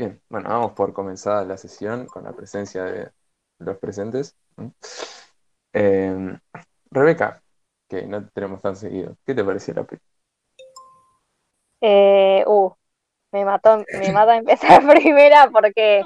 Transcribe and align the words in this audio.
Bien, 0.00 0.18
bueno, 0.30 0.48
vamos 0.48 0.72
por 0.72 0.94
comenzar 0.94 1.46
la 1.46 1.58
sesión 1.58 2.06
con 2.06 2.24
la 2.24 2.32
presencia 2.32 2.84
de 2.84 3.10
los 3.58 3.76
presentes. 3.76 4.34
Eh, 5.74 6.38
Rebeca, 6.90 7.42
que 7.86 8.06
no 8.06 8.26
tenemos 8.30 8.62
tan 8.62 8.76
seguido, 8.76 9.18
¿qué 9.26 9.34
te 9.34 9.44
pareció 9.44 9.74
la 9.74 9.84
película? 9.84 10.10
Eh, 11.82 12.44
uh, 12.46 12.72
me 13.32 13.44
mató, 13.44 13.84
me 14.00 14.10
mata 14.14 14.38
empezar 14.38 14.80
primera 14.88 15.50
porque, 15.50 16.02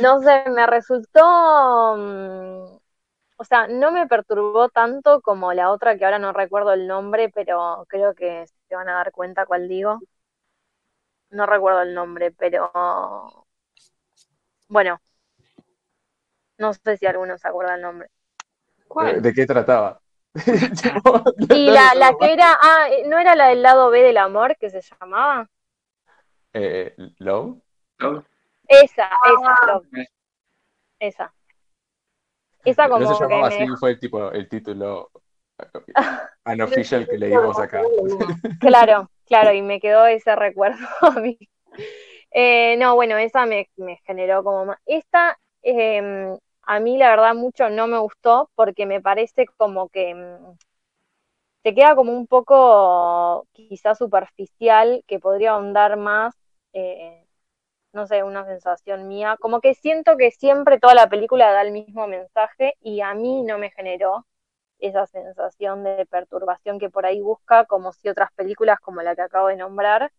no 0.00 0.20
sé, 0.20 0.44
me 0.50 0.68
resultó, 0.68 1.96
mm, 1.96 2.78
o 3.36 3.44
sea, 3.44 3.66
no 3.66 3.90
me 3.90 4.06
perturbó 4.06 4.68
tanto 4.68 5.22
como 5.22 5.52
la 5.54 5.72
otra 5.72 5.98
que 5.98 6.04
ahora 6.04 6.20
no 6.20 6.32
recuerdo 6.32 6.72
el 6.72 6.86
nombre, 6.86 7.30
pero 7.34 7.84
creo 7.88 8.14
que 8.14 8.46
se 8.68 8.76
van 8.76 8.88
a 8.88 8.94
dar 8.94 9.10
cuenta 9.10 9.44
cuál 9.44 9.66
digo 9.66 9.98
no 11.30 11.46
recuerdo 11.46 11.82
el 11.82 11.94
nombre, 11.94 12.30
pero 12.32 12.70
bueno, 14.68 15.00
no 16.58 16.72
sé 16.72 16.96
si 16.96 17.06
alguno 17.06 17.38
se 17.38 17.48
acuerda 17.48 17.74
el 17.74 17.82
nombre. 17.82 18.10
¿Cuál? 18.86 19.22
¿De 19.22 19.32
qué 19.32 19.46
trataba? 19.46 20.00
y 21.50 21.70
la, 21.70 21.94
la, 21.94 22.14
que 22.18 22.32
era, 22.32 22.58
ah, 22.60 22.86
¿no 23.06 23.18
era 23.18 23.34
la 23.34 23.48
del 23.48 23.62
lado 23.62 23.90
B 23.90 24.02
del 24.02 24.16
amor 24.16 24.56
que 24.58 24.70
se 24.70 24.80
llamaba? 24.80 25.48
Eh, 26.52 26.94
¿Love? 27.18 27.58
Esa, 28.66 29.06
esa, 29.06 29.10
ah. 29.44 29.66
Love. 29.66 30.06
Esa. 30.98 31.34
Esa 32.64 32.88
como 32.88 33.00
no 33.00 33.14
se 33.14 33.22
llamaba 33.22 33.48
que 33.48 33.62
así, 33.62 33.66
fue 33.78 33.90
el, 33.90 34.00
tipo, 34.00 34.30
el 34.32 34.48
título 34.48 35.10
unofficial 36.44 37.06
que 37.08 37.18
leímos 37.18 37.58
acá. 37.58 37.82
Claro, 38.60 39.10
claro, 39.28 39.52
y 39.52 39.62
me 39.62 39.80
quedó 39.80 40.06
ese 40.06 40.34
recuerdo 40.36 40.86
a 41.02 41.10
mí. 41.20 41.38
Eh, 42.30 42.76
no, 42.78 42.94
bueno, 42.94 43.16
esa 43.18 43.46
me, 43.46 43.68
generó 44.06 44.44
como 44.44 44.66
más. 44.66 44.78
Esta, 44.86 45.38
em, 45.62 46.36
a 46.62 46.80
mí 46.80 46.98
la 46.98 47.10
verdad 47.10 47.34
mucho 47.34 47.70
no 47.70 47.86
me 47.86 47.98
gustó 47.98 48.50
porque 48.54 48.86
me 48.86 49.00
parece 49.00 49.46
como 49.56 49.88
que 49.88 50.14
mm, 50.14 50.56
te 51.62 51.74
queda 51.74 51.94
como 51.96 52.12
un 52.12 52.26
poco 52.26 53.46
quizás 53.52 53.98
superficial, 53.98 55.02
que 55.06 55.18
podría 55.18 55.52
ahondar 55.52 55.96
más, 55.96 56.34
eh, 56.72 57.26
no 57.92 58.06
sé, 58.06 58.22
una 58.24 58.46
sensación 58.46 59.08
mía, 59.08 59.36
como 59.40 59.60
que 59.60 59.74
siento 59.74 60.16
que 60.16 60.30
siempre 60.30 60.78
toda 60.80 60.94
la 60.94 61.08
película 61.08 61.52
da 61.52 61.62
el 61.62 61.72
mismo 61.72 62.06
mensaje 62.08 62.74
y 62.80 63.00
a 63.02 63.14
mí 63.14 63.42
no 63.44 63.58
me 63.58 63.70
generó 63.70 64.26
esa 64.78 65.06
sensación 65.06 65.84
de 65.84 66.06
perturbación 66.06 66.78
que 66.78 66.90
por 66.90 67.06
ahí 67.06 67.20
busca, 67.20 67.64
como 67.64 67.92
si 67.92 68.08
otras 68.08 68.32
películas 68.32 68.78
como 68.80 69.02
la 69.02 69.14
que 69.14 69.22
acabo 69.22 69.48
de 69.48 69.56
nombrar. 69.56 70.12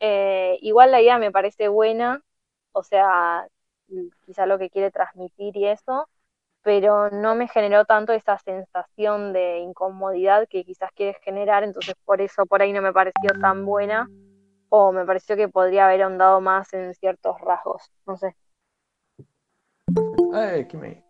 Eh, 0.00 0.58
igual 0.62 0.90
la 0.90 1.00
idea 1.00 1.18
me 1.18 1.30
parece 1.30 1.68
buena, 1.68 2.22
o 2.72 2.82
sea, 2.82 3.46
quizá 4.24 4.46
lo 4.46 4.58
que 4.58 4.70
quiere 4.70 4.90
transmitir 4.90 5.56
y 5.56 5.66
eso, 5.68 6.08
pero 6.62 7.10
no 7.10 7.34
me 7.34 7.48
generó 7.48 7.84
tanto 7.84 8.12
esa 8.12 8.38
sensación 8.38 9.32
de 9.32 9.58
incomodidad 9.58 10.48
que 10.48 10.64
quizás 10.64 10.90
quiere 10.92 11.18
generar, 11.22 11.64
entonces 11.64 11.94
por 12.04 12.20
eso 12.20 12.46
por 12.46 12.62
ahí 12.62 12.72
no 12.72 12.82
me 12.82 12.92
pareció 12.92 13.30
tan 13.40 13.64
buena, 13.64 14.08
o 14.68 14.92
me 14.92 15.04
pareció 15.04 15.36
que 15.36 15.48
podría 15.48 15.86
haber 15.86 16.02
ahondado 16.02 16.40
más 16.40 16.72
en 16.72 16.94
ciertos 16.94 17.40
rasgos, 17.40 17.90
no 18.06 18.16
sé. 18.16 18.34
Ay, 20.32 20.66
qué 20.66 20.76
me 20.76 21.01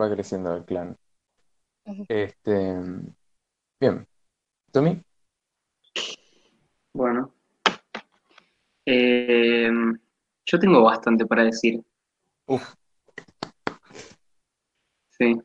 va 0.00 0.10
creciendo 0.10 0.56
el 0.56 0.64
clan. 0.64 0.96
Este, 2.08 2.76
bien. 3.80 4.06
¿Tommy? 4.72 5.02
Bueno. 6.92 7.32
Eh, 8.86 9.70
yo 10.46 10.58
tengo 10.58 10.82
bastante 10.82 11.26
para 11.26 11.44
decir. 11.44 11.82
Uf. 12.46 12.74
Sí. 15.10 15.40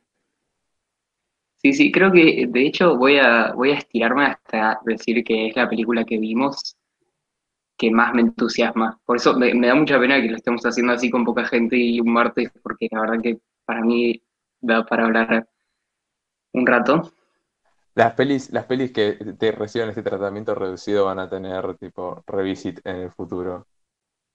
Sí, 1.57 1.73
sí, 1.73 1.91
creo 1.91 2.11
que 2.11 2.45
de 2.47 2.67
hecho 2.67 2.95
voy 2.95 3.17
a, 3.17 3.51
voy 3.53 3.71
a 3.71 3.77
estirarme 3.77 4.25
hasta 4.25 4.79
decir 4.85 5.23
que 5.23 5.47
es 5.47 5.55
la 5.55 5.67
película 5.67 6.05
que 6.05 6.19
vimos 6.19 6.77
que 7.77 7.91
más 7.91 8.13
me 8.13 8.21
entusiasma. 8.21 8.99
Por 9.03 9.17
eso 9.17 9.37
me, 9.37 9.53
me 9.53 9.67
da 9.67 9.75
mucha 9.75 9.99
pena 9.99 10.21
que 10.21 10.29
lo 10.29 10.37
estemos 10.37 10.65
haciendo 10.65 10.93
así 10.93 11.09
con 11.09 11.25
poca 11.25 11.45
gente 11.45 11.75
y 11.75 11.99
un 11.99 12.13
martes, 12.13 12.51
porque 12.61 12.87
la 12.91 13.01
verdad 13.01 13.21
que 13.21 13.39
para 13.65 13.81
mí 13.81 14.21
para 14.65 15.05
hablar 15.05 15.47
un 16.53 16.65
rato. 16.65 17.11
Las 17.95 18.13
pelis, 18.13 18.51
las 18.51 18.65
pelis 18.65 18.91
que 18.91 19.13
te 19.13 19.51
reciban 19.51 19.89
este 19.89 20.03
tratamiento 20.03 20.53
reducido 20.53 21.05
van 21.05 21.19
a 21.19 21.29
tener 21.29 21.77
tipo 21.77 22.23
revisit 22.27 22.85
en 22.85 22.97
el 22.97 23.11
futuro. 23.11 23.67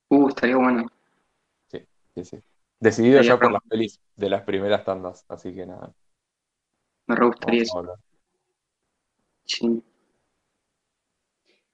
Uh, 0.08 0.28
estaría 0.28 0.56
bueno. 0.56 0.86
Sí, 1.68 1.84
sí, 2.14 2.24
sí. 2.24 2.38
Decidido 2.78 3.20
ya 3.20 3.38
por 3.38 3.52
las 3.52 3.62
pelis 3.68 4.00
de 4.16 4.30
las 4.30 4.42
primeras 4.42 4.84
tandas, 4.84 5.24
así 5.28 5.54
que 5.54 5.66
nada. 5.66 5.92
Me 7.06 7.16
re 7.16 7.26
gustaría 7.26 7.62
eso. 7.62 7.94
Sí. 9.44 9.82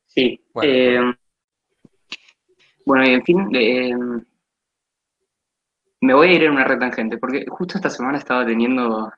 Sí. 0.06 0.44
Bueno, 0.52 0.72
eh, 0.72 1.14
bueno, 2.84 3.04
y 3.04 3.14
en 3.14 3.22
fin, 3.22 3.48
eh, 3.54 3.94
me 6.00 6.14
voy 6.14 6.28
a 6.28 6.32
ir 6.34 6.42
en 6.44 6.52
una 6.52 6.64
retangente, 6.64 7.18
porque 7.18 7.46
justo 7.48 7.78
esta 7.78 7.90
semana 7.90 8.18
estaba 8.18 8.44
teniendo 8.44 9.12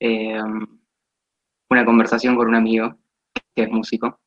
eh, 0.00 0.40
una 1.70 1.84
conversación 1.84 2.36
con 2.36 2.48
un 2.48 2.54
amigo 2.54 2.96
que 3.54 3.62
es 3.62 3.70
músico, 3.70 4.20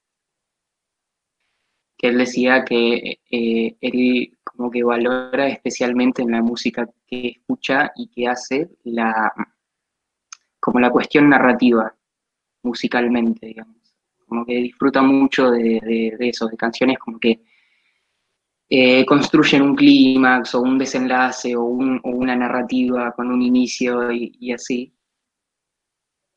que 1.97 2.07
él 2.07 2.18
decía 2.18 2.66
que 2.66 3.19
eh, 3.29 3.78
él 3.79 4.38
como 4.44 4.72
que 4.72 4.84
valora 4.84 5.47
especialmente 5.47 6.22
en 6.22 6.31
la 6.31 6.41
música 6.41 6.88
que 7.06 7.28
escucha 7.28 7.91
y 7.96 8.08
que 8.08 8.28
hace 8.28 8.69
la 8.84 9.31
como 10.59 10.79
la 10.79 10.91
cuestión 10.91 11.29
narrativa 11.29 11.96
musicalmente, 12.63 13.47
digamos. 13.47 13.78
Como 14.28 14.46
que 14.46 14.56
disfruta 14.56 15.02
mucho 15.02 15.52
de, 15.52 15.79
de, 15.81 16.16
de 16.18 16.29
eso, 16.29 16.47
de 16.47 16.56
canciones 16.56 17.00
como 17.00 17.19
que 17.19 17.41
eh, 18.74 19.06
construyen 19.06 19.64
un 19.64 19.76
clímax 19.76 20.56
o 20.56 20.62
un 20.62 20.78
desenlace 20.78 21.58
o, 21.58 21.64
una 21.66 22.38
narrativa 22.38 23.12
con 23.12 23.30
un 23.30 23.42
inicio 23.42 24.09
y, 24.14 24.54
así. 24.54 24.96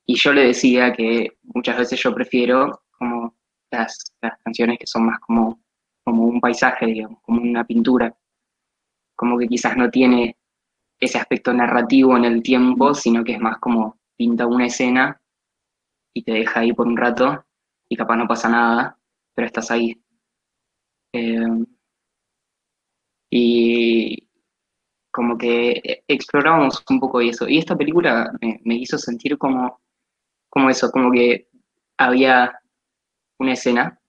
Y 0.04 0.16
yo 0.16 0.32
le 0.32 0.46
decía 0.48 0.92
que 0.92 1.38
muchas 1.44 1.78
veces 1.78 2.02
yo 2.02 2.12
prefiero 2.12 2.82
como 2.98 3.36
las, 3.70 4.12
canciones 4.42 4.78
que 4.80 4.86
son 4.88 5.06
más 5.06 5.20
como, 5.20 5.62
como 6.02 6.24
un 6.24 6.40
paisaje, 6.40 6.86
digamos, 6.86 7.20
como 7.22 7.40
una 7.40 7.64
pintura, 7.64 8.12
como 9.14 9.38
que 9.38 9.46
quizás 9.46 9.76
no 9.76 9.88
tiene 9.88 10.36
ese 10.98 11.18
aspecto 11.18 11.52
narrativo 11.52 12.16
en 12.16 12.24
el 12.24 12.42
tiempo, 12.42 12.94
sino 12.94 13.22
que 13.22 13.34
es 13.34 13.40
más 13.40 13.58
como 13.58 14.00
pinta 14.16 14.44
una 14.46 14.66
escena 14.66 15.22
y 16.12 16.24
te 16.24 16.32
deja 16.32 16.60
ahí 16.60 16.72
por 16.72 16.88
un 16.88 16.96
rato 16.96 17.44
y 17.88 17.96
capaz 17.96 18.16
no 18.16 18.26
pasa 18.26 18.48
nada, 18.48 18.98
pero 19.34 19.46
estás 19.46 19.70
ahí. 19.70 20.02
Eh, 21.12 21.46
y 23.36 24.28
como 25.10 25.36
que 25.36 26.04
exploramos 26.06 26.84
un 26.88 27.00
poco 27.00 27.20
eso. 27.20 27.48
Y 27.48 27.58
esta 27.58 27.76
película 27.76 28.32
me, 28.40 28.76
hizo 28.76 28.96
sentir 28.96 29.36
como, 29.38 29.80
como 30.48 30.70
eso, 30.70 30.92
como 30.92 31.10
que 31.10 31.48
había 31.98 32.60
una 33.38 33.54
escena, 33.54 34.00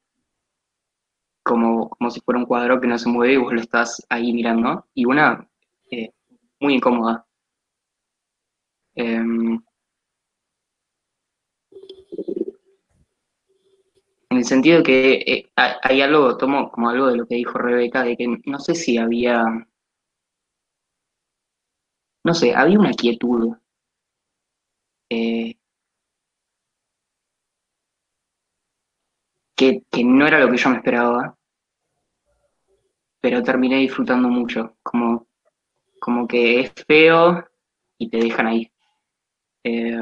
como, 1.44 1.90
como 1.90 2.12
si 2.12 2.22
fuera 2.22 2.40
un 2.40 2.46
cuadro 2.46 2.80
que 2.80 2.88
no 2.88 3.00
se 3.00 3.10
mueve 3.10 3.34
y 3.34 3.38
vos 3.38 3.54
lo 3.54 3.62
estás 3.62 4.06
ahí 4.10 4.32
mirando, 4.32 4.86
y 4.94 5.06
una 5.06 5.50
eh, 5.90 6.12
muy 6.60 6.76
incómoda. 6.76 7.26
Em, 8.94 9.60
en 14.36 14.40
el 14.40 14.46
sentido 14.46 14.84
que 14.84 15.14
eh, 15.26 15.50
hay 15.56 16.02
algo, 16.02 16.38
tomo 16.38 16.70
como 16.70 16.90
algo 16.90 17.08
de 17.08 17.16
lo 17.16 17.26
que 17.26 17.36
dijo 17.36 17.58
Rebeca, 17.58 18.04
de 18.04 18.18
que 18.18 18.28
no 18.46 18.60
sé 18.60 18.76
si 18.76 18.98
había, 18.98 19.46
no 22.24 22.34
sé, 22.34 22.54
había 22.54 22.78
una 22.80 22.92
quietud. 22.92 23.56
Eh, 25.10 25.56
que, 29.56 29.84
no 30.04 30.28
era 30.28 30.40
lo 30.40 30.52
que 30.52 30.58
yo 30.58 30.70
me 30.70 30.78
esperaba, 30.78 31.38
pero 33.22 33.42
terminé 33.42 33.78
disfrutando 33.78 34.28
mucho, 34.28 34.76
como, 34.84 35.28
como 36.02 36.28
que 36.28 36.60
es 36.60 36.74
feo 36.86 37.46
y 37.98 38.10
te 38.10 38.18
dejan 38.18 38.48
ahí. 38.48 38.72
Eh, 39.64 39.98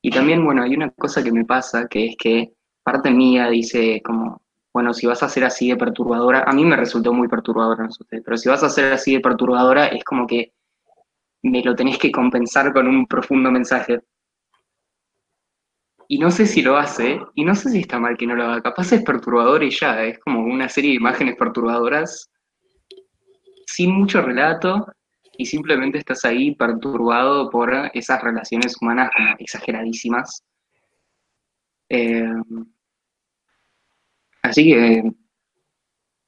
y 0.00 0.10
también, 0.10 0.44
bueno, 0.44 0.62
hay 0.62 0.74
una 0.76 0.90
cosa 0.90 1.24
que 1.24 1.32
me 1.32 1.44
pasa, 1.44 1.88
que 1.88 2.06
es 2.06 2.16
que 2.16 2.54
parte 2.84 3.10
mía 3.10 3.48
dice 3.48 4.00
como, 4.04 4.42
bueno, 4.72 4.94
si 4.94 5.06
vas 5.06 5.22
a 5.22 5.28
ser 5.28 5.44
así 5.44 5.68
de 5.70 5.76
perturbadora, 5.76 6.44
a 6.46 6.52
mí 6.52 6.64
me 6.64 6.76
resultó 6.76 7.12
muy 7.12 7.28
perturbadora, 7.28 7.84
no 7.84 7.90
sé 7.90 8.04
pero 8.10 8.36
si 8.36 8.48
vas 8.48 8.62
a 8.62 8.70
ser 8.70 8.92
así 8.92 9.14
de 9.14 9.20
perturbadora 9.20 9.86
es 9.88 10.04
como 10.04 10.26
que 10.26 10.52
me 11.42 11.62
lo 11.62 11.74
tenés 11.74 11.98
que 11.98 12.12
compensar 12.12 12.72
con 12.72 12.86
un 12.88 13.06
profundo 13.06 13.50
mensaje. 13.50 14.00
y 16.08 16.18
no 16.18 16.30
sé 16.30 16.46
si 16.46 16.62
lo 16.62 16.76
hace, 16.76 17.18
y 17.34 17.44
no 17.44 17.54
sé 17.54 17.70
si 17.70 17.80
está 17.80 17.98
mal 17.98 18.16
que 18.16 18.26
no 18.26 18.34
lo 18.34 18.44
haga. 18.44 18.62
Capaz 18.62 18.92
es 18.92 19.02
perturbador 19.02 19.62
y 19.62 19.70
ya, 19.70 20.02
es 20.04 20.18
como 20.18 20.40
una 20.44 20.68
serie 20.68 20.90
de 20.90 20.96
imágenes 20.96 21.36
perturbadoras 21.36 22.30
sin 23.66 23.90
mucho 23.92 24.20
relato 24.20 24.86
y 25.36 25.46
simplemente 25.46 25.98
estás 25.98 26.24
ahí 26.24 26.54
perturbado 26.54 27.50
por 27.50 27.72
esas 27.94 28.22
relaciones 28.22 28.76
humanas 28.80 29.10
exageradísimas. 29.38 30.44
Eh, 31.88 32.28
así 34.44 34.64
que, 34.64 35.12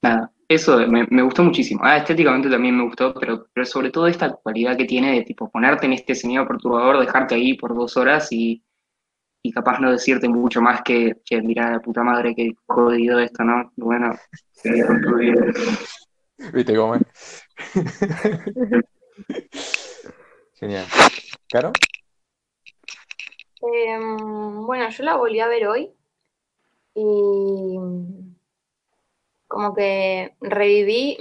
nada, 0.02 0.32
eso 0.48 0.78
me, 0.88 1.22
gustó 1.22 1.42
muchísimo. 1.42 1.80
Ah, 1.84 1.98
estéticamente 1.98 2.48
también 2.48 2.76
me 2.76 2.84
gustó, 2.84 3.14
pero, 3.14 3.46
pero 3.52 3.66
sobre 3.66 3.90
todo 3.90 4.06
esta 4.06 4.32
cualidad 4.32 4.76
que 4.76 4.84
tiene 4.84 5.12
de 5.12 5.22
tipo 5.22 5.50
ponerte 5.50 5.86
en 5.86 5.92
este 5.92 6.14
sonido 6.14 6.46
perturbador, 6.46 7.00
dejarte 7.00 7.34
ahí 7.34 7.54
por 7.54 7.74
dos 7.74 7.96
horas 7.96 8.32
y, 8.32 8.62
y 9.42 9.52
capaz 9.52 9.80
no 9.80 9.90
decirte 9.90 10.28
mucho 10.28 10.62
más 10.62 10.82
que, 10.82 11.20
che, 11.24 11.42
mira 11.42 11.70
la 11.72 11.80
puta 11.80 12.02
madre 12.02 12.34
que 12.34 12.54
jodido 12.66 13.18
esto, 13.18 13.44
¿no? 13.44 13.72
Bueno, 13.76 14.16
Viste 16.52 16.76
cómo 16.76 16.96
Genial. 20.54 20.86
¿Caro? 21.50 21.72
Em, 23.62 24.64
bueno, 24.64 24.88
yo 24.90 25.04
la 25.04 25.16
volví 25.16 25.40
a 25.40 25.48
ver 25.48 25.66
hoy 25.66 25.90
y 26.96 27.76
como 29.46 29.74
que 29.74 30.34
reviví. 30.40 31.18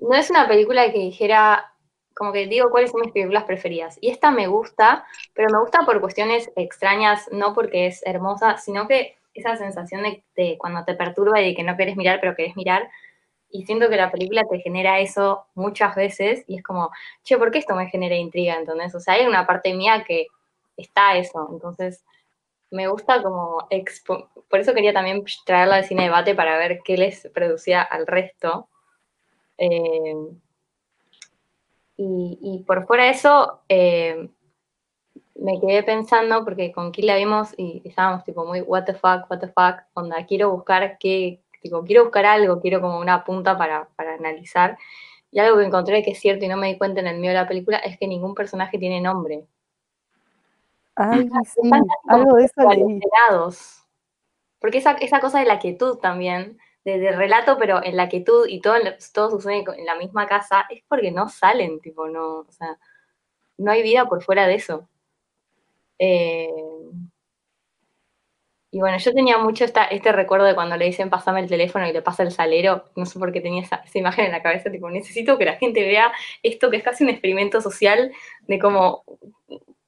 No 0.00 0.14
es 0.14 0.30
una 0.30 0.46
película 0.46 0.92
que 0.92 0.98
dijera, 0.98 1.72
como 2.14 2.32
que 2.32 2.46
digo 2.46 2.70
cuáles 2.70 2.90
son 2.90 3.00
mis 3.00 3.12
películas 3.12 3.44
preferidas. 3.44 3.98
Y 4.00 4.10
esta 4.10 4.30
me 4.30 4.46
gusta, 4.46 5.06
pero 5.34 5.48
me 5.50 5.60
gusta 5.60 5.84
por 5.86 6.00
cuestiones 6.00 6.50
extrañas, 6.54 7.28
no 7.32 7.54
porque 7.54 7.86
es 7.86 8.02
hermosa, 8.04 8.58
sino 8.58 8.86
que 8.86 9.16
esa 9.34 9.56
sensación 9.56 10.02
de, 10.02 10.22
de 10.36 10.58
cuando 10.58 10.84
te 10.84 10.94
perturba 10.94 11.40
y 11.40 11.48
de 11.48 11.54
que 11.54 11.62
no 11.62 11.76
querés 11.76 11.96
mirar, 11.96 12.20
pero 12.20 12.36
querés 12.36 12.54
mirar, 12.54 12.90
y 13.52 13.64
siento 13.66 13.88
que 13.88 13.96
la 13.96 14.10
película 14.10 14.44
te 14.50 14.60
genera 14.60 15.00
eso 15.00 15.46
muchas 15.54 15.94
veces 15.94 16.44
y 16.46 16.56
es 16.56 16.62
como, 16.62 16.90
che, 17.22 17.38
¿por 17.38 17.50
qué 17.50 17.58
esto 17.58 17.74
me 17.74 17.88
genera 17.88 18.16
intriga? 18.16 18.56
Entonces, 18.56 18.94
o 18.94 19.00
sea, 19.00 19.14
hay 19.14 19.26
una 19.26 19.46
parte 19.46 19.74
mía 19.74 20.04
que 20.06 20.26
está 20.76 21.16
eso, 21.16 21.48
entonces 21.52 22.04
me 22.72 22.88
gusta 22.88 23.22
como, 23.22 23.68
por 24.48 24.60
eso 24.60 24.74
quería 24.74 24.92
también 24.92 25.24
traerla 25.46 25.76
al 25.76 25.84
cine 25.84 26.04
debate 26.04 26.34
para 26.34 26.58
ver 26.58 26.80
qué 26.82 26.96
les 26.96 27.28
producía 27.32 27.82
al 27.82 28.06
resto. 28.06 28.68
Eh, 29.58 30.14
y, 31.96 32.64
por 32.66 32.86
fuera 32.86 33.04
de 33.04 33.10
eso, 33.10 33.60
eh, 33.68 34.28
me 35.36 35.60
quedé 35.60 35.82
pensando, 35.82 36.44
porque 36.44 36.72
con 36.72 36.92
Kill 36.92 37.06
la 37.06 37.16
vimos 37.16 37.54
y 37.56 37.82
estábamos 37.84 38.24
tipo 38.24 38.44
muy, 38.44 38.60
what 38.62 38.84
the 38.84 38.94
fuck, 38.94 39.30
what 39.30 39.38
the 39.38 39.48
fuck, 39.48 39.82
onda, 39.94 40.26
quiero 40.26 40.50
buscar 40.50 40.98
qué, 40.98 41.40
quiero 41.60 42.04
buscar 42.04 42.26
algo, 42.26 42.60
quiero 42.60 42.80
como 42.80 42.98
una 42.98 43.24
punta 43.24 43.56
para, 43.56 43.88
analizar. 43.96 44.76
Y 45.30 45.38
algo 45.38 45.58
que 45.58 45.64
encontré 45.64 46.02
que 46.02 46.10
es 46.12 46.20
cierto 46.20 46.44
y 46.44 46.48
no 46.48 46.56
me 46.56 46.68
di 46.68 46.78
cuenta 46.78 47.00
en 47.00 47.06
el 47.06 47.16
medio 47.16 47.30
de 47.30 47.36
la 47.36 47.48
película 47.48 47.78
es 47.78 47.98
que 47.98 48.06
ningún 48.06 48.34
personaje 48.34 48.78
tiene 48.78 49.00
nombre. 49.00 49.44
Ay, 51.10 51.28
sí, 51.44 51.70
algo 52.08 52.36
de 52.36 52.44
eso 52.44 52.68
leí. 52.68 53.00
Porque 54.58 54.78
esa, 54.78 54.92
esa 54.92 55.20
cosa 55.20 55.40
de 55.40 55.46
la 55.46 55.58
quietud 55.58 55.98
también, 55.98 56.58
de, 56.84 57.12
relato, 57.12 57.58
pero 57.58 57.82
en 57.82 57.96
la 57.96 58.08
quietud 58.08 58.46
y 58.48 58.60
todo, 58.60 58.76
todo 59.12 59.30
sucede 59.30 59.64
en 59.76 59.86
la 59.86 59.96
misma 59.96 60.26
casa, 60.26 60.66
es 60.70 60.82
porque 60.88 61.10
no 61.10 61.28
salen, 61.28 61.80
tipo, 61.80 62.08
no, 62.08 62.40
o 62.40 62.52
sea, 62.52 62.78
no 63.58 63.70
hay 63.72 63.82
vida 63.82 64.06
por 64.08 64.22
fuera 64.22 64.46
de 64.46 64.54
eso. 64.54 64.88
Eh, 65.98 66.48
y 68.74 68.78
bueno, 68.80 68.96
yo 68.96 69.12
tenía 69.12 69.36
mucho 69.36 69.64
esta, 69.66 69.84
este 69.84 70.12
recuerdo 70.12 70.46
de 70.46 70.54
cuando 70.54 70.78
le 70.78 70.86
dicen 70.86 71.10
pasame 71.10 71.40
el 71.40 71.48
teléfono 71.48 71.86
y 71.86 71.92
le 71.92 72.00
pasa 72.00 72.22
el 72.22 72.30
salero, 72.30 72.90
no 72.96 73.04
sé 73.04 73.18
por 73.18 73.30
qué 73.30 73.42
tenía 73.42 73.62
esa, 73.62 73.84
imagen 73.92 74.24
en 74.24 74.32
la 74.32 74.42
cabeza, 74.42 74.70
tipo, 74.70 74.88
necesito 74.90 75.36
que 75.36 75.44
la 75.44 75.56
gente 75.56 75.82
vea 75.82 76.10
esto 76.42 76.70
que 76.70 76.78
es 76.78 76.82
casi 76.82 77.04
un 77.04 77.10
experimento 77.10 77.60
social 77.60 78.10
de 78.48 78.58
como, 78.58 79.04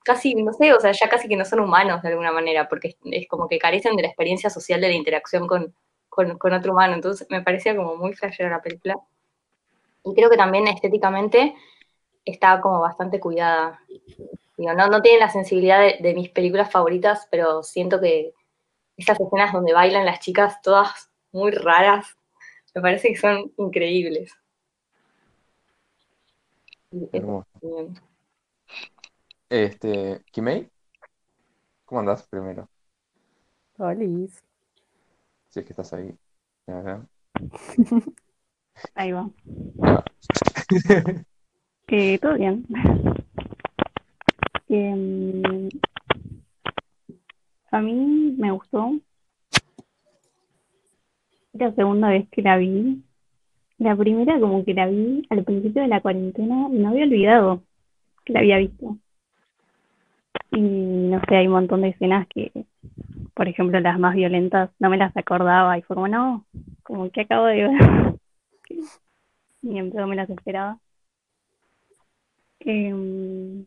casi, 0.04 0.34
no 0.34 0.52
sé, 0.52 0.72
o 0.72 0.80
sea, 0.80 0.92
ya 0.92 1.08
casi 1.08 1.28
que 1.28 1.36
no 1.36 1.44
son 1.44 1.60
humanos 1.60 2.02
de 2.02 2.10
alguna 2.10 2.30
manera, 2.30 2.68
porque 2.68 2.96
es, 3.04 3.26
como 3.28 3.48
que 3.48 3.58
carecen 3.58 3.96
de 3.96 4.02
la 4.02 4.08
experiencia 4.08 4.50
social 4.50 4.80
de 4.80 4.88
la 4.88 4.94
interacción 4.94 5.46
con, 5.48 5.74
otro 6.16 6.72
humano, 6.72 6.94
entonces 6.94 7.26
me 7.30 7.42
parecía 7.42 7.74
como 7.74 7.96
muy 7.96 8.14
flashera 8.14 8.50
la 8.50 8.62
película. 8.62 8.94
Y 10.04 10.14
creo 10.14 10.30
que 10.30 10.36
también 10.36 10.68
estéticamente 10.68 11.56
está 12.24 12.60
como 12.60 12.80
bastante 12.80 13.18
cuidada. 13.18 13.80
Digo, 14.56 14.74
no, 14.74 14.86
no 14.86 15.02
tiene 15.02 15.18
la 15.18 15.30
sensibilidad 15.30 15.98
de 15.98 16.14
mis 16.14 16.28
películas 16.28 16.70
favoritas, 16.70 17.26
pero 17.30 17.64
siento 17.64 18.00
que 18.00 18.32
esas 18.96 19.18
escenas 19.18 19.52
donde 19.52 19.72
bailan 19.72 20.04
las 20.04 20.20
chicas 20.20 20.62
todas 20.62 21.10
muy 21.32 21.50
raras, 21.50 22.16
me 22.74 22.82
parece 22.82 23.08
que 23.08 23.16
son 23.16 23.52
increíbles. 23.56 24.32
Este, 29.48 30.22
Kimei, 30.32 30.70
¿cómo 31.84 32.00
andás 32.00 32.26
primero? 32.26 32.68
Hola. 33.78 34.04
Si 35.48 35.60
es 35.60 35.64
que 35.64 35.72
estás 35.72 35.92
ahí. 35.92 36.12
Ahí 38.94 39.12
va. 39.12 39.30
todo 42.20 42.34
bien. 42.34 42.64
Em, 44.68 45.68
a 47.70 47.80
mí 47.80 48.34
me 48.38 48.50
gustó. 48.50 48.92
La 51.52 51.72
segunda 51.74 52.08
vez 52.08 52.28
que 52.30 52.42
la 52.42 52.56
vi. 52.56 53.02
La 53.78 53.96
primera 53.96 54.40
como 54.40 54.64
que 54.64 54.74
la 54.74 54.86
vi 54.86 55.26
al 55.30 55.44
principio 55.44 55.82
de 55.82 55.88
la 55.88 56.00
cuarentena 56.00 56.68
y 56.70 56.78
no 56.78 56.88
había 56.88 57.04
olvidado 57.04 57.62
que 58.24 58.32
la 58.32 58.40
había 58.40 58.58
visto. 58.58 58.98
Y 60.54 60.60
no 60.60 61.20
sé, 61.28 61.36
hay 61.36 61.46
un 61.46 61.54
montón 61.54 61.82
de 61.82 61.88
escenas 61.88 62.26
que, 62.28 62.52
por 63.34 63.48
ejemplo, 63.48 63.80
las 63.80 63.98
más 63.98 64.14
violentas, 64.14 64.70
no 64.78 64.88
me 64.88 64.96
las 64.96 65.16
acordaba 65.16 65.76
y 65.78 65.82
fue 65.82 65.96
como, 65.96 66.08
no, 66.08 66.46
como 66.82 67.10
que 67.10 67.22
acabo 67.22 67.46
de 67.46 67.68
ver. 67.68 67.70
Ni 69.62 69.78
en 69.78 69.92
me 70.08 70.16
las 70.16 70.30
esperaba. 70.30 70.78
Em, 72.60 73.66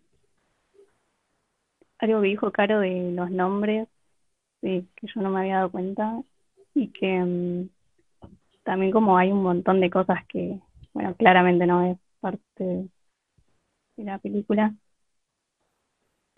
algo 2.00 2.22
que 2.22 2.28
dijo 2.28 2.52
Caro 2.52 2.80
de 2.80 3.12
los 3.12 3.30
nombres, 3.32 3.88
que 4.62 4.86
yo 5.02 5.22
no 5.22 5.30
me 5.30 5.42
había 5.42 5.58
dado 5.58 5.72
cuenta 5.72 6.22
y 6.74 6.90
que 6.90 7.20
mm, 7.20 7.70
también 8.64 8.92
como 8.92 9.18
hay 9.18 9.32
un 9.32 9.44
montón 9.44 9.80
de 9.80 9.90
cosas 9.90 10.26
que, 10.28 10.60
bueno, 10.94 11.16
claramente 11.16 11.66
no 11.66 11.84
es 11.84 11.98
parte 12.20 12.64
de, 12.64 12.90
la 13.98 14.20
película, 14.20 14.76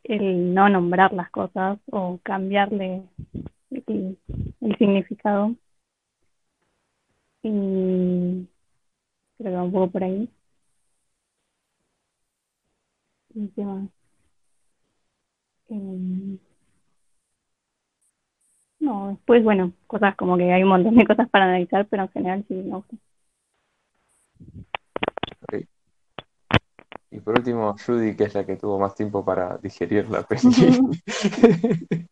el 0.09 0.53
no 0.53 0.69
nombrar 0.69 1.13
las 1.13 1.29
cosas 1.31 1.79
o 1.91 2.19
cambiarle 2.23 3.03
el, 3.71 4.17
significado. 4.77 5.55
Y 7.43 8.47
creo 9.37 9.51
que 9.53 9.57
un 9.59 9.71
poco 9.71 9.91
por 9.91 10.03
ahí. 10.05 10.29
¿Y 13.33 13.47
qué? 13.55 13.63
Em, 15.69 16.37
no, 18.79 19.09
después, 19.09 19.43
bueno, 19.43 19.73
cosas 19.87 20.15
como 20.15 20.37
que 20.37 20.51
hay 20.51 20.63
un 20.63 20.69
montón 20.69 20.95
de 20.95 21.05
cosas 21.05 21.29
para 21.29 21.45
analizar, 21.45 21.87
pero 21.87 22.03
en 22.03 22.09
general 22.09 22.45
sí 22.47 22.53
me 22.55 22.75
gusta. 22.75 22.95
Y 27.11 27.19
por 27.19 27.37
último, 27.37 27.75
Judy, 27.85 28.15
que 28.15 28.25
es 28.25 28.33
la 28.35 28.45
que 28.45 28.55
tuvo 28.55 28.79
más 28.79 28.95
tiempo 28.95 29.23
para 29.25 29.57
digerir 29.57 30.09
la 30.09 30.23
película. 30.27 30.77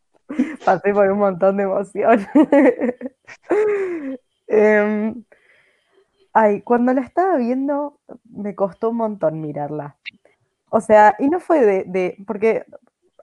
Pasé 0.65 0.93
por 0.93 1.09
un 1.09 1.19
montón 1.19 1.57
de 1.57 1.63
emoción. 1.63 2.27
Em, 4.49 5.25
ay, 6.31 6.61
cuando 6.61 6.93
la 6.93 7.01
estaba 7.01 7.35
viendo, 7.35 7.99
me 8.23 8.55
costó 8.55 8.91
un 8.91 8.95
montón 8.97 9.41
mirarla. 9.41 9.97
O 10.69 10.79
sea, 10.79 11.17
y 11.19 11.27
no 11.27 11.41
fue 11.41 11.65
de, 11.65 11.83
de 11.83 12.15
porque 12.25 12.63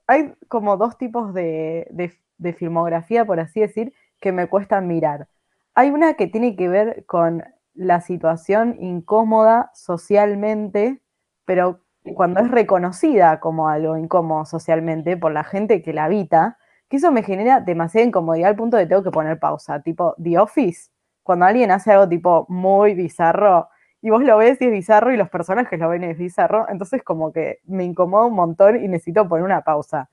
hay 0.06 0.34
como 0.48 0.76
dos 0.76 0.98
tipos 0.98 1.32
de, 1.32 1.86
de 1.92 2.12
de 2.38 2.52
filmografía, 2.52 3.24
por 3.24 3.40
así 3.40 3.60
decir, 3.60 3.92
que 4.20 4.32
me 4.32 4.48
cuesta 4.48 4.80
mirar. 4.80 5.28
Hay 5.74 5.90
una 5.90 6.14
que 6.14 6.26
tiene 6.26 6.56
que 6.56 6.68
ver 6.68 7.04
con 7.06 7.44
la 7.74 8.00
situación 8.00 8.76
incómoda 8.80 9.70
socialmente, 9.74 11.00
pero 11.44 11.80
cuando 12.14 12.40
es 12.40 12.50
reconocida 12.50 13.40
como 13.40 13.68
algo 13.68 13.96
incómodo 13.96 14.44
socialmente 14.44 15.16
por 15.16 15.32
la 15.32 15.44
gente 15.44 15.82
que 15.82 15.92
la 15.92 16.04
habita, 16.04 16.58
que 16.88 16.98
eso 16.98 17.10
me 17.12 17.22
genera 17.22 17.60
demasiada 17.60 18.06
incomodidad 18.06 18.50
al 18.50 18.56
punto 18.56 18.76
de 18.76 18.86
tengo 18.86 19.02
que 19.02 19.10
poner 19.10 19.38
pausa, 19.38 19.80
tipo 19.82 20.14
The 20.22 20.38
Office, 20.38 20.90
cuando 21.22 21.46
alguien 21.46 21.70
hace 21.70 21.92
algo 21.92 22.08
tipo 22.08 22.46
muy 22.48 22.94
bizarro 22.94 23.68
y 24.02 24.10
vos 24.10 24.22
lo 24.22 24.36
ves 24.38 24.60
y 24.60 24.66
es 24.66 24.70
bizarro 24.70 25.12
y 25.12 25.16
los 25.16 25.30
personajes 25.30 25.78
lo 25.78 25.88
ven 25.88 26.04
y 26.04 26.06
es 26.08 26.18
bizarro, 26.18 26.66
entonces 26.68 27.02
como 27.02 27.32
que 27.32 27.60
me 27.64 27.84
incomoda 27.84 28.26
un 28.26 28.34
montón 28.34 28.84
y 28.84 28.88
necesito 28.88 29.26
poner 29.28 29.44
una 29.44 29.62
pausa 29.62 30.10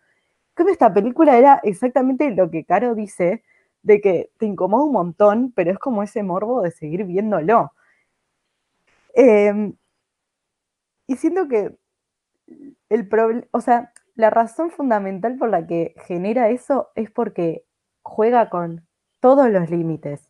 cambio, 0.53 0.73
esta 0.73 0.93
película 0.93 1.37
era 1.37 1.59
exactamente 1.63 2.29
lo 2.31 2.49
que 2.51 2.65
Caro 2.65 2.95
dice, 2.95 3.43
de 3.83 4.01
que 4.01 4.29
te 4.37 4.45
incomoda 4.45 4.83
un 4.85 4.91
montón, 4.93 5.51
pero 5.55 5.71
es 5.71 5.79
como 5.79 6.03
ese 6.03 6.23
morbo 6.23 6.61
de 6.61 6.71
seguir 6.71 7.05
viéndolo. 7.05 7.73
Em, 9.13 9.73
y 11.11 11.17
siento 11.17 11.49
que 11.49 11.75
el 12.87 13.07
problema, 13.09 13.43
o 13.51 13.59
sea, 13.59 13.91
la 14.15 14.29
razón 14.29 14.71
fundamental 14.71 15.37
por 15.37 15.49
la 15.49 15.67
que 15.67 15.93
genera 16.07 16.49
eso 16.49 16.89
es 16.95 17.11
porque 17.11 17.65
juega 18.01 18.49
con 18.49 18.87
todos 19.19 19.49
los 19.49 19.69
límites. 19.69 20.29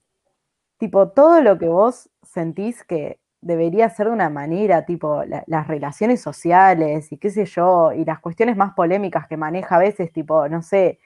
Tipo, 0.80 1.10
todo 1.10 1.42
lo 1.42 1.60
que 1.60 1.68
vos 1.68 2.10
sentís 2.24 2.84
que 2.84 3.20
debería 3.42 3.90
ser 3.92 4.08
de 4.08 4.14
una 4.14 4.32
manera, 4.32 4.86
tipo 4.86 5.24
las 5.46 5.68
relaciones 5.68 6.20
sociales 6.20 7.12
y 7.12 7.18
qué 7.18 7.30
sé 7.30 7.46
yo, 7.46 7.92
y 7.92 8.04
las 8.04 8.20
cuestiones 8.20 8.58
más 8.58 8.74
polémicas 8.74 9.28
que 9.28 9.38
maneja 9.38 9.76
a 9.76 9.80
veces, 9.80 10.12
tipo, 10.12 10.50
no 10.50 10.64
sé, 10.64 11.00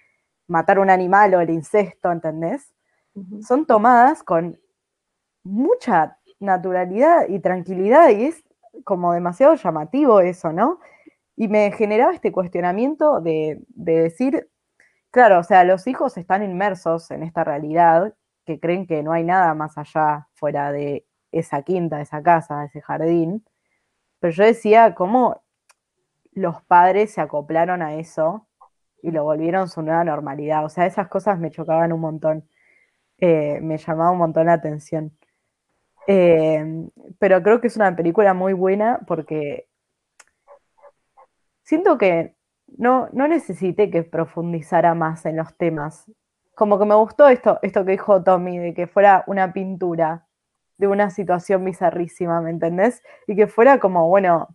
matar 0.47 0.79
un 0.79 0.89
animal 0.89 1.33
o 1.33 1.41
el 1.41 1.49
incesto, 1.49 2.13
¿entendés? 2.13 2.73
Son 3.41 3.65
tomadas 3.65 4.23
con 4.23 4.57
mucha 5.43 6.17
naturalidad 6.39 7.27
y 7.27 7.39
tranquilidad 7.39 8.09
y 8.09 8.25
es 8.25 8.44
como 8.83 9.13
demasiado 9.13 9.55
llamativo 9.55 10.19
eso, 10.21 10.51
¿no? 10.53 10.79
Y 11.35 11.47
me 11.47 11.71
generaba 11.71 12.13
este 12.13 12.31
cuestionamiento 12.31 13.21
de, 13.21 13.61
de 13.69 14.01
decir, 14.01 14.49
claro, 15.11 15.39
o 15.39 15.43
sea, 15.43 15.63
los 15.63 15.87
hijos 15.87 16.17
están 16.17 16.43
inmersos 16.43 17.11
en 17.11 17.23
esta 17.23 17.43
realidad 17.43 18.13
que 18.45 18.59
creen 18.59 18.87
que 18.87 19.03
no 19.03 19.11
hay 19.11 19.23
nada 19.23 19.53
más 19.53 19.77
allá 19.77 20.27
fuera 20.33 20.71
de 20.71 21.05
esa 21.31 21.63
quinta, 21.63 22.01
esa 22.01 22.21
casa, 22.23 22.65
ese 22.65 22.81
jardín. 22.81 23.45
Pero 24.19 24.33
yo 24.33 24.43
decía 24.43 24.95
cómo 24.95 25.41
los 26.33 26.61
padres 26.63 27.13
se 27.13 27.21
acoplaron 27.21 27.81
a 27.81 27.95
eso 27.95 28.47
y 29.01 29.11
lo 29.11 29.23
volvieron 29.23 29.69
su 29.69 29.81
nueva 29.81 30.03
normalidad. 30.03 30.65
O 30.65 30.69
sea, 30.69 30.85
esas 30.85 31.07
cosas 31.07 31.39
me 31.39 31.51
chocaban 31.51 31.93
un 31.93 32.01
montón. 32.01 32.49
Eh, 33.19 33.59
me 33.61 33.77
llamaba 33.77 34.11
un 34.11 34.17
montón 34.19 34.47
la 34.47 34.53
atención. 34.53 35.17
Eh, 36.07 36.87
pero 37.19 37.41
creo 37.41 37.61
que 37.61 37.67
es 37.67 37.75
una 37.75 37.95
película 37.95 38.33
muy 38.33 38.53
buena 38.53 38.99
porque 39.07 39.67
siento 41.63 41.97
que 41.97 42.35
no, 42.77 43.09
no 43.11 43.27
necesité 43.27 43.89
que 43.89 44.03
profundizara 44.03 44.93
más 44.95 45.25
en 45.25 45.37
los 45.37 45.55
temas. 45.57 46.11
Como 46.55 46.79
que 46.79 46.85
me 46.85 46.95
gustó 46.95 47.27
esto, 47.27 47.59
esto 47.61 47.85
que 47.85 47.91
dijo 47.93 48.23
Tommy, 48.23 48.57
de 48.57 48.73
que 48.73 48.87
fuera 48.87 49.23
una 49.27 49.51
pintura 49.53 50.25
de 50.77 50.87
una 50.87 51.09
situación 51.09 51.63
bizarrísima, 51.65 52.41
¿me 52.41 52.49
entendés? 52.51 53.01
Y 53.27 53.35
que 53.35 53.47
fuera 53.47 53.79
como, 53.79 54.07
bueno, 54.09 54.49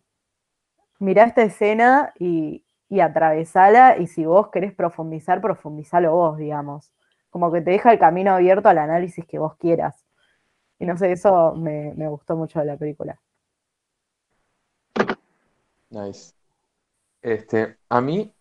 mirá 0.99 1.25
esta 1.25 1.43
escena 1.43 2.13
y, 2.19 2.65
y 2.89 3.01
atravesala, 3.01 3.97
y 3.99 4.07
si 4.07 4.25
vos 4.27 4.51
querés 4.51 4.75
profundizar, 4.75 5.41
profundizalo 5.41 6.13
vos, 6.13 6.37
digamos. 6.39 6.93
Como 7.31 7.53
que 7.53 7.61
te 7.63 7.71
deja 7.73 7.93
el 7.93 7.99
camino 7.99 8.33
abierto 8.33 8.69
al 8.69 8.79
análisis 8.79 9.25
que 9.27 9.39
vos 9.39 9.57
quieras. 9.57 10.05
Y 10.81 10.87
no 10.87 10.97
sé, 10.97 11.13
eso 11.13 11.55
me, 11.55 11.95
me 11.95 12.09
gustó 12.09 12.35
mucho 12.37 12.59
de 12.59 12.65
la 12.65 12.77
película. 12.77 13.21
Nice. 15.91 16.33
Este, 17.23 17.77
a 17.89 18.01
mí, 18.01 18.35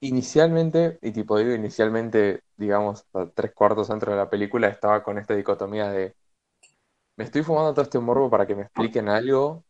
inicialmente, 0.00 0.98
y 1.00 1.10
tipo 1.12 1.38
digo 1.38 1.52
inicialmente, 1.52 2.42
digamos, 2.56 3.06
tres 3.34 3.52
cuartos 3.54 3.88
dentro 3.88 4.12
de 4.12 4.18
la 4.18 4.30
película, 4.30 4.68
estaba 4.68 5.02
con 5.02 5.18
esta 5.18 5.34
dicotomía 5.34 5.90
de 5.90 6.14
me 7.16 7.24
estoy 7.24 7.42
fumando 7.42 7.72
todo 7.72 7.84
este 7.84 7.98
morbo 7.98 8.28
para 8.28 8.46
que 8.46 8.54
me 8.54 8.62
expliquen 8.62 9.08
algo 9.08 9.64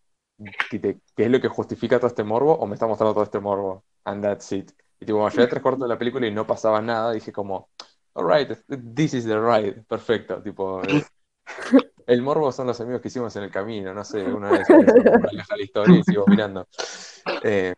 que, 0.71 0.99
es 1.17 1.31
lo 1.31 1.41
que 1.41 1.49
justifica 1.49 1.99
todo 1.99 2.09
este 2.09 2.25
morbo 2.25 2.55
o 2.55 2.67
me 2.67 2.75
está 2.75 2.87
mostrando 2.87 3.15
todo 3.15 3.25
este 3.25 3.39
morbo. 3.39 3.85
And 4.05 4.23
that's 4.23 4.51
it. 4.53 4.73
Y 5.01 5.07
tipo, 5.07 5.19
cuando 5.19 5.37
llegué 5.37 5.45
a 5.45 5.49
tres 5.51 5.63
cuartos 5.63 5.83
de 5.83 5.89
la 5.89 5.99
película 5.99 6.27
y 6.27 6.33
no 6.33 6.47
pasaba 6.47 6.81
nada, 6.81 7.13
dije 7.13 7.33
como, 7.33 7.69
alright, 8.15 8.51
this 8.95 9.15
is 9.15 9.25
the 9.25 9.39
ride, 9.39 9.85
perfecto. 9.87 10.43
Tipo, 10.43 10.81
el 12.07 12.23
morbo 12.23 12.53
son 12.53 12.67
los 12.67 12.81
amigos 12.81 13.01
que 13.01 13.09
hicimos 13.09 13.35
en 13.37 13.45
el 13.45 13.51
camino, 13.51 13.95
no 13.95 14.05
sé, 14.05 14.23
una 14.23 14.51
vez 14.51 14.67
la 14.69 15.63
historia 15.63 15.99
y 15.99 16.03
sigo 16.05 16.25
mirando. 16.27 16.67
Eh, 17.43 17.75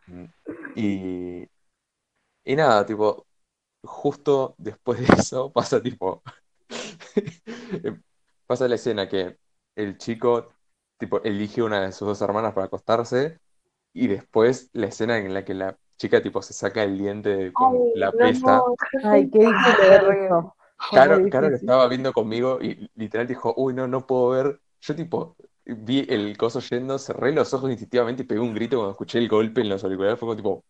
y, 0.75 1.49
y 2.45 2.57
nada, 2.57 2.85
tipo, 2.85 3.27
justo 3.83 4.55
después 4.59 5.01
de 5.01 5.07
eso 5.19 5.53
pasa 5.55 5.81
tipo, 5.81 6.23
pasa 8.47 8.69
la 8.69 8.75
escena 8.75 9.09
que 9.09 9.39
el 9.75 9.99
chico 9.99 10.53
tipo 10.99 11.23
elige 11.23 11.63
una 11.63 11.83
de 11.83 11.93
sus 11.93 12.09
dos 12.09 12.23
hermanas 12.23 12.55
para 12.55 12.67
acostarse 12.67 13.39
y 13.93 14.09
después 14.09 14.71
la 14.73 14.87
escena 14.87 15.19
en 15.19 15.33
la 15.33 15.45
que 15.45 15.55
la 15.55 15.77
chica 15.97 16.23
tipo 16.23 16.43
se 16.43 16.53
saca 16.53 16.83
el 16.83 16.99
diente 16.99 17.53
con 17.53 17.77
la 17.95 18.13
pesta. 18.13 18.63
Ay, 19.05 19.31
qué 19.31 19.39
difícil 19.39 19.75
Caro, 20.93 21.29
Caro 21.31 21.51
lo 21.51 21.57
estaba 21.57 21.89
viendo 21.89 22.13
conmigo 22.13 22.59
y 22.61 22.91
literal 22.95 23.27
dijo, 23.27 23.55
uy, 23.57 23.75
no, 23.75 23.87
no 23.89 24.07
puedo 24.07 24.31
ver. 24.31 24.61
Yo 24.81 24.95
tipo 24.95 25.37
vi 25.65 26.07
el 26.09 26.37
coso 26.37 26.61
yendo, 26.61 26.99
cerré 26.99 27.33
los 27.33 27.53
ojos 27.53 27.71
instintivamente 27.71 28.23
y 28.23 28.27
pegué 28.27 28.41
un 28.41 28.55
grito 28.55 28.77
cuando 28.77 28.93
escuché 28.93 29.19
el 29.19 29.29
golpe 29.29 29.61
en 29.63 29.69
los 29.69 29.83
auriculares. 29.85 30.19
Fue 30.19 30.27
como 30.27 30.37
tipo... 30.37 30.65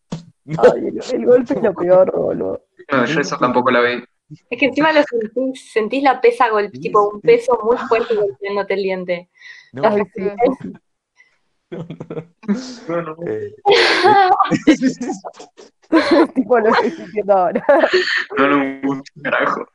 Ay, 0.57 0.87
el, 0.87 1.25
golpe 1.25 1.53
es 1.53 1.61
lo 1.61 1.73
peor, 1.73 2.11
boludo. 2.15 2.63
No, 2.91 3.05
yo 3.05 3.19
eso 3.19 3.37
tampoco 3.37 3.69
la 3.69 3.81
vi. 3.81 4.03
Es 4.49 4.59
que 4.59 4.65
encima 4.65 4.91
lo 4.91 5.03
sentís, 5.03 5.71
sentís 5.71 6.03
la 6.03 6.19
pesa, 6.19 6.49
golpe, 6.49 6.79
tipo 6.79 7.09
un 7.09 7.21
peso 7.21 7.59
muy 7.63 7.77
fuerte 7.77 8.15
golpeándote 8.15 8.73
el 8.73 8.83
diente. 8.83 9.29
No, 9.73 9.83
Ay, 9.85 10.03
sí. 10.13 10.21
no, 12.87 13.01
no. 13.01 13.15
Eh, 13.25 13.55
tipo 16.35 16.59
lo 16.59 16.69
estoy 16.69 16.91
sintiendo 16.91 17.33
ahora. 17.33 17.63
No, 18.37 18.47
no, 18.47 19.03
carajo. 19.23 19.65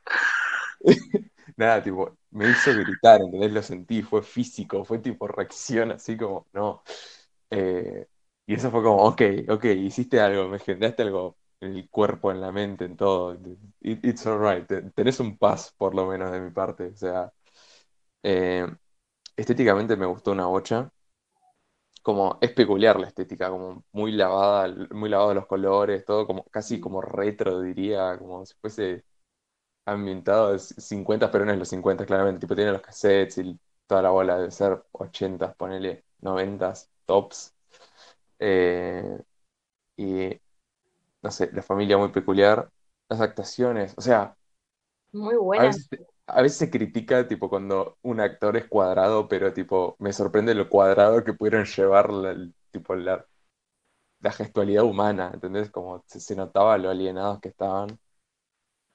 Nada, 1.57 1.83
tipo, 1.83 2.17
me 2.31 2.49
hizo 2.49 2.73
gritar, 2.75 3.21
¿entendés? 3.21 3.51
Lo 3.51 3.61
sentí, 3.63 4.01
fue 4.01 4.23
físico, 4.23 4.85
fue 4.85 4.99
tipo 4.99 5.27
reacción 5.27 5.91
así 5.91 6.17
como, 6.17 6.47
no. 6.53 6.83
Eh, 7.49 8.07
y 8.45 8.55
eso 8.55 8.71
fue 8.71 8.83
como, 8.83 9.03
ok, 9.05 9.21
ok, 9.49 9.65
hiciste 9.65 10.19
algo, 10.21 10.47
me 10.49 10.59
generaste 10.59 11.03
algo 11.03 11.37
en 11.61 11.75
el 11.75 11.89
cuerpo, 11.89 12.31
en 12.31 12.41
la 12.41 12.51
mente, 12.51 12.85
en 12.85 12.97
todo. 12.97 13.35
It- 13.81 14.05
it's 14.05 14.25
alright, 14.27 14.67
te- 14.67 14.81
tenés 14.91 15.19
un 15.19 15.37
paz 15.37 15.73
por 15.77 15.95
lo 15.95 16.07
menos 16.07 16.31
de 16.31 16.41
mi 16.41 16.51
parte. 16.51 16.87
O 16.87 16.95
sea, 16.97 17.31
eh, 18.23 18.67
estéticamente 19.37 19.95
me 19.97 20.05
gustó 20.07 20.31
una 20.33 20.47
bocha. 20.47 20.91
Como 22.03 22.39
es 22.41 22.51
peculiar 22.53 22.99
la 22.99 23.07
estética, 23.07 23.49
como 23.51 23.85
muy 23.93 24.13
lavada, 24.13 24.75
muy 24.91 25.09
lavado 25.09 25.33
los 25.35 25.47
colores, 25.47 26.05
todo 26.05 26.27
como 26.27 26.45
casi 26.45 26.79
como 26.81 27.01
retro, 27.01 27.61
diría, 27.61 28.17
como 28.19 28.45
si 28.45 28.55
fuese 28.61 29.05
ambientado 29.85 30.53
de 30.53 30.59
50, 30.59 31.31
pero 31.31 31.45
no 31.45 31.51
es 31.53 31.59
los 31.59 31.69
50, 31.69 32.05
claramente. 32.05 32.41
Tipo, 32.41 32.55
tiene 32.55 32.71
los 32.73 32.81
cassettes 32.81 33.37
y 33.39 33.59
toda 33.87 34.01
la 34.03 34.09
bola 34.11 34.37
de 34.39 34.51
ser 34.51 34.83
80, 34.93 35.53
ponele 35.55 36.05
90, 36.21 36.73
tops. 37.05 37.55
Eh, 38.39 39.19
y 39.97 40.29
no 41.23 41.31
sé, 41.31 41.51
la 41.53 41.61
familia 41.63 41.97
muy 41.97 42.09
peculiar, 42.09 42.69
las 43.09 43.21
actuaciones, 43.21 43.93
o 43.97 44.01
sea, 44.01 44.35
Muy 45.13 45.35
a 45.53 45.63
buena. 45.63 45.65
veces, 45.65 45.87
a 46.27 46.41
veces 46.41 46.57
se 46.59 46.69
critica 46.71 47.27
tipo 47.27 47.49
cuando 47.49 47.97
un 48.03 48.19
actor 48.19 48.57
es 48.57 48.67
cuadrado, 48.67 49.27
pero 49.27 49.53
tipo, 49.53 49.95
me 49.99 50.13
sorprende 50.13 50.55
lo 50.55 50.69
cuadrado 50.69 51.23
que 51.23 51.33
pudieron 51.33 51.65
llevar 51.65 52.11
la, 52.11 52.31
el- 52.31 52.53
tipo, 52.71 52.95
la, 52.95 53.25
la 54.21 54.31
gestualidad 54.31 54.83
humana, 54.85 55.31
¿entendés? 55.33 55.71
Como 55.71 56.03
se, 56.07 56.19
se 56.19 56.35
notaba 56.35 56.77
lo 56.79 56.89
alienados 56.89 57.39
que 57.41 57.49
estaban, 57.49 57.99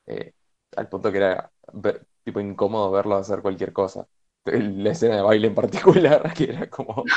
eh, 0.07 0.33
al 0.77 0.89
punto 0.89 1.11
que 1.13 1.19
era 1.19 1.53
ver- 1.73 2.07
tipo 2.25 2.41
incómodo 2.41 2.91
verlos 2.91 3.21
hacer 3.21 3.43
cualquier 3.43 3.73
cosa. 3.73 4.07
La 4.45 4.91
escena 4.93 5.17
de 5.17 5.23
baile 5.23 5.49
en 5.49 5.55
particular, 5.55 6.33
que 6.35 6.45
era 6.45 6.71
como... 6.71 7.13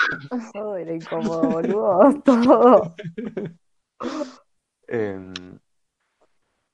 Todo 0.53 0.75
era 0.77 0.93
incómodo, 0.93 1.49
boludo. 1.51 2.21
Todo. 2.25 2.95
Em, 4.87 5.59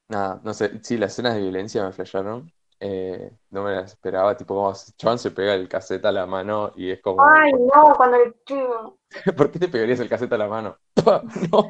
nada, 0.10 0.41
no 0.44 0.53
sé, 0.53 0.79
sí, 0.84 0.98
las 0.98 1.13
escenas 1.13 1.36
de 1.36 1.41
violencia 1.41 1.84
me 1.86 1.91
flasharon. 1.94 2.51
Eh, 2.79 3.31
no 3.50 3.63
me 3.63 3.72
las 3.72 3.93
esperaba, 3.93 4.38
tipo 4.38 4.55
como 4.55 4.74
Chabón 4.98 5.17
se 5.17 5.31
pega 5.31 5.53
el 5.53 5.67
cassette 5.67 6.05
a 6.05 6.12
la 6.12 6.25
mano 6.25 6.72
y 6.75 6.91
es 6.91 7.01
como, 7.01 7.24
Ay, 7.24 7.51
no, 7.53 7.93
cuando 7.96 8.17
el 8.17 8.36
chico. 8.46 8.98
¿por 9.38 9.51
qué 9.51 9.60
te 9.60 9.67
pegarías 9.67 10.00
el 10.00 10.10
cassette 10.10 10.34
a 10.34 10.38
la 10.38 10.48
mano? 10.48 10.77
Pa, 11.03 11.24
No. 11.51 11.67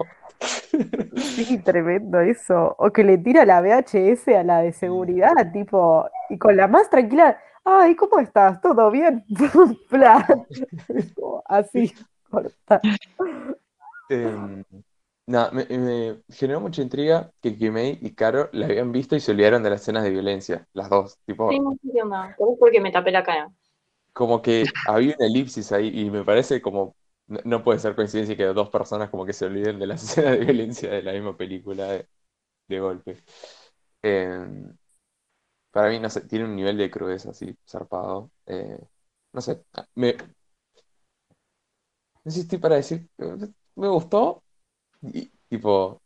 Sí, 1.16 1.58
tremendo 1.60 2.20
eso. 2.20 2.76
O 2.78 2.92
que 2.92 3.04
le 3.04 3.18
tira 3.18 3.46
la 3.46 3.62
VHS 3.62 4.28
a 4.36 4.44
la 4.44 4.60
de 4.60 4.72
seguridad, 4.72 5.32
tipo, 5.52 6.08
y 6.30 6.38
con 6.38 6.56
la 6.56 6.68
más 6.68 6.90
tranquila, 6.90 7.40
ay, 7.64 7.96
¿cómo 7.96 8.20
estás? 8.20 8.62
¿Todo 8.62 8.92
bien? 8.92 9.26
Así, 11.46 11.94
corta. 12.30 12.82
Em, 14.10 14.64
nada, 15.28 15.52
me, 15.52 15.66
me 15.68 16.24
generó 16.30 16.62
mucha 16.62 16.82
intriga 16.84 17.32
que 17.42 17.58
Kimei 17.58 18.00
y 18.02 18.16
Caro 18.16 18.50
la 18.54 18.68
habían 18.68 18.92
visto 18.92 19.16
y 19.16 19.20
se 19.22 19.32
olvidaron 19.32 19.64
de 19.64 19.70
las 19.72 19.82
escenas 19.82 20.04
de 20.04 20.12
violencia, 20.12 20.68
las 20.74 20.90
dos, 20.90 21.20
tipo, 21.26 21.54
Sí, 21.54 21.60
no 21.60 21.78
onda. 22.04 22.36
Pero 22.38 22.54
es 22.54 22.60
porque 22.60 22.80
me 22.82 22.92
tapé 22.92 23.12
la 23.12 23.24
cara. 23.24 23.52
como 24.14 24.42
que 24.42 24.80
había 24.86 25.16
una 25.18 25.28
elipsis 25.28 25.72
ahí 25.72 25.90
y 26.02 26.10
me 26.10 26.24
parece 26.24 26.62
como, 26.62 26.96
no, 27.28 27.40
no 27.46 27.64
puede 27.64 27.80
ser 27.80 27.96
coincidencia 27.96 28.36
que 28.38 28.46
dos 28.46 28.70
personas 28.70 29.10
como 29.10 29.26
que 29.26 29.34
se 29.34 29.46
olviden 29.46 29.80
de 29.80 29.88
las 29.88 30.04
escenas 30.10 30.32
de 30.40 30.46
violencia 30.46 30.90
de 30.92 31.04
la 31.04 31.14
misma 31.14 31.38
película. 31.38 31.96
eh. 31.96 32.08
de 32.68 32.80
golpe. 32.82 33.24
Eh, 34.04 34.40
para 35.72 35.90
mí, 35.90 36.00
no 36.00 36.10
sé, 36.10 36.22
tiene 36.22 36.46
un 36.46 36.56
nivel 36.56 36.78
de 36.78 36.90
crudeza 36.92 37.32
así, 37.32 37.56
zarpado. 37.68 38.32
Eh, 38.46 38.80
no 39.34 39.42
sé, 39.42 39.64
me, 39.96 40.16
no 42.24 42.32
sé 42.32 42.32
si 42.32 42.40
estoy 42.42 42.60
para 42.60 42.76
decir, 42.76 43.08
me 43.76 43.88
gustó, 43.88 44.44
y 45.02 45.30
tipo, 45.50 46.02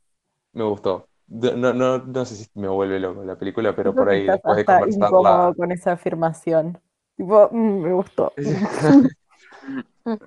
me 0.54 0.64
gustó. 0.64 1.08
No, 1.28 1.74
no, 1.74 1.98
no, 2.00 2.26
sé 2.26 2.36
si 2.36 2.50
me 2.56 2.68
vuelve 2.68 3.00
loco 3.00 3.24
la 3.24 3.38
película, 3.38 3.74
pero 3.74 3.96
por 3.96 4.10
ahí 4.10 4.26
después 4.26 4.58
de 4.58 4.66
conversarla. 4.66 5.54
con 5.56 5.72
esa 5.72 5.94
afirmación. 5.94 6.78
Tipo, 7.16 7.50
"Mm, 7.52 7.82
me 7.82 7.94
gustó. 7.94 8.34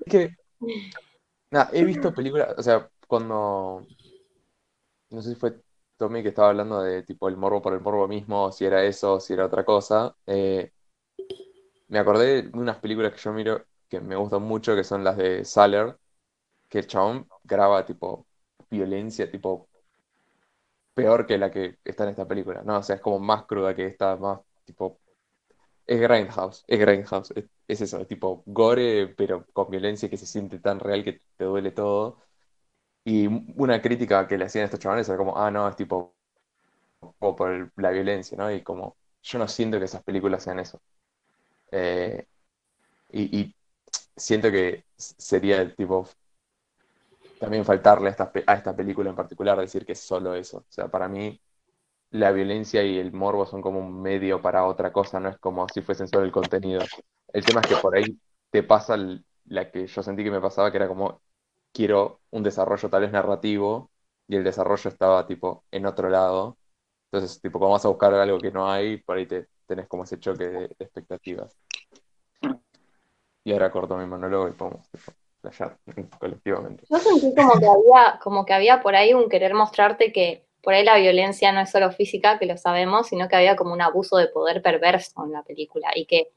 Que, 0.06 0.30
he 1.72 1.84
visto 1.84 2.14
películas, 2.14 2.54
o 2.56 2.62
sea, 2.62 2.88
cuando, 3.08 3.84
no 5.10 5.22
sé 5.22 5.30
si 5.30 5.34
fue 5.34 5.60
Tommy 5.96 6.22
que 6.22 6.28
estaba 6.28 6.48
hablando 6.50 6.80
de 6.80 7.02
tipo 7.02 7.28
el 7.28 7.36
morbo 7.36 7.60
por 7.60 7.74
el 7.74 7.80
morbo 7.80 8.06
mismo, 8.08 8.52
si 8.52 8.64
era 8.64 8.84
eso, 8.84 9.20
si 9.20 9.32
era 9.32 9.46
otra 9.46 9.64
cosa, 9.64 10.14
eh, 10.26 10.72
me 11.88 11.98
acordé 11.98 12.42
de 12.42 12.58
unas 12.58 12.78
películas 12.78 13.12
que 13.12 13.18
yo 13.18 13.32
miro 13.32 13.64
que 13.88 14.00
me 14.00 14.16
gustan 14.16 14.42
mucho, 14.42 14.74
que 14.74 14.84
son 14.84 15.04
las 15.04 15.16
de 15.16 15.44
Saller, 15.44 15.96
que 16.68 16.80
el 16.80 16.86
chabón 16.86 17.28
graba 17.44 17.84
tipo 17.84 18.26
violencia, 18.74 19.30
tipo 19.30 19.68
peor 20.94 21.26
que 21.26 21.38
la 21.38 21.50
que 21.50 21.78
está 21.84 22.04
en 22.04 22.10
esta 22.10 22.26
película, 22.28 22.62
¿no? 22.62 22.78
O 22.78 22.82
sea, 22.82 22.96
es 22.96 23.02
como 23.02 23.18
más 23.18 23.44
cruda 23.46 23.74
que 23.74 23.86
esta, 23.86 24.16
más 24.16 24.40
tipo... 24.64 25.00
Es 25.86 26.00
Grindhouse, 26.00 26.64
es 26.68 26.80
Grindhouse, 26.80 27.32
es, 27.36 27.46
es 27.68 27.80
eso, 27.82 28.00
es 28.00 28.08
tipo 28.08 28.42
gore, 28.46 29.08
pero 29.16 29.46
con 29.52 29.70
violencia 29.70 30.08
que 30.10 30.16
se 30.18 30.26
siente 30.26 30.58
tan 30.60 30.80
real 30.80 31.04
que 31.04 31.20
te 31.36 31.44
duele 31.44 31.72
todo. 31.72 32.20
Y 33.04 33.26
una 33.56 33.82
crítica 33.82 34.26
que 34.28 34.38
le 34.38 34.46
hacían 34.46 34.62
a 34.64 34.66
estos 34.66 34.80
chavales 34.80 35.08
era 35.08 35.18
como, 35.18 35.36
ah, 35.38 35.50
no, 35.50 35.68
es 35.68 35.76
tipo 35.76 36.16
como 37.18 37.36
por 37.36 37.72
la 37.76 37.90
violencia, 37.90 38.36
¿no? 38.38 38.50
Y 38.52 38.62
como, 38.62 38.96
yo 39.22 39.38
no 39.38 39.48
siento 39.48 39.78
que 39.78 39.84
esas 39.86 40.02
películas 40.04 40.42
sean 40.44 40.58
eso. 40.60 40.80
Eh, 41.72 42.26
y, 43.12 43.40
y 43.40 43.56
siento 44.16 44.50
que 44.50 44.84
sería 44.96 45.74
tipo 45.76 46.08
también 47.44 47.64
faltarle 47.64 48.08
a 48.08 48.10
esta, 48.10 48.32
a 48.46 48.54
esta 48.54 48.74
película 48.74 49.10
en 49.10 49.16
particular 49.16 49.58
decir 49.58 49.84
que 49.84 49.92
es 49.92 50.00
solo 50.00 50.34
eso. 50.34 50.58
O 50.58 50.66
sea, 50.68 50.88
para 50.88 51.08
mí 51.08 51.38
la 52.10 52.32
violencia 52.32 52.82
y 52.84 52.98
el 52.98 53.12
morbo 53.12 53.46
son 53.46 53.60
como 53.62 53.80
un 53.80 54.00
medio 54.02 54.40
para 54.40 54.64
otra 54.66 54.92
cosa, 54.92 55.20
no 55.20 55.28
es 55.28 55.38
como 55.38 55.68
si 55.68 55.82
fuesen 55.82 56.08
solo 56.08 56.24
el 56.24 56.32
contenido. 56.32 56.82
El 57.32 57.44
tema 57.44 57.60
es 57.60 57.68
que 57.68 57.76
por 57.76 57.96
ahí 57.96 58.18
te 58.50 58.62
pasa 58.62 58.96
la 59.46 59.70
que 59.70 59.86
yo 59.86 60.02
sentí 60.02 60.24
que 60.24 60.30
me 60.30 60.40
pasaba, 60.40 60.70
que 60.70 60.78
era 60.78 60.88
como, 60.88 61.20
quiero 61.72 62.20
un 62.30 62.42
desarrollo 62.42 62.88
tal 62.88 63.02
vez 63.02 63.12
narrativo, 63.12 63.90
y 64.28 64.36
el 64.36 64.44
desarrollo 64.44 64.88
estaba 64.90 65.26
tipo 65.26 65.64
en 65.70 65.86
otro 65.86 66.08
lado. 66.08 66.56
Entonces, 67.10 67.40
tipo, 67.40 67.58
cuando 67.58 67.74
vas 67.74 67.84
a 67.84 67.88
buscar 67.88 68.14
algo 68.14 68.38
que 68.38 68.50
no 68.50 68.70
hay, 68.70 68.98
por 68.98 69.16
ahí 69.18 69.26
te 69.26 69.48
tenés 69.66 69.88
como 69.88 70.04
ese 70.04 70.18
choque 70.18 70.48
de, 70.48 70.64
expectativas. 70.78 71.56
Y 73.44 73.52
ahora 73.52 73.70
corto 73.70 73.96
mi 73.96 74.06
monólogo 74.06 74.48
y 74.48 74.52
tipo, 74.52 74.82
colectivamente. 76.18 76.84
Yo 76.88 76.98
sentí 76.98 77.34
como 77.34 77.58
que 77.58 77.66
había, 77.66 78.18
como 78.22 78.44
que 78.44 78.52
había 78.52 78.82
por 78.82 78.96
ahí 78.96 79.14
un 79.14 79.28
querer 79.28 79.54
mostrarte 79.54 80.12
que 80.12 80.44
por 80.62 80.74
ahí 80.74 80.84
la 80.84 80.96
violencia 80.96 81.52
no 81.52 81.60
es 81.60 81.70
solo 81.70 81.92
física, 81.92 82.38
que 82.38 82.46
lo 82.46 82.56
sabemos, 82.56 83.08
sino 83.08 83.28
que 83.28 83.36
había 83.36 83.54
como 83.54 83.74
un 83.74 83.82
abuso 83.82 84.16
de 84.16 84.28
poder 84.28 84.62
perverso 84.62 85.24
en 85.24 85.32
la 85.32 85.42
película. 85.42 85.90
Y 85.94 86.06
que 86.06 86.30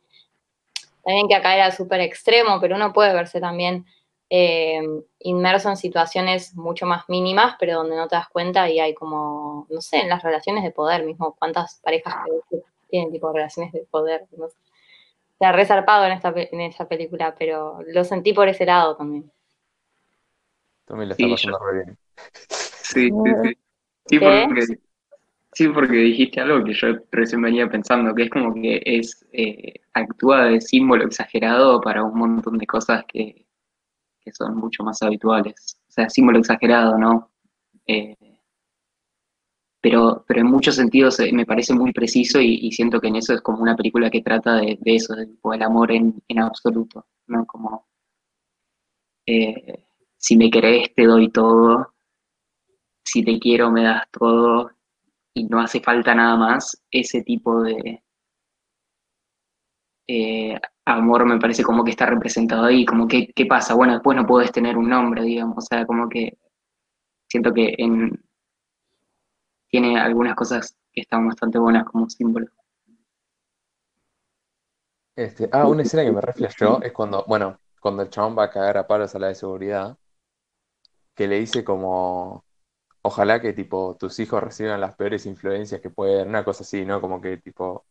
también 1.03 1.27
que 1.29 1.35
acá 1.35 1.55
era 1.55 1.71
súper 1.71 2.01
extremo, 2.01 2.59
pero 2.59 2.75
uno 2.75 2.91
puede 2.91 3.13
verse 3.13 3.39
también 3.39 3.85
eh, 4.29 4.81
inmerso 5.19 5.69
en 5.69 5.77
situaciones 5.77 6.53
mucho 6.55 6.85
más 6.85 7.07
mínimas, 7.07 7.55
pero 7.59 7.75
donde 7.75 7.95
no 7.95 8.09
te 8.09 8.17
das 8.17 8.27
cuenta 8.27 8.69
y 8.69 8.79
hay 8.81 8.93
como, 8.93 9.65
no 9.69 9.79
sé, 9.79 9.99
en 10.01 10.09
las 10.09 10.21
relaciones 10.21 10.63
de 10.63 10.71
poder 10.71 11.05
mismo, 11.05 11.35
cuántas 11.39 11.79
parejas 11.81 12.15
tienen 12.89 13.11
tipo 13.11 13.31
relaciones 13.31 13.71
de 13.71 13.87
poder. 13.89 14.25
No 14.35 14.49
sé. 14.49 14.55
O 15.37 15.39
sea, 15.39 15.51
resarpado 15.51 16.05
en, 16.05 16.11
esta, 16.13 16.33
en 16.35 16.61
esa 16.61 16.87
película, 16.87 17.35
pero 17.37 17.79
lo 17.87 18.03
sentí 18.03 18.33
por 18.33 18.47
ese 18.49 18.65
lado 18.65 18.95
también. 18.97 19.31
Tommy 20.85 21.05
le 21.05 21.13
está 21.13 21.27
Sí, 21.27 21.29
pasando 21.29 21.59
re 21.59 21.83
bien. 21.85 21.97
Sí, 22.81 23.09
sí, 23.23 23.31
sí. 23.43 23.53
Sí, 24.07 24.19
¿Qué? 24.19 24.47
porque, 24.47 24.61
sí, 25.53 25.67
porque 25.69 25.93
dijiste 25.97 26.41
algo 26.41 26.63
que 26.65 26.73
yo 26.73 26.87
recién 27.11 27.41
venía 27.41 27.69
pensando, 27.69 28.15
que 28.15 28.23
es 28.23 28.29
como 28.29 28.53
que 28.55 28.81
es 28.85 29.25
eh, 29.33 29.75
actúa 29.93 30.45
de 30.45 30.61
símbolo 30.61 31.05
exagerado 31.05 31.81
para 31.81 32.03
un 32.03 32.17
montón 32.19 32.57
de 32.57 32.67
cosas 32.67 33.05
que, 33.07 33.45
que 34.21 34.33
son 34.33 34.57
mucho 34.57 34.83
más 34.83 35.01
habituales. 35.03 35.79
O 35.89 35.91
sea, 35.93 36.09
símbolo 36.09 36.39
exagerado, 36.39 36.97
¿no? 36.99 37.31
Eh, 37.87 38.16
pero, 39.81 40.25
pero 40.27 40.41
en 40.41 40.47
muchos 40.47 40.75
sentidos 40.75 41.19
eh, 41.19 41.31
me 41.33 41.45
parece 41.45 41.73
muy 41.73 41.93
preciso 41.93 42.39
y, 42.41 42.71
siento 42.71 42.99
que 42.99 43.07
en 43.07 43.17
eso 43.17 43.33
es 43.33 43.41
como 43.41 43.61
una 43.61 43.75
película 43.75 44.09
que 44.09 44.21
trata 44.21 44.55
de, 44.55 44.77
de 44.81 44.95
eso, 44.95 45.15
de 45.15 45.27
tipo, 45.27 45.53
el 45.53 45.61
amor 45.63 45.91
en, 45.91 46.21
en 46.27 46.39
absoluto, 46.39 47.05
¿no? 47.27 47.45
Como, 47.45 47.87
eh, 49.25 49.85
si 50.17 50.37
me 50.37 50.49
querés 50.49 50.93
te 50.95 51.05
doy 51.05 51.29
todo, 51.31 51.93
si 53.03 53.23
te 53.23 53.39
quiero 53.39 53.71
me 53.71 53.83
das 53.83 54.03
todo 54.11 54.71
y 55.33 55.45
no 55.45 55.59
hace 55.59 55.79
falta 55.81 56.15
nada 56.15 56.35
más, 56.37 56.81
ese 56.91 57.23
tipo 57.23 57.61
de 57.63 58.03
eh, 60.07 60.59
amor 60.85 61.25
me 61.25 61.39
parece 61.39 61.63
como 61.63 61.83
que 61.83 61.91
está 61.91 62.05
representado 62.05 62.65
ahí, 62.65 62.85
como 62.85 63.07
que, 63.07 63.27
¿qué 63.33 63.45
pasa? 63.45 63.75
Bueno, 63.75 63.93
después 63.93 64.15
no 64.15 64.25
puedes 64.25 64.51
tener 64.51 64.77
un 64.77 64.89
nombre, 64.89 65.23
digamos, 65.23 65.57
o 65.57 65.61
sea, 65.61 65.85
como 65.85 66.09
que 66.09 66.37
siento 67.29 67.53
que 67.53 67.75
en, 67.77 68.19
tiene 69.69 69.99
algunas 69.99 70.35
cosas 70.35 70.75
que 70.93 71.01
están 71.01 71.27
bastante 71.27 71.59
buenas 71.59 71.85
como 71.85 72.09
símbolo. 72.09 72.47
Este, 75.15 75.49
ah, 75.51 75.67
una 75.67 75.81
escena 75.81 76.03
que 76.03 76.11
me 76.11 76.21
reflejó 76.21 76.81
es 76.83 76.91
cuando, 76.91 77.25
bueno, 77.27 77.59
cuando 77.79 78.03
el 78.03 78.09
chabón 78.09 78.37
va 78.37 78.43
a 78.45 78.49
cagar 78.51 78.77
a 78.77 78.87
palos 78.87 79.15
a 79.15 79.19
la 79.19 79.27
de 79.27 79.35
seguridad, 79.35 79.97
que 81.15 81.27
le 81.27 81.39
dice 81.39 81.63
como, 81.63 82.45
ojalá 83.01 83.41
que 83.41 83.53
tipo 83.53 83.95
tus 83.99 84.19
hijos 84.19 84.43
reciban 84.43 84.79
las 84.79 84.95
peores 84.95 85.25
influencias 85.25 85.81
que 85.81 85.89
pueden, 85.89 86.29
una 86.29 86.43
cosa 86.43 86.63
así, 86.63 86.85
¿no? 86.85 87.01
Como 87.01 87.19
que 87.19 87.37
tipo, 87.37 87.85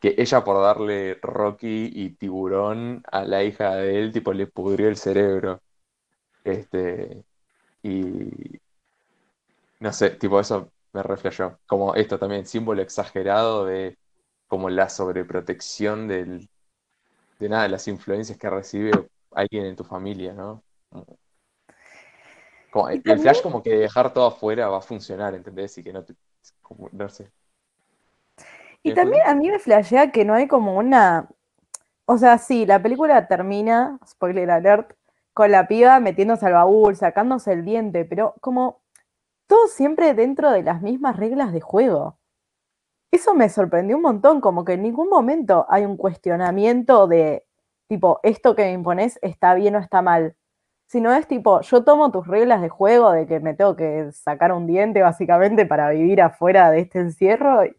que 0.00 0.14
ella 0.18 0.42
por 0.42 0.60
darle 0.62 1.14
Rocky 1.22 1.90
y 1.94 2.10
Tiburón 2.16 3.02
a 3.12 3.24
la 3.24 3.44
hija 3.44 3.76
de 3.76 4.00
él, 4.00 4.12
tipo, 4.12 4.32
le 4.32 4.46
pudrió 4.48 4.88
el 4.88 4.96
cerebro. 4.96 5.60
Este, 6.44 7.24
y 7.82 8.60
no 9.80 9.92
sé, 9.92 10.10
tipo, 10.10 10.40
eso 10.40 10.71
me 10.92 11.02
reflejó. 11.02 11.58
Como 11.66 11.94
esto 11.94 12.18
también, 12.18 12.46
símbolo 12.46 12.82
exagerado 12.82 13.66
de 13.66 13.98
como 14.48 14.70
la 14.70 14.88
sobreprotección 14.88 16.08
del, 16.08 16.48
de 17.40 17.48
nada, 17.48 17.64
de 17.64 17.70
las 17.70 17.88
influencias 17.88 18.38
que 18.38 18.50
recibe 18.50 18.92
alguien 19.32 19.66
en 19.66 19.76
tu 19.76 19.84
familia, 19.84 20.32
¿no? 20.34 20.64
Como, 22.70 22.88
el 22.88 23.02
también- 23.02 23.18
flash 23.20 23.42
como 23.42 23.62
que 23.62 23.70
dejar 23.76 24.12
todo 24.12 24.26
afuera 24.26 24.68
va 24.68 24.78
a 24.78 24.80
funcionar, 24.80 25.34
¿entendés? 25.34 25.76
Y 25.78 25.84
que 25.84 25.92
no 25.92 26.04
te, 26.04 26.14
como, 26.62 26.88
no 26.92 27.08
sé. 27.08 27.30
Y 28.82 28.92
¿Qué, 28.92 28.94
también 28.94 29.22
a 29.26 29.34
mí 29.34 29.48
me 29.50 29.58
flashea 29.58 30.10
que 30.10 30.24
no 30.24 30.34
hay 30.34 30.48
como 30.48 30.76
una. 30.76 31.28
O 32.06 32.18
sea, 32.18 32.38
sí, 32.38 32.66
la 32.66 32.82
película 32.82 33.28
termina, 33.28 34.00
spoiler 34.08 34.50
alert, 34.52 34.94
con 35.34 35.52
la 35.52 35.68
piba 35.68 36.00
metiéndose 36.00 36.46
al 36.46 36.54
baúl, 36.54 36.96
sacándose 36.96 37.54
el 37.54 37.64
diente, 37.66 38.06
pero 38.06 38.36
como 38.42 38.81
todo 39.52 39.68
siempre 39.68 40.14
dentro 40.14 40.50
de 40.50 40.62
las 40.62 40.80
mismas 40.80 41.18
reglas 41.18 41.52
de 41.52 41.60
juego. 41.60 42.18
Eso 43.10 43.34
me 43.34 43.50
sorprendió 43.50 43.96
un 43.96 44.02
montón, 44.02 44.40
como 44.40 44.64
que 44.64 44.72
en 44.72 44.82
ningún 44.82 45.10
momento 45.10 45.66
hay 45.68 45.84
un 45.84 45.98
cuestionamiento 45.98 47.06
de 47.06 47.44
tipo, 47.86 48.18
esto 48.22 48.56
que 48.56 48.62
me 48.62 48.72
impones 48.72 49.18
está 49.20 49.52
bien 49.54 49.76
o 49.76 49.78
está 49.78 50.00
mal. 50.00 50.36
Sino 50.86 51.12
es 51.12 51.26
tipo, 51.26 51.60
yo 51.60 51.84
tomo 51.84 52.10
tus 52.10 52.26
reglas 52.26 52.62
de 52.62 52.70
juego 52.70 53.12
de 53.12 53.26
que 53.26 53.40
me 53.40 53.52
tengo 53.52 53.76
que 53.76 54.10
sacar 54.12 54.52
un 54.52 54.66
diente 54.66 55.02
básicamente 55.02 55.66
para 55.66 55.90
vivir 55.90 56.22
afuera 56.22 56.70
de 56.70 56.80
este 56.80 57.00
encierro 57.00 57.66
y, 57.66 57.76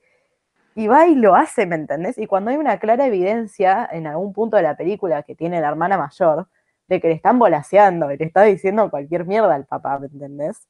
y 0.76 0.88
va 0.88 1.08
y 1.08 1.16
lo 1.16 1.36
hace, 1.36 1.66
¿me 1.66 1.76
entendés? 1.76 2.20
Y 2.20 2.28
cuando 2.28 2.52
hay 2.52 2.58
una 2.58 2.80
clara 2.80 3.08
evidencia 3.08 3.90
en 3.92 4.08
algún 4.08 4.34
punto 4.34 4.58
de 4.58 4.64
la 4.64 4.78
película 4.78 5.24
que 5.24 5.36
tiene 5.36 5.60
la 5.62 5.70
hermana 5.70 5.98
mayor 5.98 6.50
de 6.88 7.02
que 7.02 7.08
le 7.10 7.16
están 7.16 7.40
volaseando 7.40 8.12
y 8.12 8.18
le 8.18 8.26
está 8.26 8.44
diciendo 8.44 8.92
cualquier 8.92 9.26
mierda 9.26 9.56
al 9.56 9.66
papá, 9.66 9.98
¿me 10.00 10.08
entendés? 10.08 10.68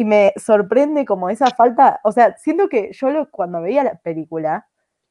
Y 0.00 0.04
me 0.06 0.32
sorprende 0.36 1.04
como 1.04 1.28
esa 1.28 1.50
falta, 1.50 2.00
o 2.04 2.10
sea, 2.10 2.34
siento 2.38 2.70
que 2.70 2.90
yo 2.94 3.30
cuando 3.30 3.60
veía 3.60 3.84
la 3.84 3.96
película 3.96 4.66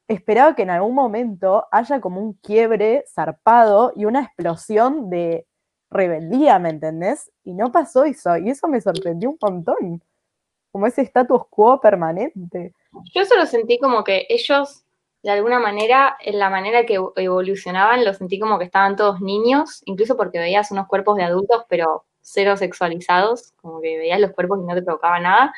esperaba 0.08 0.56
que 0.56 0.64
en 0.64 0.72
algún 0.72 0.96
momento 0.96 1.68
haya 1.72 2.02
como 2.02 2.20
un 2.20 2.34
quiebre 2.34 3.06
zarpado 3.08 3.94
y 3.96 4.06
una 4.06 4.24
explosión 4.24 5.12
de 5.12 5.46
rebeldía, 5.92 6.58
¿me 6.58 6.70
entendés? 6.70 7.32
Y 7.44 7.54
no 7.54 7.72
pasó 7.72 8.04
eso, 8.04 8.36
y 8.38 8.50
eso 8.50 8.68
me 8.68 8.82
sorprendió 8.82 9.30
un 9.30 9.38
montón, 9.40 10.04
como 10.72 10.88
ese 10.88 11.04
status 11.04 11.44
quo 11.52 11.80
permanente. 11.80 12.74
Yo 13.14 13.26
solo 13.26 13.46
sentí 13.46 13.78
como 13.78 14.04
que 14.04 14.26
ellos, 14.28 14.86
de 15.22 15.30
alguna 15.30 15.60
manera, 15.60 16.18
en 16.20 16.40
la 16.40 16.50
manera 16.50 16.88
que 16.88 16.98
evolucionaban, 17.18 18.04
lo 18.04 18.16
sentí 18.16 18.40
como 18.40 18.58
que 18.58 18.66
estaban 18.66 18.96
todos 18.96 19.22
niños, 19.22 19.84
incluso 19.86 20.18
porque 20.18 20.40
veías 20.40 20.72
unos 20.72 20.88
cuerpos 20.88 21.16
de 21.16 21.26
adultos, 21.26 21.64
pero 21.70 22.06
cero 22.22 22.58
sexualizados, 22.58 23.54
como 23.62 23.82
que 23.82 23.98
veías 23.98 24.20
los 24.20 24.32
cuerpos 24.32 24.60
y 24.62 24.66
no 24.68 24.76
te 24.76 24.82
provocaba 24.82 25.20
nada. 25.20 25.54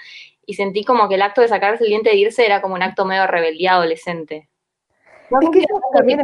y 0.45 0.55
sentí 0.55 0.83
como 0.83 1.07
que 1.07 1.15
el 1.15 1.21
acto 1.21 1.39
de 1.41 1.47
sacarse 1.47 1.83
el 1.83 1.89
diente 1.91 2.09
de 2.09 2.15
irse 2.17 2.45
era 2.45 2.61
como 2.61 2.73
un 2.75 2.81
acto 2.83 3.05
medio 3.05 3.25
rebeldía 3.27 3.73
adolescente. 3.73 4.49
No 5.29 5.39
Es 5.39 5.49
que 5.49 5.59
eso 5.59 5.75
es 5.77 5.97
también 5.97 6.19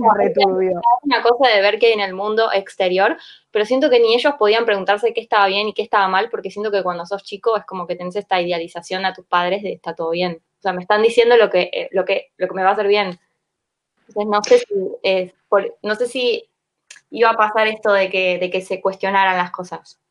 una 1.03 1.21
cosa 1.21 1.49
de 1.49 1.61
ver 1.61 1.79
hay 1.81 1.91
en 1.93 2.01
el 2.01 2.13
mundo 2.13 2.51
exterior, 2.51 3.15
pero 3.51 3.63
siento 3.63 3.89
que 3.89 4.01
ni 4.01 4.13
ellos 4.15 4.33
podían 4.37 4.65
preguntarse 4.65 5.13
qué 5.13 5.21
estaba 5.21 5.47
bien 5.47 5.69
y 5.69 5.73
qué 5.73 5.81
estaba 5.81 6.09
mal, 6.09 6.29
porque 6.29 6.51
siento 6.51 6.71
que 6.71 6.83
cuando 6.83 7.05
sos 7.05 7.23
chico 7.23 7.55
es 7.55 7.63
como 7.63 7.87
que 7.87 7.95
tenés 7.95 8.17
esta 8.17 8.41
idealización 8.41 9.05
a 9.05 9.13
tus 9.13 9.25
padres 9.25 9.63
de 9.63 9.71
está 9.71 9.95
todo 9.95 10.09
bien. 10.09 10.41
O 10.59 10.61
sea, 10.61 10.73
me 10.73 10.81
están 10.81 11.01
diciendo 11.03 11.37
lo 11.37 11.49
que, 11.49 11.69
eh, 11.71 11.87
lo 11.91 12.03
que, 12.03 12.31
lo 12.35 12.47
que 12.49 12.53
me 12.53 12.63
va 12.63 12.71
a 12.71 12.73
hacer 12.73 12.87
bien. 12.87 13.17
Entonces 14.09 14.29
no 14.29 14.43
sé 14.43 14.59
si, 14.59 14.73
eh, 15.03 15.33
por- 15.47 15.77
no 15.83 15.95
sé 15.95 16.07
si 16.07 16.49
iba 17.11 17.29
a 17.29 17.37
pasar 17.37 17.67
esto 17.67 17.93
de 17.93 18.09
que, 18.09 18.39
de 18.39 18.49
que 18.49 18.59
se 18.61 18.81
cuestionaran 18.81 19.37
las 19.37 19.51
cosas. 19.51 20.01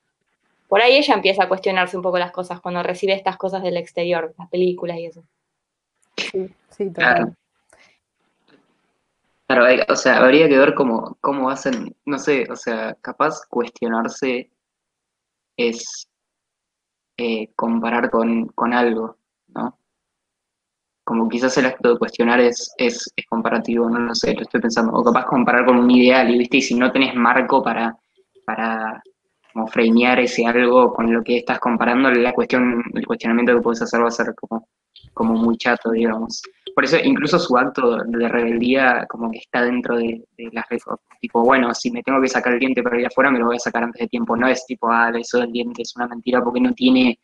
Por 0.68 0.80
ahí 0.80 0.96
ella 0.96 1.14
empieza 1.14 1.44
a 1.44 1.48
cuestionarse 1.48 1.96
un 1.96 2.02
poco 2.02 2.18
las 2.18 2.32
cosas 2.32 2.60
cuando 2.60 2.82
recibe 2.82 3.14
estas 3.14 3.36
cosas 3.36 3.62
del 3.62 3.76
exterior, 3.76 4.34
las 4.38 4.48
películas 4.48 4.98
y 4.98 5.06
eso. 5.06 5.22
Sí, 6.16 6.48
sí, 6.70 6.90
Claro. 6.92 7.26
total. 7.26 7.36
Claro, 9.46 9.64
hay- 9.64 9.80
o 9.88 9.94
sea, 9.94 10.16
habría 10.18 10.48
que 10.48 10.58
ver 10.58 10.74
cómo, 10.74 11.16
cómo 11.20 11.48
hacen, 11.50 11.94
no 12.04 12.18
sé, 12.18 12.46
o 12.50 12.56
sea, 12.56 12.94
capaz 13.00 13.42
cuestionarse 13.48 14.50
es 15.56 16.08
eh, 17.16 17.48
comparar 17.54 18.10
con, 18.10 18.48
con 18.48 18.72
algo, 18.74 19.16
¿no? 19.48 19.78
Como 21.04 21.28
quizás 21.28 21.56
el 21.58 21.66
acto 21.66 21.92
de 21.92 21.98
cuestionar 21.98 22.40
es, 22.40 22.74
es, 22.76 23.12
es 23.14 23.26
comparativo, 23.26 23.88
no 23.88 24.00
lo 24.00 24.14
sé, 24.14 24.34
lo 24.34 24.42
estoy 24.42 24.60
pensando, 24.60 24.92
o 24.92 25.04
capaz 25.04 25.24
comparar 25.26 25.64
con 25.64 25.78
un 25.78 25.90
ideal, 25.90 26.28
y 26.28 26.38
viste, 26.38 26.56
y 26.56 26.62
si 26.62 26.74
no 26.74 26.90
tenés 26.90 27.14
marco 27.14 27.62
para, 27.62 27.96
para 28.44 29.00
como 29.56 29.68
framear 29.68 30.20
ese 30.20 30.44
algo 30.44 30.92
con 30.92 31.10
lo 31.10 31.24
que 31.24 31.38
estás 31.38 31.58
comparando, 31.58 32.10
la 32.10 32.34
cuestión, 32.34 32.84
el 32.92 33.06
cuestionamiento 33.06 33.54
que 33.54 33.62
puedes 33.62 33.80
hacer 33.80 34.02
va 34.02 34.08
a 34.08 34.10
ser 34.10 34.34
como, 34.34 34.68
como 35.14 35.32
muy 35.32 35.56
chato, 35.56 35.92
digamos. 35.92 36.42
Por 36.74 36.84
eso 36.84 36.98
incluso 37.02 37.38
su 37.38 37.56
acto 37.56 37.96
de 38.04 38.28
rebeldía 38.28 39.06
como 39.08 39.30
que 39.30 39.38
está 39.38 39.62
dentro 39.62 39.96
de, 39.96 40.22
de 40.36 40.50
las 40.52 40.66
tipo, 41.22 41.42
bueno, 41.42 41.72
si 41.72 41.90
me 41.90 42.02
tengo 42.02 42.20
que 42.20 42.28
sacar 42.28 42.52
el 42.52 42.58
diente 42.58 42.82
para 42.82 43.00
ir 43.00 43.06
afuera, 43.06 43.30
me 43.30 43.38
lo 43.38 43.46
voy 43.46 43.56
a 43.56 43.60
sacar 43.60 43.82
antes 43.82 43.98
de 43.98 44.08
tiempo, 44.08 44.36
no 44.36 44.46
es 44.46 44.66
tipo, 44.66 44.90
ah, 44.90 45.10
eso 45.18 45.38
del 45.38 45.52
diente 45.52 45.80
es 45.80 45.96
una 45.96 46.06
mentira 46.06 46.44
porque 46.44 46.60
no 46.60 46.74
tiene 46.74 47.18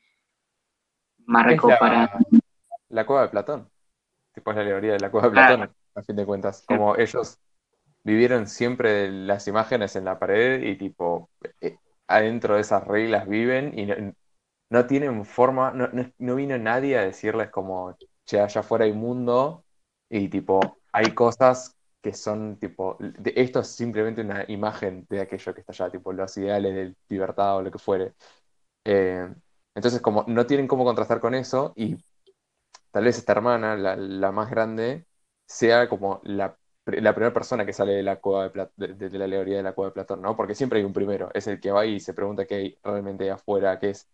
marco 1.26 1.68
la, 1.68 1.78
para... 1.78 2.18
la 2.88 3.04
cueva 3.04 3.22
de 3.24 3.28
Platón. 3.28 3.68
Tipo, 4.32 4.52
es 4.52 4.56
la 4.56 4.62
alegoría 4.62 4.92
de 4.92 5.00
la 5.00 5.10
cueva 5.10 5.28
de. 5.28 5.32
Platón, 5.34 5.70
a 5.96 6.02
fin 6.02 6.16
de 6.16 6.24
cuentas. 6.24 6.64
Como 6.66 6.96
ellos 6.96 7.38
vivieron 8.04 8.46
siempre 8.46 9.12
las 9.12 9.46
imágenes 9.48 9.96
en 9.96 10.06
la 10.06 10.18
pared 10.18 10.62
y 10.62 10.76
tipo, 10.76 11.28
eh, 11.60 11.76
adentro 12.16 12.54
de 12.56 12.62
esas 12.62 12.86
reglas 12.86 13.28
viven 13.28 13.78
y 13.78 13.86
no, 13.86 13.94
no 14.70 14.86
tienen 14.86 15.24
forma, 15.24 15.72
no, 15.72 15.88
no, 15.88 16.10
no 16.18 16.34
vino 16.36 16.58
nadie 16.58 16.98
a 16.98 17.02
decirles 17.02 17.50
como, 17.50 17.96
che, 18.24 18.40
allá 18.40 18.60
afuera 18.60 18.84
hay 18.84 18.92
mundo 18.92 19.64
y 20.08 20.28
tipo, 20.28 20.60
hay 20.92 21.14
cosas 21.14 21.76
que 22.02 22.12
son 22.14 22.58
tipo, 22.58 22.96
de- 23.00 23.32
esto 23.36 23.60
es 23.60 23.68
simplemente 23.68 24.22
una 24.22 24.44
imagen 24.48 25.06
de 25.08 25.20
aquello 25.20 25.54
que 25.54 25.60
está 25.60 25.72
allá, 25.72 25.90
tipo 25.90 26.12
los 26.12 26.36
ideales 26.36 26.74
de 26.74 26.94
libertad 27.08 27.56
o 27.58 27.62
lo 27.62 27.70
que 27.70 27.78
fuere. 27.78 28.14
Eh, 28.84 29.28
entonces, 29.74 30.00
como 30.02 30.24
no 30.28 30.46
tienen 30.46 30.68
cómo 30.68 30.84
contrastar 30.84 31.20
con 31.20 31.34
eso 31.34 31.72
y 31.76 31.96
tal 32.90 33.04
vez 33.04 33.18
esta 33.18 33.32
hermana, 33.32 33.76
la, 33.76 33.96
la 33.96 34.32
más 34.32 34.50
grande, 34.50 35.06
sea 35.46 35.88
como 35.88 36.20
la, 36.24 36.56
la 36.86 37.14
primera 37.14 37.32
persona 37.32 37.64
que 37.64 37.72
sale 37.72 37.92
de 37.92 38.02
la 38.02 38.16
cueva 38.16 38.48
de, 38.48 38.94
de, 38.94 39.08
de 39.08 39.18
la 39.18 39.24
alegoría 39.26 39.56
de 39.58 39.62
la 39.62 39.72
cueva 39.72 39.90
de 39.90 39.94
Platón, 39.94 40.22
¿no? 40.22 40.36
Porque 40.36 40.54
siempre 40.54 40.80
hay 40.80 40.84
un 40.84 40.92
primero, 40.92 41.30
es 41.34 41.46
el 41.46 41.60
que 41.60 41.70
va 41.70 41.86
y 41.86 42.00
se 42.00 42.14
pregunta 42.14 42.46
qué 42.46 42.54
hay 42.54 42.78
realmente 42.82 43.30
afuera, 43.30 43.78
qué 43.78 43.90
es, 43.90 44.08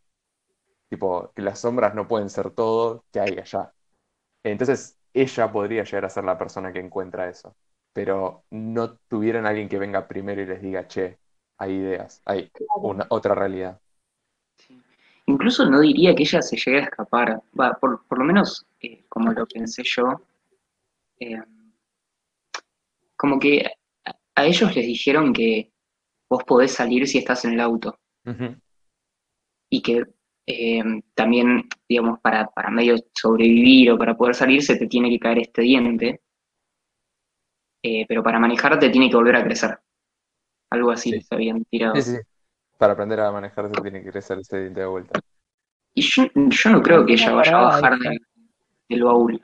tipo, 0.91 1.33
que 1.35 1.43
las 1.43 1.61
sombras 1.61 1.95
no 1.95 2.07
pueden 2.09 2.29
ser 2.31 2.51
todo 2.51 3.05
que 3.13 3.21
hay 3.21 3.39
allá. 3.39 3.73
Entonces, 4.45 4.99
ella 5.15 5.51
podría 5.51 5.85
llegar 5.85 6.05
a 6.05 6.11
ser 6.11 6.25
la 6.25 6.39
persona 6.39 6.73
que 6.73 6.81
encuentra 6.81 7.29
eso, 7.29 7.57
pero 7.93 8.45
no 8.51 8.97
tuvieron 9.09 9.47
alguien 9.47 9.69
que 9.69 9.79
venga 9.79 10.07
primero 10.07 10.43
y 10.43 10.47
les 10.47 10.61
diga, 10.63 10.87
che, 10.87 11.19
hay 11.59 11.73
ideas, 11.73 12.23
hay 12.25 12.51
una, 12.77 13.07
otra 13.09 13.35
realidad. 13.35 13.81
Incluso 15.27 15.69
no 15.69 15.81
diría 15.81 16.15
que 16.15 16.23
ella 16.23 16.41
se 16.41 16.57
llegue 16.57 16.79
a 16.79 16.85
escapar, 16.85 17.43
va, 17.59 17.75
por, 17.75 18.07
por 18.07 18.19
lo 18.19 18.25
menos 18.25 18.67
eh, 18.81 19.05
como 19.09 19.33
lo 19.33 19.47
pensé 19.47 19.83
yo, 19.85 20.23
eh, 21.21 21.43
como 23.19 23.39
que 23.39 23.71
a, 24.37 24.47
ellos 24.47 24.75
les 24.75 24.87
dijeron 24.87 25.33
que 25.33 25.73
vos 26.31 26.45
podés 26.45 26.73
salir 26.73 27.07
si 27.09 27.19
estás 27.19 27.45
en 27.45 27.55
el 27.55 27.61
auto 27.61 27.99
y 29.71 29.83
que 29.83 30.05
eh, 30.47 30.83
también, 31.15 31.69
digamos, 31.89 32.21
para, 32.21 32.47
para 32.47 32.71
medio 32.71 32.97
sobrevivir 33.15 33.91
o 33.91 33.99
para 33.99 34.17
poder 34.17 34.35
salir 34.35 34.63
se 34.63 34.77
te 34.77 34.87
tiene 34.87 35.11
que 35.11 35.19
caer 35.19 35.41
este 35.41 35.63
diente, 35.63 36.23
eh, 37.83 38.07
pero 38.07 38.23
para 38.23 38.39
manejar 38.39 38.79
te 38.79 38.91
tiene 38.91 39.11
que 39.11 39.17
volver 39.17 39.37
a 39.37 39.45
crecer. 39.45 39.79
Algo 40.71 40.91
así 40.91 41.11
Sí. 41.11 41.17
les 41.17 41.33
habían 41.33 41.65
tirado. 41.65 41.97
Sí, 41.97 42.03
sí. 42.03 42.19
Para 42.79 42.93
aprender 42.93 43.21
a 43.21 43.33
manejar 43.33 43.69
se 43.75 43.81
tiene 43.83 44.03
que 44.03 44.11
crecer 44.11 44.39
ese 44.39 44.61
diente 44.61 44.81
de 44.81 44.87
vuelta. 44.87 45.21
Y 45.95 46.03
yo, 46.03 46.25
yo 46.35 46.71
no 46.71 46.83
creo 46.83 47.05
que 47.05 47.15
ella 47.15 47.33
vaya 47.33 47.59
a 47.59 47.63
bajar 47.63 47.99
del 48.89 49.03
baúl, 49.03 49.43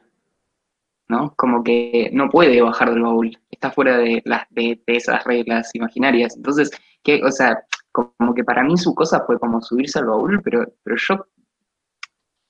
¿no? 1.08 1.34
Como 1.36 1.62
que 1.62 2.10
no 2.12 2.30
puede 2.30 2.60
bajar 2.62 2.90
del 2.90 3.02
baúl, 3.02 3.38
está 3.50 3.70
fuera 3.70 3.98
de, 3.98 4.22
las, 4.24 4.46
de, 4.50 4.82
de 4.86 4.96
esas 4.96 5.24
reglas 5.24 5.74
imaginarias. 5.74 6.36
Entonces, 6.36 6.70
que, 7.02 7.22
o 7.22 7.30
sea, 7.30 7.58
como 7.92 8.34
que 8.34 8.44
para 8.44 8.64
mí 8.64 8.76
su 8.76 8.94
cosa 8.94 9.24
fue 9.26 9.38
como 9.38 9.60
subirse 9.62 9.98
al 9.98 10.06
baúl, 10.06 10.40
pero, 10.42 10.66
pero 10.82 10.96
yo, 10.96 11.26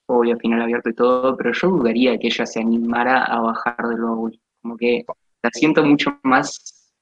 obvio, 0.06 0.38
final 0.38 0.62
abierto 0.62 0.90
y 0.90 0.94
todo, 0.94 1.36
pero 1.36 1.52
yo 1.52 1.68
dudaría 1.68 2.18
que 2.18 2.28
ella 2.28 2.46
se 2.46 2.60
animara 2.60 3.24
a 3.24 3.40
bajar 3.40 3.76
del 3.88 4.00
baúl. 4.00 4.40
Como 4.62 4.76
que 4.76 5.04
la 5.42 5.50
siento 5.52 5.84
mucho 5.84 6.18
más 6.22 6.94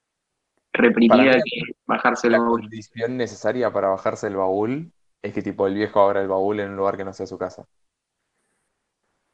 reprimida 0.73 1.35
que 1.35 1.73
bajarse 1.87 2.29
del 2.29 2.33
La 2.33 2.38
baúl. 2.41 2.62
condición 2.62 3.17
necesaria 3.17 3.73
para 3.73 3.88
bajarse 3.88 4.27
el 4.27 4.37
baúl 4.37 4.93
es 5.23 5.33
que 5.33 5.43
tipo 5.43 5.67
el 5.67 5.75
viejo 5.75 6.01
abra 6.01 6.21
el 6.21 6.29
baúl 6.29 6.59
en 6.61 6.71
un 6.71 6.77
lugar 6.77 6.97
que 6.97 7.05
no 7.05 7.12
sea 7.12 7.27
su 7.27 7.38
casa. 7.38 7.67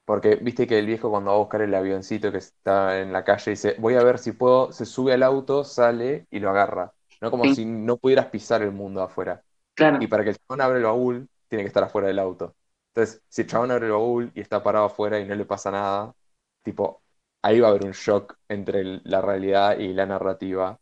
Porque 0.09 0.37
viste 0.37 0.66
que 0.66 0.79
el 0.81 0.87
viejo 0.87 1.11
cuando 1.11 1.31
va 1.33 1.37
a 1.37 1.40
buscar 1.40 1.61
el 1.62 1.75
avioncito 1.75 2.33
que 2.33 2.38
está 2.38 3.01
en 3.01 3.12
la 3.12 3.25
calle 3.25 3.51
dice, 3.53 3.77
voy 3.79 3.94
a 3.97 4.03
ver 4.05 4.18
si 4.18 4.33
puedo, 4.33 4.73
se 4.73 4.87
sube 4.87 5.12
al 5.14 5.23
auto, 5.23 5.64
sale 5.64 6.27
y 6.31 6.40
lo 6.40 6.51
agarra. 6.51 6.94
No 7.21 7.31
como 7.31 7.47
Sí. 7.47 7.49
si 7.49 7.66
no 7.66 7.99
pudieras 7.99 8.27
pisar 8.29 8.62
el 8.62 8.73
mundo 8.73 9.03
afuera. 9.03 9.44
Claro, 9.75 9.99
Y 9.99 10.07
para 10.09 10.25
que 10.25 10.31
el 10.31 10.38
chabón 10.38 10.61
abra 10.62 10.79
el 10.79 10.85
baúl, 10.85 11.29
tiene 11.49 11.64
que 11.64 11.68
estar 11.68 11.85
afuera 11.85 12.09
del 12.09 12.18
auto. 12.21 12.55
Entonces, 12.94 13.23
si 13.29 13.42
el 13.42 13.49
chabón 13.49 13.71
abre 13.73 13.87
el 13.87 13.92
baúl 13.92 14.33
y 14.35 14.40
está 14.40 14.62
parado 14.62 14.87
afuera 14.87 15.21
y 15.21 15.27
no 15.27 15.35
le 15.35 15.44
pasa 15.47 15.71
nada, 15.71 16.14
tipo, 16.62 17.03
ahí 17.42 17.61
va 17.61 17.68
a 17.68 17.71
haber 17.71 17.85
un 17.85 17.92
shock 17.92 18.37
entre 18.49 18.81
el- 18.81 19.03
la 19.05 19.21
realidad 19.23 19.79
y 19.79 19.92
la 19.94 20.07
narrativa. 20.07 20.79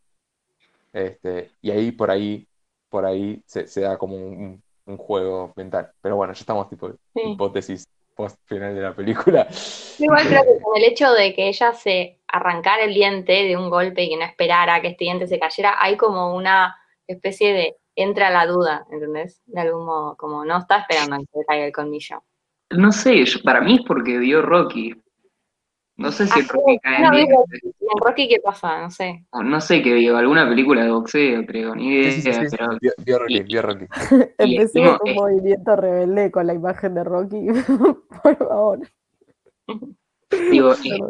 Este, 0.93 1.53
y 1.61 1.71
ahí 1.71 1.93
por 1.93 2.11
ahí, 2.11 2.49
por 2.89 3.05
ahí 3.05 3.43
se, 3.47 3.67
se 3.67 3.83
da 3.83 3.99
como 3.99 4.17
un, 4.17 4.63
un 4.87 4.97
juego 4.97 5.53
mental. 5.57 5.93
Pero 6.01 6.17
bueno, 6.17 6.33
ya 6.33 6.41
estamos 6.41 6.69
tipo 6.71 6.91
Sí. 7.15 7.23
hipótesis 7.23 7.87
post 8.17 8.41
final 8.47 8.75
de 8.75 8.81
la 8.81 8.95
película. 8.95 9.47
Igual 9.99 10.27
creo 10.27 10.43
que 10.43 10.63
con 10.63 10.77
el 10.77 10.85
hecho 10.85 11.13
de 11.13 11.35
que 11.35 11.49
ella 11.49 11.73
se 11.75 12.21
arrancara 12.27 12.83
el 12.85 12.95
diente 12.95 13.33
de 13.45 13.57
un 13.57 13.71
golpe 13.71 14.03
y 14.03 14.09
que 14.11 14.17
no 14.17 14.25
esperara 14.25 14.81
que 14.81 14.89
este 14.89 15.05
diente 15.05 15.27
se 15.29 15.39
cayera, 15.39 15.77
hay 15.79 15.97
como 15.97 16.35
una 16.35 16.75
especie 17.07 17.53
de 17.53 17.77
entra 17.95 18.31
la 18.31 18.47
duda, 18.47 18.87
¿entendés? 18.91 19.41
De 19.47 19.61
algún 19.61 19.87
modo, 19.87 20.17
como 20.17 20.45
no 20.45 20.59
está 20.59 20.79
esperando 20.81 21.17
a 21.17 21.19
que 21.19 21.27
se 21.33 21.45
caiga 21.47 21.67
el 21.67 21.73
colmillo. 21.73 22.23
no 22.71 22.91
sé, 22.93 23.25
yo- 23.25 23.41
para 23.45 23.61
mí 23.61 23.77
es 23.77 23.83
porque 23.87 24.19
vio 24.19 24.43
Rocky. 24.43 24.93
No 25.97 26.13
sé 26.13 26.27
si 26.27 26.41
Ah, 26.41 26.45
Rocky 26.53 26.79
cae 26.81 26.97
en 26.97 27.03
no, 27.05 27.11
digo, 27.13 27.45
dientes. 27.49 27.75
¿Y 27.81 27.85
en 27.85 27.99
Rocky 28.05 28.29
qué 28.29 28.41
pasa? 28.45 28.83
No 28.83 28.91
sé. 28.91 29.25
No 29.33 29.61
sé 29.63 29.83
qué 29.83 29.95
vio, 29.95 30.17
alguna 30.19 30.47
película 30.47 30.85
de 30.85 30.91
boxeo, 30.91 31.47
creo, 31.47 31.75
ni 31.75 31.89
idea, 31.89 32.13
Sí, 32.13 32.21
sí, 32.23 32.33
sí, 32.33 32.41
sí, 32.41 32.47
pero 32.51 32.79
Vio, 32.81 32.93
vio 32.99 33.19
Rocky, 33.19 33.43
vio 33.43 33.63
Rocky. 33.63 33.87
Empecemos 34.39 34.61
encima, 34.61 34.99
un 35.03 35.09
eh, 35.09 35.15
movimiento 35.15 35.77
rebelde 35.77 36.31
con 36.31 36.47
la 36.47 36.55
imagen 36.55 36.95
de 36.95 37.05
Rocky, 37.05 37.47
por 38.23 38.37
favor. 38.37 38.81
digo, 40.51 40.73
eh, 40.75 41.01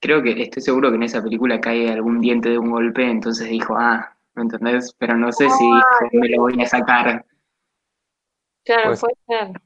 creo 0.00 0.22
que 0.22 0.42
estoy 0.42 0.62
seguro 0.62 0.90
que 0.90 0.96
en 0.96 1.02
esa 1.02 1.20
película 1.22 1.60
cae 1.60 1.90
algún 1.90 2.20
diente 2.20 2.48
de 2.50 2.58
un 2.58 2.70
golpe, 2.70 3.10
entonces 3.10 3.48
dijo, 3.48 3.74
ah, 3.76 4.16
¿me 4.34 4.42
entendés? 4.42 4.94
Pero 4.98 5.16
no 5.16 5.32
sé 5.32 5.50
si 5.50 5.64
dijo, 5.64 6.08
me 6.12 6.28
lo 6.28 6.42
voy 6.42 6.62
a 6.62 6.66
sacar. 6.66 7.24
Claro, 8.64 8.90
Pues- 8.90 9.00
puede 9.00 9.16
ser. 9.26 9.62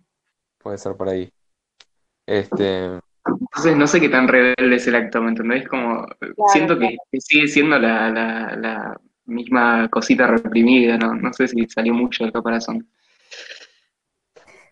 Puede 0.58 0.78
ser 0.78 0.96
por 0.96 1.08
ahí. 1.10 1.30
Este, 2.26 2.98
Entonces 3.50 3.76
no 3.76 3.86
sé 3.86 4.00
qué 4.00 4.08
tan 4.08 4.28
rebelde 4.28 4.76
es 4.76 4.86
el 4.86 4.94
acto, 4.94 5.22
¿me 5.22 5.30
entendés? 5.30 5.68
Como, 5.68 6.06
siento 6.52 6.78
que 6.78 6.96
sigue 7.18 7.48
siendo 7.48 7.78
la, 7.78 8.10
la, 8.10 8.56
la 8.56 9.00
misma 9.26 9.88
cosita 9.88 10.26
reprimida, 10.26 10.96
¿no? 10.96 11.14
No 11.14 11.32
sé 11.32 11.48
si 11.48 11.66
salió 11.66 11.94
mucho 11.94 12.24
del 12.24 12.32
caparazón. 12.32 12.88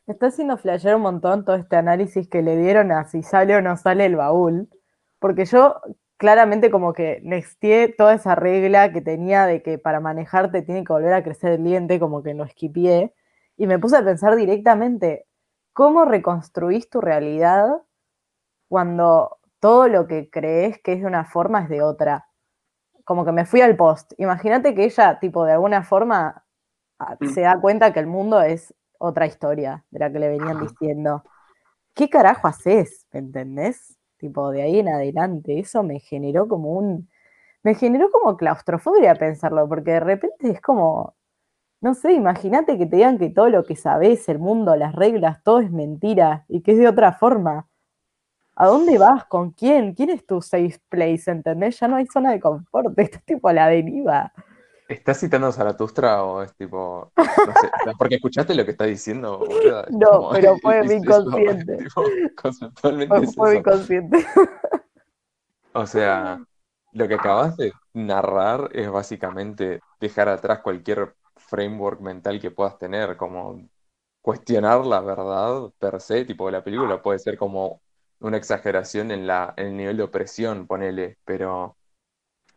Me 0.06 0.12
está 0.12 0.26
haciendo 0.26 0.56
flashear 0.58 0.96
un 0.96 1.02
montón 1.02 1.44
todo 1.44 1.56
este 1.56 1.76
análisis 1.76 2.28
que 2.28 2.42
le 2.42 2.56
dieron 2.58 2.92
a 2.92 3.04
si 3.04 3.22
sale 3.22 3.56
o 3.56 3.62
no 3.62 3.76
sale 3.76 4.04
el 4.04 4.16
baúl, 4.16 4.68
porque 5.18 5.46
yo 5.46 5.80
claramente 6.18 6.70
como 6.70 6.92
que 6.92 7.20
nexteé 7.22 7.88
toda 7.88 8.14
esa 8.14 8.34
regla 8.34 8.92
que 8.92 9.00
tenía 9.00 9.46
de 9.46 9.62
que 9.62 9.78
para 9.78 10.00
manejarte 10.00 10.62
tiene 10.62 10.84
que 10.84 10.92
volver 10.92 11.14
a 11.14 11.22
crecer 11.22 11.52
el 11.52 11.64
diente, 11.64 11.98
como 11.98 12.22
que 12.22 12.34
lo 12.34 12.44
esquipié, 12.44 13.14
y 13.56 13.66
me 13.66 13.78
puse 13.78 13.96
a 13.96 14.04
pensar 14.04 14.36
directamente, 14.36 15.26
¿cómo 15.72 16.04
reconstruís 16.04 16.90
tu 16.90 17.00
realidad 17.00 17.66
cuando 18.68 19.38
todo 19.60 19.88
lo 19.88 20.06
que 20.06 20.30
crees 20.30 20.80
que 20.82 20.94
es 20.94 21.00
de 21.00 21.06
una 21.06 21.24
forma 21.24 21.62
es 21.62 21.68
de 21.68 21.82
otra? 21.82 22.26
Como 23.04 23.24
que 23.24 23.32
me 23.32 23.44
fui 23.46 23.60
al 23.60 23.76
post. 23.76 24.12
Imagínate 24.18 24.74
que 24.74 24.84
ella, 24.84 25.18
tipo, 25.20 25.44
de 25.44 25.52
alguna 25.52 25.82
forma 25.82 26.44
ah, 27.00 27.16
Mm. 27.20 27.26
se 27.34 27.42
da 27.42 27.60
cuenta 27.60 27.92
que 27.92 28.00
el 28.00 28.06
mundo 28.06 28.42
es 28.42 28.74
otra 28.98 29.26
historia 29.26 29.84
de 29.90 29.98
la 30.00 30.12
que 30.12 30.18
le 30.20 30.28
venían 30.30 30.60
diciendo. 30.60 31.24
¿Qué 31.94 32.08
carajo 32.10 32.48
haces? 32.48 33.06
¿Me 33.12 33.20
entendés? 33.20 33.98
Tipo, 34.18 34.50
de 34.50 34.62
ahí 34.62 34.78
en 34.80 34.88
adelante. 34.88 35.58
Eso 35.58 35.82
me 35.82 36.00
generó 36.00 36.48
como 36.48 36.72
un. 36.72 37.08
Me 37.64 37.74
generó 37.74 38.10
como 38.12 38.36
claustrofobia 38.36 39.14
pensarlo, 39.16 39.68
porque 39.68 39.92
de 39.92 40.00
repente 40.00 40.50
es 40.52 40.60
como. 40.62 41.16
No 41.80 41.94
sé, 41.94 42.12
imagínate 42.14 42.78
que 42.78 42.86
te 42.86 42.96
digan 42.96 43.18
que 43.18 43.30
todo 43.30 43.48
lo 43.50 43.64
que 43.64 43.76
sabes, 43.76 44.28
el 44.28 44.38
mundo, 44.40 44.76
las 44.76 44.94
reglas, 44.94 45.42
todo 45.44 45.60
es 45.60 45.70
mentira 45.70 46.44
y 46.48 46.62
que 46.62 46.72
es 46.72 46.78
de 46.78 46.88
otra 46.88 47.12
forma. 47.12 47.68
¿A 48.56 48.66
dónde 48.66 48.98
vas? 48.98 49.24
¿Con 49.26 49.50
quién? 49.52 49.94
¿Quién 49.94 50.10
es 50.10 50.26
tu 50.26 50.40
safe 50.42 50.78
place? 50.88 51.30
¿Entendés? 51.30 51.78
Ya 51.80 51.88
no 51.88 51.96
hay 51.96 52.06
zona 52.06 52.32
de 52.32 52.40
confort, 52.40 52.98
estás 52.98 53.24
tipo 53.24 53.48
a 53.48 53.52
la 53.52 53.68
deriva. 53.68 54.32
¿Estás 54.86 55.18
citando 55.20 55.46
a 55.48 55.52
Zaratustra 55.52 56.22
o 56.24 56.42
es 56.42 56.54
tipo, 56.56 57.12
no 57.42 57.54
sé, 57.56 57.72
porque 57.98 58.16
escuchaste 58.16 58.54
lo 58.54 58.64
que 58.64 58.72
está 58.72 58.84
diciendo? 58.84 59.38
boluda? 59.38 59.86
No, 60.02 60.10
como- 60.10 60.32
pero 60.32 60.58
fue 60.60 60.82
es- 60.82 60.84
mi 60.84 60.94
eso, 61.02 61.32
inconsciente. 61.34 61.78
tipo, 61.78 62.18
conceptualmente 62.36 63.20
Fue, 63.20 63.22
es 63.24 63.36
fue 63.36 63.56
mi 63.56 63.62
eso. 63.62 63.62
consciente. 63.62 64.26
O 65.72 65.86
sea, 65.86 66.44
lo 66.92 67.08
que 67.08 67.14
acabas 67.14 67.56
de 67.56 67.72
narrar 67.92 68.70
es 68.72 68.90
básicamente 68.90 69.84
dejar 70.00 70.28
atrás 70.28 70.60
cualquier 70.60 71.16
framework 71.36 72.00
mental 72.00 72.40
que 72.40 72.50
puedas 72.50 72.78
tener, 72.78 73.16
como 73.16 73.68
cuestionar 74.22 74.86
la 74.86 75.00
verdad 75.00 75.70
per 75.78 76.00
se, 76.02 76.24
tipo 76.26 76.50
la 76.50 76.64
película 76.64 77.02
puede 77.02 77.18
ser 77.20 77.38
como 77.38 77.82
una 78.24 78.36
exageración 78.38 79.10
en 79.10 79.26
la, 79.26 79.54
en 79.56 79.68
el 79.68 79.76
nivel 79.76 79.96
de 79.98 80.02
opresión, 80.04 80.66
ponele, 80.66 81.18
pero 81.24 81.78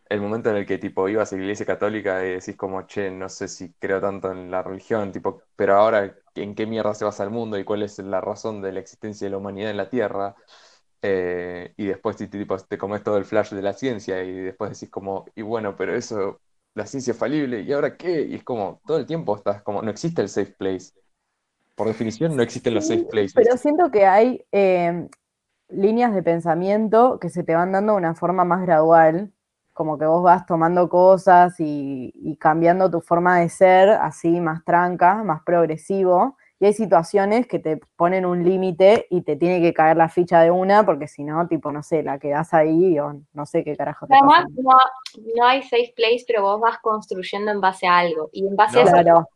el 0.09 0.21
momento 0.21 0.49
en 0.49 0.57
el 0.57 0.65
que 0.65 0.77
tipo 0.77 1.09
ibas 1.09 1.33
a 1.33 1.35
la 1.35 1.41
iglesia 1.43 1.65
católica 1.65 2.25
y 2.25 2.31
decís 2.33 2.55
como, 2.57 2.83
che, 2.87 3.11
no 3.11 3.29
sé 3.29 3.47
si 3.47 3.73
creo 3.73 4.01
tanto 4.01 4.31
en 4.31 4.51
la 4.51 4.63
religión, 4.63 5.11
tipo, 5.11 5.43
pero 5.55 5.75
ahora, 5.77 6.15
¿en 6.35 6.55
qué 6.55 6.65
mierda 6.67 6.93
se 6.93 7.05
basa 7.05 7.23
el 7.23 7.29
mundo 7.31 7.57
y 7.59 7.63
cuál 7.65 7.83
es 7.83 7.99
la 7.99 8.21
razón 8.21 8.61
de 8.61 8.71
la 8.73 8.79
existencia 8.79 9.25
de 9.27 9.31
la 9.31 9.37
humanidad 9.37 9.71
en 9.71 9.77
la 9.77 9.89
Tierra? 9.89 10.35
Eh, 11.01 11.73
y 11.77 11.85
después 11.87 12.17
ti- 12.17 12.27
tipo, 12.27 12.57
te 12.57 12.77
comes 12.77 13.03
todo 13.03 13.17
el 13.17 13.25
flash 13.25 13.51
de 13.53 13.61
la 13.61 13.73
ciencia 13.73 14.23
y 14.23 14.31
después 14.33 14.71
decís 14.71 14.89
como, 14.89 15.25
y 15.35 15.41
bueno, 15.43 15.75
pero 15.75 15.95
eso, 15.95 16.41
la 16.75 16.85
ciencia 16.87 17.11
es 17.11 17.17
falible, 17.19 17.61
¿y 17.61 17.71
ahora 17.73 17.97
qué? 17.97 18.23
Y 18.23 18.35
es 18.35 18.43
como, 18.43 18.81
todo 18.85 18.97
el 18.97 19.05
tiempo 19.05 19.35
estás 19.37 19.61
como, 19.63 19.81
no 19.81 19.91
existe 19.91 20.21
el 20.21 20.29
safe 20.29 20.53
place. 20.57 20.91
Por 21.75 21.87
definición 21.87 22.35
no 22.35 22.43
existen 22.43 22.73
los 22.75 22.87
safe 22.87 23.05
places. 23.05 23.35
Pero 23.35 23.57
siento 23.57 23.91
que 23.91 24.05
hay 24.05 24.45
eh, 24.51 25.07
líneas 25.69 26.13
de 26.13 26.23
pensamiento 26.23 27.19
que 27.19 27.29
se 27.29 27.43
te 27.43 27.55
van 27.55 27.71
dando 27.71 27.93
de 27.93 27.97
una 27.99 28.15
forma 28.15 28.43
más 28.45 28.61
gradual, 28.61 29.31
como 29.73 29.97
que 29.97 30.05
vos 30.05 30.23
vas 30.23 30.45
tomando 30.45 30.89
cosas 30.89 31.59
y, 31.59 32.11
y 32.15 32.35
cambiando 32.37 32.89
tu 32.89 32.99
forma 33.01 33.39
de 33.39 33.49
ser, 33.49 33.89
así 33.89 34.39
más 34.41 34.63
tranca, 34.65 35.23
más 35.23 35.43
progresivo. 35.43 36.35
Y 36.59 36.65
hay 36.65 36.73
situaciones 36.73 37.45
que 37.45 37.59
te 37.59 37.79
ponen 37.95 38.25
un 38.25 38.43
límite 38.43 39.05
y 39.11 39.21
te 39.21 39.35
tiene 39.35 39.61
que 39.61 39.75
caer 39.75 39.95
la 39.97 40.09
ficha 40.09 40.41
de 40.41 40.49
una, 40.49 40.83
porque 40.83 41.07
si 41.07 41.23
no, 41.23 41.47
tipo, 41.47 41.71
no 41.71 41.83
sé, 41.83 42.01
la 42.01 42.17
quedás 42.17 42.51
ahí 42.55 42.97
o 42.97 43.21
no 43.33 43.45
sé 43.45 43.63
qué 43.63 43.77
carajo 43.77 44.07
te 44.07 44.15
Además, 44.15 44.45
pasa. 44.45 44.61
no, 44.63 44.71
no 45.35 45.45
hay 45.45 45.61
safe 45.61 45.93
place, 45.95 46.23
pero 46.25 46.41
vos 46.41 46.59
vas 46.59 46.79
construyendo 46.79 47.51
en 47.51 47.61
base 47.61 47.85
a 47.85 47.99
algo. 47.99 48.29
Y 48.31 48.47
en 48.47 48.55
base 48.55 48.79
a 48.79 48.83
eso 48.83 48.91
Claro, 48.91 49.13
vas. 49.13 49.27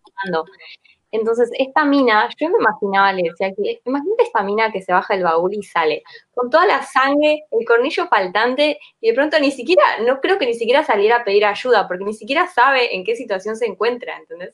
Entonces, 1.11 1.49
esta 1.57 1.83
mina, 1.83 2.29
yo 2.37 2.49
me 2.49 2.57
imaginaba, 2.57 3.11
le 3.11 3.23
decía 3.23 3.53
que, 3.53 3.81
imagínate 3.85 4.23
esta 4.23 4.43
mina 4.43 4.71
que 4.71 4.81
se 4.81 4.93
baja 4.93 5.13
el 5.13 5.23
baúl 5.23 5.53
y 5.53 5.61
sale, 5.61 6.03
con 6.33 6.49
toda 6.49 6.65
la 6.65 6.83
sangre, 6.83 7.43
el 7.51 7.65
cornillo 7.65 8.07
faltante, 8.07 8.79
y 9.01 9.09
de 9.09 9.13
pronto 9.13 9.37
ni 9.39 9.51
siquiera, 9.51 9.83
no 10.05 10.21
creo 10.21 10.37
que 10.39 10.45
ni 10.45 10.53
siquiera 10.53 10.83
saliera 10.85 11.17
a 11.17 11.23
pedir 11.25 11.43
ayuda, 11.45 11.87
porque 11.87 12.05
ni 12.05 12.13
siquiera 12.13 12.47
sabe 12.47 12.95
en 12.95 13.03
qué 13.03 13.17
situación 13.17 13.57
se 13.57 13.65
encuentra, 13.65 14.17
¿entendés? 14.17 14.51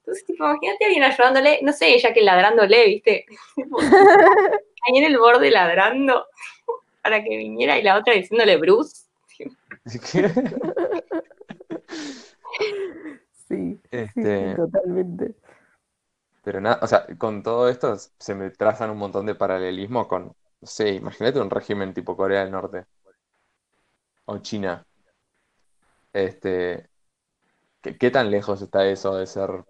Entonces, 0.00 0.26
tipo, 0.26 0.44
imagínate 0.44 0.84
a 0.84 0.86
alguien 0.88 1.04
ayudándole, 1.04 1.60
no 1.62 1.72
sé, 1.72 1.94
ella 1.94 2.12
que 2.12 2.20
ladrándole, 2.20 2.86
¿viste? 2.86 3.24
Ahí 4.86 4.98
en 4.98 5.04
el 5.04 5.16
borde 5.16 5.50
ladrando 5.50 6.26
para 7.02 7.24
que 7.24 7.34
viniera 7.38 7.78
y 7.78 7.82
la 7.82 7.96
otra 7.96 8.12
diciéndole 8.12 8.58
Bruce. 8.58 9.06
sí, 9.26 9.44
sí, 9.96 10.20
sí, 13.48 13.78
Este, 13.90 14.54
totalmente. 14.54 15.34
Pero 16.44 16.60
nada, 16.60 16.78
o 16.82 16.86
sea, 16.86 17.06
con 17.18 17.42
todo 17.42 17.68
esto 17.68 17.96
se 18.18 18.34
me 18.34 18.50
trazan 18.50 18.90
un 18.90 18.98
montón 18.98 19.26
de 19.26 19.34
paralelismos 19.34 20.06
con, 20.08 20.26
no 20.26 20.66
sé, 20.66 20.90
imagínate 20.94 21.40
un 21.40 21.50
régimen 21.50 21.94
tipo 21.94 22.16
Corea 22.16 22.40
del 22.42 22.52
Norte 22.52 22.86
o 24.26 24.38
China. 24.38 24.86
Este, 26.12 26.88
¿qué, 27.82 28.10
tan 28.10 28.30
lejos 28.30 28.62
está 28.62 28.86
eso 28.86 29.16
de 29.16 29.26
ser 29.26 29.64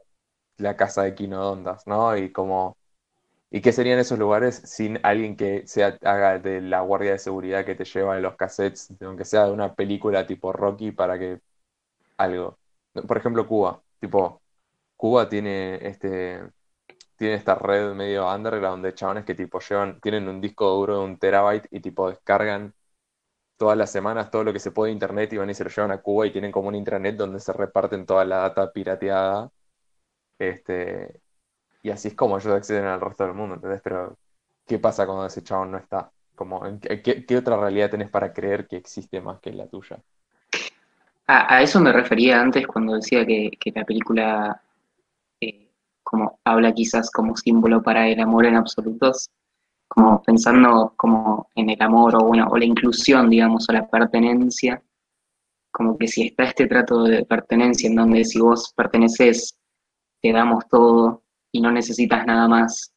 la 0.58 0.76
casa 0.76 1.02
de 1.04 1.14
Quinodondas, 1.14 1.86
¿no? 1.86 2.16
Y 2.16 2.32
como, 2.32 2.76
¿y 3.50 3.60
qué 3.62 3.72
serían 3.72 3.98
esos 3.98 4.18
lugares 4.18 4.56
sin 4.66 5.00
alguien 5.04 5.36
que 5.36 5.66
sea, 5.66 5.98
haga 6.02 6.38
de 6.38 6.60
la 6.60 6.80
guardia 6.82 7.12
de 7.12 7.18
seguridad 7.18 7.64
que 7.66 7.74
te 7.76 7.84
lleva 7.84 8.18
los 8.20 8.36
cassettes, 8.36 8.90
aunque 9.02 9.24
sea 9.24 9.46
de 9.46 9.52
una 9.52 9.74
película 9.74 10.26
tipo 10.26 10.52
Rocky 10.52 10.92
para 10.92 11.18
que 11.18 11.40
algo. 12.18 12.58
Por 13.08 13.18
ejemplo, 13.18 13.46
Cuba, 13.48 13.82
tipo, 14.00 14.42
Cuba 14.96 15.28
tiene 15.28 15.76
este, 15.86 16.42
tiene 17.16 17.34
esta 17.34 17.54
red 17.54 17.94
medio 17.94 18.28
underground 18.32 18.84
de 18.84 18.94
chabones 18.94 19.24
que 19.24 19.34
tipo 19.34 19.60
llevan, 19.60 20.00
tienen 20.00 20.28
un 20.28 20.40
disco 20.40 20.68
duro 20.70 20.98
de 20.98 21.04
un 21.04 21.18
terabyte 21.18 21.68
y 21.70 21.80
tipo 21.80 22.10
descargan 22.10 22.74
todas 23.56 23.78
las 23.78 23.90
semanas 23.90 24.30
todo 24.30 24.44
lo 24.44 24.52
que 24.52 24.58
se 24.58 24.72
puede 24.72 24.88
de 24.88 24.94
internet 24.94 25.32
y 25.32 25.36
van 25.36 25.50
y 25.50 25.54
se 25.54 25.64
lo 25.64 25.70
llevan 25.70 25.92
a 25.92 25.98
Cuba 25.98 26.26
y 26.26 26.32
tienen 26.32 26.52
como 26.52 26.68
un 26.68 26.74
intranet 26.74 27.16
donde 27.16 27.40
se 27.40 27.52
reparten 27.52 28.06
toda 28.06 28.24
la 28.24 28.38
data 28.38 28.72
pirateada. 28.72 29.50
Este, 30.38 31.20
y 31.82 31.90
así 31.90 32.08
es 32.08 32.14
como 32.14 32.38
ellos 32.38 32.52
acceden 32.52 32.86
al 32.86 33.00
resto 33.00 33.24
del 33.24 33.34
mundo, 33.34 33.56
¿entendés? 33.56 33.80
Pero, 33.82 34.16
¿qué 34.66 34.78
pasa 34.78 35.06
cuando 35.06 35.26
ese 35.26 35.42
chabón 35.42 35.72
no 35.72 35.78
está? 35.78 36.10
Como, 36.34 36.66
¿en 36.66 36.80
qué, 36.80 37.36
otra 37.36 37.56
realidad 37.56 37.90
tenés 37.90 38.10
para 38.10 38.32
creer 38.32 38.66
que 38.66 38.76
existe 38.76 39.20
más 39.20 39.38
que 39.40 39.52
la 39.52 39.66
tuya? 39.66 39.98
A, 41.26 41.62
eso 41.62 41.80
me 41.80 41.92
refería 41.92 42.40
antes 42.40 42.66
cuando 42.66 42.94
decía 42.94 43.24
que, 43.24 43.50
la 43.74 43.84
película 43.84 44.60
como 46.04 46.40
habla 46.44 46.72
quizás 46.74 47.10
como 47.10 47.36
símbolo 47.36 47.82
para 47.82 48.08
el 48.08 48.20
amor 48.20 48.46
en 48.46 48.56
absolutos, 48.56 49.30
como 49.88 50.22
pensando 50.22 50.94
como 50.96 51.48
en 51.56 51.70
el 51.70 51.82
amor 51.82 52.16
o 52.16 52.26
bueno, 52.26 52.48
o 52.50 52.58
la 52.58 52.66
inclusión, 52.66 53.30
digamos, 53.30 53.68
o 53.68 53.72
la 53.72 53.88
pertenencia, 53.88 54.82
como 55.70 55.98
que 55.98 56.06
si 56.08 56.28
está 56.28 56.44
este 56.44 56.66
trato 56.66 57.04
de 57.04 57.24
pertenencia 57.24 57.88
en 57.88 57.96
donde 57.96 58.24
si 58.24 58.40
vos 58.40 58.72
perteneces, 58.76 59.56
te 60.22 60.32
damos 60.32 60.68
todo 60.68 61.24
y 61.52 61.60
no 61.60 61.70
necesitas 61.72 62.26
nada 62.26 62.48
más, 62.48 62.92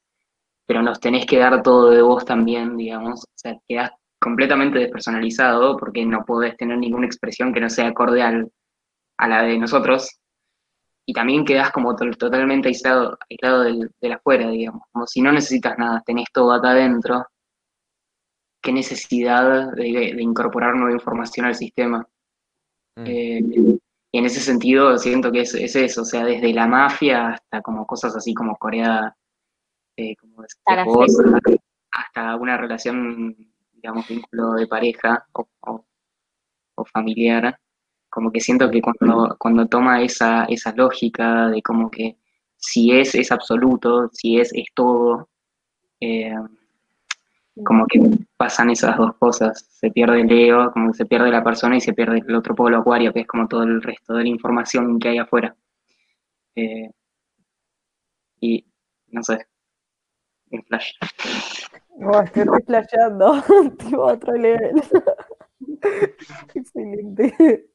pero 0.67 0.81
nos 0.83 0.99
tenés 0.99 1.25
que 1.25 1.39
dar 1.39 1.63
todo 1.63 1.91
de 1.91 2.01
vos 2.01 2.25
también, 2.25 2.77
digamos, 2.77 3.21
o 3.23 3.27
sea, 3.35 3.59
quedás 3.67 3.91
completamente 4.21 4.79
despersonalizado 4.79 5.77
porque 5.77 6.05
no 6.05 6.25
podés 6.25 6.57
tener 6.57 6.77
ninguna 6.77 7.07
expresión 7.07 7.53
que 7.53 7.61
no 7.61 7.69
sea 7.69 7.89
acorde 7.89 8.21
al- 8.23 8.51
a 9.17 9.27
la 9.27 9.43
de 9.43 9.57
nosotros, 9.59 10.19
y 11.09 11.13
también 11.13 11.45
quedás 11.45 11.71
como 11.71 11.95
to- 11.95 12.11
totalmente 12.11 12.67
aislado, 12.67 13.17
aislado 13.29 13.63
del, 13.63 13.91
del 14.01 14.11
afuera, 14.11 14.49
digamos, 14.49 14.83
como 14.91 15.07
si 15.07 15.21
no 15.21 15.31
necesitas 15.31 15.77
nada, 15.77 16.03
tenés 16.05 16.27
todo 16.33 16.51
acá 16.51 16.71
adentro, 16.71 17.25
qué 18.61 18.73
necesidad 18.73 19.71
de, 19.71 19.83
de 19.83 20.21
incorporar 20.21 20.75
nueva 20.75 20.91
información 20.91 21.45
al 21.45 21.55
sistema. 21.55 22.05
Mm. 22.97 23.03
Eh, 23.05 23.39
y 24.11 24.17
en 24.19 24.25
ese 24.25 24.41
sentido 24.41 24.97
siento 24.97 25.31
que 25.31 25.41
es, 25.41 25.53
es 25.55 25.75
eso, 25.77 26.01
o 26.01 26.05
sea, 26.05 26.25
desde 26.25 26.53
la 26.53 26.67
mafia 26.67 27.29
hasta 27.29 27.61
como 27.61 27.85
cosas 27.85 28.15
así 28.15 28.33
como 28.33 28.57
Corea, 28.57 29.15
eh, 29.95 30.15
como 30.17 30.41
de 30.41 30.47
Hasta 31.91 32.35
una 32.35 32.57
relación, 32.57 33.35
digamos, 33.71 34.07
vínculo 34.07 34.53
de 34.53 34.67
pareja 34.67 35.25
o, 35.33 35.47
o- 35.61 35.85
o 36.75 36.85
familiar, 36.85 37.57
como 38.17 38.31
que 38.31 38.41
siento 38.41 38.71
que 38.71 38.81
cuando, 38.81 39.35
cuando 39.37 39.67
toma 39.67 40.01
esa, 40.01 40.45
esa 40.45 40.71
lógica 40.71 41.49
de 41.49 41.61
como 41.61 41.91
que 41.91 42.17
si 42.55 42.91
es, 42.91 43.13
es 43.13 43.31
absoluto, 43.31 44.09
si 44.11 44.39
es, 44.39 44.51
es 44.55 44.65
todo, 44.73 45.29
eh, 46.01 46.33
como 47.63 47.85
que 47.85 47.99
pasan 48.35 48.71
esas 48.71 48.97
dos 48.97 49.15
cosas, 49.17 49.67
se 49.69 49.91
pierde 49.91 50.21
el 50.21 50.31
ego, 50.31 50.71
como 50.71 50.87
que 50.91 50.97
se 50.97 51.05
pierde 51.05 51.29
la 51.29 51.43
persona 51.43 51.77
y 51.77 51.81
se 51.81 51.93
pierde 51.93 52.23
el 52.27 52.35
otro 52.35 52.55
polo 52.55 52.79
acuario, 52.79 53.13
que 53.13 53.19
es 53.19 53.27
como 53.27 53.47
todo 53.47 53.61
el 53.61 53.83
resto 53.83 54.15
de 54.15 54.23
la 54.23 54.29
información 54.29 54.97
que 54.97 55.09
hay 55.09 55.19
afuera. 55.19 55.55
Eh, 56.55 56.89
y 58.41 58.65
no 59.09 59.21
sé, 59.21 59.45
en 60.49 60.63
flash. 60.63 60.93
Oh, 62.01 62.19
estoy 62.19 62.45
reflashando, 62.45 63.43
tipo 63.77 64.01
otro 64.01 64.33
level. 64.33 64.81
Excelente. 66.55 67.67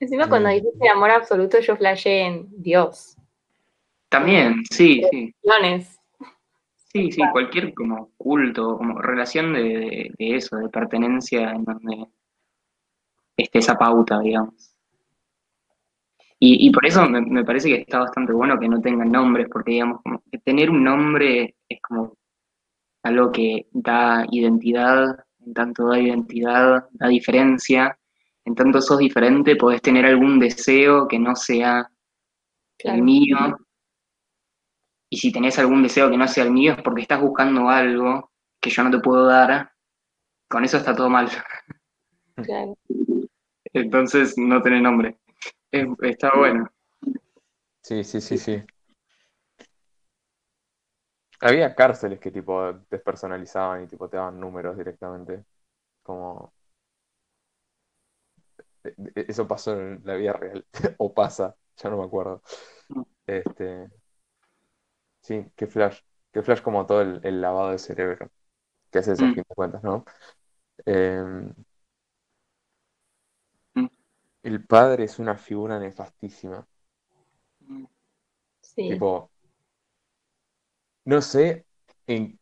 Encima 0.00 0.28
cuando 0.28 0.48
dijiste 0.48 0.88
amor 0.88 1.10
absoluto 1.10 1.60
yo 1.60 1.76
flashé 1.76 2.22
en 2.22 2.48
Dios. 2.62 3.16
También, 4.08 4.62
sí, 4.70 5.02
sí. 5.10 5.34
Millones. 5.44 5.96
Sí, 6.92 7.12
sí, 7.12 7.20
cualquier 7.30 7.72
como 7.74 8.10
culto, 8.16 8.76
como 8.76 9.00
relación 9.00 9.52
de, 9.52 9.62
de- 9.62 10.14
de 10.18 10.34
eso, 10.36 10.56
de 10.56 10.68
pertenencia 10.68 11.52
en 11.52 11.64
donde 11.64 12.06
esté 13.36 13.58
esa 13.60 13.76
pauta, 13.78 14.18
digamos. 14.20 14.74
Y, 16.40 16.66
y 16.66 16.72
por 16.72 16.86
eso 16.86 17.06
me, 17.08 17.20
me 17.20 17.44
parece 17.44 17.68
que 17.68 17.76
está 17.82 18.00
bastante 18.00 18.32
bueno 18.32 18.58
que 18.58 18.68
no 18.68 18.80
tengan 18.80 19.12
nombres, 19.12 19.46
porque 19.52 19.72
digamos, 19.72 20.00
como 20.02 20.22
que 20.32 20.38
tener 20.38 20.70
un 20.70 20.82
nombre 20.82 21.54
es 21.68 21.80
como 21.82 22.14
algo 23.04 23.30
que 23.30 23.66
da 23.72 24.26
identidad, 24.32 25.24
en 25.46 25.54
tanto 25.54 25.86
da 25.88 26.00
identidad, 26.00 26.88
da 26.92 27.08
diferencia, 27.08 27.96
en 28.44 28.54
tanto 28.54 28.80
sos 28.82 28.98
diferente, 28.98 29.56
podés 29.56 29.82
tener 29.82 30.06
algún 30.06 30.38
deseo 30.38 31.08
que 31.08 31.18
no 31.18 31.36
sea 31.36 31.90
el 32.80 33.02
mío, 33.02 33.38
y 35.08 35.16
si 35.18 35.32
tenés 35.32 35.58
algún 35.58 35.82
deseo 35.82 36.10
que 36.10 36.16
no 36.16 36.28
sea 36.28 36.44
el 36.44 36.50
mío 36.52 36.72
es 36.72 36.82
porque 36.82 37.02
estás 37.02 37.20
buscando 37.20 37.68
algo 37.68 38.30
que 38.60 38.70
yo 38.70 38.82
no 38.84 38.90
te 38.90 39.00
puedo 39.00 39.26
dar, 39.26 39.72
con 40.48 40.64
eso 40.64 40.78
está 40.78 40.94
todo 40.94 41.10
mal. 41.10 41.28
Claro. 42.36 42.76
Entonces 43.72 44.36
no 44.36 44.62
tiene 44.62 44.80
nombre. 44.80 45.18
Es- 45.70 45.88
está 46.02 46.32
bueno. 46.36 46.68
Sí, 47.82 48.04
sí, 48.04 48.20
sí, 48.20 48.38
sí. 48.38 48.62
Había 51.40 51.74
cárceles 51.74 52.18
que 52.20 52.30
tipo 52.30 52.72
despersonalizaban 52.90 53.84
y 53.84 53.86
tipo 53.88 54.08
te 54.08 54.16
daban 54.16 54.38
números 54.40 54.76
directamente. 54.76 55.44
Como 56.02 56.54
eso 59.14 59.46
pasó 59.48 59.72
en 59.78 60.00
la 60.04 60.14
vida 60.16 60.32
real. 60.32 60.66
O 60.98 61.14
pasa, 61.14 61.56
ya 61.76 61.90
no 61.90 61.98
me 61.98 62.04
acuerdo. 62.04 62.42
Este. 63.26 63.90
Sí, 65.20 65.46
qué 65.56 65.66
flash. 65.66 66.00
Qué 66.32 66.42
flash 66.42 66.62
como 66.62 66.86
todo 66.86 67.02
el, 67.02 67.20
el 67.24 67.40
lavado 67.40 67.70
de 67.70 67.78
cerebro. 67.78 68.30
Que 68.90 69.00
es 69.00 69.08
eso, 69.08 69.26
a 69.26 69.28
Mm. 69.28 69.32
fin 69.32 69.44
de 69.48 69.54
cuentas, 69.54 69.82
¿no? 69.84 70.04
Em, 70.86 71.54
Mm. 73.76 73.88
el 74.42 74.66
padre 74.66 75.04
es 75.04 75.18
una 75.18 75.34
figura 75.38 75.78
nefastísima. 75.78 76.68
Sí. 78.62 78.86
Tipo, 78.88 79.30
no 81.04 81.20
sé 81.22 81.66
en, 82.06 82.38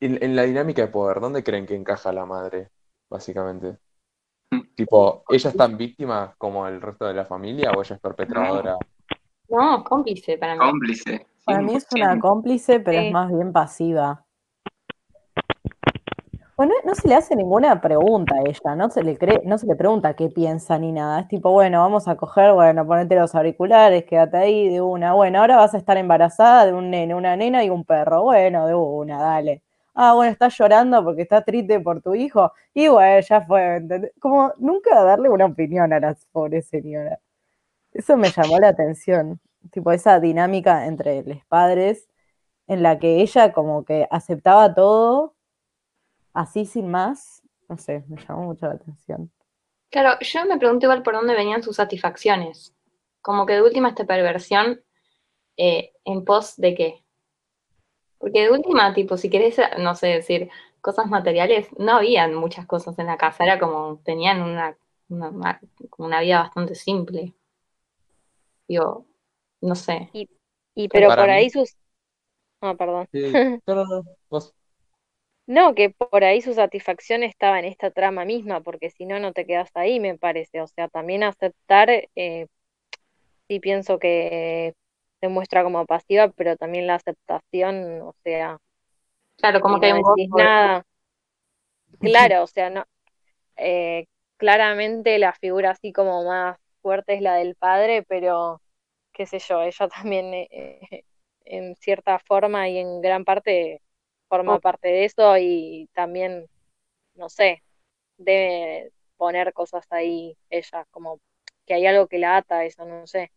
en, 0.00 0.22
en 0.22 0.34
la 0.36 0.42
dinámica 0.42 0.82
de 0.82 0.88
poder, 0.88 1.20
¿dónde 1.20 1.44
creen 1.44 1.66
que 1.66 1.74
encaja 1.76 2.12
la 2.12 2.26
madre, 2.26 2.70
básicamente? 3.08 3.78
Tipo, 4.78 5.24
¿ella 5.28 5.50
es 5.50 5.56
tan 5.56 5.76
víctima 5.76 6.36
como 6.38 6.64
el 6.68 6.80
resto 6.80 7.04
de 7.06 7.12
la 7.14 7.24
familia 7.24 7.72
o 7.76 7.82
ella 7.82 7.96
es 7.96 8.00
perpetradora? 8.00 8.76
No, 9.48 9.82
cómplice 9.82 10.38
para 10.38 10.54
mí. 10.54 10.60
Cómplice. 10.60 11.26
Para 11.44 11.62
mí 11.62 11.74
es 11.74 11.84
una 11.92 12.12
100%. 12.14 12.20
cómplice, 12.20 12.78
pero 12.78 13.00
Sí. 13.00 13.06
es 13.08 13.12
más 13.12 13.32
bien 13.34 13.52
pasiva. 13.52 14.24
Bueno, 16.56 16.74
no 16.84 16.94
se 16.94 17.08
le 17.08 17.16
hace 17.16 17.34
ninguna 17.34 17.80
pregunta 17.80 18.36
a 18.36 18.42
ella, 18.48 18.76
no 18.76 18.88
se 18.88 19.02
le 19.02 19.18
cree, 19.18 19.40
no 19.44 19.58
se 19.58 19.66
le 19.66 19.74
pregunta 19.74 20.14
qué 20.14 20.28
piensa 20.28 20.78
ni 20.78 20.92
nada. 20.92 21.20
Es 21.22 21.28
tipo, 21.28 21.50
bueno, 21.50 21.80
vamos 21.80 22.06
a 22.06 22.14
coger, 22.16 22.52
bueno, 22.52 22.86
ponete 22.86 23.16
los 23.16 23.34
auriculares, 23.34 24.04
quédate 24.04 24.36
ahí 24.36 24.68
de 24.68 24.80
una. 24.80 25.12
Bueno, 25.14 25.40
ahora 25.40 25.56
vas 25.56 25.74
a 25.74 25.78
estar 25.78 25.96
embarazada 25.96 26.66
de 26.66 26.72
un 26.72 26.88
nene, 26.90 27.16
una 27.16 27.34
nena 27.36 27.64
y 27.64 27.70
un 27.70 27.84
perro. 27.84 28.22
Bueno, 28.22 28.68
de 28.68 28.74
una, 28.76 29.18
dale. 29.20 29.62
Ah, 30.00 30.14
bueno, 30.14 30.30
estás 30.30 30.56
llorando 30.56 31.02
porque 31.02 31.22
estás 31.22 31.44
triste 31.44 31.80
por 31.80 32.00
tu 32.00 32.14
hijo. 32.14 32.52
Y 32.72 32.86
bueno, 32.86 33.20
ya 33.20 33.40
fue. 33.40 33.76
¿entendés? 33.78 34.12
Como 34.20 34.52
nunca 34.58 35.02
darle 35.02 35.28
una 35.28 35.46
opinión 35.46 35.92
a 35.92 35.98
la 35.98 36.16
pobre 36.30 36.62
señora. 36.62 37.18
Eso 37.92 38.16
me 38.16 38.30
llamó 38.30 38.60
la 38.60 38.68
atención. 38.68 39.40
Tipo, 39.72 39.90
esa 39.90 40.20
dinámica 40.20 40.86
entre 40.86 41.24
los 41.24 41.44
padres 41.46 42.08
en 42.68 42.84
la 42.84 43.00
que 43.00 43.22
ella 43.22 43.52
como 43.52 43.84
que 43.84 44.06
aceptaba 44.08 44.72
todo 44.72 45.34
así 46.32 46.64
sin 46.64 46.88
más. 46.88 47.42
No 47.68 47.76
sé, 47.76 48.04
me 48.08 48.24
llamó 48.24 48.44
mucho 48.44 48.66
la 48.66 48.74
atención. 48.74 49.32
Claro, 49.90 50.16
yo 50.20 50.46
me 50.46 50.58
pregunto 50.58 50.86
igual 50.86 51.02
por 51.02 51.14
dónde 51.14 51.34
venían 51.34 51.64
sus 51.64 51.74
satisfacciones. 51.74 52.72
Como 53.20 53.46
que 53.46 53.54
de 53.54 53.62
última 53.62 53.88
esta 53.88 54.04
perversión, 54.04 54.80
eh, 55.56 55.92
¿en 56.04 56.24
pos 56.24 56.56
de 56.56 56.74
qué? 56.76 57.04
Porque 58.18 58.42
de 58.42 58.50
última, 58.50 58.94
tipo, 58.94 59.16
si 59.16 59.30
querés, 59.30 59.58
no 59.78 59.94
sé, 59.94 60.08
decir 60.08 60.50
cosas 60.80 61.06
materiales, 61.08 61.68
no 61.78 61.92
habían 61.98 62.34
muchas 62.34 62.66
cosas 62.66 62.98
en 62.98 63.06
la 63.06 63.16
casa, 63.18 63.44
era 63.44 63.58
como, 63.58 64.00
tenían 64.04 64.42
una, 64.42 64.76
una, 65.08 65.28
una- 65.30 65.60
como 65.90 66.08
una 66.08 66.20
vida 66.20 66.40
bastante 66.42 66.74
simple. 66.74 67.34
Digo, 68.68 69.06
no 69.62 69.74
sé. 69.74 70.12
Y 70.74 70.88
pero 70.88 71.12
por 71.14 71.30
ahí 71.30 71.50
sus... 71.50 71.76
Ah, 72.62 72.74
perdón. 72.76 73.08
Sí, 73.12 73.42
no, 73.66 73.74
no, 73.74 73.84
no, 73.86 74.02
vos. 74.30 74.54
No, 75.46 75.74
que 75.74 75.90
por 75.90 76.22
ahí 76.24 76.40
su 76.42 76.54
satisfacción 76.54 77.22
estaba 77.24 77.58
en 77.58 77.64
esta 77.64 77.90
trama 77.90 78.24
misma, 78.24 78.60
porque 78.60 78.90
si 78.90 79.04
no, 79.06 79.18
no 79.18 79.32
te 79.32 79.46
quedas 79.46 79.70
ahí, 79.74 79.98
me 79.98 80.16
parece. 80.18 80.60
O 80.60 80.66
sea, 80.68 80.88
también 80.88 81.22
aceptar, 81.24 81.88
eh, 82.14 82.46
sí 83.48 83.60
pienso 83.60 83.98
que 83.98 84.74
se 85.20 85.28
muestra 85.28 85.64
como 85.64 85.86
pasiva, 85.86 86.28
pero 86.30 86.56
también 86.56 86.86
la 86.86 86.96
aceptación, 86.96 88.02
o 88.02 88.14
sea, 88.24 88.58
Claro, 89.36 89.60
como 89.60 89.80
que 89.80 89.86
hay 89.86 89.92
no 89.92 89.94
un 89.94 90.02
decís 90.02 90.28
gozo 90.34 90.42
de- 90.42 90.52
nada. 90.52 90.84
Claro, 92.00 92.42
o 92.44 92.46
sea, 92.46 92.70
no, 92.70 92.84
eh, 93.56 94.06
claramente 94.38 95.18
la 95.18 95.34
figura 95.34 95.72
así 95.72 95.92
como 95.92 96.24
más 96.24 96.58
fuerte 96.82 97.14
es 97.14 97.22
la 97.22 97.36
del 97.36 97.56
padre, 97.56 98.04
pero 98.04 98.62
qué 99.12 99.26
sé 99.26 99.38
yo, 99.40 99.62
ella 99.62 99.88
también 100.06 100.34
eh, 100.34 100.48
eh, 100.52 101.04
en 101.46 101.76
cierta 101.76 102.18
forma 102.20 102.68
y 102.68 102.78
en 102.78 103.00
gran 103.02 103.24
parte 103.24 103.82
forma 104.28 104.58
Oh. 104.58 104.60
parte 104.60 104.88
de 104.88 105.04
eso 105.06 105.36
y 105.38 105.88
también, 105.94 106.46
no 107.14 107.28
sé, 107.30 107.62
debe 108.18 108.92
poner 109.16 109.52
cosas 109.54 109.86
ahí 109.90 110.36
ella, 110.50 110.86
como 110.92 111.20
que 111.66 111.74
hay 111.74 111.86
algo 111.86 112.08
que 112.08 112.18
la 112.18 112.38
ata 112.38 112.64
eso, 112.66 112.84
no 112.86 113.06
sé. 113.08 113.32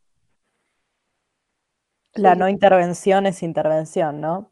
La 2.15 2.35
no 2.35 2.47
intervención 2.47 3.25
es 3.25 3.43
intervención, 3.43 4.21
¿no? 4.21 4.51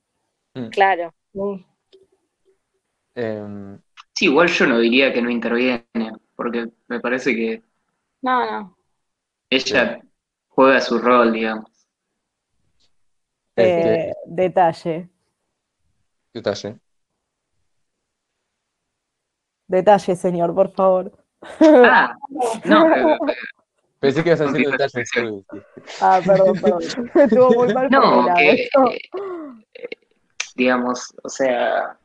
Mm. 0.55 0.69
Claro, 0.69 1.13
Sí. 1.33 1.65
Em, 3.15 3.79
Sí, 4.15 4.25
igual 4.25 4.47
yo 4.49 4.67
no 4.67 4.79
diría 4.79 5.13
que 5.13 5.21
no 5.21 5.29
interviene, 5.29 5.85
porque 6.35 6.67
me 6.87 6.99
parece 6.99 7.35
que 7.35 7.63
No, 8.21 8.45
no. 8.45 8.75
ella 9.51 10.01
juega 10.49 10.81
su 10.81 10.97
rol, 10.99 11.33
digamos. 11.33 11.69
este, 13.55 14.09
Eh, 14.09 14.13
detalle, 14.25 15.09
detalle. 16.33 16.79
detalle, 19.67 20.15
señor, 20.15 20.53
por 20.53 20.71
favor. 20.71 21.11
Ah, 21.41 22.15
no, 22.65 22.87
eh, 22.95 23.17
Pensé 23.99 24.23
que 24.23 24.29
ibas 24.29 24.41
a 24.41 24.45
decir 24.45 24.67
en 24.93 25.05
serio. 25.05 25.45
Ah, 26.01 26.21
perdón, 26.25 26.59
perdón. 26.61 26.81
Estuvo 27.15 27.51
muy 27.51 27.73
mal 27.73 27.89
no, 27.89 28.27
que, 28.35 28.51
eso. 28.51 28.91
eh, 29.73 29.89
digamos, 30.55 31.13
o 31.23 31.29
sea, 31.29 31.99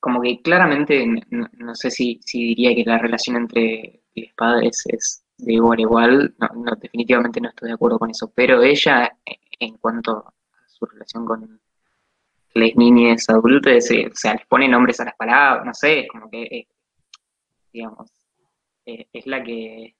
como 0.00 0.20
que 0.20 0.42
claramente, 0.42 1.06
no, 1.30 1.48
no 1.52 1.74
sé 1.74 1.90
si, 1.90 2.20
si 2.24 2.48
diría 2.48 2.74
que 2.74 2.84
la 2.84 2.98
relación 2.98 3.36
entre 3.36 4.02
los 4.14 4.32
padres 4.34 4.84
es 4.88 5.24
de 5.38 5.54
igual 5.54 5.78
a 5.78 5.82
igual, 5.82 6.34
no, 6.38 6.48
no, 6.62 6.72
definitivamente 6.76 7.40
no 7.40 7.48
estoy 7.48 7.68
de 7.68 7.74
acuerdo 7.74 7.98
con 7.98 8.10
eso, 8.10 8.30
pero 8.34 8.62
ella, 8.62 9.16
eh, 9.24 9.38
en 9.60 9.78
cuanto 9.78 10.18
a 10.18 10.34
su 10.66 10.86
relación 10.86 11.24
con 11.24 11.60
las 12.54 12.76
niñas 12.76 13.28
adultas, 13.28 13.90
eh, 13.90 14.08
o 14.12 14.14
sea, 14.14 14.34
les 14.34 14.46
pone 14.46 14.68
nombres 14.68 15.00
a 15.00 15.06
las 15.06 15.16
palabras, 15.16 15.64
no 15.64 15.74
sé, 15.74 16.00
es 16.00 16.08
como 16.08 16.30
que, 16.30 16.42
eh, 16.42 16.68
digamos, 17.72 18.10
eh, 18.86 19.06
es 19.12 19.26
la 19.26 19.42
que 19.42 19.94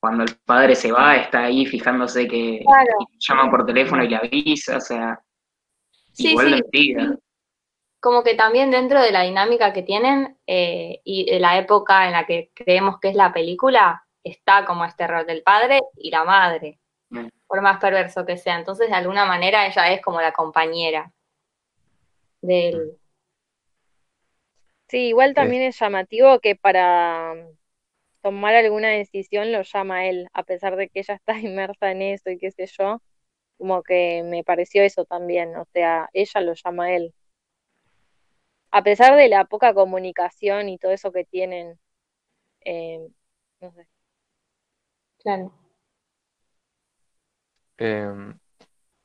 cuando 0.00 0.24
el 0.24 0.36
padre 0.44 0.74
se 0.74 0.92
va 0.92 1.16
está 1.16 1.44
ahí 1.44 1.64
fijándose 1.66 2.28
que 2.28 2.60
Claro. 2.64 3.08
llama 3.18 3.50
por 3.50 3.64
teléfono 3.64 4.04
y 4.04 4.08
le 4.08 4.16
avisa, 4.16 4.76
o 4.76 4.80
sea, 4.80 5.20
Sí, 6.12 6.30
igual 6.30 6.64
sí. 6.72 6.94
Como 8.00 8.22
que 8.22 8.34
también 8.34 8.70
dentro 8.70 9.00
de 9.00 9.10
la 9.10 9.22
dinámica 9.22 9.72
que 9.72 9.82
tienen 9.82 10.36
eh, 10.46 11.00
y 11.04 11.24
de 11.30 11.40
la 11.40 11.58
época 11.58 12.06
en 12.06 12.12
la 12.12 12.26
que 12.26 12.50
creemos 12.54 13.00
que 13.00 13.08
es 13.08 13.16
la 13.16 13.32
película, 13.32 14.04
está 14.22 14.64
como 14.66 14.84
este 14.84 15.06
rol 15.06 15.26
del 15.26 15.42
padre 15.42 15.80
y 15.96 16.10
la 16.10 16.24
madre, 16.24 16.78
Mm. 17.10 17.28
por 17.46 17.60
más 17.62 17.78
perverso 17.80 18.24
que 18.26 18.36
sea. 18.36 18.58
Entonces, 18.58 18.88
de 18.88 18.94
alguna 18.94 19.24
manera, 19.24 19.66
ella 19.66 19.92
es 19.92 20.00
como 20.02 20.20
la 20.20 20.32
compañera 20.32 21.10
de 22.42 22.68
él. 22.68 22.98
Sí, 24.88 25.08
igual 25.08 25.34
también 25.34 25.62
es 25.62 25.78
llamativo 25.78 26.40
que 26.40 26.56
para 26.56 27.34
mm, 27.34 27.58
tomar 28.22 28.54
alguna 28.56 28.90
decisión 28.90 29.52
lo 29.52 29.62
llama 29.62 29.98
a 29.98 30.06
él, 30.08 30.28
a 30.34 30.44
pesar 30.44 30.76
de 30.76 30.88
que 30.88 31.00
ella 31.00 31.14
está 31.16 31.38
inmersa 31.38 31.90
en 31.92 32.02
eso 32.02 32.30
y 32.30 32.38
qué 32.38 32.50
sé 32.52 32.66
yo, 32.66 33.02
como 33.58 33.82
que 33.82 34.22
me 34.24 34.44
pareció 34.44 34.82
eso 34.84 35.04
también, 35.06 35.56
o 35.56 35.66
sea, 35.74 36.08
ella 36.14 36.40
lo 36.42 36.54
llama 36.54 36.86
a 36.86 36.92
él. 36.96 37.14
A 38.72 38.82
pesar 38.82 39.16
de 39.16 39.28
la 39.30 39.46
poca 39.46 39.72
comunicación 39.72 40.68
y 40.68 40.76
todo 40.78 40.92
eso 40.92 41.12
que 41.12 41.24
tienen, 41.24 41.78
eh, 42.64 43.00
no 43.60 43.72
sé. 43.72 43.88
Claro. 45.18 45.52
Em, 47.78 48.38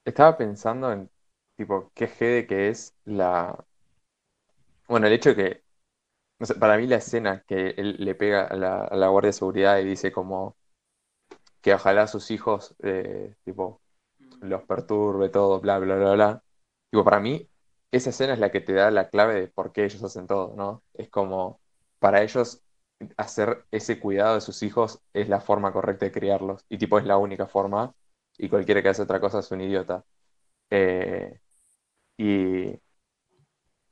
estaba 0.06 0.38
pensando 0.38 0.92
en, 0.94 1.10
tipo, 1.58 1.92
qué 1.96 2.08
jede 2.08 2.48
que 2.48 2.70
es 2.70 2.96
la... 3.06 3.66
Bueno, 4.88 5.08
el 5.08 5.14
hecho 5.14 5.30
de 5.30 5.36
que, 5.36 5.64
no 6.40 6.46
sé, 6.46 6.56
para 6.56 6.78
mí 6.78 6.88
la 6.88 6.98
escena 6.98 7.44
que 7.48 7.72
él 7.78 7.98
le 8.00 8.16
pega 8.16 8.46
a 8.46 8.56
la, 8.56 8.84
a 8.86 8.96
la 8.96 9.08
guardia 9.10 9.30
de 9.30 9.34
seguridad 9.34 9.80
y 9.80 9.86
dice 9.86 10.12
como 10.12 10.58
que 11.62 11.74
ojalá 11.74 12.08
sus 12.08 12.32
hijos, 12.32 12.76
eh, 12.84 13.36
tipo, 13.44 13.82
los 14.42 14.64
perturbe 14.64 15.30
todo, 15.30 15.60
bla, 15.62 15.80
bla, 15.80 15.96
bla, 15.98 16.14
bla. 16.14 16.44
Tipo, 16.92 17.04
para 17.04 17.20
mí, 17.20 17.50
esa 17.92 18.10
escena 18.12 18.34
es 18.34 18.40
la 18.40 18.52
que 18.52 18.62
te 18.62 18.74
da 18.74 18.92
la 18.92 19.10
clave 19.10 19.36
de 19.42 19.48
por 19.48 19.72
qué 19.72 19.86
ellos 19.86 20.04
hacen 20.04 20.28
todo, 20.28 20.56
¿no? 20.56 20.84
Es 20.94 21.10
como, 21.10 21.60
para 22.00 22.24
ellos, 22.24 22.62
hacer 23.18 23.66
ese 23.72 24.00
cuidado 24.00 24.36
de 24.36 24.42
sus 24.42 24.64
hijos 24.64 25.02
es 25.14 25.30
la 25.30 25.42
forma 25.42 25.72
correcta 25.74 26.06
de 26.06 26.12
criarlos. 26.12 26.66
Y 26.70 26.78
tipo, 26.78 27.00
es 27.00 27.06
la 27.06 27.18
única 27.18 27.48
forma. 27.48 27.94
Y 28.38 28.50
cualquiera 28.50 28.82
que 28.84 28.90
hace 28.90 29.02
otra 29.04 29.20
cosa 29.20 29.40
es 29.40 29.52
un 29.52 29.62
idiota. 29.62 30.06
Eh, 30.72 31.40
y 32.18 32.80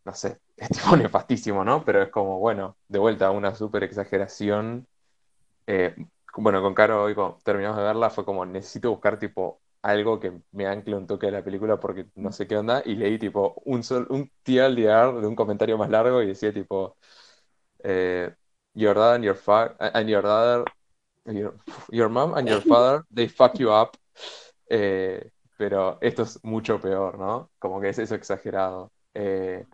no 0.05 0.13
sé, 0.13 0.39
es 0.69 0.69
tipo 0.69 0.95
nefastísimo, 0.97 1.63
¿no? 1.63 1.83
Pero 1.85 2.01
es 2.03 2.09
como, 2.09 2.39
bueno, 2.39 2.77
de 2.87 2.99
vuelta, 2.99 3.31
una 3.31 3.55
súper 3.55 3.83
exageración. 3.83 4.87
Eh, 5.67 5.95
bueno, 6.37 6.61
con 6.61 6.73
Caro 6.73 7.03
hoy 7.03 7.15
terminamos 7.43 7.77
de 7.77 7.83
verla 7.83 8.09
fue 8.09 8.25
como, 8.25 8.45
necesito 8.45 8.89
buscar 8.91 9.19
tipo 9.19 9.61
algo 9.83 10.19
que 10.19 10.33
me 10.51 10.67
ancle 10.67 10.95
un 10.95 11.07
toque 11.07 11.27
de 11.27 11.33
la 11.33 11.43
película 11.43 11.79
porque 11.79 12.07
no 12.15 12.31
sé 12.31 12.47
qué 12.47 12.57
onda. 12.57 12.81
Y 12.85 12.95
leí 12.95 13.19
tipo 13.19 13.61
un, 13.65 13.83
sol, 13.83 14.07
un 14.09 14.31
TLDR 14.43 15.21
de 15.21 15.27
un 15.27 15.35
comentario 15.35 15.77
más 15.77 15.89
largo 15.89 16.21
y 16.21 16.27
decía 16.27 16.53
tipo, 16.53 16.97
eh, 17.83 18.33
your 18.73 18.95
dad 18.95 19.15
and 19.15 19.25
your, 19.25 19.35
fa 19.35 19.75
and 19.79 20.09
your 20.09 20.23
daughter, 20.23 20.65
your, 21.25 21.55
your 21.91 22.09
mom 22.09 22.35
and 22.35 22.47
your 22.47 22.61
father, 22.61 23.03
they 23.13 23.27
fuck 23.29 23.57
you 23.59 23.69
up. 23.71 23.91
Eh, 24.69 25.31
pero 25.57 25.97
esto 26.01 26.23
es 26.23 26.43
mucho 26.43 26.79
peor, 26.79 27.17
¿no? 27.17 27.51
Como 27.59 27.81
que 27.81 27.89
es 27.89 27.99
eso 27.99 28.15
exagerado. 28.15 28.91
Eh, 29.13 29.65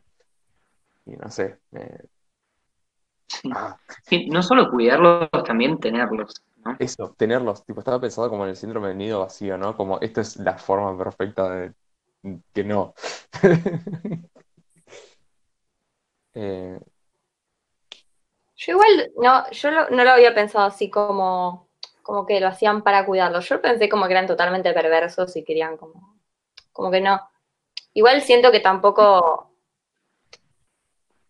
y 1.05 1.11
no 1.17 1.29
sé. 1.29 1.59
eh, 1.73 2.07
Sí. 3.27 3.51
ah, 3.51 3.77
Sí, 4.03 4.27
no 4.29 4.41
solo 4.43 4.69
cuidarlos, 4.71 5.29
también 5.45 5.77
tenerlos, 5.79 6.41
¿no? 6.63 6.77
eso, 6.77 7.13
tenerlos, 7.17 7.65
tipo, 7.65 7.79
estaba 7.79 8.01
pensado 8.01 8.29
como 8.29 8.43
en 8.43 8.51
el 8.51 8.55
síndrome 8.55 8.89
del 8.89 8.97
nido 8.97 9.19
vacío, 9.21 9.57
¿no? 9.57 9.75
Como 9.77 9.99
esto 10.01 10.21
es 10.21 10.37
la 10.37 10.57
forma 10.57 10.97
perfecta 10.97 11.49
de 11.49 11.73
que 12.53 12.63
no. 12.63 12.93
Eh, 16.33 16.79
Yo 18.55 18.73
igual 18.73 19.11
no, 19.17 19.49
yo 19.51 19.71
lo- 19.71 19.89
no 19.89 20.03
lo 20.03 20.11
había 20.11 20.33
pensado 20.35 20.65
así 20.65 20.89
como, 20.89 21.67
como 22.03 22.25
que 22.25 22.39
lo 22.39 22.47
hacían 22.47 22.83
para 22.83 23.05
cuidarlo. 23.05 23.39
Yo 23.41 23.61
pensé 23.61 23.89
como 23.89 24.05
que 24.05 24.13
eran 24.13 24.27
totalmente 24.27 24.73
perversos 24.73 25.35
y 25.35 25.43
querían 25.43 25.77
como, 25.77 26.19
como 26.71 26.91
que 26.91 27.01
no. 27.01 27.19
Igual 27.93 28.21
siento 28.23 28.51
que 28.51 28.61
tampoco, 28.61 29.52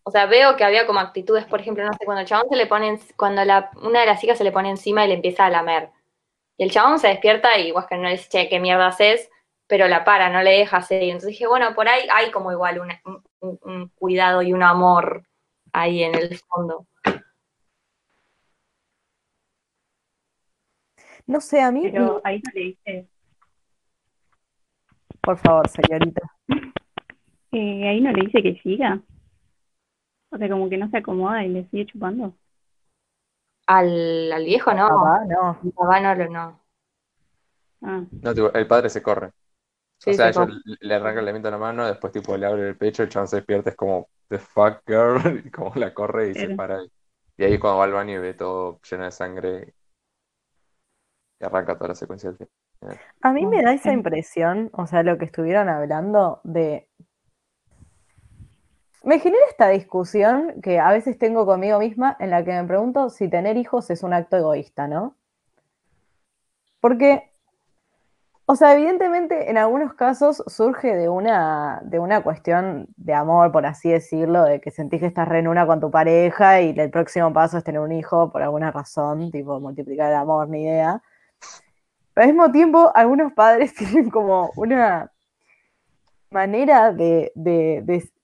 o 0.04 0.10
sea, 0.10 0.26
veo 0.26 0.56
que 0.56 0.64
había 0.64 0.86
como 0.86 1.00
actitudes, 1.00 1.44
por 1.46 1.60
ejemplo, 1.60 1.84
no 1.84 1.92
sé, 1.94 2.04
cuando 2.04 2.20
el 2.22 2.26
chabón 2.26 2.48
se 2.50 2.56
le 2.56 2.66
pone, 2.66 2.88
en- 2.88 3.00
cuando 3.16 3.44
la, 3.44 3.70
una 3.82 4.00
de 4.00 4.06
las 4.06 4.22
hijas 4.22 4.38
se 4.38 4.44
le 4.44 4.52
pone 4.52 4.70
encima 4.70 5.04
y 5.04 5.08
le 5.08 5.14
empieza 5.14 5.46
a 5.46 5.50
lamer. 5.50 5.90
Y 6.58 6.64
el 6.64 6.70
chabón 6.70 6.98
se 6.98 7.08
despierta 7.08 7.58
y 7.58 7.72
Wesker 7.72 7.98
no 7.98 8.04
le 8.04 8.12
dice, 8.12 8.28
che, 8.30 8.48
¿qué 8.48 8.60
mierda 8.60 8.86
haces? 8.88 9.30
Pero 9.66 9.88
la 9.88 10.04
para, 10.04 10.28
no 10.30 10.42
le 10.42 10.50
deja 10.52 10.76
hacer. 10.78 11.02
Y 11.02 11.06
entonces 11.10 11.30
dije, 11.30 11.46
bueno, 11.46 11.74
por 11.74 11.88
ahí 11.88 12.06
hay 12.12 12.30
como 12.30 12.52
igual 12.52 12.80
un, 12.80 12.92
un- 13.40 13.58
un 13.62 13.88
cuidado 13.96 14.42
y 14.42 14.52
un 14.52 14.62
amor 14.62 15.24
ahí 15.72 16.02
en 16.04 16.14
el 16.14 16.38
fondo. 16.38 16.86
No 21.26 21.40
sé, 21.40 21.60
a 21.62 21.70
mí, 21.72 21.82
Pero 21.90 22.20
ahí 22.24 22.40
no 22.44 22.50
le 22.54 22.60
dice, 22.60 23.08
por 25.22 25.38
favor, 25.38 25.66
señorita. 25.68 26.20
eh, 27.52 27.88
ahí 27.88 28.00
no 28.00 28.12
le 28.12 28.26
dice 28.26 28.42
que 28.42 28.60
siga. 28.62 29.00
O 30.34 30.38
sea, 30.38 30.48
como 30.48 30.68
que 30.68 30.76
no 30.76 30.90
se 30.90 30.98
acomoda 30.98 31.44
y 31.44 31.48
le 31.48 31.64
sigue 31.68 31.86
chupando. 31.86 32.34
Al, 33.66 34.32
al 34.32 34.44
viejo 34.44 34.72
no, 34.74 34.88
Papá, 34.88 35.24
no. 35.26 35.58
papá 35.74 36.14
no. 36.28 36.60
Ah, 37.82 38.02
no, 38.10 38.34
tipo, 38.34 38.52
el 38.52 38.66
padre 38.66 38.90
se 38.90 39.02
corre. 39.02 39.30
Sí, 39.98 40.10
O 40.10 40.14
sea, 40.14 40.32
se 40.32 40.42
ella 40.42 40.52
le 40.64 40.76
le 40.80 40.94
arranca 40.94 41.20
el 41.20 41.24
elemento 41.24 41.48
en 41.48 41.52
la 41.52 41.58
mano, 41.58 41.86
después 41.86 42.12
tipo 42.12 42.36
le 42.36 42.46
abre 42.46 42.68
el 42.68 42.76
pecho, 42.76 43.02
el 43.02 43.08
chabón 43.08 43.28
se 43.28 43.36
despierta, 43.36 43.70
es 43.70 43.76
como, 43.76 44.08
the 44.28 44.38
fuck 44.38 44.82
girl, 44.86 45.42
y 45.46 45.50
como 45.50 45.72
la 45.76 45.94
corre 45.94 46.30
y 46.30 46.34
se 46.34 46.54
para 46.54 46.80
ahí. 46.80 46.90
Y 47.36 47.44
ahí 47.44 47.58
cuando 47.58 47.78
va 47.78 47.84
al 47.84 47.92
baño 47.92 48.14
y 48.14 48.18
ve 48.18 48.34
todo 48.34 48.80
lleno 48.88 49.04
de 49.04 49.10
sangre, 49.10 49.74
y 51.40 51.44
arranca 51.44 51.76
toda 51.76 51.88
la 51.88 51.94
secuencia 51.94 52.30
del 52.30 52.38
final. 52.38 53.00
A 53.22 53.32
mí 53.32 53.46
me 53.46 53.62
da 53.62 53.72
esa 53.72 53.92
impresión, 53.92 54.70
o 54.72 54.86
sea, 54.86 55.02
lo 55.02 55.16
que 55.16 55.24
estuvieron 55.24 55.68
hablando 55.68 56.40
de... 56.44 56.88
Me 59.04 59.18
genera 59.18 59.44
esta 59.50 59.68
discusión 59.68 60.62
que 60.62 60.80
a 60.80 60.90
veces 60.90 61.18
tengo 61.18 61.44
conmigo 61.44 61.78
misma 61.78 62.16
en 62.20 62.30
la 62.30 62.42
que 62.42 62.52
me 62.52 62.64
pregunto 62.64 63.10
si 63.10 63.28
tener 63.28 63.58
hijos 63.58 63.90
es 63.90 64.02
un 64.02 64.14
acto 64.14 64.38
egoísta, 64.38 64.88
¿no? 64.88 65.14
Porque, 66.80 67.30
o 68.46 68.56
sea, 68.56 68.72
evidentemente 68.74 69.50
en 69.50 69.58
algunos 69.58 69.92
casos 69.94 70.42
surge 70.46 70.94
de 70.96 71.10
una, 71.10 71.80
de 71.84 71.98
una 71.98 72.22
cuestión 72.22 72.86
de 72.96 73.12
amor, 73.12 73.52
por 73.52 73.66
así 73.66 73.90
decirlo, 73.90 74.44
de 74.44 74.60
que 74.60 74.70
sentís 74.70 75.00
que 75.00 75.06
estás 75.06 75.28
re 75.28 75.40
en 75.40 75.48
una 75.48 75.66
con 75.66 75.80
tu 75.80 75.90
pareja 75.90 76.62
y 76.62 76.70
el 76.78 76.90
próximo 76.90 77.30
paso 77.32 77.58
es 77.58 77.64
tener 77.64 77.82
un 77.82 77.92
hijo 77.92 78.32
por 78.32 78.42
alguna 78.42 78.70
razón, 78.70 79.30
tipo 79.30 79.60
multiplicar 79.60 80.10
el 80.10 80.16
amor, 80.16 80.48
ni 80.48 80.62
idea. 80.62 81.02
Pero 82.14 82.24
al 82.24 82.32
mismo 82.32 82.50
tiempo, 82.52 82.90
algunos 82.94 83.32
padres 83.34 83.74
tienen 83.76 84.10
como 84.10 84.50
una 84.56 85.10
manera 86.30 86.92
de, 86.92 87.32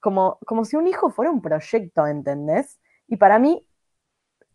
como, 0.00 0.38
como 0.46 0.64
si 0.64 0.76
un 0.76 0.86
hijo 0.86 1.10
fuera 1.10 1.30
un 1.30 1.42
proyecto, 1.42 2.06
¿entendés? 2.06 2.80
Y 3.06 3.16
para 3.16 3.38
mí, 3.38 3.66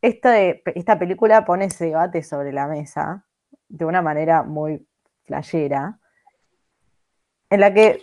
esta, 0.01 0.31
de- 0.31 0.61
esta 0.75 0.99
película 0.99 1.45
pone 1.45 1.65
ese 1.65 1.85
debate 1.85 2.23
sobre 2.23 2.51
la 2.51 2.67
mesa 2.67 3.25
de 3.69 3.85
una 3.85 4.01
manera 4.01 4.43
muy 4.43 4.87
flashera, 5.25 5.99
en 7.49 7.59
la 7.59 7.73
que, 7.73 7.99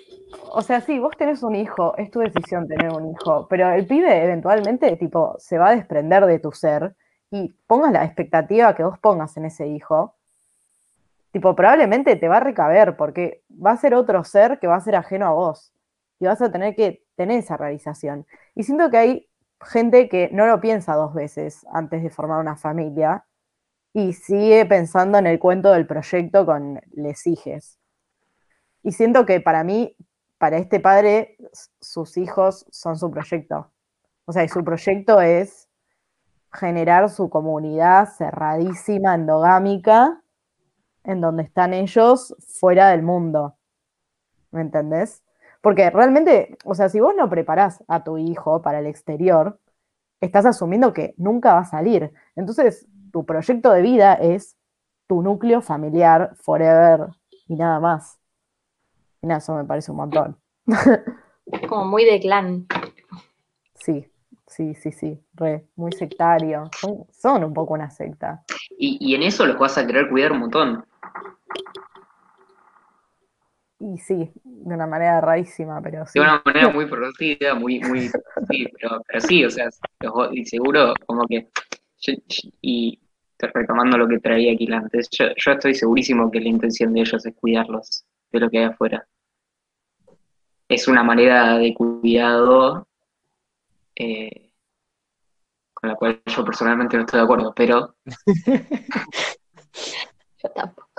o 0.51 0.62
sea, 0.62 0.80
sí, 0.80 0.99
vos 0.99 1.16
tenés 1.16 1.43
un 1.43 1.57
hijo, 1.57 1.97
es 1.97 2.11
tu 2.11 2.20
decisión 2.20 2.68
tener 2.68 2.90
un 2.93 3.11
hijo, 3.11 3.47
pero 3.49 3.70
el 3.70 3.86
pibe 3.86 4.24
eventualmente, 4.24 4.97
tipo, 4.97 5.34
se 5.38 5.59
va 5.59 5.68
a 5.68 5.76
desprender 5.76 6.24
de 6.26 6.38
tu 6.38 6.53
ser 6.53 6.95
y 7.30 7.53
pongas 7.66 7.93
la 7.93 8.05
expectativa 8.05 8.74
que 8.74 8.84
vos 8.84 8.99
pongas 8.99 9.36
en 9.36 9.47
ese 9.47 9.66
hijo, 9.66 10.14
tipo, 11.32 11.57
probablemente 11.57 12.16
te 12.16 12.28
va 12.28 12.36
a 12.36 12.40
recaber 12.40 12.97
porque 12.97 13.43
va 13.51 13.72
a 13.72 13.76
ser 13.76 13.95
otro 13.95 14.22
ser 14.24 14.59
que 14.59 14.66
va 14.66 14.76
a 14.76 14.80
ser 14.80 14.97
ajeno 14.97 15.26
a 15.26 15.32
vos 15.32 15.72
y 16.23 16.27
vas 16.27 16.41
a 16.41 16.53
tener 16.53 16.77
que 16.77 17.05
tener 17.16 17.41
esa 17.41 17.57
realización. 17.57 18.27
Y 18.55 18.62
siento 18.62 18.91
que 18.91 18.97
hay 18.97 19.31
gente 19.61 20.09
que 20.09 20.31
no 20.33 20.47
lo 20.47 20.61
piensa 20.61 20.95
dos 20.95 21.14
veces 21.14 21.66
antes 21.73 22.01
de 22.05 22.11
formar 22.11 22.39
una 22.39 22.55
familia 22.55 23.27
y 23.93 24.12
sigue 24.12 24.64
pensando 24.66 25.18
en 25.18 25.27
el 25.27 25.41
cuento 25.41 25.73
del 25.73 25.85
proyecto 25.85 26.47
con 26.47 26.81
les 26.93 27.27
hijes. 27.27 27.81
Y 28.85 28.93
siento 28.93 29.27
que 29.27 29.41
para 29.41 29.64
mí, 29.64 29.97
para 30.39 30.59
este 30.59 30.79
padre, 30.79 31.37
sus 31.81 32.16
hijos 32.16 32.66
son 32.70 32.97
su 32.97 33.11
proyecto. 33.11 33.73
O 34.25 34.33
sea, 34.33 34.45
y 34.45 34.49
su 34.49 34.62
proyecto 34.62 35.20
es 35.20 35.68
generar 36.53 37.11
su 37.11 37.29
comunidad 37.31 38.09
cerradísima, 38.16 39.16
endogámica, 39.16 40.23
en 41.03 41.20
donde 41.20 41.43
están 41.43 41.75
ellos 41.75 42.37
fuera 42.61 42.91
del 42.91 43.03
mundo. 43.03 43.57
¿Me 44.53 44.61
entendés? 44.61 45.22
Porque 45.63 45.89
realmente, 45.91 46.59
o 46.65 46.75
sea, 46.75 46.89
si 46.89 47.01
vos 47.01 47.15
no 47.17 47.31
preparás 47.31 47.83
a 47.89 48.03
tu 48.03 48.19
hijo 48.19 48.61
para 48.63 48.81
el 48.81 48.87
exterior, 48.87 49.59
estás 50.21 50.45
asumiendo 50.45 50.93
que 50.93 51.15
nunca 51.17 51.55
va 51.55 51.61
a 51.61 51.65
salir. 51.65 52.13
Entonces, 52.35 52.87
tu 53.13 53.25
proyecto 53.25 53.71
de 53.71 53.81
vida 53.81 54.15
es 54.15 54.57
tu 55.07 55.23
núcleo 55.23 55.63
familiar 55.63 56.33
forever 56.35 57.07
y 57.47 57.55
nada 57.55 57.79
más. 57.79 58.19
Y 59.23 59.29
nada, 59.29 59.39
eso 59.39 59.55
me 59.55 59.65
parece 59.65 59.93
un 59.93 59.99
montón. 59.99 60.37
Como 61.69 61.85
muy 61.85 62.05
de 62.05 62.19
clan. 62.19 62.67
Sí, 63.75 64.11
sí, 64.49 64.75
sí, 64.75 64.91
sí, 64.91 65.25
re, 65.35 65.69
muy 65.77 65.93
sectario. 65.93 66.71
Son, 66.81 67.07
son 67.13 67.45
un 67.45 67.55
poco 67.55 67.75
una 67.75 67.91
secta. 67.91 68.43
Y, 68.77 68.99
y 69.01 69.15
en 69.15 69.23
eso 69.23 69.47
los 69.47 69.59
vas 69.59 69.79
a 69.79 69.87
querer 69.87 70.09
cuidar 70.09 70.33
un 70.33 70.41
montón. 70.41 70.85
Y 73.85 73.99
sí, 73.99 74.30
de 74.45 74.74
una 74.74 74.87
manera 74.87 75.20
rarísima, 75.20 75.80
pero 75.83 76.07
sí. 76.07 76.20
De 76.20 76.24
una 76.24 76.41
manera 76.45 76.68
muy 76.68 76.87
productiva, 76.87 77.55
muy, 77.55 77.80
muy, 77.80 78.09
sí, 78.49 78.68
pero, 78.80 79.03
pero 79.05 79.20
sí, 79.20 79.45
o 79.45 79.51
sea, 79.51 79.68
los- 80.01 80.33
y 80.33 80.45
seguro 80.45 80.95
como 81.05 81.26
que, 81.26 81.49
yo- 81.99 82.14
y 82.61 83.01
retomando 83.41 83.99
lo 83.99 84.07
que 84.07 84.20
traía 84.20 84.53
aquí 84.53 84.72
antes, 84.72 85.09
yo, 85.11 85.24
yo 85.37 85.53
estoy 85.53 85.74
segurísimo 85.74 86.30
que 86.30 86.39
la 86.41 86.49
intención 86.49 86.93
de 86.95 87.01
ellos 87.01 87.26
es 87.26 87.35
cuidarlos 87.35 88.05
de 88.30 88.39
lo 88.39 88.49
que 88.49 88.59
hay 88.59 88.64
afuera. 88.66 89.05
Es 90.68 90.87
una 90.87 91.03
manera 91.03 91.59
de 91.59 91.74
cuidado 91.74 92.87
eh, 93.97 94.53
con 95.74 95.91
la 95.91 95.97
cual 95.97 96.22
yo 96.24 96.45
personalmente 96.45 96.97
no 96.97 97.03
estoy 97.03 97.18
de 97.18 97.24
acuerdo, 97.24 97.53
pero 97.55 97.97
Yo 100.43 100.51
tampoco. 100.55 100.91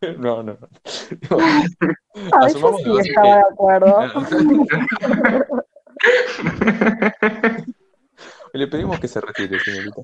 No, 0.18 0.42
no. 0.42 0.58
no. 0.60 0.68
Yo 1.30 1.38
asumamos 2.40 2.82
sí 2.82 2.90
que 2.92 2.98
a- 3.00 3.02
estaba 3.02 3.26
de 3.36 3.40
acuerdo. 3.52 4.00
Le 8.52 8.66
pedimos 8.68 9.00
que 9.00 9.08
se 9.08 9.20
retire, 9.20 9.58
señorita. 9.60 10.02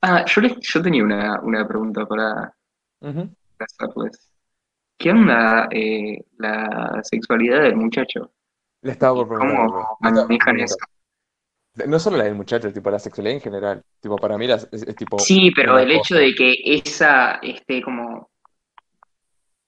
Ah, 0.00 0.24
yo, 0.26 0.40
les- 0.42 0.56
yo 0.60 0.82
tenía 0.82 1.04
una, 1.04 1.40
una 1.42 1.66
pregunta 1.66 2.04
para, 2.06 2.52
para 3.00 3.26
hacerles. 3.60 4.28
¿Qué 4.98 5.10
onda 5.10 5.68
eh, 5.70 6.24
la 6.38 7.00
sexualidad 7.02 7.62
del 7.62 7.76
muchacho? 7.76 8.32
Le 8.82 8.92
estaba 8.92 9.14
por 9.14 9.28
preguntar. 9.28 9.66
¿Cómo 9.68 9.96
manejan 10.00 10.60
eso? 10.60 10.76
No 11.86 11.98
solo 11.98 12.18
la 12.18 12.24
del 12.24 12.34
muchacho, 12.34 12.72
tipo 12.72 12.90
la 12.90 12.98
sexualidad 12.98 13.36
en 13.36 13.40
general. 13.40 13.82
Tipo, 14.00 14.18
para 14.18 14.36
mí 14.36 14.46
las- 14.46 14.68
es, 14.72 14.82
es 14.82 14.94
tipo. 14.96 15.16
Sí, 15.16 15.50
pero 15.52 15.78
el 15.78 15.90
hecho 15.90 16.16
de 16.16 16.34
que 16.34 16.54
esa 16.64 17.36
esté 17.42 17.82
como 17.82 18.28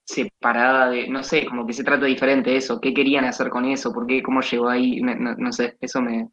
separada 0.06 0.90
de, 0.90 1.08
no 1.08 1.22
sé, 1.22 1.46
como 1.46 1.66
que 1.66 1.72
se 1.72 1.84
trata 1.84 2.06
diferente 2.06 2.50
de 2.50 2.56
eso. 2.58 2.80
¿Qué 2.80 2.92
querían 2.94 3.24
hacer 3.24 3.48
con 3.50 3.64
eso? 3.64 3.92
¿Por 3.92 4.06
qué? 4.06 4.22
¿Cómo 4.22 4.40
llegó 4.42 4.68
ahí? 4.68 5.00
No, 5.00 5.14
no- 5.14 5.34
no 5.36 5.52
sé, 5.52 5.76
eso 5.80 6.00
me... 6.02 6.28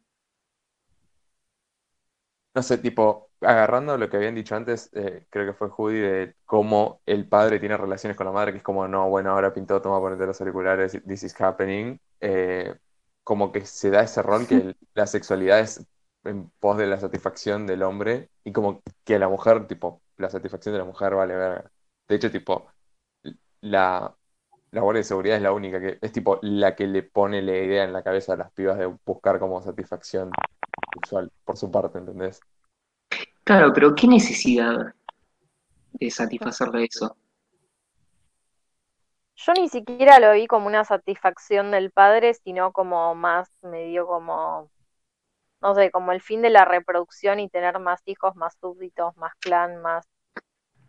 No 2.54 2.62
sé, 2.62 2.76
tipo, 2.78 3.30
agarrando 3.40 3.96
lo 3.96 4.10
que 4.10 4.16
habían 4.18 4.34
dicho 4.34 4.54
antes, 4.54 4.90
eh, 4.92 5.26
creo 5.30 5.46
que 5.46 5.54
fue 5.58 5.70
Judy, 5.70 5.98
de 6.00 6.34
cómo 6.44 7.00
el 7.06 7.26
padre 7.26 7.58
tiene 7.58 7.76
relaciones 7.78 8.14
con 8.16 8.26
la 8.26 8.32
madre, 8.32 8.52
que 8.52 8.58
es 8.58 8.64
como, 8.64 8.86
no, 8.86 9.08
bueno, 9.08 9.30
ahora 9.30 9.54
pintó, 9.54 9.80
toma, 9.80 10.00
ponete 10.00 10.26
los 10.26 10.38
auriculares, 10.40 11.00
this 11.06 11.22
is 11.22 11.40
happening. 11.40 11.98
Eh, 12.20 12.74
como 13.24 13.52
que 13.52 13.64
se 13.66 13.90
da 13.90 14.02
ese 14.02 14.22
rol 14.22 14.46
que 14.46 14.74
la 14.94 15.06
sexualidad 15.06 15.60
es 15.60 15.86
en 16.24 16.50
pos 16.60 16.78
de 16.78 16.86
la 16.86 16.98
satisfacción 17.00 17.66
del 17.66 17.82
hombre 17.82 18.30
y 18.44 18.52
como 18.52 18.82
que 19.04 19.16
a 19.16 19.18
la 19.18 19.28
mujer, 19.28 19.66
tipo, 19.66 20.02
la 20.16 20.30
satisfacción 20.30 20.72
de 20.74 20.78
la 20.78 20.84
mujer 20.84 21.14
vale 21.14 21.34
verga. 21.34 21.70
De 22.08 22.16
hecho, 22.16 22.30
tipo, 22.30 22.66
la, 23.60 24.14
la 24.70 24.80
Guardia 24.80 25.00
de 25.00 25.04
Seguridad 25.04 25.36
es 25.36 25.42
la 25.42 25.52
única 25.52 25.80
que, 25.80 25.98
es 26.00 26.12
tipo, 26.12 26.38
la 26.42 26.74
que 26.74 26.86
le 26.86 27.02
pone 27.02 27.42
la 27.42 27.56
idea 27.56 27.84
en 27.84 27.92
la 27.92 28.02
cabeza 28.02 28.34
a 28.34 28.36
las 28.36 28.52
pibas 28.52 28.78
de 28.78 28.86
buscar 29.04 29.38
como 29.38 29.62
satisfacción 29.62 30.30
sexual, 30.94 31.30
por 31.44 31.56
su 31.56 31.70
parte, 31.70 31.98
¿entendés? 31.98 32.40
Claro, 33.44 33.72
pero 33.72 33.94
¿qué 33.94 34.06
necesidad 34.06 34.94
de 35.92 36.10
satisfacerle 36.10 36.84
eso? 36.84 37.16
Yo 39.36 39.52
ni 39.54 39.68
siquiera 39.68 40.20
lo 40.20 40.32
vi 40.32 40.46
como 40.46 40.66
una 40.66 40.84
satisfacción 40.84 41.70
del 41.70 41.90
padre, 41.90 42.34
sino 42.34 42.72
como 42.72 43.14
más, 43.14 43.50
me 43.62 43.86
dio 43.86 44.06
como, 44.06 44.70
no 45.60 45.74
sé, 45.74 45.90
como 45.90 46.12
el 46.12 46.20
fin 46.20 46.42
de 46.42 46.50
la 46.50 46.64
reproducción 46.64 47.40
y 47.40 47.48
tener 47.48 47.78
más 47.78 48.00
hijos, 48.04 48.36
más 48.36 48.56
súbditos, 48.60 49.16
más 49.16 49.32
clan, 49.40 49.80
más, 49.82 50.06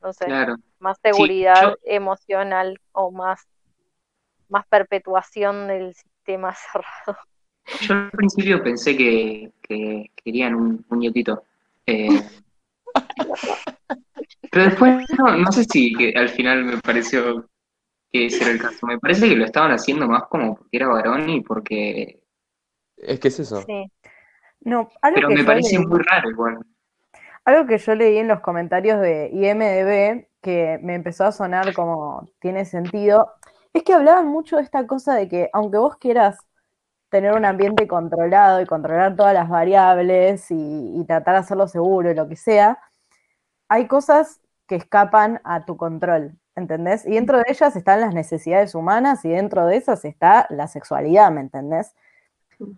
no 0.01 0.13
sé, 0.13 0.25
Claro. 0.25 0.55
más 0.79 0.97
Sí, 0.97 1.01
seguridad 1.03 1.63
yo- 1.63 1.77
emocional 1.83 2.79
o 2.91 3.11
más, 3.11 3.47
más 4.49 4.67
perpetuación 4.67 5.67
del 5.67 5.93
sistema 5.93 6.53
cerrado. 6.55 7.19
Yo 7.81 7.93
al 7.93 8.11
principio 8.11 8.63
pensé 8.63 8.95
que, 8.95 9.51
que 9.61 10.11
querían 10.23 10.55
un 10.55 10.85
muñequito. 10.89 11.43
Eh, 11.85 12.07
pero 14.51 14.65
después, 14.65 15.05
no, 15.17 15.37
no 15.37 15.51
sé 15.51 15.63
si 15.63 15.93
que 15.93 16.13
al 16.15 16.29
final 16.29 16.65
me 16.65 16.77
pareció 16.77 17.49
que 18.13 18.27
ese 18.27 18.43
era 18.45 18.53
el 18.53 18.61
caso. 18.61 18.87
Me 18.87 18.99
parece 18.99 19.27
que 19.27 19.35
lo 19.35 19.45
estaban 19.45 19.71
haciendo 19.71 20.07
más 20.07 20.23
como 20.29 20.55
porque 20.55 20.77
era 20.77 20.87
varón 20.87 21.29
y 21.29 21.41
porque... 21.41 22.23
Es 22.97 23.19
que 23.19 23.27
es 23.29 23.39
eso. 23.41 23.61
Sí. 23.65 23.91
No, 24.61 24.89
algo 25.01 25.15
Pero 25.15 25.27
que 25.29 25.33
me 25.35 25.41
yo 25.41 25.45
parece 25.47 25.77
leí- 25.77 25.87
muy 25.87 25.99
raro 26.01 26.29
igual. 26.29 26.59
Algo 27.45 27.67
que 27.67 27.77
yo 27.77 27.95
leí 27.95 28.17
en 28.17 28.27
los 28.27 28.39
comentarios 28.39 29.01
de 29.01 29.29
IMDB 29.33 30.27
que 30.41 30.79
me 30.81 30.95
empezó 30.95 31.25
a 31.25 31.31
sonar 31.31 31.73
como 31.73 32.29
tiene 32.39 32.65
sentido, 32.65 33.33
es 33.73 33.83
que 33.83 33.93
hablaban 33.93 34.27
mucho 34.27 34.57
de 34.57 34.63
esta 34.63 34.85
cosa 34.87 35.15
de 35.15 35.27
que 35.29 35.49
aunque 35.53 35.77
vos 35.77 35.97
quieras 35.97 36.37
tener 37.09 37.33
un 37.35 37.45
ambiente 37.45 37.87
controlado 37.87 38.61
y 38.61 38.65
controlar 38.65 39.15
todas 39.15 39.33
las 39.33 39.49
variables 39.49 40.51
y, 40.51 40.55
y 40.99 41.05
tratar 41.05 41.35
de 41.35 41.39
hacerlo 41.41 41.67
seguro 41.67 42.11
y 42.11 42.15
lo 42.15 42.27
que 42.29 42.35
sea, 42.37 42.79
hay 43.69 43.87
cosas 43.87 44.41
que 44.67 44.75
escapan 44.75 45.41
a 45.43 45.65
tu 45.65 45.77
control, 45.77 46.37
¿entendés? 46.55 47.05
Y 47.05 47.11
dentro 47.15 47.37
de 47.39 47.45
ellas 47.47 47.75
están 47.75 48.01
las 48.01 48.13
necesidades 48.13 48.75
humanas 48.75 49.25
y 49.25 49.29
dentro 49.29 49.65
de 49.65 49.77
esas 49.77 50.05
está 50.05 50.47
la 50.49 50.67
sexualidad, 50.67 51.31
¿me 51.31 51.41
entendés? 51.41 51.95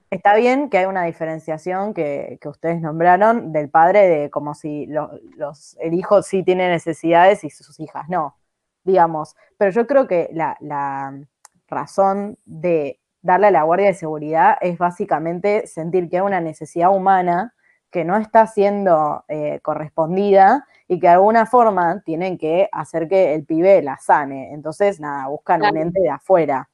Está 0.09 0.35
bien 0.35 0.69
que 0.69 0.77
hay 0.79 0.85
una 0.85 1.03
diferenciación 1.03 1.93
que, 1.93 2.37
que 2.41 2.49
ustedes 2.49 2.81
nombraron 2.81 3.51
del 3.51 3.69
padre 3.69 4.07
de 4.07 4.29
como 4.31 4.53
si 4.55 4.85
lo- 4.87 5.11
los, 5.37 5.77
el 5.79 5.93
hijo 5.93 6.21
sí 6.23 6.43
tiene 6.43 6.69
necesidades 6.69 7.43
y 7.43 7.49
sus 7.49 7.79
hijas 7.79 8.07
no, 8.09 8.37
digamos. 8.83 9.35
Pero 9.57 9.71
yo 9.71 9.85
creo 9.87 10.07
que 10.07 10.29
la, 10.33 10.57
la 10.61 11.19
razón 11.67 12.37
de 12.45 12.99
darle 13.21 13.47
a 13.47 13.51
la 13.51 13.63
guardia 13.63 13.87
de 13.87 13.93
seguridad 13.93 14.57
es 14.61 14.77
básicamente 14.77 15.67
sentir 15.67 16.09
que 16.09 16.17
hay 16.17 16.21
una 16.23 16.41
necesidad 16.41 16.95
humana 16.95 17.53
que 17.91 18.05
no 18.05 18.17
está 18.17 18.47
siendo 18.47 19.23
eh, 19.27 19.59
correspondida 19.61 20.65
y 20.87 20.99
que 20.99 21.07
de 21.07 21.13
alguna 21.13 21.45
forma 21.45 22.01
tienen 22.05 22.37
que 22.37 22.69
hacer 22.71 23.07
que 23.07 23.33
el 23.33 23.45
pibe 23.45 23.81
la 23.81 23.97
sane. 23.97 24.53
Entonces, 24.53 24.99
nada, 24.99 25.27
buscan 25.27 25.63
un 25.63 25.77
ente 25.77 26.01
de 26.01 26.09
afuera. 26.09 26.69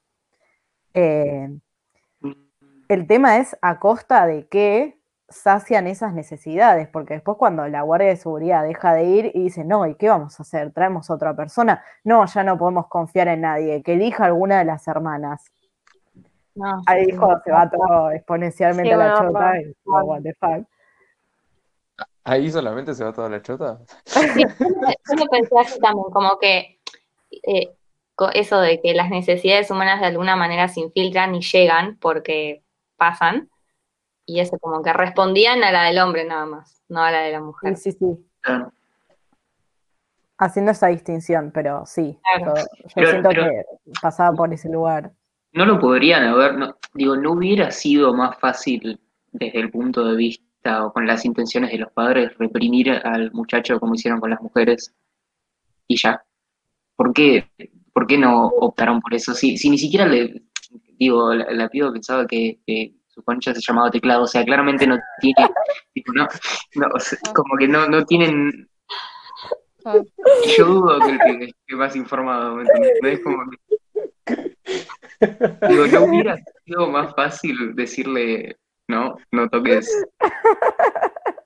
Eh, 0.94 1.50
el 2.90 3.08
tema 3.08 3.38
es 3.38 3.58
a 3.62 3.80
costa 3.80 4.26
de 4.26 4.48
que 4.48 5.00
sacian 5.30 5.88
esas 5.88 6.14
necesidades, 6.14 6.90
porque 6.90 7.14
después 7.14 7.38
cuando 7.38 7.68
la 7.68 7.82
guardia 7.84 8.10
de 8.10 8.18
seguridad 8.18 8.64
deja 8.64 8.94
de 8.94 9.06
ir 9.06 9.32
y 9.34 9.44
dice, 9.44 9.64
no, 9.64 9.88
¿y 9.88 9.96
qué 9.96 10.10
vamos 10.10 10.40
a 10.40 10.44
hacer? 10.44 10.72
¿Traemos 10.74 11.10
otra 11.10 11.34
persona? 11.34 11.84
No, 12.04 12.26
ya 12.26 12.44
no 12.44 12.58
podemos 12.58 12.88
confiar 12.88 13.30
en 13.30 13.42
nadie, 13.42 13.82
que 13.82 13.94
elija 13.94 14.26
alguna 14.26 14.60
de 14.60 14.66
las 14.66 14.88
hermanas. 14.88 15.52
No, 16.54 16.82
Ahí 16.86 17.06
dijo, 17.06 17.40
se 17.46 17.52
va 17.52 17.70
todo 17.70 18.12
exponencialmente 18.12 18.90
Sí, 18.90 18.94
a 18.94 18.98
la 18.98 19.06
una 19.06 19.28
chota 19.28 19.62
y 19.62 19.76
oh, 19.86 20.04
what 20.04 20.22
the 20.22 20.34
fuck. 20.34 20.68
Ahí 22.24 22.52
solamente 22.52 22.94
se 22.94 23.04
va 23.04 23.12
toda 23.14 23.30
la 23.30 23.42
chota. 23.42 23.80
Sí, 24.06 24.20
yo 24.44 25.16
lo- 25.16 25.26
pensé 25.32 25.56
así 25.60 25.80
también, 25.80 26.06
como 26.12 26.38
que 26.40 26.80
eh, 27.48 27.72
eso 28.36 28.60
de 28.62 28.80
que 28.82 28.94
las 28.94 29.10
necesidades 29.10 29.72
humanas 29.72 30.00
de 30.02 30.08
alguna 30.08 30.36
manera 30.36 30.68
se 30.68 30.80
infiltran 30.82 31.34
y 31.36 31.42
llegan 31.42 31.98
porque 32.00 32.64
pasan, 32.98 33.50
y 34.26 34.40
eso 34.40 34.58
como 34.60 34.84
que 34.84 34.94
respondían 34.94 35.64
a 35.64 35.72
la 35.72 35.84
del 35.86 35.98
hombre 36.00 36.24
nada 36.26 36.46
más, 36.46 36.84
no 36.88 37.02
a 37.02 37.10
la 37.12 37.22
de 37.22 37.32
la 37.32 37.40
mujer. 37.42 37.76
Sí, 37.78 37.92
sí, 37.92 37.98
sí. 38.00 38.26
Claro. 38.42 38.72
Haciendo 40.38 40.72
esa 40.72 40.88
distinción, 40.88 41.52
pero 41.54 41.86
sí, 41.86 42.20
Claro. 42.36 42.56
yo, 42.56 42.62
yo 42.84 42.90
Pero- 42.96 43.10
siento 43.12 43.30
pero- 43.30 43.44
que 43.46 43.64
pasaba 44.02 44.36
por 44.36 44.54
ese 44.54 44.70
lugar. 44.70 45.12
No 45.54 45.66
lo 45.66 45.80
podrían 45.80 46.24
haber, 46.24 46.56
no- 46.56 46.78
digo, 46.94 47.16
no 47.16 47.34
hubiera 47.34 47.72
sido 47.72 48.14
más 48.14 48.38
fácil 48.40 49.00
desde 49.32 49.60
el 49.60 49.70
punto 49.72 50.04
de 50.06 50.16
vista 50.16 50.44
o 50.66 50.94
con 50.94 51.08
las 51.08 51.26
intenciones 51.26 51.72
de 51.72 51.80
los 51.80 51.92
padres 51.92 52.38
reprimir 52.38 52.92
al 52.92 53.32
muchacho 53.32 53.80
como 53.80 53.96
hicieron 53.96 54.20
con 54.20 54.30
las 54.30 54.42
mujeres 54.42 54.94
y 55.88 55.98
ya. 55.98 56.24
¿Por 56.96 57.14
qué, 57.14 57.50
por 57.94 58.06
qué 58.06 58.18
no 58.18 58.48
optaron 58.48 59.02
por 59.02 59.14
eso? 59.14 59.34
Si, 59.34 59.58
si 59.58 59.70
ni 59.70 59.78
siquiera 59.78 60.06
le, 60.06 60.44
digo, 61.00 61.34
la, 61.34 61.52
la 61.52 61.68
piba 61.70 61.92
pensaba 61.92 62.28
que, 62.28 62.60
que 62.66 62.94
su 63.08 63.24
concha 63.24 63.54
se 63.54 63.62
llamaba 63.62 63.90
teclado, 63.92 64.24
o 64.24 64.28
sea, 64.28 64.46
claramente 64.46 64.86
no 64.86 65.00
tiene, 65.20 65.36
tipo, 65.94 66.14
no, 66.14 66.28
no, 66.76 66.88
o 66.94 67.00
sea, 67.00 67.18
como 67.34 67.58
que 67.58 67.68
no, 67.68 67.88
no 67.88 68.06
tienen, 68.06 68.70
y 70.46 70.50
yo 70.58 70.66
dudo 70.66 71.00
que 71.00 71.10
el 71.10 71.20
que 71.40 71.46
esté 71.46 71.76
más 71.76 71.96
informado, 71.96 72.56
¿me 72.56 72.64
entendés? 72.64 73.20
Como 73.22 73.38
que- 73.50 73.58
Digo, 75.68 75.88
¿no 75.88 76.06
hubiera 76.06 76.38
sido 76.66 76.88
más 76.88 77.14
fácil 77.16 77.76
decirle, 77.76 78.58
no, 78.92 79.16
no 79.32 79.50
toques? 79.50 79.90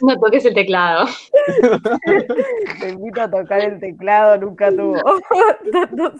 No 0.00 0.18
toques 0.18 0.44
el 0.44 0.54
teclado. 0.54 1.06
Te 2.80 2.88
invito 2.88 3.22
a 3.22 3.30
tocar 3.30 3.60
el 3.60 3.78
teclado, 3.78 4.36
nunca 4.36 4.70
tuvo 4.70 4.96
tanto. 5.72 6.14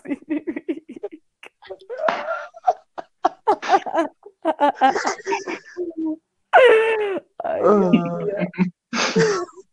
Ay. 7.43 7.63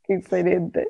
Qué 0.03 0.13
excelente. 0.15 0.87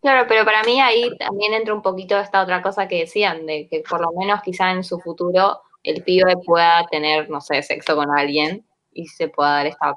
Claro, 0.00 0.26
pero 0.28 0.44
para 0.44 0.62
mí 0.62 0.80
ahí 0.80 1.14
también 1.18 1.52
entra 1.52 1.74
un 1.74 1.82
poquito 1.82 2.18
esta 2.18 2.42
otra 2.42 2.62
cosa 2.62 2.88
que 2.88 3.00
decían, 3.00 3.44
de 3.46 3.68
que 3.68 3.82
por 3.88 4.00
lo 4.00 4.12
menos 4.18 4.40
quizá 4.42 4.70
en 4.70 4.82
su 4.82 4.98
futuro 4.98 5.60
el 5.82 6.02
pibe 6.04 6.36
pueda 6.44 6.86
tener, 6.90 7.28
no 7.28 7.40
sé, 7.40 7.62
sexo 7.62 7.96
con 7.96 8.10
alguien 8.16 8.66
y 8.92 9.06
se 9.06 9.28
pueda 9.28 9.50
dar 9.50 9.66
esta 9.66 9.94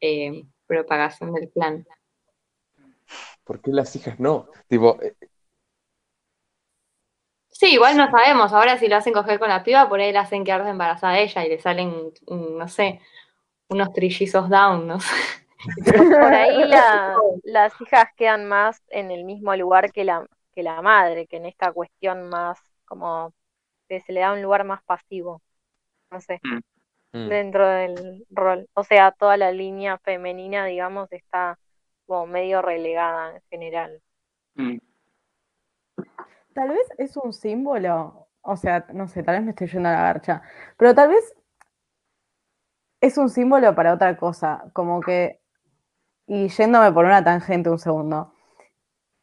eh, 0.00 0.44
propagación 0.66 1.32
del 1.32 1.48
plan. 1.48 1.86
¿Por 3.44 3.60
qué 3.62 3.70
las 3.70 3.94
hijas 3.96 4.18
no? 4.20 4.48
Tipo, 4.68 4.98
eh, 5.00 5.14
Sí, 7.58 7.72
igual 7.72 7.96
no 7.96 8.10
sabemos. 8.10 8.52
Ahora 8.52 8.76
si 8.78 8.86
lo 8.86 8.96
hacen 8.96 9.14
coger 9.14 9.38
con 9.38 9.48
la 9.48 9.64
piba, 9.64 9.88
por 9.88 9.98
ahí 10.00 10.12
la 10.12 10.20
hacen 10.20 10.44
quedarse 10.44 10.68
embarazada 10.68 11.14
a 11.14 11.20
ella 11.20 11.44
y 11.44 11.48
le 11.48 11.58
salen, 11.58 12.12
mm, 12.26 12.58
no 12.58 12.68
sé, 12.68 13.00
unos 13.68 13.92
trillizos 13.94 14.48
down, 14.50 14.86
no 14.86 15.00
sé. 15.00 15.08
Por 16.18 16.34
ahí 16.34 16.64
la- 16.68 17.24
las 17.42 17.80
hijas 17.80 18.06
quedan 18.16 18.46
más 18.46 18.82
en 18.88 19.10
el 19.10 19.24
mismo 19.24 19.54
lugar 19.56 19.92
que 19.92 20.04
la, 20.04 20.26
que 20.54 20.62
la 20.62 20.82
madre, 20.82 21.26
que 21.26 21.36
en 21.36 21.46
esta 21.46 21.72
cuestión 21.72 22.28
más 22.28 22.58
como 22.86 23.34
que 23.88 24.00
se 24.00 24.12
le 24.12 24.20
da 24.20 24.32
un 24.32 24.42
lugar 24.42 24.64
más 24.64 24.82
pasivo, 24.84 25.42
no 26.10 26.20
sé, 26.20 26.42
Mm. 27.14 27.30
dentro 27.30 27.68
del 27.68 28.26
rol. 28.30 28.68
O 28.74 28.84
sea, 28.84 29.12
toda 29.12 29.36
la 29.36 29.52
línea 29.52 29.98
femenina, 30.00 30.66
digamos, 30.66 31.12
está 31.12 31.58
como 32.06 32.26
medio 32.28 32.62
relegada 32.62 33.36
en 33.36 33.42
general. 33.50 34.02
Mm. 34.58 34.78
Tal 36.54 36.68
vez 36.70 36.86
es 36.98 37.16
un 37.16 37.32
símbolo, 37.32 38.28
o 38.42 38.56
sea, 38.56 38.86
no 38.94 39.08
sé, 39.08 39.22
tal 39.22 39.36
vez 39.36 39.44
me 39.44 39.50
estoy 39.50 39.68
yendo 39.68 39.88
a 39.88 39.92
la 39.92 40.02
garcha, 40.02 40.42
pero 40.76 40.94
tal 40.94 41.10
vez 41.10 41.34
es 43.00 43.18
un 43.18 43.28
símbolo 43.30 43.74
para 43.74 43.94
otra 43.94 44.16
cosa, 44.16 44.64
como 44.72 45.00
que, 45.00 45.40
y 46.26 46.48
yéndome 46.48 46.92
por 46.92 47.04
una 47.04 47.22
tangente 47.22 47.70
un 47.70 47.78
segundo, 47.78 48.32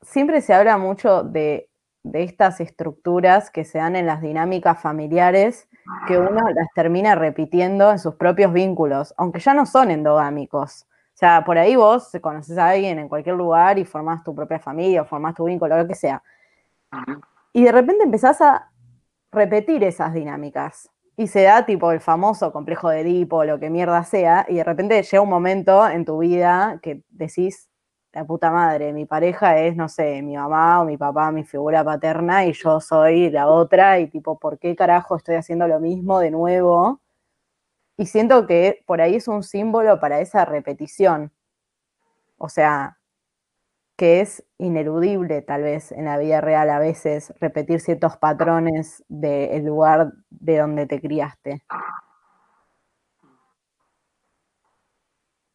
siempre 0.02 0.42
se 0.42 0.54
habla 0.54 0.78
mucho 0.78 1.24
de, 1.24 1.70
de 2.04 2.24
estas 2.24 2.60
estructuras 2.60 3.50
que 3.50 3.66
se 3.66 3.78
dan 3.78 3.96
en 3.96 4.06
las 4.06 4.22
dinámicas 4.22 4.82
familiares, 4.82 5.68
que 6.08 6.18
uno 6.18 6.42
las 6.54 6.68
termina 6.76 7.16
repitiendo 7.16 7.92
en 7.92 8.00
sus 8.00 8.16
propios 8.16 8.54
vínculos, 8.54 9.14
aunque 9.18 9.40
ya 9.40 9.54
no 9.54 9.66
son 9.66 9.92
endogámicos. 9.92 10.86
O 11.14 11.16
sea, 11.18 11.44
por 11.46 11.58
ahí 11.58 11.76
vos 11.76 12.10
conoces 12.22 12.58
a 12.58 12.70
alguien 12.70 13.00
en 13.00 13.08
cualquier 13.08 13.36
lugar 13.36 13.78
y 13.78 13.86
formás 13.86 14.24
tu 14.24 14.34
propia 14.34 14.60
familia, 14.60 15.04
o 15.04 15.06
formás 15.06 15.36
tu 15.36 15.46
vínculo, 15.46 15.78
lo 15.78 15.88
que 15.88 15.96
sea. 15.96 16.24
Y 17.54 17.64
de 17.64 17.72
repente 17.72 18.04
empezás 18.04 18.42
a 18.42 18.72
repetir 19.32 19.84
esas 19.84 20.14
dinámicas. 20.14 20.90
Y 21.16 21.28
se 21.28 21.44
da 21.44 21.66
tipo 21.66 21.92
el 21.92 22.00
famoso 22.00 22.52
complejo 22.52 22.90
de 22.90 23.02
Edipo, 23.02 23.44
lo 23.44 23.60
que 23.60 23.70
mierda 23.70 24.04
sea, 24.04 24.46
y 24.50 24.56
de 24.56 24.64
repente 24.64 25.02
llega 25.04 25.22
un 25.22 25.30
momento 25.30 25.88
en 25.88 26.06
tu 26.06 26.18
vida 26.20 26.80
que 26.82 27.04
decís, 27.10 27.70
la 28.14 28.26
puta 28.26 28.52
madre, 28.52 28.94
mi 28.94 29.06
pareja 29.06 29.60
es, 29.60 29.76
no 29.76 29.90
sé, 29.90 30.22
mi 30.24 30.36
mamá 30.36 30.82
o 30.82 30.86
mi 30.86 30.98
papá, 30.98 31.32
mi 31.32 31.44
figura 31.44 31.84
paterna, 31.84 32.46
y 32.46 32.54
yo 32.54 32.80
soy 32.80 33.30
la 33.30 33.48
otra, 33.48 34.00
y 34.00 34.08
tipo, 34.08 34.40
¿por 34.40 34.58
qué 34.58 34.76
carajo 34.76 35.16
estoy 35.16 35.36
haciendo 35.36 35.68
lo 35.68 35.80
mismo 35.80 36.20
de 36.20 36.32
nuevo? 36.32 37.00
Y 37.98 38.08
siento 38.08 38.48
que 38.48 38.84
por 38.88 39.02
ahí 39.02 39.16
es 39.16 39.28
un 39.28 39.44
símbolo 39.44 40.00
para 40.00 40.20
esa 40.20 40.46
repetición. 40.46 41.32
O 42.38 42.50
sea, 42.50 42.98
que 43.98 44.22
es 44.22 44.44
ineludible 44.58 45.42
tal 45.42 45.64
vez 45.64 45.92
en 45.92 46.06
la 46.06 46.18
vida 46.18 46.42
real 46.42 46.70
a 46.70 46.80
veces 46.80 47.34
repetir 47.40 47.80
ciertos 47.82 48.18
patrones 48.18 49.04
del 49.08 49.66
lugar 49.66 50.14
de 50.30 50.58
donde 50.60 50.88
te 50.88 51.02
criaste. 51.02 51.64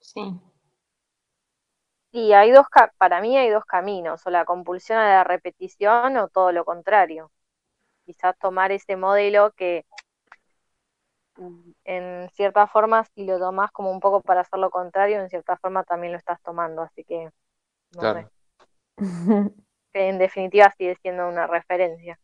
Sí. 0.01 0.41
Y 2.13 2.33
hay 2.33 2.51
dos, 2.51 2.69
ca- 2.69 2.93
para 2.99 3.21
mí 3.21 3.37
hay 3.37 3.51
dos 3.51 3.65
caminos, 3.65 4.27
o 4.27 4.31
la 4.31 4.45
compulsión 4.45 4.99
a 4.99 5.09
la 5.09 5.25
repetición 5.25 6.17
o 6.19 6.29
todo 6.29 6.53
lo 6.53 6.65
contrario. 6.65 7.31
Quizás 8.07 8.39
tomar 8.39 8.73
ese 8.73 8.97
modelo 8.97 9.53
que 9.57 9.87
en 11.85 12.29
cierta 12.31 12.67
forma 12.67 13.05
si 13.05 13.25
lo 13.25 13.39
tomás 13.39 13.71
como 13.73 13.91
un 13.91 14.01
poco 14.01 14.23
para 14.23 14.43
hacer 14.43 14.59
lo 14.59 14.71
contrario, 14.71 15.21
en 15.21 15.29
cierta 15.31 15.57
forma 15.57 15.85
también 15.85 16.13
lo 16.13 16.19
estás 16.19 16.41
tomando, 16.43 16.83
así 16.83 17.05
que 17.05 17.31
no 17.93 18.05
Claro. 18.05 18.07
sé. 18.07 18.29
Que 19.93 19.99
en 20.09 20.19
definitiva 20.19 20.73
sigue 20.79 20.97
siendo 21.03 21.29
una 21.29 21.47
referencia. 21.47 22.19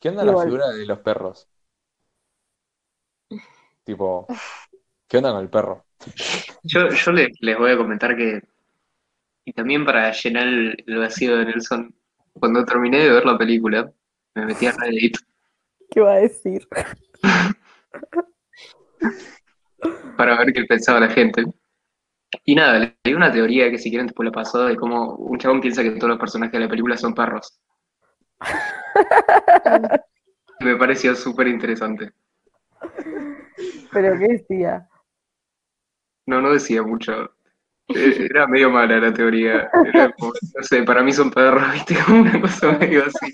¿Qué 0.00 0.08
onda 0.08 0.24
la 0.24 0.32
Igual. 0.32 0.36
figura 0.36 0.68
de 0.70 0.86
los 0.86 0.98
perros? 1.00 1.48
Tipo, 3.84 4.26
¿qué 5.08 5.18
onda 5.18 5.32
con 5.32 5.42
el 5.42 5.50
perro? 5.50 5.84
Yo, 6.62 6.88
yo 6.90 7.12
les, 7.12 7.28
les 7.40 7.58
voy 7.58 7.72
a 7.72 7.76
comentar 7.76 8.16
que, 8.16 8.42
y 9.44 9.52
también 9.52 9.84
para 9.84 10.12
llenar 10.12 10.46
el, 10.46 10.84
el 10.86 10.98
vacío 10.98 11.36
de 11.36 11.46
Nelson, 11.46 11.94
cuando 12.34 12.64
terminé 12.64 12.98
de 12.98 13.10
ver 13.10 13.24
la 13.24 13.38
película, 13.38 13.90
me 14.34 14.46
metí 14.46 14.66
a 14.66 14.72
Reddit 14.72 15.16
¿Qué 15.90 16.00
va 16.00 16.14
a 16.14 16.20
decir? 16.20 16.66
para 20.16 20.38
ver 20.38 20.52
qué 20.52 20.64
pensaba 20.64 21.00
la 21.00 21.08
gente. 21.08 21.44
Y 22.44 22.54
nada, 22.54 22.78
leí 23.04 23.14
una 23.14 23.32
teoría 23.32 23.70
que 23.70 23.78
si 23.78 23.90
quieren 23.90 24.06
después 24.06 24.26
la 24.26 24.32
paso 24.32 24.64
de 24.66 24.76
cómo 24.76 25.14
un 25.16 25.38
chabón 25.38 25.60
piensa 25.60 25.82
que 25.82 25.90
todos 25.92 26.10
los 26.10 26.18
personajes 26.18 26.52
de 26.52 26.60
la 26.60 26.68
película 26.68 26.96
son 26.96 27.14
perros. 27.14 27.58
Me 30.60 30.76
pareció 30.76 31.14
súper 31.14 31.46
interesante. 31.48 32.12
¿Pero 33.92 34.18
qué 34.18 34.26
decía? 34.34 34.88
No, 36.26 36.40
no 36.42 36.52
decía 36.52 36.82
mucho. 36.82 37.32
Eh, 37.88 38.26
Era 38.28 38.46
medio 38.46 38.68
mala 38.70 38.98
la 38.98 39.12
teoría. 39.14 39.70
Era 39.86 40.12
como, 40.12 40.32
no 40.56 40.62
sé, 40.62 40.82
para 40.82 41.02
mí 41.02 41.12
son 41.12 41.30
perros, 41.30 41.62
¿viste? 41.72 41.96
Como 42.04 42.20
una 42.22 42.40
cosa 42.40 42.72
medio 42.72 43.04
así. 43.06 43.32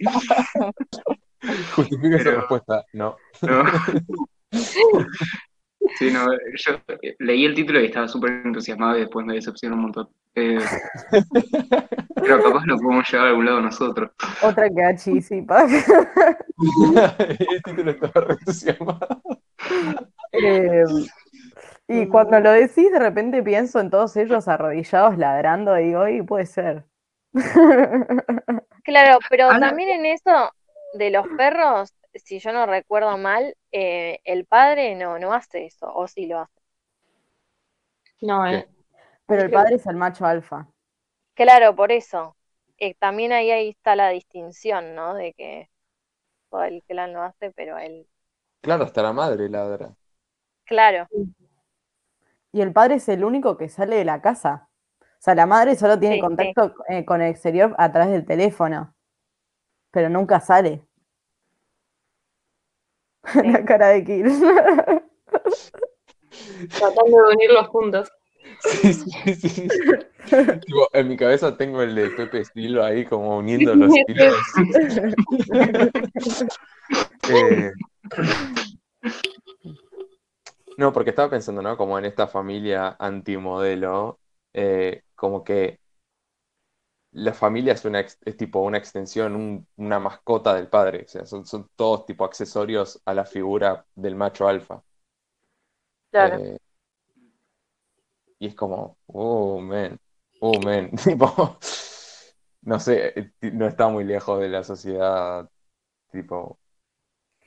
Justifica 1.74 2.16
esa 2.16 2.24
Pero- 2.24 2.38
respuesta. 2.40 2.84
No. 2.92 3.16
¿no? 3.42 3.64
Sí, 5.98 6.10
no, 6.10 6.26
yo 6.32 6.80
leí 7.18 7.44
el 7.44 7.54
título 7.54 7.80
y 7.80 7.86
estaba 7.86 8.08
súper 8.08 8.30
entusiasmado 8.44 8.96
y 8.96 9.00
después 9.00 9.24
me 9.26 9.34
decepcionó 9.34 9.76
un 9.76 9.82
montón. 9.82 10.08
Eh, 10.34 10.58
pero 12.14 12.42
capaz 12.42 12.64
lo 12.66 12.76
podemos 12.78 13.08
llevar 13.10 13.26
a 13.26 13.30
algún 13.30 13.44
lado 13.44 13.60
nosotros. 13.60 14.10
Otra 14.42 14.68
que 14.70 14.82
a 14.82 14.94
chisipa. 14.96 15.66
El 17.38 17.62
título 17.62 17.90
estaba 17.90 18.26
re 18.26 18.34
entusiasmado. 18.34 19.22
Eh, 20.32 20.84
y 21.86 22.06
cuando 22.08 22.40
lo 22.40 22.50
decís, 22.52 22.90
de 22.90 22.98
repente 22.98 23.42
pienso 23.42 23.78
en 23.78 23.90
todos 23.90 24.16
ellos 24.16 24.48
arrodillados 24.48 25.18
ladrando 25.18 25.78
y 25.78 25.84
digo, 25.86 26.08
y 26.08 26.22
puede 26.22 26.46
ser. 26.46 26.84
Claro, 28.84 29.18
pero 29.30 29.48
Ana- 29.48 29.68
también 29.68 29.88
en 30.00 30.06
eso 30.06 30.52
de 30.92 31.10
los 31.10 31.26
perros, 31.38 31.90
si 32.14 32.38
yo 32.40 32.52
no 32.52 32.66
recuerdo 32.66 33.16
mal, 33.18 33.56
eh, 33.72 34.20
el 34.24 34.46
padre 34.46 34.94
no, 34.96 35.18
no 35.18 35.32
hace 35.34 35.66
eso, 35.66 35.92
o 35.94 36.06
sí 36.08 36.26
lo 36.26 36.40
hace. 36.40 36.60
No, 38.22 38.44
eh, 38.46 38.68
Pero 39.26 39.42
el 39.42 39.52
padre 39.52 39.76
es 39.76 39.86
el 39.86 39.96
macho 39.96 40.26
alfa. 40.26 40.68
Claro, 41.34 41.74
por 41.76 41.92
eso. 41.92 42.36
Eh, 42.78 42.94
también 42.94 43.32
ahí, 43.32 43.50
ahí 43.50 43.68
está 43.70 43.94
la 43.96 44.08
distinción, 44.10 44.94
¿no? 44.94 45.14
De 45.14 45.32
que 45.34 45.70
todo 46.50 46.64
el 46.64 46.82
clan 46.84 47.12
lo 47.14 47.22
hace, 47.22 47.52
pero 47.52 47.78
él, 47.78 48.08
Claro, 48.62 48.82
hasta 48.84 49.00
la 49.02 49.12
madre 49.12 49.48
ladra. 49.48 49.96
claro, 50.64 51.10
Y 52.52 52.60
el 52.60 52.72
padre 52.72 52.96
es 52.96 53.08
el 53.08 53.24
único 53.24 53.56
que 53.56 53.68
sale 53.68 53.96
de 53.96 54.04
la 54.04 54.20
casa. 54.22 54.68
O 55.02 55.06
sea, 55.24 55.34
la 55.34 55.46
madre 55.46 55.76
solo 55.76 55.98
tiene 55.98 56.18
Sí, 56.18 56.22
sí. 56.36 56.54
contacto 56.54 56.74
eh, 56.88 57.04
con 57.04 57.22
el 57.22 57.30
exterior 57.30 57.74
a 57.78 57.90
través 57.92 58.12
del 58.12 58.26
teléfono. 58.26 58.94
Pero 59.92 60.10
nunca 60.10 60.40
sale. 60.40 60.86
La 63.44 63.64
cara 63.64 63.88
de 63.88 64.04
Kir. 64.04 64.26
tratando 66.78 67.16
de 67.22 67.34
unir 67.34 67.50
los 67.52 67.68
puntos. 67.68 68.10
Sí, 68.60 68.94
sí, 68.94 69.34
sí. 69.34 69.68
Tipo, 70.28 70.88
en 70.92 71.08
mi 71.08 71.16
cabeza 71.16 71.56
tengo 71.56 71.82
el 71.82 71.94
de 71.94 72.08
Pepe 72.10 72.44
Silva 72.44 72.86
ahí 72.86 73.04
como 73.04 73.36
uniendo 73.38 73.74
los 73.74 73.92
hilos. 74.06 74.34
Eh, 77.28 77.72
No, 80.76 80.92
porque 80.92 81.10
estaba 81.10 81.30
pensando, 81.30 81.62
¿no? 81.62 81.76
Como 81.76 81.98
en 81.98 82.04
esta 82.04 82.26
familia 82.26 82.96
antimodelo, 82.98 84.18
eh, 84.52 85.02
como 85.14 85.44
que 85.44 85.78
la 87.14 87.34
familia 87.34 87.72
es 87.74 87.84
una 87.86 88.00
ex- 88.00 88.18
es 88.24 88.36
tipo 88.36 88.60
una 88.62 88.78
extensión, 88.78 89.36
un- 89.36 89.68
una 89.76 90.00
mascota 90.00 90.54
del 90.54 90.68
padre. 90.68 91.04
O 91.06 91.08
sea, 91.08 91.26
son, 91.26 91.46
son 91.46 91.70
todos 91.76 92.06
tipo 92.06 92.24
accesorios 92.24 93.00
a 93.06 93.14
la 93.14 93.24
figura 93.26 93.86
del 93.96 94.16
macho 94.16 94.48
alfa. 94.48 94.84
claro. 96.10 96.42
Eh, 96.42 96.58
y 98.38 98.46
es 98.48 98.54
como, 98.54 98.98
oh, 99.06 99.60
man, 99.60 99.98
oh, 100.40 100.60
man, 100.60 100.90
tipo, 101.04 101.58
no 102.62 102.80
sé, 102.80 103.18
eh, 103.18 103.32
no 103.52 103.66
está 103.66 103.88
muy 103.88 104.04
lejos 104.04 104.40
de 104.40 104.48
la 104.48 104.64
sociedad, 104.64 105.48
tipo, 106.12 106.60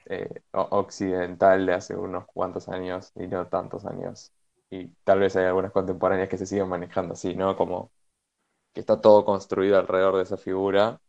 eh, 0.07 0.29
occidental 0.53 1.65
de 1.65 1.73
hace 1.73 1.95
unos 1.95 2.25
cuantos 2.27 2.69
años 2.69 3.11
y 3.15 3.27
no 3.27 3.47
tantos 3.47 3.85
años. 3.85 4.33
Y 4.69 4.87
tal 5.05 5.19
vez 5.19 5.35
hay 5.35 5.45
algunas 5.45 5.71
contemporáneas 5.71 6.29
que 6.29 6.37
se 6.37 6.45
siguen 6.45 6.69
manejando 6.69 7.13
así, 7.13 7.35
¿no? 7.35 7.55
Como 7.57 7.91
que 8.77 8.81
está 8.81 9.01
todo 9.01 9.25
construido 9.25 9.77
alrededor 9.79 10.17
de 10.17 10.23
esa 10.23 10.37
figura. 10.37 11.01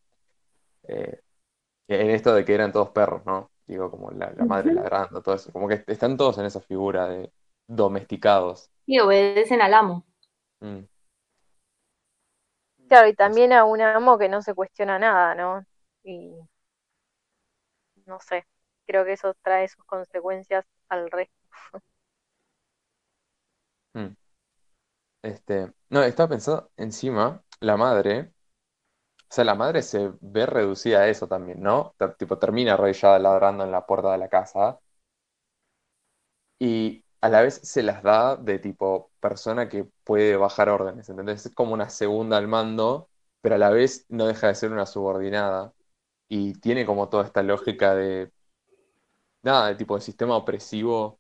eh, 0.85 1.21
en 1.89 2.11
esto 2.11 2.35
de 2.35 2.45
que 2.45 2.55
eran 2.55 2.73
todos 2.73 2.91
perros, 2.91 3.25
¿no? 3.27 3.51
Digo, 3.67 3.91
como 3.91 4.11
la, 4.13 4.33
la 4.33 4.45
madre 4.47 4.73
ladrando, 4.75 5.23
todo 5.23 5.35
eso. 5.37 5.53
Como 5.53 5.69
que 5.69 5.85
están 5.87 6.17
todos 6.17 6.39
en 6.39 6.47
esa 6.47 6.61
figura 6.61 7.09
de 7.09 7.33
domesticados. 7.69 8.71
Y 8.87 8.99
obedecen 8.99 9.63
al 9.63 9.73
amo. 9.75 10.05
Mm. 10.61 10.85
Claro, 12.89 13.09
y 13.09 13.15
también 13.15 13.53
a 13.53 13.65
un 13.65 13.81
amo 13.81 14.19
que 14.19 14.29
no 14.29 14.43
se 14.43 14.55
cuestiona 14.55 14.99
nada, 14.99 15.35
¿no? 15.35 15.65
Y 16.05 16.33
no 18.07 18.19
sé, 18.21 18.47
creo 18.87 19.05
que 19.05 19.13
eso 19.13 19.35
trae 19.43 19.69
sus 19.69 19.85
consecuencias 19.85 20.65
al 20.89 21.11
resto. 21.11 21.35
Mm. 23.97 24.15
Este, 25.23 25.73
no, 25.91 26.03
estaba 26.03 26.29
pensando 26.31 26.71
encima, 26.77 27.45
la 27.61 27.77
madre, 27.77 28.33
o 29.31 29.35
sea, 29.35 29.45
la 29.45 29.55
madre 29.55 29.83
se 29.83 30.13
ve 30.21 30.47
reducida 30.47 31.01
a 31.01 31.09
eso 31.09 31.29
también, 31.29 31.63
¿no? 31.63 31.95
Tipo, 32.19 32.39
termina 32.39 32.75
arrodillada 32.75 33.19
ladrando 33.19 33.65
en 33.65 33.73
la 33.73 33.87
puerta 33.87 34.13
de 34.13 34.19
la 34.19 34.29
casa 34.29 34.81
y 36.59 37.05
a 37.21 37.29
la 37.29 37.43
vez 37.43 37.61
se 37.63 37.83
las 37.83 38.03
da 38.03 38.37
de 38.37 38.59
tipo 38.59 39.11
persona 39.21 39.69
que 39.69 39.85
puede 40.05 40.37
bajar 40.37 40.69
órdenes, 40.69 41.09
¿entendés? 41.09 41.47
Es 41.47 41.55
como 41.55 41.75
una 41.75 41.91
segunda 41.91 42.37
al 42.37 42.49
mando, 42.49 43.09
pero 43.41 43.57
a 43.57 43.59
la 43.59 43.71
vez 43.71 44.07
no 44.09 44.27
deja 44.27 44.49
de 44.49 44.55
ser 44.55 44.73
una 44.73 44.87
subordinada 44.87 45.73
y 46.29 46.55
tiene 46.61 46.87
como 46.87 47.09
toda 47.09 47.25
esta 47.25 47.43
lógica 47.43 47.95
de, 47.95 48.33
nada, 49.43 49.69
de 49.69 49.75
tipo 49.77 49.95
de 49.97 50.01
sistema 50.03 50.37
opresivo 50.37 51.19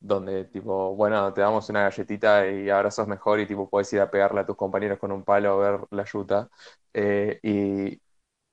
donde 0.00 0.44
tipo, 0.46 0.94
bueno, 0.94 1.32
te 1.34 1.40
damos 1.40 1.68
una 1.70 1.82
galletita 1.82 2.48
y 2.48 2.70
ahora 2.70 2.90
sos 2.90 3.08
mejor 3.08 3.40
y 3.40 3.46
tipo 3.46 3.68
puedes 3.68 3.92
ir 3.92 4.00
a 4.00 4.10
pegarle 4.10 4.40
a 4.40 4.46
tus 4.46 4.56
compañeros 4.56 4.98
con 4.98 5.12
un 5.12 5.24
palo 5.24 5.52
a 5.64 5.70
ver 5.70 5.80
la 5.90 6.04
yuta. 6.04 6.48
Eh, 6.94 7.38
y, 7.42 8.00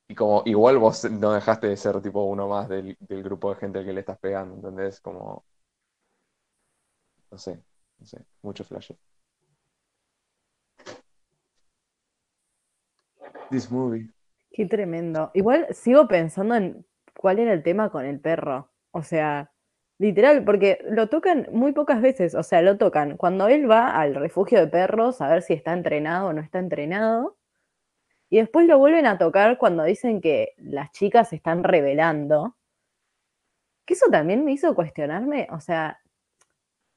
y 0.08 0.14
como 0.16 0.42
igual 0.46 0.78
vos 0.78 1.04
no 1.10 1.32
dejaste 1.32 1.68
de 1.68 1.76
ser 1.76 2.00
tipo 2.02 2.24
uno 2.24 2.48
más 2.48 2.68
del, 2.68 2.96
del 3.00 3.22
grupo 3.22 3.50
de 3.54 3.60
gente 3.60 3.78
al 3.80 3.84
que 3.86 3.92
le 3.92 4.00
estás 4.00 4.18
pegando, 4.18 4.56
¿entendés? 4.56 5.00
Como, 5.00 5.44
no 7.30 7.38
sé, 7.38 7.62
no 7.98 8.06
sé, 8.06 8.24
mucho 8.42 8.64
flash. 8.64 8.90
This 13.50 13.70
movie. 13.70 14.08
Qué 14.50 14.66
tremendo. 14.66 15.30
Igual 15.34 15.66
sigo 15.74 16.08
pensando 16.08 16.54
en 16.54 16.86
cuál 17.18 17.38
era 17.38 17.52
el 17.52 17.62
tema 17.62 17.90
con 17.90 18.04
el 18.04 18.20
perro. 18.20 18.70
O 18.90 19.02
sea, 19.02 19.52
literal, 19.98 20.44
porque 20.44 20.78
lo 20.88 21.08
tocan 21.08 21.48
muy 21.52 21.72
pocas 21.72 22.00
veces. 22.00 22.34
O 22.34 22.42
sea, 22.42 22.62
lo 22.62 22.78
tocan 22.78 23.16
cuando 23.16 23.48
él 23.48 23.70
va 23.70 23.90
al 24.00 24.14
refugio 24.14 24.60
de 24.60 24.68
perros 24.68 25.20
a 25.20 25.28
ver 25.28 25.42
si 25.42 25.54
está 25.54 25.72
entrenado 25.72 26.28
o 26.28 26.32
no 26.32 26.40
está 26.40 26.58
entrenado. 26.58 27.36
Y 28.30 28.38
después 28.38 28.66
lo 28.66 28.78
vuelven 28.78 29.06
a 29.06 29.18
tocar 29.18 29.58
cuando 29.58 29.84
dicen 29.84 30.20
que 30.20 30.54
las 30.58 30.90
chicas 30.92 31.32
están 31.32 31.64
revelando. 31.64 32.56
Que 33.86 33.94
eso 33.94 34.06
también 34.10 34.44
me 34.44 34.52
hizo 34.52 34.74
cuestionarme, 34.74 35.46
o 35.52 35.60
sea, 35.60 36.00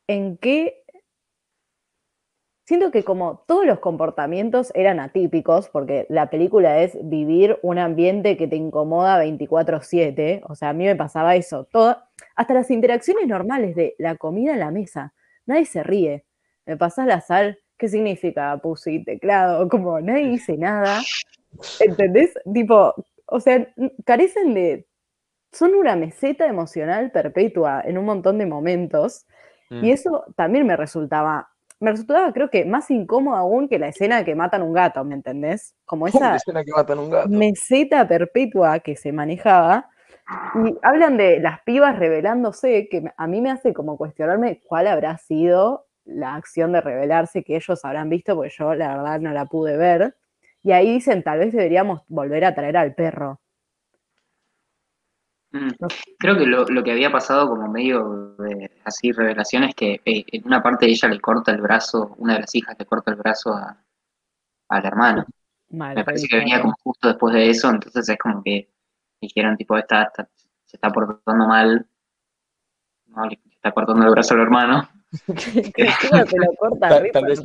en 0.07 0.37
qué 0.37 0.78
Siento 2.69 2.91
que 2.91 3.03
como 3.03 3.43
todos 3.47 3.65
los 3.65 3.79
comportamientos 3.79 4.71
eran 4.75 4.99
atípicos, 4.99 5.69
porque 5.69 6.05
la 6.07 6.29
película 6.29 6.83
es 6.83 6.95
vivir 7.01 7.57
un 7.63 7.79
ambiente 7.79 8.37
que 8.37 8.47
te 8.47 8.57
incomoda 8.57 9.17
24/7, 9.23 10.43
o 10.47 10.53
sea, 10.53 10.69
a 10.69 10.73
mí 10.73 10.85
me 10.85 10.95
pasaba 10.95 11.35
eso, 11.35 11.63
todo, 11.63 11.97
hasta 12.35 12.53
las 12.53 12.69
interacciones 12.69 13.25
normales 13.25 13.75
de 13.75 13.95
la 13.97 14.17
comida 14.17 14.53
en 14.53 14.59
la 14.59 14.69
mesa, 14.69 15.15
nadie 15.47 15.65
se 15.65 15.81
ríe, 15.81 16.25
me 16.67 16.77
pasas 16.77 17.07
la 17.07 17.21
sal, 17.21 17.57
¿qué 17.75 17.87
significa 17.87 18.55
pussy, 18.61 19.03
teclado? 19.03 19.67
Como 19.67 19.99
nadie 19.99 20.27
dice 20.27 20.55
nada, 20.55 20.99
¿entendés? 21.79 22.35
Tipo, 22.53 22.93
o 23.25 23.39
sea, 23.39 23.67
carecen 24.05 24.53
de, 24.53 24.85
son 25.51 25.73
una 25.73 25.95
meseta 25.95 26.45
emocional 26.45 27.09
perpetua 27.09 27.81
en 27.83 27.97
un 27.97 28.05
montón 28.05 28.37
de 28.37 28.45
momentos, 28.45 29.25
Mm. 29.71 29.85
y 29.85 29.91
eso 29.91 30.25
también 30.35 30.65
me 30.65 30.75
resultaba 30.75 31.49
me 31.79 31.91
resultaba 31.91 32.33
creo 32.33 32.49
que 32.49 32.65
más 32.65 32.89
incómodo 32.91 33.35
aún 33.37 33.67
que 33.69 33.79
la 33.79 33.87
escena 33.89 34.23
que 34.25 34.35
matan 34.35 34.61
un 34.63 34.73
gato, 34.73 35.03
¿me 35.05 35.15
entendés? 35.15 35.75
Como 35.85 36.07
¿Cómo 36.11 36.29
esa 36.29 36.35
escena 36.35 36.63
que 36.63 36.71
matan 36.71 36.99
un 36.99 37.09
gato? 37.09 37.29
meseta 37.29 38.07
perpetua 38.07 38.79
que 38.79 38.95
se 38.95 39.11
manejaba. 39.11 39.89
Y 40.53 40.77
hablan 40.83 41.17
de 41.17 41.39
las 41.39 41.61
pibas 41.63 41.97
revelándose, 41.99 42.87
que 42.89 43.03
a 43.17 43.27
mí 43.27 43.41
me 43.41 43.51
hace 43.51 43.73
como 43.73 43.97
cuestionarme 43.97 44.61
cuál 44.67 44.87
habrá 44.87 45.17
sido 45.17 45.87
la 46.05 46.35
acción 46.35 46.71
de 46.73 46.81
revelarse 46.81 47.43
que 47.43 47.55
ellos 47.55 47.85
habrán 47.85 48.09
visto, 48.09 48.35
porque 48.35 48.51
yo 48.57 48.75
la 48.75 48.95
verdad 48.97 49.19
no 49.21 49.31
la 49.33 49.45
pude 49.47 49.77
ver. 49.77 50.15
Y 50.63 50.71
ahí 50.73 50.93
dicen, 50.93 51.23
tal 51.23 51.39
vez 51.39 51.53
deberíamos 51.53 52.01
volver 52.07 52.45
a 52.45 52.55
traer 52.55 52.77
al 52.77 52.95
perro. 52.95 53.41
Mm. 55.51 55.69
Creo 56.19 56.37
que 56.37 56.45
lo, 56.45 56.65
lo 56.65 56.83
que 56.83 56.91
había 56.91 57.11
pasado 57.11 57.49
como 57.49 57.67
medio 57.67 58.35
de 58.37 58.69
así 58.85 59.11
revelación 59.11 59.63
es 59.63 59.73
que 59.73 59.99
eh, 60.05 60.23
en 60.31 60.45
una 60.45 60.61
parte 60.61 60.85
ella 60.85 61.07
le 61.07 61.19
corta 61.19 61.51
el 61.51 61.61
brazo, 61.61 62.13
una 62.17 62.35
de 62.35 62.41
las 62.41 62.53
hijas 62.53 62.75
le 62.77 62.85
corta 62.85 63.09
el 63.11 63.17
brazo 63.17 63.53
a, 63.53 63.75
al 64.69 64.85
hermano. 64.85 65.25
Mal, 65.71 65.95
Me 65.95 66.03
parece 66.03 66.25
re 66.25 66.29
que 66.29 66.37
venía 66.37 66.61
como 66.61 66.75
justo 66.83 67.07
después 67.07 67.33
de 67.33 67.49
eso, 67.49 67.69
entonces 67.69 68.07
es 68.09 68.17
como 68.17 68.43
que 68.43 68.69
dijeron 69.21 69.57
tipo, 69.57 69.75
esta, 69.77 70.03
esta- 70.03 70.29
se 70.65 70.77
está 70.77 70.91
portando 70.91 71.47
mal, 71.47 71.87
no, 73.07 73.25
le 73.25 73.39
está 73.51 73.71
cortando 73.71 74.05
el 74.05 74.11
brazo 74.11 74.35
al 74.35 74.41
hermano. 74.41 74.87
Te 75.25 76.37
lo 76.37 76.53
corta 76.59 76.89
Tal- 76.89 77.09
tal 77.11 77.25
vez 77.25 77.41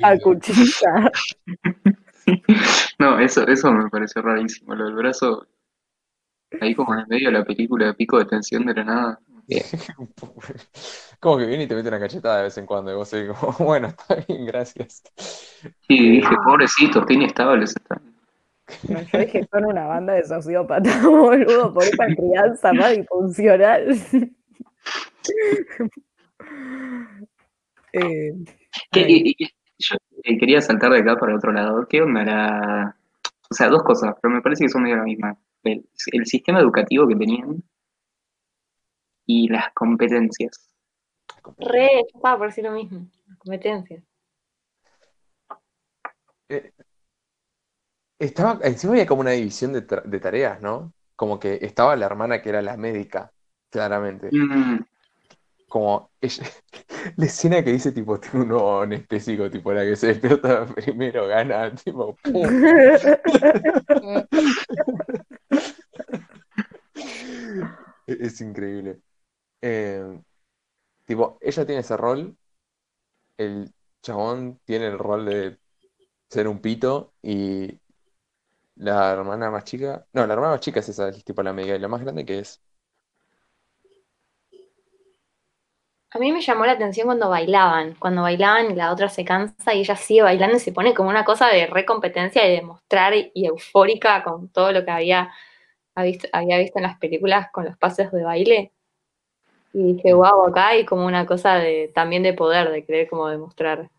la 0.00 0.18
cuchilla. 0.18 1.12
No, 2.98 3.18
eso, 3.18 3.46
eso 3.48 3.72
me 3.72 3.90
pareció 3.90 4.22
rarísimo, 4.22 4.74
lo 4.76 4.84
del 4.84 4.94
brazo 4.94 5.46
ahí 6.60 6.74
como 6.74 6.94
en 6.94 7.00
el 7.00 7.06
medio 7.08 7.28
de 7.30 7.38
la 7.38 7.44
película, 7.44 7.92
pico 7.94 8.18
de 8.18 8.24
tensión 8.26 8.64
de 8.66 8.74
la 8.74 8.84
nada. 8.84 9.20
Como 11.20 11.38
que 11.38 11.46
viene 11.46 11.64
y 11.64 11.66
te 11.66 11.74
mete 11.74 11.88
una 11.88 12.00
cachetada 12.00 12.38
de 12.38 12.42
vez 12.44 12.58
en 12.58 12.66
cuando 12.66 12.90
y 12.92 12.94
vos 12.94 13.08
seguís 13.08 13.36
como, 13.36 13.52
bueno, 13.66 13.88
está 13.88 14.16
bien, 14.26 14.46
gracias. 14.46 15.02
Sí, 15.88 16.10
dije, 16.10 16.28
pobrecitos, 16.44 17.04
qué 17.06 17.14
inestables 17.14 17.70
están. 17.76 18.00
No, 18.88 19.00
yo 19.02 19.18
dije, 19.18 19.46
son 19.50 19.64
una 19.66 19.86
banda 19.86 20.14
de 20.14 20.24
sociópatas, 20.24 21.02
boludo, 21.04 21.72
por 21.72 21.84
esta 21.84 22.06
crianza 22.14 22.72
más 22.72 22.96
disfuncional. 22.96 23.98
Eh, 27.92 28.32
¿Qué- 28.90 29.00
ay, 29.00 29.34
y- 29.38 29.44
y- 29.44 29.48
yo 29.78 29.96
eh, 30.24 30.38
quería 30.38 30.60
saltar 30.60 30.92
de 30.92 31.00
acá 31.00 31.16
para 31.16 31.34
otro 31.34 31.52
lado. 31.52 31.86
¿Qué 31.88 32.00
onda 32.02 32.24
la...? 32.24 32.96
O 33.50 33.54
sea, 33.54 33.68
dos 33.68 33.82
cosas, 33.82 34.14
pero 34.22 34.32
me 34.34 34.40
parece 34.42 34.64
que 34.64 34.70
son 34.70 34.82
medio 34.82 34.96
la 34.96 35.02
misma. 35.04 35.36
El, 35.64 35.84
el 36.12 36.26
sistema 36.26 36.60
educativo 36.60 37.06
que 37.06 37.16
tenían 37.16 37.62
y 39.26 39.48
las 39.48 39.72
competencias. 39.72 40.70
Re, 41.58 42.00
estaba 42.14 42.38
por 42.38 42.48
decir 42.48 42.64
lo 42.64 42.72
mismo. 42.72 43.06
Las 43.26 43.38
competencias. 43.38 44.02
Eh, 46.48 46.72
estaba, 48.18 48.58
encima 48.62 48.92
había 48.92 49.06
como 49.06 49.22
una 49.22 49.30
división 49.30 49.72
de, 49.72 50.20
tareas, 50.20 50.60
¿no? 50.60 50.92
Como 51.16 51.38
que 51.38 51.58
estaba 51.62 51.96
la 51.96 52.06
hermana 52.06 52.42
que 52.42 52.50
era 52.50 52.62
la 52.62 52.76
médica, 52.76 53.32
claramente. 53.70 54.28
Mm, 54.30 54.80
Como 55.68 56.10
ella, 56.20 56.44
la 57.16 57.24
escena 57.24 57.64
que 57.64 57.72
dice 57.72 57.92
tipo, 57.92 58.20
tengo 58.20 58.42
un 58.42 58.48
nuevo 58.48 58.80
anestésico, 58.82 59.50
tipo 59.50 59.72
la 59.72 59.84
que 59.84 59.96
se 59.96 60.08
despierta 60.08 60.66
primero 60.66 61.26
gana, 61.26 61.74
tipo, 61.74 62.16
¡pum! 62.22 62.42
Es, 68.06 68.40
increíble. 68.40 69.00
Eh, 69.60 70.20
tipo, 71.04 71.38
ella 71.40 71.66
tiene 71.66 71.80
ese 71.80 71.96
rol, 71.96 72.36
el 73.38 73.72
chabón 74.02 74.60
tiene 74.64 74.86
el 74.88 74.98
rol 74.98 75.26
de 75.26 75.58
ser 76.28 76.48
un 76.48 76.60
pito 76.60 77.14
y 77.22 77.78
la 78.76 79.12
hermana 79.12 79.50
más 79.50 79.64
chica, 79.64 80.06
no, 80.12 80.26
la 80.26 80.34
hermana 80.34 80.52
más 80.52 80.60
chica 80.60 80.80
es 80.80 80.88
esa, 80.88 81.08
es 81.08 81.24
tipo 81.24 81.42
la 81.42 81.52
médica, 81.52 81.76
y 81.76 81.78
la 81.78 81.88
más 81.88 82.02
grande 82.02 82.24
que 82.24 82.40
es. 82.40 82.60
A 86.14 86.18
mí 86.18 86.30
me 86.30 86.42
llamó 86.42 86.66
la 86.66 86.72
atención 86.72 87.06
cuando 87.06 87.30
bailaban, 87.30 87.94
cuando 87.94 88.20
bailaban 88.22 88.76
la 88.76 88.92
otra 88.92 89.08
se 89.08 89.24
cansa 89.24 89.72
y 89.72 89.80
ella 89.80 89.96
sigue 89.96 90.20
bailando 90.20 90.56
y 90.56 90.60
se 90.60 90.72
pone 90.72 90.92
como 90.92 91.08
una 91.08 91.24
cosa 91.24 91.48
de 91.48 91.66
recompetencia 91.66 92.46
y 92.46 92.56
de 92.56 92.62
mostrar 92.62 93.14
y, 93.14 93.30
eufórica 93.34 94.22
con 94.22 94.50
todo 94.50 94.72
lo 94.72 94.84
que 94.84 94.90
había, 94.90 95.32
había 95.94 96.58
visto 96.58 96.78
en 96.78 96.82
las 96.84 96.98
películas 96.98 97.48
con 97.52 97.64
los 97.64 97.76
pases 97.78 98.10
de 98.12 98.24
baile. 98.24 98.72
Y 99.74 99.94
dije, 99.94 100.14
wow, 100.14 100.46
acá 100.46 100.68
hay 100.68 100.84
como 100.86 101.04
una 101.06 101.26
cosa 101.26 101.54
de 101.56 101.90
también 101.94 102.22
de 102.22 102.32
poder, 102.32 102.70
de 102.70 102.84
querer 102.84 103.08
como 103.08 103.28
demostrar. 103.28 103.90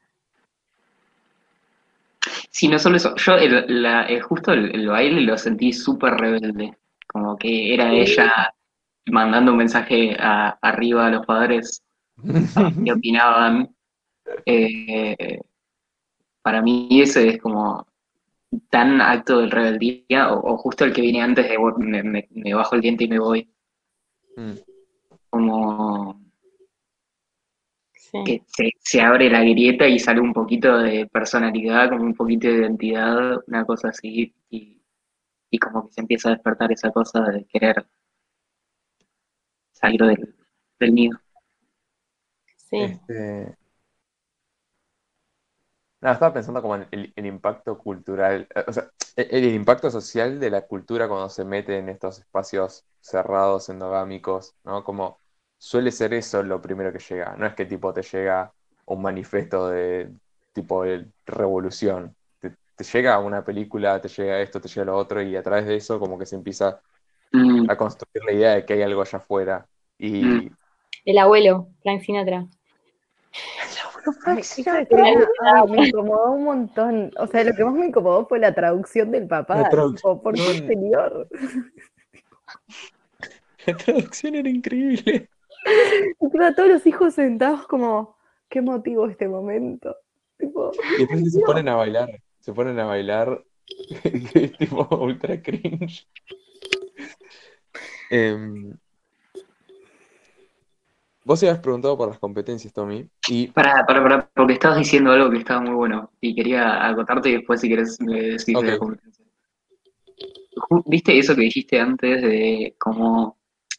Sí, 2.49 2.67
no 2.67 2.79
solo 2.79 2.97
eso, 2.97 3.15
yo 3.15 3.35
el, 3.35 3.81
la- 3.81 4.03
el- 4.05 4.21
justo 4.21 4.53
el, 4.53 4.73
el 4.75 4.87
baile 4.87 5.21
lo 5.21 5.37
sentí 5.37 5.73
súper 5.73 6.13
rebelde, 6.15 6.77
como 7.07 7.37
que 7.37 7.73
era 7.73 7.91
ella 7.91 8.53
mandando 9.07 9.51
un 9.51 9.57
mensaje 9.57 10.15
a- 10.19 10.57
arriba 10.61 11.07
a 11.07 11.11
los 11.11 11.25
padres 11.25 11.83
qué 12.83 12.91
opinaban. 12.93 13.75
Eh, 14.45 15.39
para 16.41 16.61
mí 16.61 16.87
ese 17.01 17.27
es 17.29 17.41
como 17.41 17.87
tan 18.69 19.01
acto 19.01 19.39
de 19.39 19.47
rebeldía, 19.49 20.31
o, 20.33 20.53
o 20.53 20.57
justo 20.57 20.85
el 20.85 20.93
que 20.93 21.01
viene 21.01 21.21
antes 21.21 21.47
de 21.49 21.57
"Bueno, 21.57 21.77
me, 21.79 22.03
me- 22.03 22.27
me 22.31 22.53
bajo 22.53 22.75
el 22.75 22.81
diente 22.81 23.05
y 23.05 23.07
me 23.09 23.19
voy, 23.19 23.49
Mm. 24.37 24.53
como 25.29 26.21
Sí. 27.95 28.23
que 28.23 28.43
se, 28.45 28.69
se 28.79 29.01
abre 29.01 29.29
la 29.31 29.41
grieta 29.41 29.87
y 29.87 29.97
sale 29.97 30.19
un 30.21 30.33
poquito 30.33 30.77
de 30.77 31.07
personalidad, 31.07 31.89
como 31.89 32.03
un 32.03 32.13
poquito 32.13 32.47
de 32.47 32.55
identidad, 32.55 33.39
una 33.47 33.65
cosa 33.65 33.89
así, 33.89 34.35
y, 34.49 34.81
y 35.51 35.59
como 35.59 35.87
que 35.87 35.93
se 35.93 36.01
empieza 36.01 36.29
a 36.29 36.33
despertar 36.33 36.71
esa 36.71 36.91
cosa 36.91 37.21
de 37.23 37.45
querer 37.45 37.85
salir 39.73 39.99
del, 40.01 40.35
del 40.79 40.93
nido. 40.95 41.19
Sí. 42.57 42.77
Este, 42.79 43.55
nada, 46.03 46.13
estaba 46.15 46.33
pensando 46.33 46.61
como 46.61 46.75
en 46.77 46.87
el, 46.91 47.13
el 47.15 47.25
impacto 47.27 47.77
cultural, 47.79 48.47
eh, 48.55 48.65
o 48.67 48.73
sea, 48.73 48.91
el, 49.15 49.45
el 49.45 49.53
impacto 49.55 49.91
social 49.91 50.39
de 50.39 50.51
la 50.51 50.63
cultura 50.67 51.07
cuando 51.09 51.29
se 51.29 51.45
mete 51.45 51.77
en 51.79 51.89
estos 51.89 52.19
espacios 52.19 52.85
cerrados, 53.01 53.69
endogámicos, 53.69 54.55
¿no? 54.65 54.83
Como 54.83 55.21
suele 55.57 55.91
ser 55.91 56.13
eso 56.13 56.43
lo 56.43 56.61
primero 56.61 56.93
que 56.93 56.99
llega. 56.99 57.35
No 57.37 57.47
es 57.47 57.55
que 57.55 57.65
tipo 57.65 57.93
te 57.93 58.03
llega 58.03 58.53
un 58.85 59.01
manifiesto 59.01 59.69
de 59.69 60.13
tipo 60.53 60.83
de 60.83 61.07
revolución. 61.25 62.15
Te, 62.39 62.55
te 62.75 62.83
llega 62.85 63.19
una 63.19 63.43
película, 63.45 64.01
te 64.01 64.09
llega 64.09 64.41
esto, 64.41 64.61
te 64.61 64.67
llega 64.69 64.85
lo 64.85 64.97
otro, 64.97 65.21
y 65.21 65.35
a 65.35 65.43
través 65.43 65.65
de 65.67 65.75
eso 65.77 65.99
como 65.99 66.17
que 66.19 66.25
se 66.25 66.35
empieza 66.35 66.81
Mm, 67.33 67.67
a 67.67 67.77
construir 67.77 68.23
la 68.25 68.33
idea 68.33 68.51
de 68.55 68.65
que 68.65 68.73
hay 68.73 68.81
algo 68.83 69.01
allá 69.01 69.17
afuera. 69.19 69.67
Y 69.97 70.47
Mm. 70.47 70.47
El 71.05 71.17
abuelo, 71.19 71.67
Frank 71.83 72.01
Sinatra. 72.01 72.47
Me 75.69 75.87
incomodó 75.87 76.31
un 76.31 76.43
montón. 76.43 77.11
O 77.17 77.27
sea, 77.27 77.43
lo 77.43 77.53
que 77.53 77.63
más 77.63 77.73
me 77.73 77.87
incomodó 77.87 78.27
fue 78.27 78.39
la 78.39 78.53
traducción 78.53 79.11
del 79.11 79.27
papá. 79.27 79.61
La 79.61 79.69
traducción, 79.69 80.17
Tipo, 80.17 80.23
¿Por 80.23 80.37
señor? 80.37 81.27
la 83.67 83.77
traducción 83.77 84.35
era 84.35 84.49
increíble. 84.49 85.29
Encima 86.19 86.55
todos 86.55 86.69
los 86.69 86.85
hijos 86.85 87.13
sentados 87.13 87.67
como, 87.67 88.17
qué 88.49 88.61
motivo 88.61 89.07
este 89.07 89.27
momento. 89.27 89.95
Tipo, 90.37 90.71
Y 90.97 91.05
después 91.05 91.31
se 91.31 91.39
ponen 91.41 91.69
a 91.69 91.75
bailar, 91.75 92.09
se 92.39 92.53
ponen 92.53 92.79
a 92.79 92.85
bailar, 92.85 93.43
tipo 94.59 94.87
ultra 94.97 95.41
cringe. 95.41 96.07
Em, 98.09 98.73
vos 101.25 101.41
habías 101.43 101.59
preguntado 101.59 101.97
por 101.97 102.09
las 102.09 102.19
competencias, 102.19 102.73
Tommy, 102.73 103.07
y 103.29 103.47
Para, 103.47 103.85
para, 103.85 104.03
para, 104.03 104.29
porque 104.33 104.53
estabas 104.53 104.77
diciendo 104.77 105.11
algo 105.11 105.29
que 105.29 105.37
estaba 105.37 105.61
muy 105.61 105.73
bueno 105.73 106.11
y 106.21 106.35
quería 106.35 106.87
acotarte 106.87 107.29
y 107.29 107.33
después 107.33 107.61
si 107.61 107.69
querés 107.69 107.99
me 108.01 108.21
decís 108.21 108.55
de 108.59 108.63
la 108.63 108.77
competencia. 108.77 109.25
¿Viste 110.85 111.17
eso 111.17 111.35
que 111.35 111.41
dijiste 111.41 111.79
antes 111.79 112.21
de 112.21 112.75
cómo, 112.77 113.37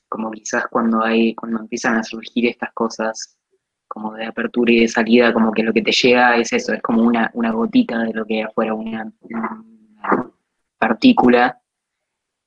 como 0.09 0.31
quizás 0.31 0.67
cuando 0.69 1.03
hay, 1.03 1.35
cuando 1.35 1.61
empiezan 1.61 1.97
a 1.97 2.05
surgir 2.05 2.47
estas 2.47 2.73
cosas 2.73 3.39
como 3.87 4.15
de 4.15 4.27
apertura 4.27 4.73
y 4.73 4.81
de 4.81 4.89
salida, 4.89 5.33
como 5.33 5.53
que 5.53 5.63
lo 5.63 5.73
que 5.73 5.83
te 5.83 5.93
llega 5.93 6.37
es 6.37 6.53
eso, 6.53 6.73
es 6.73 6.83
como 6.83 7.03
una, 7.03 7.31
una 7.35 7.53
gotita 7.53 8.01
de 8.01 8.13
lo 8.13 8.25
que 8.25 8.35
hay 8.35 8.41
afuera, 8.43 8.75
una, 8.75 9.13
una 9.21 9.65
partícula, 10.79 11.61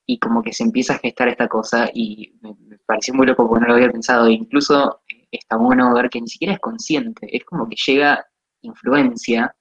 y 0.07 0.19
como 0.19 0.43
que 0.43 0.53
se 0.53 0.63
empieza 0.65 0.95
a 0.95 0.99
gestar 0.99 1.29
esta 1.29 1.49
cosa, 1.49 1.89
y 1.93 2.33
me, 2.41 2.55
me 2.67 2.79
pareció 2.87 3.13
muy 3.15 3.27
loco 3.27 3.47
porque 3.47 3.61
no 3.63 3.67
lo 3.69 3.75
había 3.75 3.91
pensado, 3.91 4.27
e 4.27 4.33
incluso 4.33 5.01
eh, 5.09 5.27
está 5.31 5.57
bueno 5.57 5.93
ver 5.95 6.09
que 6.09 6.21
ni 6.21 6.29
siquiera 6.29 6.55
es 6.55 6.59
consciente, 6.61 7.27
es 7.35 7.45
como 7.45 7.69
que 7.69 7.77
llega 7.87 8.25
influencia 8.63 9.55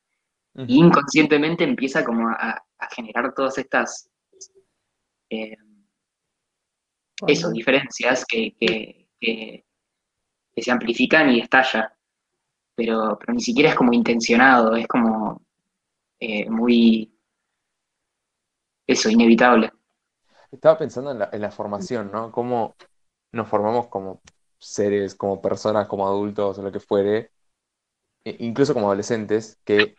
y 0.66 0.78
inconscientemente 0.78 1.64
empieza 1.64 2.04
como 2.04 2.28
a, 2.30 2.62
a 2.78 2.88
generar 2.94 3.34
todas 3.34 3.58
estas 3.58 4.10
eh, 5.30 5.56
eso, 7.26 7.50
diferencias 7.50 8.24
que, 8.26 8.54
que, 8.58 9.08
que- 9.20 9.64
que 10.54 10.62
se 10.62 10.70
amplifican 10.72 11.30
y 11.30 11.40
estalla. 11.40 11.94
Pero, 12.76 13.18
pero 13.20 13.34
ni 13.34 13.40
siquiera 13.42 13.70
es 13.70 13.76
como 13.76 13.92
intencionado, 13.92 14.76
es 14.76 14.86
como 14.88 15.42
eh, 16.20 16.50
muy 16.50 17.12
eso, 18.86 19.08
inevitable. 19.10 19.72
Estaba 20.50 20.78
pensando 20.78 21.10
en 21.10 21.40
la, 21.40 21.50
formación, 21.50 22.10
¿no? 22.12 22.32
Cómo 22.32 22.76
nos 23.32 23.48
formamos 23.48 23.88
como 23.88 24.20
seres, 24.58 25.14
como 25.14 25.40
personas, 25.42 25.88
como 25.88 26.06
adultos 26.06 26.58
o 26.58 26.62
lo 26.62 26.72
que 26.72 26.80
fuere, 26.80 27.30
e- 28.24 28.36
incluso 28.40 28.74
como 28.74 28.86
adolescentes, 28.86 29.58
que 29.64 29.94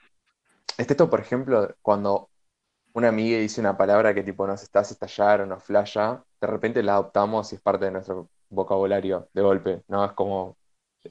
este 0.78 0.94
esto, 0.94 1.10
por 1.10 1.20
ejemplo, 1.20 1.76
cuando 1.82 2.30
una 2.94 3.10
amiga 3.10 3.40
dice 3.40 3.62
una 3.62 3.78
palabra 3.78 4.14
que 4.14 4.24
tipo 4.24 4.48
nos 4.48 4.64
está 4.64 4.82
hace 4.82 4.94
estallar 4.94 5.42
o 5.42 5.46
nos 5.46 5.64
flasha, 5.64 6.24
de 6.42 6.48
repente 6.48 6.84
la 6.84 6.94
adoptamos 6.94 7.52
y 7.52 7.56
es 7.56 7.62
parte 7.62 7.86
de 7.86 7.92
nuestro 7.92 8.30
vocabulario 8.50 9.30
de 9.34 9.42
golpe, 9.42 9.84
¿no? 9.88 10.06
Es 10.06 10.14
como, 10.14 10.58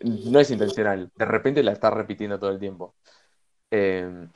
no 0.02 0.40
es 0.40 0.50
intencional, 0.50 1.10
de 1.16 1.24
repente 1.24 1.62
la 1.62 1.72
está 1.72 1.90
repitiendo 1.90 2.38
todo 2.38 2.50
el 2.50 2.58
tiempo. 2.60 2.94
Eh, 3.70 4.28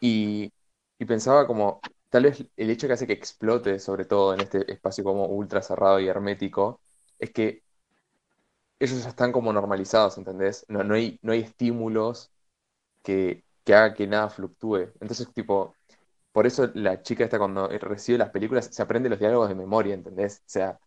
y, 0.00 0.52
y 0.98 1.04
pensaba 1.04 1.46
como, 1.46 1.80
tal 2.14 2.24
vez 2.24 2.46
el 2.56 2.70
hecho 2.70 2.86
que 2.86 2.94
hace 2.94 3.06
que 3.06 3.12
explote, 3.14 3.78
sobre 3.80 4.04
todo 4.06 4.34
en 4.34 4.42
este 4.42 4.70
espacio 4.72 5.04
como 5.04 5.26
ultra 5.26 5.62
cerrado 5.62 6.00
y 6.00 6.08
hermético, 6.08 6.82
es 7.18 7.30
que 7.32 7.64
ellos 8.78 9.02
ya 9.02 9.08
están 9.10 9.32
como 9.32 9.52
normalizados, 9.52 10.18
¿entendés? 10.18 10.64
No, 10.68 10.84
no 10.84 10.94
hay, 10.94 11.18
no 11.22 11.32
hay 11.32 11.40
estímulos 11.40 12.32
que, 13.02 13.44
que 13.64 13.74
haga 13.74 13.94
que 13.94 14.06
nada 14.06 14.30
fluctúe. 14.30 14.92
Entonces, 15.00 15.32
tipo, 15.34 15.76
por 16.32 16.46
eso 16.46 16.70
la 16.74 17.02
chica 17.02 17.24
esta 17.24 17.38
cuando 17.38 17.68
recibe 17.68 18.18
las 18.18 18.30
películas 18.30 18.66
se 18.72 18.82
aprende 18.82 19.10
los 19.10 19.20
diálogos 19.20 19.50
de 19.50 19.56
memoria, 19.56 19.94
¿entendés? 19.94 20.40
O 20.40 20.44
sea, 20.50 20.80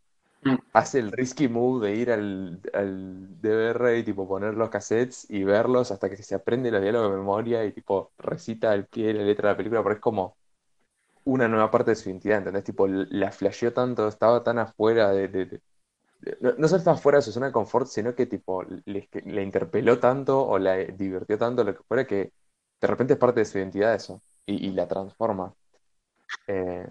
Mm. 0.45 0.57
hace 0.73 0.99
el 0.99 1.11
risky 1.13 1.49
move 1.49 1.87
de 1.89 1.95
ir 1.97 2.11
al, 2.11 2.61
al 2.73 3.41
DVR 3.41 3.99
y 3.99 4.03
tipo 4.05 4.27
poner 4.27 4.55
los 4.55 4.69
cassettes 4.71 5.27
y 5.29 5.43
verlos 5.45 5.91
hasta 5.91 6.09
que 6.09 6.17
se 6.17 6.35
aprende 6.35 6.71
los 6.71 6.81
diálogos 6.83 7.11
de 7.11 7.17
memoria 7.17 7.65
y 7.65 7.73
tipo 7.73 8.13
recita 8.19 8.71
al 8.73 8.87
pie 8.87 9.13
la 9.15 9.23
letra 9.23 9.49
de 9.49 9.53
la 9.55 9.57
película, 9.57 9.83
pero 9.83 9.95
es 9.95 10.01
como 10.01 10.36
una 11.27 11.47
nueva 11.47 11.71
parte 11.71 11.91
de 11.91 11.95
su 11.95 12.09
identidad, 12.09 12.39
¿entendés? 12.39 12.63
Tipo, 12.63 12.87
la 12.87 13.31
flasheó 13.31 13.73
tanto, 13.73 14.07
estaba 14.07 14.43
tan 14.43 14.59
afuera 14.59 15.11
de, 15.11 15.27
de- 15.27 15.45
de- 15.45 15.61
de- 16.21 16.37
no, 16.41 16.53
no 16.57 16.67
solo 16.67 16.79
estaba 16.79 16.97
fuera 16.97 17.17
de 17.19 17.23
su 17.23 17.31
zona 17.33 17.47
de 17.47 17.53
confort, 17.53 17.87
sino 17.87 18.15
que 18.15 18.25
tipo 18.27 18.63
le, 18.85 19.09
interpeló 19.43 19.99
tanto 19.99 20.45
o 20.47 20.59
la 20.59 20.75
divirtió 20.77 21.37
tanto, 21.37 21.63
lo 21.63 21.75
que 21.75 21.83
fuera, 21.83 22.07
que 22.07 22.33
de 22.81 22.87
repente 22.87 23.13
es 23.13 23.19
parte 23.19 23.41
de 23.41 23.45
su 23.45 23.57
identidad 23.59 23.95
eso 23.95 24.21
y, 24.45 24.67
y 24.69 24.71
la 24.73 24.87
transforma. 24.87 25.53
Eh, 26.47 26.87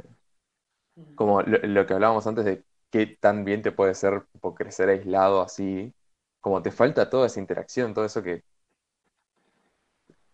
como 1.14 1.42
lo, 1.42 1.58
lo 1.58 1.86
que 1.86 1.94
hablábamos 1.94 2.26
antes 2.26 2.44
de 2.44 2.64
qué 2.90 3.06
tan 3.20 3.44
bien 3.44 3.62
te 3.62 3.72
puede 3.72 3.94
ser 3.94 4.24
tipo, 4.32 4.54
crecer 4.54 4.88
aislado 4.88 5.40
así, 5.42 5.94
como 6.40 6.62
te 6.62 6.70
falta 6.70 7.10
toda 7.10 7.26
esa 7.26 7.40
interacción, 7.40 7.94
todo 7.94 8.04
eso 8.04 8.22
que 8.22 8.44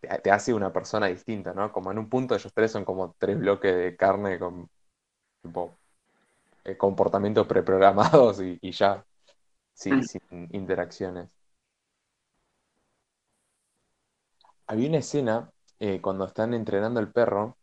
te, 0.02 0.08
te 0.20 0.32
hace 0.32 0.54
una 0.54 0.72
persona 0.74 1.08
distinta, 1.08 1.54
¿no? 1.54 1.72
Como 1.72 1.92
en 1.92 1.98
un 2.00 2.10
punto 2.10 2.36
ellos 2.36 2.52
tres 2.54 2.72
son 2.72 2.84
como 2.86 3.14
tres 3.18 3.38
bloques 3.40 3.76
de 3.76 3.96
carne 3.96 4.38
con 4.40 4.70
tipo, 5.42 5.78
eh, 6.64 6.76
comportamientos 6.78 7.46
preprogramados 7.46 8.40
y, 8.42 8.58
y 8.62 8.72
ya, 8.72 9.04
sin, 9.74 10.02
sin 10.04 10.22
interacciones. 10.52 11.30
Había 14.66 14.88
una 14.88 14.98
escena 14.98 15.50
eh, 15.80 16.00
cuando 16.00 16.24
están 16.26 16.54
entrenando 16.54 17.00
al 17.00 17.12
perro 17.12 17.56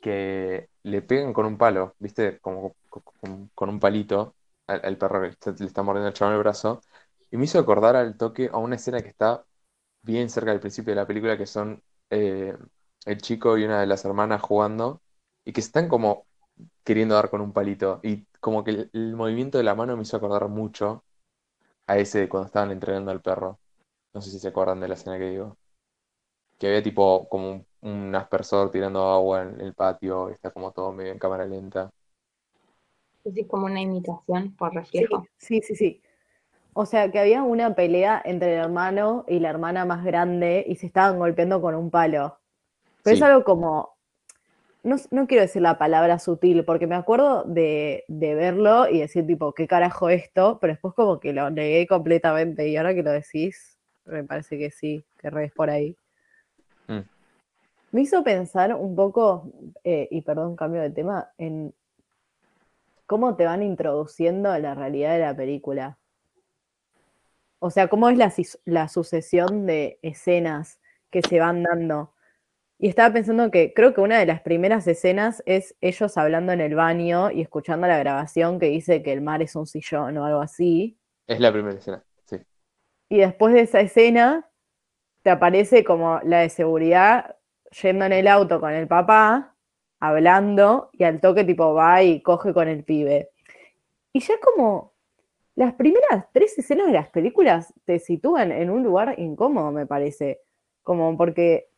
que 0.00 0.68
le 0.84 1.02
pegan 1.02 1.32
con 1.32 1.46
un 1.46 1.58
palo, 1.58 1.94
¿viste? 2.00 2.40
Como 2.40 2.74
con, 2.90 3.50
con 3.54 3.68
un 3.70 3.80
palito 3.80 4.36
al, 4.66 4.82
al 4.84 4.98
perro 4.98 5.22
que 5.22 5.28
está- 5.30 5.52
le 5.58 5.66
está 5.66 5.82
mordiendo 5.82 6.08
el 6.08 6.14
chabón 6.14 6.34
el 6.34 6.40
brazo. 6.40 6.80
Y 7.30 7.36
me 7.36 7.44
hizo 7.46 7.58
acordar 7.58 7.96
al 7.96 8.16
toque 8.16 8.50
a 8.52 8.58
una 8.58 8.76
escena 8.76 9.02
que 9.02 9.08
está 9.10 9.44
bien 10.04 10.30
cerca 10.30 10.50
del 10.52 10.60
principio 10.60 10.92
de 10.92 10.96
la 11.00 11.06
película, 11.06 11.38
que 11.38 11.46
son 11.46 11.82
eh, 12.10 12.56
el 13.06 13.18
chico 13.22 13.58
y 13.58 13.64
una 13.64 13.80
de 13.80 13.86
las 13.86 14.04
hermanas 14.04 14.42
jugando 14.42 15.02
y 15.44 15.52
que 15.52 15.62
se 15.62 15.68
están 15.68 15.88
como 15.88 16.26
queriendo 16.84 17.14
dar 17.16 17.30
con 17.30 17.40
un 17.42 17.52
palito. 17.52 18.00
Y 18.04 18.26
como 18.40 18.64
que 18.64 18.70
el, 18.72 18.90
el 18.94 19.16
movimiento 19.16 19.58
de 19.58 19.64
la 19.64 19.74
mano 19.76 19.96
me 19.96 20.02
hizo 20.02 20.16
acordar 20.18 20.48
mucho 20.48 21.04
a 21.86 21.98
ese 21.98 22.20
de 22.20 22.28
cuando 22.28 22.46
estaban 22.48 22.70
entrenando 22.72 23.10
al 23.10 23.22
perro. 23.22 23.60
No 24.14 24.22
sé 24.22 24.30
si 24.30 24.38
se 24.40 24.48
acuerdan 24.48 24.80
de 24.80 24.88
la 24.88 24.94
escena 24.94 25.18
que 25.18 25.30
digo. 25.30 25.58
Que 26.58 26.66
había 26.68 26.82
tipo 26.82 27.28
como 27.28 27.50
un, 27.52 27.66
un 27.82 28.14
aspersor 28.14 28.70
tirando 28.70 29.02
agua 29.10 29.42
en 29.42 29.60
el 29.60 29.74
patio, 29.74 30.30
y 30.30 30.32
está 30.34 30.50
como 30.52 30.72
todo 30.72 30.92
medio 30.92 31.12
en 31.12 31.18
cámara 31.18 31.46
lenta. 31.46 31.90
Es 33.24 33.46
como 33.48 33.66
una 33.66 33.82
imitación 33.82 34.54
por 34.56 34.72
Sí, 34.92 35.06
reflejo. 35.12 35.26
sí, 35.36 35.60
sí, 35.62 35.74
sí. 35.76 36.02
O 36.74 36.86
sea, 36.86 37.10
que 37.10 37.20
había 37.20 37.42
una 37.42 37.74
pelea 37.74 38.20
entre 38.24 38.54
el 38.54 38.60
hermano 38.60 39.24
y 39.28 39.38
la 39.38 39.50
hermana 39.50 39.84
más 39.84 40.04
grande 40.04 40.64
y 40.66 40.76
se 40.76 40.86
estaban 40.86 41.18
golpeando 41.18 41.62
con 41.62 41.74
un 41.74 41.90
palo. 41.90 42.38
Pero 43.02 43.16
Sí. 43.16 43.22
es 43.22 43.22
algo 43.22 43.44
como, 43.44 43.96
no, 44.82 44.96
no 45.10 45.26
quiero 45.26 45.42
decir 45.42 45.62
la 45.62 45.78
palabra 45.78 46.18
sutil, 46.18 46.64
porque 46.64 46.86
me 46.86 46.96
acuerdo 46.96 47.44
de, 47.44 48.04
de 48.08 48.34
verlo 48.34 48.88
y 48.88 49.00
decir 49.00 49.26
tipo, 49.26 49.52
¿qué 49.52 49.68
carajo 49.68 50.10
esto? 50.10 50.58
Pero 50.60 50.72
después 50.72 50.94
como 50.94 51.20
que 51.20 51.32
lo 51.32 51.48
negué 51.50 51.86
completamente 51.86 52.68
y 52.68 52.76
ahora 52.76 52.94
que 52.94 53.02
lo 53.02 53.12
decís, 53.12 53.78
me 54.04 54.24
parece 54.24 54.58
que 54.58 54.70
sí, 54.70 55.04
que 55.18 55.30
re 55.30 55.44
es 55.46 55.52
por 55.52 55.70
ahí. 55.70 55.96
Mm. 56.88 57.00
Me 57.92 58.00
hizo 58.00 58.24
pensar 58.24 58.74
un 58.74 58.96
poco, 58.96 59.48
eh, 59.84 60.08
y 60.10 60.22
perdón, 60.22 60.56
cambio 60.56 60.82
de 60.82 60.90
tema, 60.90 61.30
en 61.38 61.72
cómo 63.06 63.36
te 63.36 63.44
van 63.44 63.62
introduciendo 63.62 64.50
a 64.50 64.58
la 64.58 64.74
realidad 64.74 65.12
de 65.12 65.20
la 65.20 65.36
película. 65.36 65.98
O 67.64 67.70
sea, 67.70 67.88
cómo 67.88 68.10
es 68.10 68.18
la, 68.66 68.88
sucesión 68.88 69.64
de 69.64 69.98
escenas 70.02 70.82
que 71.10 71.22
se 71.22 71.40
van 71.40 71.62
dando. 71.62 72.12
Y 72.78 72.88
estaba 72.88 73.10
pensando 73.14 73.50
que 73.50 73.72
creo 73.72 73.94
que 73.94 74.02
una 74.02 74.18
de 74.18 74.26
las 74.26 74.42
primeras 74.42 74.86
escenas 74.86 75.42
es 75.46 75.74
ellos 75.80 76.18
hablando 76.18 76.52
en 76.52 76.60
el 76.60 76.74
baño 76.74 77.30
y 77.30 77.40
escuchando 77.40 77.86
la 77.86 77.96
grabación 77.96 78.58
que 78.58 78.66
dice 78.66 79.02
que 79.02 79.14
el 79.14 79.22
mar 79.22 79.40
es 79.40 79.56
un 79.56 79.66
sillón 79.66 80.18
o 80.18 80.26
algo 80.26 80.42
así. 80.42 80.98
Es 81.26 81.40
la 81.40 81.50
primera 81.50 81.78
escena, 81.78 82.04
sí. 82.26 82.36
Y 83.08 83.20
después 83.20 83.54
de 83.54 83.62
esa 83.62 83.80
escena 83.80 84.50
te 85.22 85.30
aparece 85.30 85.84
como 85.84 86.20
la 86.22 86.40
de 86.40 86.50
seguridad 86.50 87.36
yendo 87.80 88.04
en 88.04 88.12
el 88.12 88.28
auto 88.28 88.60
con 88.60 88.74
el 88.74 88.88
papá, 88.88 89.56
hablando, 90.00 90.90
y 90.92 91.04
al 91.04 91.18
toque 91.18 91.44
tipo 91.44 91.72
va 91.72 92.02
y 92.02 92.20
coge 92.20 92.52
con 92.52 92.68
el 92.68 92.84
pibe. 92.84 93.30
Y 94.12 94.20
ya 94.20 94.38
como 94.38 94.93
las 95.56 95.74
primeras 95.74 96.26
tres 96.32 96.58
escenas 96.58 96.86
de 96.86 96.92
las 96.92 97.08
películas 97.10 97.72
te 97.84 97.98
sitúan 97.98 98.50
en 98.52 98.70
un 98.70 98.82
lugar 98.82 99.14
incómodo, 99.18 99.70
me 99.72 99.86
parece. 99.86 100.40
Como 100.82 101.16
porque. 101.16 101.68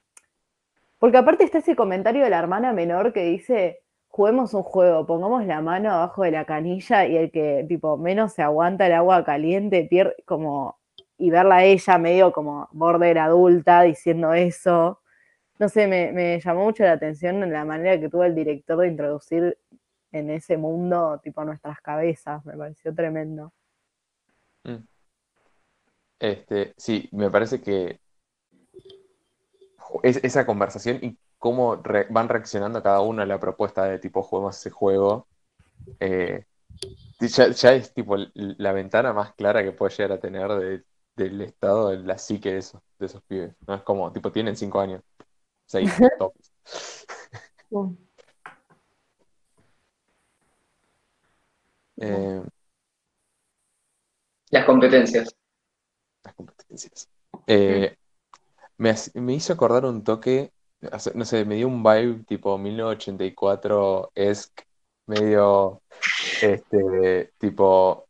Porque 0.98 1.18
aparte 1.18 1.44
está 1.44 1.58
ese 1.58 1.76
comentario 1.76 2.24
de 2.24 2.30
la 2.30 2.38
hermana 2.38 2.72
menor 2.72 3.12
que 3.12 3.24
dice: 3.24 3.82
juguemos 4.08 4.54
un 4.54 4.62
juego, 4.62 5.06
pongamos 5.06 5.44
la 5.46 5.60
mano 5.60 5.90
abajo 5.92 6.22
de 6.22 6.30
la 6.30 6.46
canilla 6.46 7.06
y 7.06 7.16
el 7.16 7.30
que 7.30 7.66
tipo 7.68 7.98
menos 7.98 8.32
se 8.32 8.42
aguanta 8.42 8.86
el 8.86 8.94
agua 8.94 9.24
caliente 9.24 9.86
pierde 9.88 10.16
como. 10.24 10.78
Y 11.18 11.30
verla 11.30 11.56
a 11.56 11.64
ella 11.64 11.98
medio 11.98 12.32
como 12.32 12.68
border 12.72 13.18
adulta 13.18 13.82
diciendo 13.82 14.34
eso. 14.34 15.00
No 15.58 15.68
sé, 15.70 15.86
me, 15.86 16.40
llamó 16.40 16.64
mucho 16.64 16.84
la 16.84 16.92
atención 16.92 17.50
la 17.50 17.64
manera 17.64 17.98
que 18.00 18.10
tuvo 18.10 18.24
el 18.24 18.34
director 18.34 18.78
de 18.78 18.88
introducir 18.88 19.58
en 20.12 20.30
ese 20.30 20.56
mundo, 20.58 21.20
tipo, 21.22 21.44
nuestras 21.44 21.80
cabezas. 21.80 22.44
Me 22.44 22.56
pareció 22.56 22.94
tremendo. 22.94 23.52
Mm. 24.66 24.86
Este, 26.18 26.74
sí, 26.78 27.08
me 27.12 27.30
parece 27.30 27.60
que 27.60 28.00
es, 30.02 30.18
esa 30.22 30.46
conversación 30.46 30.98
y 31.02 31.18
cómo 31.38 31.76
re- 31.76 32.06
van 32.10 32.28
reaccionando 32.28 32.82
cada 32.82 33.00
uno 33.00 33.22
a 33.22 33.26
la 33.26 33.38
propuesta 33.40 33.84
de 33.84 33.98
tipo 33.98 34.22
juguemos 34.22 34.56
ese 34.58 34.70
juego, 34.70 35.28
eh, 36.00 36.44
ya, 37.20 37.50
ya 37.50 37.74
es 37.74 37.94
tipo 37.94 38.16
la 38.34 38.72
ventana 38.72 39.12
más 39.12 39.34
clara 39.34 39.62
que 39.64 39.72
puede 39.72 39.94
llegar 39.96 40.12
a 40.12 40.20
tener 40.20 40.48
de- 40.54 40.84
del 41.16 41.40
estado 41.42 41.90
de 41.90 41.98
la 41.98 42.18
psique 42.18 42.52
de 42.52 42.58
esos, 42.58 42.82
de 42.98 43.06
esos 43.06 43.22
pibes. 43.24 43.54
¿no? 43.66 43.74
Es 43.76 43.82
como, 43.82 44.12
tipo, 44.12 44.32
tienen 44.32 44.56
cinco 44.56 44.80
años, 44.80 45.02
seis 45.66 46.04
tops. 46.18 46.52
Eh, 51.98 52.35
competencias. 54.80 55.34
las 56.24 56.34
competencias. 56.34 57.08
Eh, 57.46 57.96
me, 58.78 58.94
me 59.14 59.34
hizo 59.34 59.52
acordar 59.52 59.84
un 59.84 60.04
toque, 60.04 60.52
no 61.14 61.24
sé, 61.24 61.44
me 61.44 61.56
dio 61.56 61.68
un 61.68 61.82
vibe 61.82 62.24
tipo 62.24 62.58
1984-esque, 62.58 64.64
medio, 65.06 65.82
este, 66.42 67.32
tipo, 67.38 68.06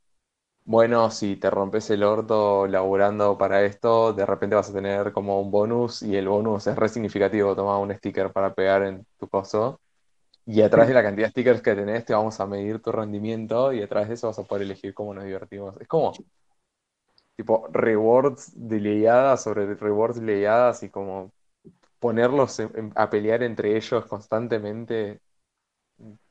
bueno, 0.64 1.10
si 1.10 1.36
te 1.36 1.50
rompes 1.50 1.90
el 1.90 2.02
orto 2.02 2.66
laburando 2.66 3.38
para 3.38 3.64
esto, 3.64 4.12
de 4.12 4.26
repente 4.26 4.56
vas 4.56 4.70
a 4.70 4.72
tener 4.74 5.12
como 5.12 5.40
un 5.40 5.50
bonus 5.50 6.02
y 6.02 6.16
el 6.16 6.28
bonus 6.28 6.66
es 6.66 6.76
re 6.76 6.88
significativo, 6.88 7.54
toma 7.54 7.78
un 7.78 7.94
sticker 7.94 8.32
para 8.32 8.54
pegar 8.54 8.82
en 8.82 9.06
tu 9.18 9.28
coso. 9.28 9.80
Y 10.46 10.62
a 10.62 10.70
través 10.70 10.88
de 10.88 10.94
la 10.94 11.02
cantidad 11.02 11.26
de 11.26 11.30
stickers 11.32 11.62
que 11.62 11.74
tenés, 11.74 12.04
te 12.04 12.14
vamos 12.14 12.38
a 12.40 12.46
medir 12.46 12.80
tu 12.80 12.92
rendimiento 12.92 13.72
y 13.72 13.82
a 13.82 13.88
través 13.88 14.08
de 14.08 14.14
eso 14.14 14.28
vas 14.28 14.38
a 14.38 14.44
poder 14.44 14.62
elegir 14.62 14.94
cómo 14.94 15.12
nos 15.14 15.24
divertimos. 15.24 15.76
Es 15.80 15.88
como, 15.88 16.12
tipo 17.36 17.68
rewards 17.70 18.52
de 18.54 19.36
sobre 19.36 19.74
rewards 19.74 20.18
leyadas 20.18 20.82
y 20.82 20.88
como 20.88 21.32
ponerlos 21.98 22.60
a 22.94 23.10
pelear 23.10 23.42
entre 23.42 23.76
ellos 23.76 24.06
constantemente. 24.06 25.20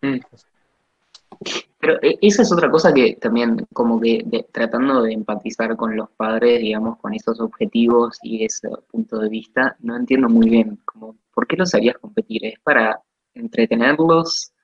Mm. 0.01 0.19
Pero 1.79 2.01
eh, 2.01 2.17
esa 2.21 2.41
es 2.41 2.51
otra 2.51 2.71
cosa 2.71 2.93
que 2.93 3.15
también, 3.15 3.67
como 3.73 3.99
que 3.99 4.25
tratando 4.51 5.03
de 5.03 5.13
empatizar 5.13 5.75
con 5.75 5.95
los 5.95 6.09
padres, 6.11 6.59
digamos, 6.59 6.97
con 6.99 7.13
esos 7.13 7.39
objetivos 7.39 8.17
y 8.23 8.43
ese 8.43 8.69
punto 8.91 9.19
de 9.19 9.29
vista, 9.29 9.75
no 9.79 9.95
entiendo 9.95 10.29
muy 10.29 10.49
bien, 10.49 10.79
como, 10.85 11.17
¿por 11.33 11.45
qué 11.45 11.57
los 11.57 11.73
harías 11.75 11.97
competir? 11.99 12.45
¿Es 12.45 12.59
para 12.61 13.01
entretenerlos 13.33 14.54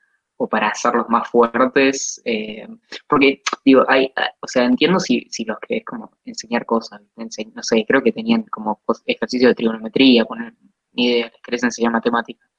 o 0.44 0.48
para 0.50 0.70
hacerlos 0.70 1.08
más 1.10 1.30
fuertes? 1.30 2.22
Eh, 2.26 2.68
porque, 3.08 3.42
digo, 3.66 3.84
hay, 3.88 4.12
ah, 4.16 4.30
o 4.42 4.48
sea, 4.48 4.66
entiendo 4.66 5.00
si, 5.00 5.28
si 5.30 5.46
los 5.46 5.58
querés 5.60 5.86
como 5.86 6.12
enseñar 6.26 6.66
cosas, 6.66 7.02
ense- 7.18 7.52
no 7.54 7.64
sé, 7.64 7.86
creo 7.88 8.02
que 8.04 8.12
tenían 8.14 8.44
como 8.44 8.82
ejercicio 9.06 9.48
de 9.50 9.56
trigonometría, 9.56 10.26
poner, 10.26 10.54
ni 10.94 11.08
idea, 11.08 11.26
les 11.28 11.42
querés 11.44 11.64
enseñar 11.64 11.92
matemáticas. 11.94 12.50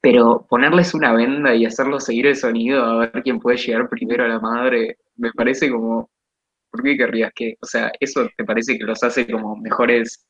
Pero 0.00 0.46
ponerles 0.48 0.94
una 0.94 1.12
venda 1.12 1.54
y 1.54 1.64
hacerlos 1.64 2.04
seguir 2.04 2.26
el 2.26 2.36
sonido 2.36 2.84
a 2.84 2.98
ver 2.98 3.22
quién 3.22 3.40
puede 3.40 3.56
llegar 3.56 3.88
primero 3.88 4.24
a 4.24 4.28
la 4.28 4.38
madre, 4.38 4.98
me 5.16 5.32
parece 5.32 5.70
como, 5.70 6.10
¿por 6.70 6.82
qué 6.82 6.96
querrías 6.96 7.32
que, 7.34 7.56
o 7.60 7.66
sea, 7.66 7.92
eso 8.00 8.28
te 8.36 8.44
parece 8.44 8.78
que 8.78 8.84
los 8.84 9.02
hace 9.04 9.26
como 9.30 9.56
mejores 9.56 10.26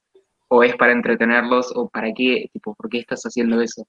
o 0.48 0.64
es 0.64 0.76
para 0.76 0.92
entretenerlos 0.92 1.72
o 1.76 1.88
para 1.90 2.12
qué, 2.14 2.48
tipo, 2.52 2.74
¿por 2.76 2.90
qué 2.90 3.00
estás 3.00 3.22
haciendo 3.24 3.60
eso? 3.62 3.86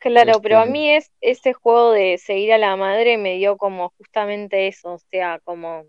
Claro, 0.00 0.40
pero 0.42 0.58
a 0.58 0.66
Este, 0.66 0.66
mí 0.66 0.90
es 0.90 1.12
ese 1.20 1.52
juego 1.52 1.92
de 1.92 2.18
seguir 2.18 2.52
a 2.52 2.58
la 2.58 2.74
madre 2.76 3.16
me 3.16 3.34
dio 3.36 3.56
como 3.56 3.90
justamente 3.96 4.66
eso, 4.66 4.94
o 4.94 4.98
sea, 4.98 5.38
como 5.44 5.84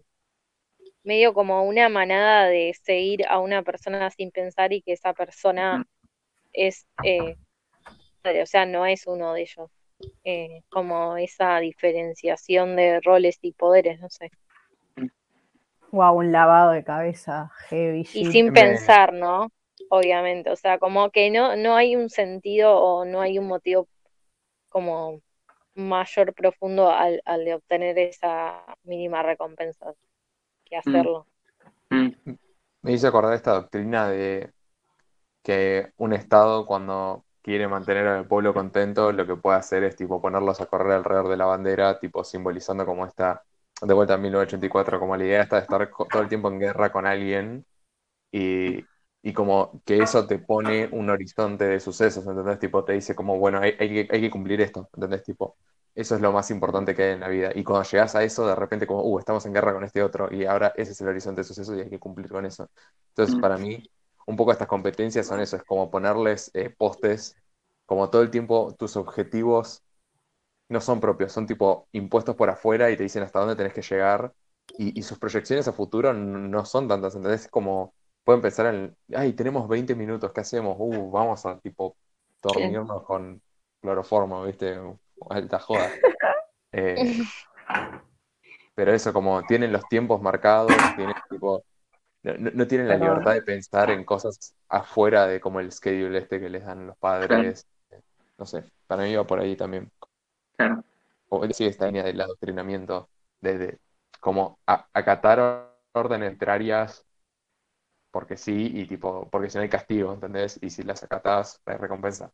medio 1.03 1.33
como 1.33 1.63
una 1.63 1.89
manada 1.89 2.47
de 2.47 2.73
seguir 2.83 3.25
a 3.27 3.39
una 3.39 3.63
persona 3.63 4.09
sin 4.11 4.31
pensar 4.31 4.71
y 4.73 4.81
que 4.81 4.93
esa 4.93 5.13
persona 5.13 5.81
es, 6.53 6.87
eh, 7.03 7.37
o 8.23 8.45
sea, 8.45 8.65
no 8.65 8.85
es 8.85 9.07
uno 9.07 9.33
de 9.33 9.41
ellos. 9.41 9.69
Eh, 10.25 10.61
como 10.69 11.17
esa 11.17 11.59
diferenciación 11.59 12.75
de 12.75 13.01
roles 13.01 13.39
y 13.41 13.53
poderes, 13.53 13.99
no 13.99 14.09
sé. 14.09 14.31
Wow, 15.91 16.15
un 16.17 16.31
lavado 16.31 16.71
de 16.71 16.83
cabeza 16.83 17.51
heavy 17.69 18.03
Y 18.11 18.25
sin 18.25 18.51
me- 18.51 18.51
pensar, 18.51 19.13
¿no? 19.13 19.49
Obviamente, 19.89 20.51
o 20.51 20.55
sea, 20.55 20.77
como 20.79 21.09
que 21.11 21.31
no, 21.31 21.55
no 21.55 21.75
hay 21.75 21.95
un 21.95 22.09
sentido 22.09 22.77
o 22.79 23.05
no 23.05 23.21
hay 23.21 23.39
un 23.39 23.47
motivo 23.47 23.87
como 24.69 25.21
mayor 25.75 26.33
profundo 26.33 26.89
al, 26.89 27.21
al 27.25 27.45
de 27.45 27.55
obtener 27.55 27.97
esa 27.99 28.63
mínima 28.83 29.23
recompensa 29.23 29.93
que 30.65 30.77
hacerlo. 30.77 31.25
Mm, 31.89 32.09
me 32.81 32.91
hizo 32.91 33.07
acordar 33.07 33.33
esta 33.33 33.53
doctrina 33.53 34.07
de 34.09 34.51
que 35.43 35.91
un 35.97 36.13
Estado 36.13 36.65
cuando 36.65 37.25
quiere 37.41 37.67
mantener 37.67 38.07
al 38.07 38.27
pueblo 38.27 38.53
contento, 38.53 39.11
lo 39.11 39.25
que 39.25 39.35
puede 39.35 39.57
hacer 39.57 39.83
es 39.83 39.95
tipo 39.95 40.21
ponerlos 40.21 40.61
a 40.61 40.67
correr 40.67 40.93
alrededor 40.93 41.29
de 41.29 41.37
la 41.37 41.45
bandera, 41.45 41.99
tipo 41.99 42.23
simbolizando 42.23 42.85
como 42.85 43.05
esta, 43.05 43.43
de 43.81 43.93
vuelta 43.93 44.15
en 44.15 44.21
1984, 44.21 44.99
como 44.99 45.15
la 45.17 45.25
idea 45.25 45.41
esta 45.43 45.55
de 45.55 45.63
estar 45.63 45.89
todo 46.09 46.21
el 46.21 46.29
tiempo 46.29 46.49
en 46.49 46.59
guerra 46.59 46.91
con 46.91 47.07
alguien 47.07 47.65
y, 48.31 48.85
y 49.21 49.33
como 49.33 49.81
que 49.85 49.99
eso 50.01 50.25
te 50.27 50.39
pone 50.39 50.87
un 50.91 51.09
horizonte 51.09 51.65
de 51.65 51.79
sucesos, 51.79 52.25
¿entendés? 52.25 52.59
Tipo, 52.59 52.83
te 52.85 52.93
dice 52.93 53.15
como, 53.15 53.37
bueno, 53.37 53.59
hay, 53.59 53.75
hay 53.79 54.07
que, 54.07 54.29
cumplir 54.29 54.61
esto, 54.61 54.89
¿entendés? 54.93 55.23
Tipo, 55.23 55.57
eso 55.93 56.15
es 56.15 56.21
lo 56.21 56.31
más 56.31 56.49
importante 56.51 56.95
que 56.95 57.03
hay 57.03 57.13
en 57.13 57.19
la 57.19 57.27
vida. 57.27 57.51
Y 57.53 57.63
cuando 57.63 57.87
llegas 57.89 58.15
a 58.15 58.23
eso, 58.23 58.47
de 58.47 58.55
repente 58.55 58.87
como, 58.87 59.01
uh, 59.03 59.19
estamos 59.19 59.45
en 59.45 59.53
guerra 59.53 59.73
con 59.73 59.83
este 59.83 60.01
otro 60.01 60.33
y 60.33 60.45
ahora 60.45 60.73
ese 60.77 60.93
es 60.93 61.01
el 61.01 61.09
horizonte 61.09 61.41
de 61.41 61.45
sucesos 61.45 61.77
y 61.77 61.81
hay 61.81 61.89
que 61.89 61.99
cumplir 61.99 62.29
con 62.29 62.45
eso. 62.45 62.69
Entonces, 63.09 63.35
para 63.41 63.57
mí, 63.57 63.83
un 64.25 64.35
poco 64.37 64.51
estas 64.51 64.67
competencias 64.67 65.27
son 65.27 65.41
eso, 65.41 65.57
es 65.57 65.63
como 65.63 65.91
ponerles 65.91 66.51
eh, 66.53 66.69
postes, 66.69 67.35
como 67.85 68.09
todo 68.09 68.21
el 68.21 68.29
tiempo 68.29 68.75
tus 68.77 68.95
objetivos 68.95 69.83
no 70.69 70.81
son 70.81 70.99
propios, 70.99 71.31
son 71.33 71.47
tipo 71.47 71.87
impuestos 71.91 72.35
por 72.35 72.49
afuera 72.49 72.91
y 72.91 72.97
te 72.97 73.03
dicen 73.03 73.23
hasta 73.23 73.39
dónde 73.39 73.55
tenés 73.55 73.73
que 73.73 73.81
llegar 73.81 74.33
y, 74.77 75.01
sus 75.01 75.17
proyecciones 75.17 75.67
a 75.67 75.73
futuro 75.73 76.13
no 76.13 76.63
son 76.65 76.87
tantas, 76.87 77.15
¿entendés? 77.15 77.45
Es 77.45 77.47
como 77.47 77.93
pueden 78.29 78.41
pensar 78.43 78.67
en, 78.75 78.95
ay, 79.15 79.33
tenemos 79.33 79.67
20 79.67 79.95
minutos, 79.95 80.31
¿qué 80.33 80.41
hacemos? 80.41 80.75
Uh, 80.79 81.09
vamos 81.11 81.45
a 81.47 81.59
tipo 81.59 81.97
dormirnos 82.43 83.03
con 83.03 83.41
cloroformo, 83.81 84.45
¿viste? 84.45 84.77
Alta 85.29 85.59
joda. 85.59 85.91
Eh, 86.73 87.03
pero 88.75 88.93
eso, 88.93 89.13
como 89.13 89.45
tienen 89.45 89.71
los 89.73 89.87
tiempos 89.87 90.21
marcados, 90.21 90.93
tienen 90.95 91.15
tipo, 91.29 91.63
no, 92.23 92.67
tienen 92.67 92.87
la 92.89 92.97
libertad 92.97 93.33
de 93.33 93.41
pensar 93.43 93.91
en 93.91 94.05
cosas 94.05 94.55
afuera 94.69 95.27
de 95.27 95.41
como 95.41 95.59
el 95.59 95.71
schedule 95.71 96.19
este 96.19 96.39
que 96.39 96.49
les 96.49 96.65
dan 96.65 96.87
los 96.87 96.97
padres. 96.97 97.67
No 98.37 98.45
sé, 98.45 98.65
para 98.87 99.03
mí 99.03 99.15
va 99.15 99.25
por 99.27 99.39
ahí 99.39 99.55
también. 99.57 99.91
claro. 100.57 100.83
O 101.29 101.45
sí, 101.53 101.65
esta 101.65 101.85
línea 101.87 102.03
del 102.03 102.21
adoctrinamiento, 102.21 103.09
de, 103.41 103.57
de 103.57 103.79
como 104.19 104.59
a- 104.67 104.87
acatar 104.93 105.71
órdenes 105.93 106.27
arbitrarias 106.29 107.05
porque 108.11 108.37
sí, 108.37 108.71
y 108.73 108.85
tipo, 108.87 109.29
porque 109.29 109.49
si 109.49 109.57
no 109.57 109.63
hay 109.63 109.69
castigo, 109.69 110.13
¿entendés? 110.13 110.59
Y 110.61 110.69
si 110.69 110.83
las 110.83 111.03
acatás, 111.03 111.61
hay 111.65 111.77
recompensa. 111.77 112.31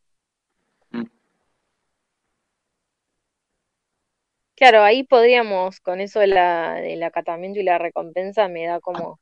Claro, 4.58 4.82
ahí 4.84 5.04
podríamos, 5.04 5.80
con 5.80 6.02
eso 6.02 6.20
de 6.20 6.28
la, 6.28 6.74
del 6.76 7.02
acatamiento 7.04 7.60
y 7.60 7.64
la 7.64 7.78
recompensa, 7.78 8.48
me 8.50 8.66
da 8.66 8.80
como 8.82 9.20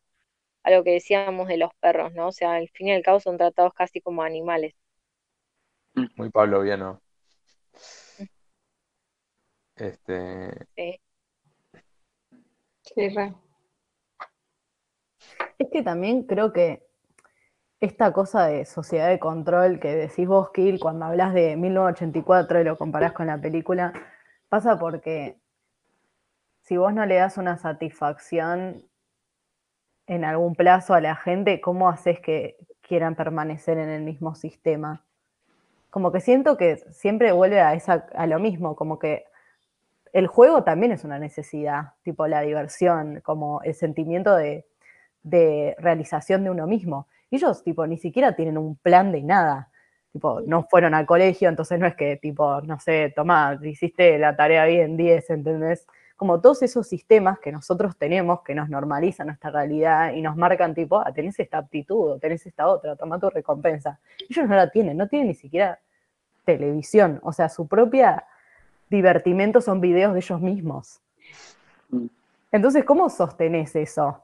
a 0.63 0.71
lo 0.71 0.83
que 0.83 0.91
decíamos 0.91 1.47
de 1.47 1.57
los 1.57 1.71
perros, 1.81 2.13
¿no? 2.13 2.29
O 2.29 2.31
sea, 2.33 2.53
al 2.53 2.69
fin 2.69 2.89
y 2.89 2.93
al 2.93 3.03
cabo 3.03 3.19
son 3.19 3.37
tratados 3.37 3.73
casi 3.73 4.01
como 4.01 4.23
animales. 4.23 4.75
Muy 6.17 6.29
pavloviano. 6.29 7.01
Este, 9.75 10.67
Sí. 10.75 10.99
Sí, 12.81 13.09
re. 13.09 13.33
Es 15.57 15.69
que 15.71 15.83
también 15.83 16.23
creo 16.23 16.53
que 16.53 16.85
esta 17.79 18.13
cosa 18.13 18.47
de 18.47 18.65
sociedad 18.65 19.09
de 19.09 19.19
control 19.19 19.79
que 19.79 19.93
decís 19.93 20.25
vos, 20.25 20.51
Kill, 20.51 20.79
cuando 20.79 21.05
hablas 21.05 21.33
de 21.33 21.57
1984 21.57 22.61
y 22.61 22.63
lo 22.63 22.77
comparás 22.77 23.11
con 23.11 23.27
la 23.27 23.37
película, 23.37 23.91
pasa 24.47 24.79
porque 24.79 25.37
si 26.61 26.77
vos 26.77 26.93
no 26.93 27.05
le 27.05 27.15
das 27.15 27.37
una 27.37 27.57
satisfacción 27.57 28.83
en 30.07 30.23
algún 30.23 30.55
plazo 30.55 30.93
a 30.93 31.01
la 31.01 31.15
gente, 31.15 31.59
¿cómo 31.59 31.89
haces 31.89 32.21
que 32.21 32.55
quieran 32.81 33.15
permanecer 33.15 33.77
en 33.77 33.89
el 33.89 34.03
mismo 34.03 34.33
sistema? 34.33 35.03
Como 35.89 36.13
que 36.13 36.21
siento 36.21 36.55
que 36.55 36.77
siempre 36.91 37.33
vuelve 37.33 37.59
a, 37.59 37.73
esa, 37.73 38.07
a 38.15 38.27
lo 38.27 38.39
mismo, 38.39 38.77
como 38.77 38.97
que 38.97 39.25
el 40.13 40.27
juego 40.27 40.63
también 40.63 40.93
es 40.93 41.03
una 41.03 41.19
necesidad, 41.19 41.95
tipo 42.03 42.27
la 42.27 42.41
diversión, 42.41 43.19
como 43.21 43.61
el 43.63 43.73
sentimiento 43.73 44.35
de, 44.35 44.65
de 45.23 45.75
realización 45.79 46.43
de 46.43 46.49
uno 46.49 46.67
mismo. 46.67 47.07
Y 47.31 47.37
ellos, 47.37 47.63
tipo, 47.63 47.87
ni 47.87 47.97
siquiera 47.97 48.35
tienen 48.35 48.57
un 48.57 48.75
plan 48.75 49.11
de 49.11 49.23
nada. 49.23 49.69
Tipo, 50.11 50.41
no 50.41 50.63
fueron 50.69 50.93
al 50.93 51.07
colegio, 51.07 51.49
entonces 51.49 51.79
no 51.79 51.87
es 51.87 51.95
que, 51.95 52.17
tipo, 52.17 52.61
no 52.61 52.79
sé, 52.79 53.11
tomá, 53.15 53.59
hiciste 53.63 54.19
la 54.19 54.35
tarea 54.35 54.65
bien 54.65 54.95
10, 54.95 55.29
¿entendés? 55.31 55.87
Como 56.15 56.39
todos 56.39 56.61
esos 56.61 56.87
sistemas 56.87 57.39
que 57.39 57.51
nosotros 57.51 57.97
tenemos, 57.97 58.41
que 58.43 58.53
nos 58.53 58.69
normalizan 58.69 59.27
nuestra 59.27 59.49
realidad 59.49 60.13
y 60.13 60.21
nos 60.21 60.35
marcan, 60.35 60.75
tipo, 60.75 60.99
ah, 60.99 61.11
tenés 61.11 61.39
esta 61.39 61.57
aptitud, 61.57 62.11
o 62.11 62.19
tenés 62.19 62.45
esta 62.45 62.67
otra, 62.67 62.95
toma 62.95 63.19
tu 63.19 63.29
recompensa. 63.31 63.99
Ellos 64.29 64.47
no 64.47 64.55
la 64.55 64.69
tienen, 64.69 64.97
no 64.97 65.07
tienen 65.07 65.29
ni 65.29 65.33
siquiera 65.33 65.79
televisión. 66.45 67.19
O 67.23 67.33
sea, 67.33 67.49
su 67.49 67.67
propia 67.67 68.25
divertimento 68.89 69.61
son 69.61 69.81
videos 69.81 70.13
de 70.13 70.19
ellos 70.19 70.39
mismos. 70.39 71.01
Mm. 71.89 72.05
Entonces, 72.51 72.85
¿cómo 72.85 73.09
sostenés 73.09 73.75
eso? 73.75 74.23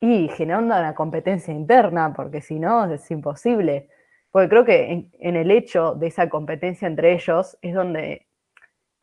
Y 0.00 0.28
generando 0.28 0.76
una 0.76 0.94
competencia 0.94 1.52
interna, 1.54 2.12
porque 2.14 2.40
si 2.40 2.58
no 2.58 2.92
es 2.92 3.10
imposible. 3.10 3.88
Porque 4.30 4.48
creo 4.48 4.64
que 4.64 4.92
en, 4.92 5.10
en 5.20 5.36
el 5.36 5.50
hecho 5.50 5.94
de 5.94 6.08
esa 6.08 6.28
competencia 6.28 6.86
entre 6.88 7.14
ellos 7.14 7.56
es 7.62 7.74
donde 7.74 8.26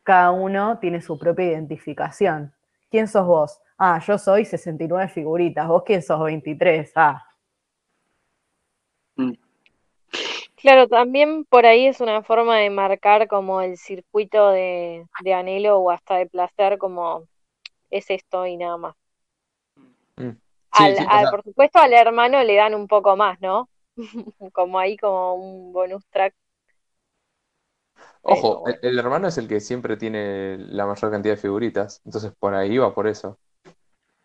cada 0.04 0.30
uno 0.32 0.78
tiene 0.80 1.02
su 1.02 1.18
propia 1.18 1.46
identificación. 1.46 2.54
¿Quién 2.90 3.08
sos 3.08 3.26
vos? 3.26 3.60
Ah, 3.78 4.00
yo 4.06 4.18
soy 4.18 4.44
69 4.44 5.08
figuritas. 5.08 5.68
¿Vos 5.68 5.82
quién 5.84 6.02
sos 6.02 6.22
23? 6.24 6.92
Ah, 6.96 7.24
Mm. 9.18 9.36
Claro, 10.56 10.88
también 10.88 11.44
por 11.44 11.64
ahí 11.66 11.86
es 11.86 12.00
una 12.00 12.22
forma 12.22 12.58
de 12.58 12.70
marcar 12.70 13.28
como 13.28 13.60
el 13.62 13.76
circuito 13.78 14.50
de, 14.50 15.06
de 15.24 15.34
anhelo 15.34 15.78
o 15.78 15.90
hasta 15.90 16.16
de 16.16 16.26
placer, 16.26 16.78
como 16.78 17.26
es 17.90 18.10
esto 18.10 18.46
y 18.46 18.56
nada 18.56 18.76
más. 18.78 18.96
mm. 20.18 20.36
Sí, 20.76 20.94
Al, 20.94 20.96
sí, 20.96 21.06
por 21.28 21.42
supuesto 21.42 21.78
al 21.78 21.92
hermano 21.92 22.42
le 22.44 22.56
dan 22.56 22.74
un 22.74 22.86
poco 22.88 23.16
más, 23.16 23.40
¿no? 23.40 23.68
Como 24.52 24.78
ahí 24.78 24.96
como 24.96 25.34
un 25.34 25.72
bonus 25.72 26.04
track, 26.10 26.34
ojo, 28.22 28.62
bueno. 28.62 28.66
el, 28.66 28.78
el 28.82 28.98
hermano 28.98 29.28
es 29.28 29.38
el 29.38 29.48
que 29.48 29.60
siempre 29.60 29.96
tiene 29.96 30.58
la 30.58 30.86
mayor 30.86 31.10
cantidad 31.10 31.34
de 31.34 31.40
figuritas, 31.40 32.00
entonces 32.04 32.32
por 32.38 32.54
ahí 32.54 32.78
va 32.78 32.94
por 32.94 33.06
eso. 33.06 33.38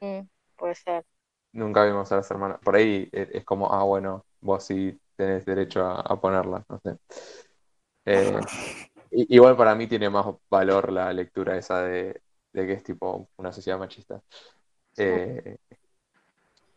Mm, 0.01 0.27
puede 0.57 0.75
ser. 0.75 1.05
Nunca 1.53 1.83
vimos 1.85 2.11
a 2.11 2.17
las 2.17 2.31
hermanas. 2.31 2.59
Por 2.63 2.75
ahí 2.75 3.09
eh, 3.11 3.29
es 3.33 3.43
como, 3.45 3.71
ah, 3.73 3.83
bueno, 3.83 4.25
vos 4.39 4.63
sí 4.63 4.97
tenés 5.15 5.45
derecho 5.45 5.85
a, 5.85 5.99
a 6.01 6.19
ponerla, 6.21 6.63
no 6.69 6.79
sé. 6.83 6.97
Eh, 8.05 8.41
igual 9.11 9.57
para 9.57 9.75
mí 9.75 9.87
tiene 9.87 10.09
más 10.09 10.25
valor 10.49 10.91
la 10.91 11.13
lectura 11.13 11.57
esa 11.57 11.83
de, 11.83 12.21
de 12.53 12.67
que 12.67 12.73
es 12.73 12.83
tipo 12.83 13.29
una 13.37 13.51
sociedad 13.53 13.79
machista. 13.79 14.23
Eh, 14.97 15.57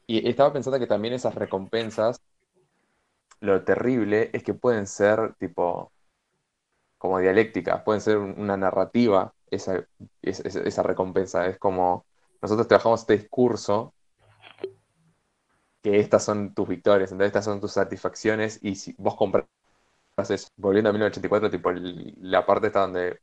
y 0.06 0.28
estaba 0.28 0.52
pensando 0.52 0.78
que 0.78 0.86
también 0.86 1.14
esas 1.14 1.34
recompensas, 1.34 2.20
lo 3.40 3.62
terrible 3.64 4.30
es 4.32 4.42
que 4.42 4.54
pueden 4.54 4.86
ser 4.88 5.34
tipo 5.38 5.92
como 6.98 7.18
dialécticas, 7.18 7.82
pueden 7.82 8.00
ser 8.00 8.18
un- 8.18 8.38
una 8.38 8.56
narrativa 8.56 9.34
esa, 9.50 9.76
es- 10.22 10.40
es- 10.40 10.56
esa 10.56 10.82
recompensa. 10.82 11.46
Es 11.46 11.58
como 11.58 12.06
nosotros 12.42 12.66
trabajamos 12.68 13.00
este 13.00 13.18
discurso 13.18 13.94
que 15.82 16.00
estas 16.00 16.24
son 16.24 16.52
tus 16.54 16.66
victorias, 16.68 17.12
entonces 17.12 17.28
estas 17.28 17.44
son 17.44 17.60
tus 17.60 17.72
satisfacciones 17.72 18.58
y 18.62 18.74
si 18.76 18.94
vos 18.98 19.14
compras 19.16 19.46
volviendo 20.56 20.90
a 20.90 20.92
1984, 20.92 21.50
tipo 21.50 21.70
la 22.20 22.46
parte 22.46 22.68
está 22.68 22.80
donde 22.80 23.20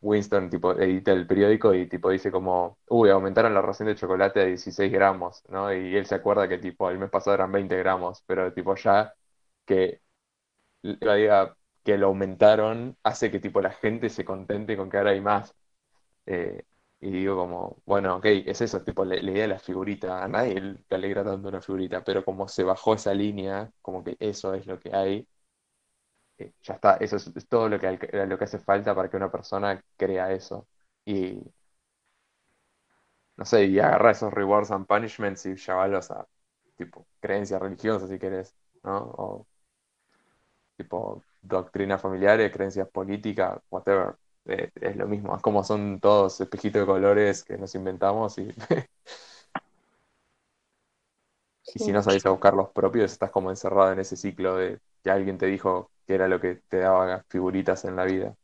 Winston 0.00 0.50
tipo 0.50 0.72
edita 0.72 1.12
el 1.12 1.26
periódico 1.26 1.74
y 1.74 1.88
tipo 1.88 2.10
dice 2.10 2.30
como, 2.30 2.78
uy, 2.88 3.10
aumentaron 3.10 3.54
la 3.54 3.62
ración 3.62 3.88
de 3.88 3.94
chocolate 3.96 4.40
a 4.40 4.44
16 4.44 4.92
gramos, 4.92 5.42
¿no? 5.48 5.72
Y 5.72 5.96
él 5.96 6.06
se 6.06 6.14
acuerda 6.16 6.48
que 6.48 6.58
tipo 6.58 6.90
el 6.90 6.98
mes 6.98 7.10
pasado 7.10 7.34
eran 7.34 7.52
20 7.52 7.76
gramos, 7.78 8.22
pero 8.26 8.52
tipo 8.52 8.74
ya 8.76 9.14
que 9.64 10.02
la 10.82 11.14
diga 11.14 11.56
que 11.84 11.98
lo 11.98 12.08
aumentaron 12.08 12.96
hace 13.02 13.30
que 13.30 13.40
tipo 13.40 13.60
la 13.60 13.72
gente 13.72 14.08
se 14.10 14.24
contente 14.24 14.76
con 14.76 14.90
que 14.90 14.98
ahora 14.98 15.10
hay 15.12 15.20
más. 15.20 15.54
Eh, 16.26 16.64
y 17.00 17.10
digo 17.10 17.36
como, 17.36 17.82
bueno, 17.86 18.16
ok, 18.16 18.26
es 18.46 18.60
eso, 18.60 18.82
tipo 18.84 19.04
la, 19.04 19.16
idea 19.16 19.42
de 19.42 19.48
la 19.48 19.58
figurita, 19.58 20.22
a 20.24 20.28
nadie 20.28 20.60
le 20.60 20.78
alegra 20.90 21.24
tanto 21.24 21.48
una 21.48 21.60
figurita, 21.60 22.04
pero 22.04 22.24
como 22.24 22.48
se 22.48 22.64
bajó 22.64 22.94
esa 22.94 23.12
línea, 23.14 23.72
como 23.82 24.04
que 24.04 24.16
eso 24.20 24.54
es 24.54 24.66
lo 24.66 24.78
que 24.78 24.94
hay, 24.94 25.26
eh, 26.42 26.54
ya 26.62 26.74
está, 26.74 26.96
eso 26.96 27.16
es, 27.16 27.28
es 27.36 27.48
todo 27.48 27.68
lo 27.68 27.78
que, 27.80 27.90
lo 28.26 28.38
que 28.38 28.44
hace 28.44 28.58
falta 28.58 28.94
para 28.94 29.08
que 29.10 29.16
una 29.16 29.30
persona 29.30 29.82
crea 29.96 30.32
eso. 30.32 30.66
Y 31.04 31.40
no 33.36 33.44
sé, 33.44 33.64
y 33.66 33.78
agarra 33.78 34.10
esos 34.12 34.32
rewards 34.32 34.70
and 34.70 34.86
punishments 34.86 35.46
y 35.46 35.54
llevarlos 35.56 36.10
a 36.10 36.26
tipo 36.76 37.06
creencias 37.20 37.60
religiosas 37.60 38.08
si 38.10 38.18
querés, 38.18 38.54
¿no? 38.82 38.98
O 39.16 39.46
tipo 40.76 41.22
doctrinas 41.42 42.00
familiares, 42.00 42.52
creencias 42.52 42.88
políticas, 42.88 43.60
whatever. 43.70 44.16
Eh, 44.44 44.70
es 44.80 44.96
lo 44.96 45.06
mismo, 45.06 45.36
es 45.36 45.42
como 45.42 45.62
son 45.62 46.00
todos 46.00 46.40
espejitos 46.40 46.80
de 46.82 46.86
colores 46.86 47.44
que 47.44 47.56
nos 47.58 47.74
inventamos 47.76 48.38
y, 48.38 48.48
y 51.74 51.78
si 51.78 51.92
no 51.92 52.02
sabés 52.02 52.26
a 52.26 52.30
buscar 52.30 52.54
los 52.54 52.70
propios, 52.70 53.12
estás 53.12 53.30
como 53.30 53.50
encerrado 53.50 53.92
en 53.92 54.00
ese 54.00 54.16
ciclo 54.16 54.56
de 54.56 54.80
que 55.02 55.10
alguien 55.10 55.38
te 55.38 55.46
dijo 55.46 55.90
que 56.06 56.14
era 56.14 56.28
lo 56.28 56.40
que 56.40 56.56
te 56.68 56.78
daba 56.78 57.24
figuritas 57.28 57.84
en 57.84 57.96
la 57.96 58.04
vida. 58.04 58.34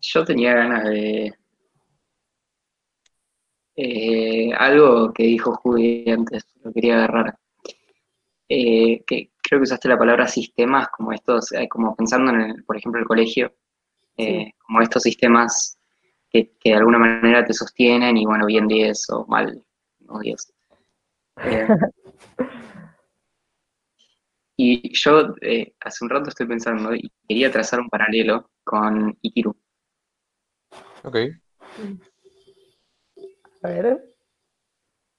Yo 0.00 0.24
tenía 0.24 0.54
ganas 0.54 0.84
de 0.84 1.32
eh, 3.76 4.52
algo 4.58 5.12
que 5.12 5.24
dijo 5.24 5.54
Judy 5.54 6.10
antes, 6.10 6.44
lo 6.62 6.72
quería 6.72 6.96
agarrar. 6.96 7.38
Eh, 8.48 9.02
que 9.06 9.30
creo 9.42 9.60
que 9.60 9.64
usaste 9.64 9.88
la 9.88 9.98
palabra 9.98 10.28
sistemas, 10.28 10.88
como 10.88 11.12
estos, 11.12 11.52
eh, 11.52 11.68
como 11.68 11.96
pensando 11.96 12.32
en, 12.32 12.40
el, 12.42 12.64
por 12.64 12.76
ejemplo, 12.76 13.00
el 13.00 13.06
colegio, 13.06 13.54
eh, 14.16 14.52
como 14.58 14.82
estos 14.82 15.02
sistemas 15.04 15.78
que, 16.30 16.52
que 16.60 16.70
de 16.70 16.76
alguna 16.76 16.98
manera 16.98 17.44
te 17.44 17.54
sostienen 17.54 18.16
y 18.16 18.26
bueno, 18.26 18.46
bien 18.46 18.68
10 18.68 19.08
o 19.10 19.26
mal, 19.26 19.64
no 20.00 20.18
10. 20.18 20.52
Eh, 21.36 21.66
y 24.56 24.92
yo 24.94 25.34
eh, 25.40 25.74
hace 25.80 26.04
un 26.04 26.10
rato 26.10 26.28
estoy 26.28 26.46
pensando 26.46 26.94
y 26.94 27.10
quería 27.28 27.50
trazar 27.50 27.80
un 27.80 27.88
paralelo 27.88 28.50
con 28.64 29.16
Ikiru. 29.22 29.56
Ok, 31.04 31.16
a 33.62 33.68
ver. 33.68 34.14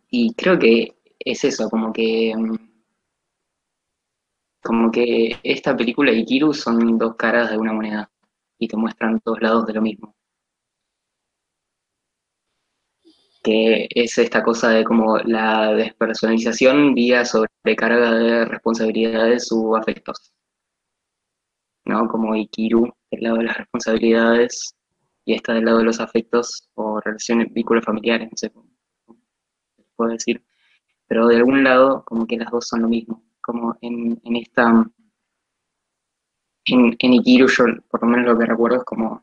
Y 0.09 0.33
creo 0.35 0.57
que 0.59 0.95
es 1.19 1.43
eso, 1.43 1.69
como 1.69 1.91
que 1.91 2.33
mm, 2.35 2.55
como 4.63 4.91
que 4.91 5.37
esta 5.43 5.75
película 5.75 6.11
y 6.11 6.21
Ikiru 6.21 6.53
son 6.53 6.97
dos 6.97 7.15
caras 7.15 7.51
de 7.51 7.57
una 7.57 7.73
moneda 7.73 8.09
y 8.57 8.67
te 8.67 8.77
muestran 8.77 9.21
dos 9.23 9.41
lados 9.41 9.65
de 9.67 9.73
lo 9.73 9.81
mismo. 9.81 10.15
Que 13.43 13.87
es 13.89 14.17
esta 14.17 14.41
cosa 14.43 14.69
de 14.69 14.83
como 14.83 15.17
la 15.19 15.73
despersonalización 15.73 16.95
vía 16.95 17.25
sobrecarga 17.25 18.13
de 18.13 18.45
responsabilidades 18.45 19.51
u 19.51 19.75
afectos. 19.75 20.33
¿No? 21.85 22.07
Como 22.07 22.35
Ikiru 22.35 22.93
del 23.11 23.23
lado 23.23 23.37
de 23.37 23.43
las 23.43 23.57
responsabilidades 23.57 24.75
y 25.25 25.33
esta 25.33 25.53
del 25.53 25.65
lado 25.65 25.79
de 25.79 25.83
los 25.85 25.99
afectos 25.99 26.69
o 26.75 26.99
relaciones, 27.01 27.53
vínculos 27.53 27.85
familiares, 27.85 28.29
no 28.31 28.37
sé 28.37 28.49
cómo 28.51 28.73
puedo 29.95 30.11
decir. 30.11 30.43
Pero 31.07 31.27
de 31.27 31.37
algún 31.37 31.63
lado, 31.63 32.03
como 32.05 32.25
que 32.27 32.37
las 32.37 32.51
dos 32.51 32.67
son 32.67 32.81
lo 32.81 32.87
mismo. 32.87 33.23
Como 33.41 33.77
en, 33.81 34.19
en 34.23 34.35
esta. 34.35 34.85
En, 36.65 36.95
en 36.97 37.13
Ikiru, 37.13 37.47
yo 37.47 37.65
por 37.89 38.01
lo 38.01 38.07
menos 38.07 38.25
lo 38.25 38.39
que 38.39 38.45
recuerdo 38.45 38.77
es 38.77 38.83
como. 38.83 39.21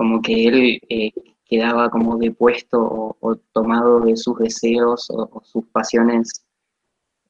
Como 0.00 0.22
que 0.22 0.46
él 0.48 0.80
eh, 0.88 1.12
quedaba 1.44 1.90
como 1.90 2.16
depuesto 2.16 2.78
o, 3.20 3.36
tomado 3.52 4.00
de 4.00 4.16
sus 4.16 4.38
deseos 4.38 5.10
o, 5.10 5.42
sus 5.44 5.66
pasiones 5.66 6.42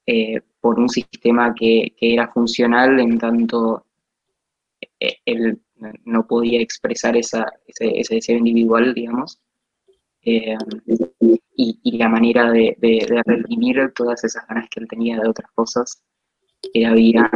eh, 0.07 0.41
por 0.61 0.79
un 0.79 0.89
sistema 0.89 1.53
que, 1.53 1.97
era 2.01 2.29
funcional 2.29 3.01
en 3.01 3.19
tanto 3.19 3.85
eh, 5.01 5.17
él 5.25 5.61
no 6.05 6.29
podía 6.29 6.61
expresar 6.61 7.17
esa, 7.17 7.45
ese, 7.67 7.99
ese 7.99 8.15
deseo 8.15 8.39
individual, 8.39 8.95
digamos, 8.95 9.41
y, 10.23 11.99
la 11.99 12.09
manera 12.09 12.53
de, 12.53 12.77
de- 12.79 13.93
todas 13.97 14.23
esas 14.23 14.47
ganas 14.47 14.69
que 14.71 14.79
él 14.79 14.87
tenía 14.87 15.19
de 15.19 15.29
otras 15.29 15.51
cosas 15.57 16.05
era 16.73 16.95
vía 16.95 17.29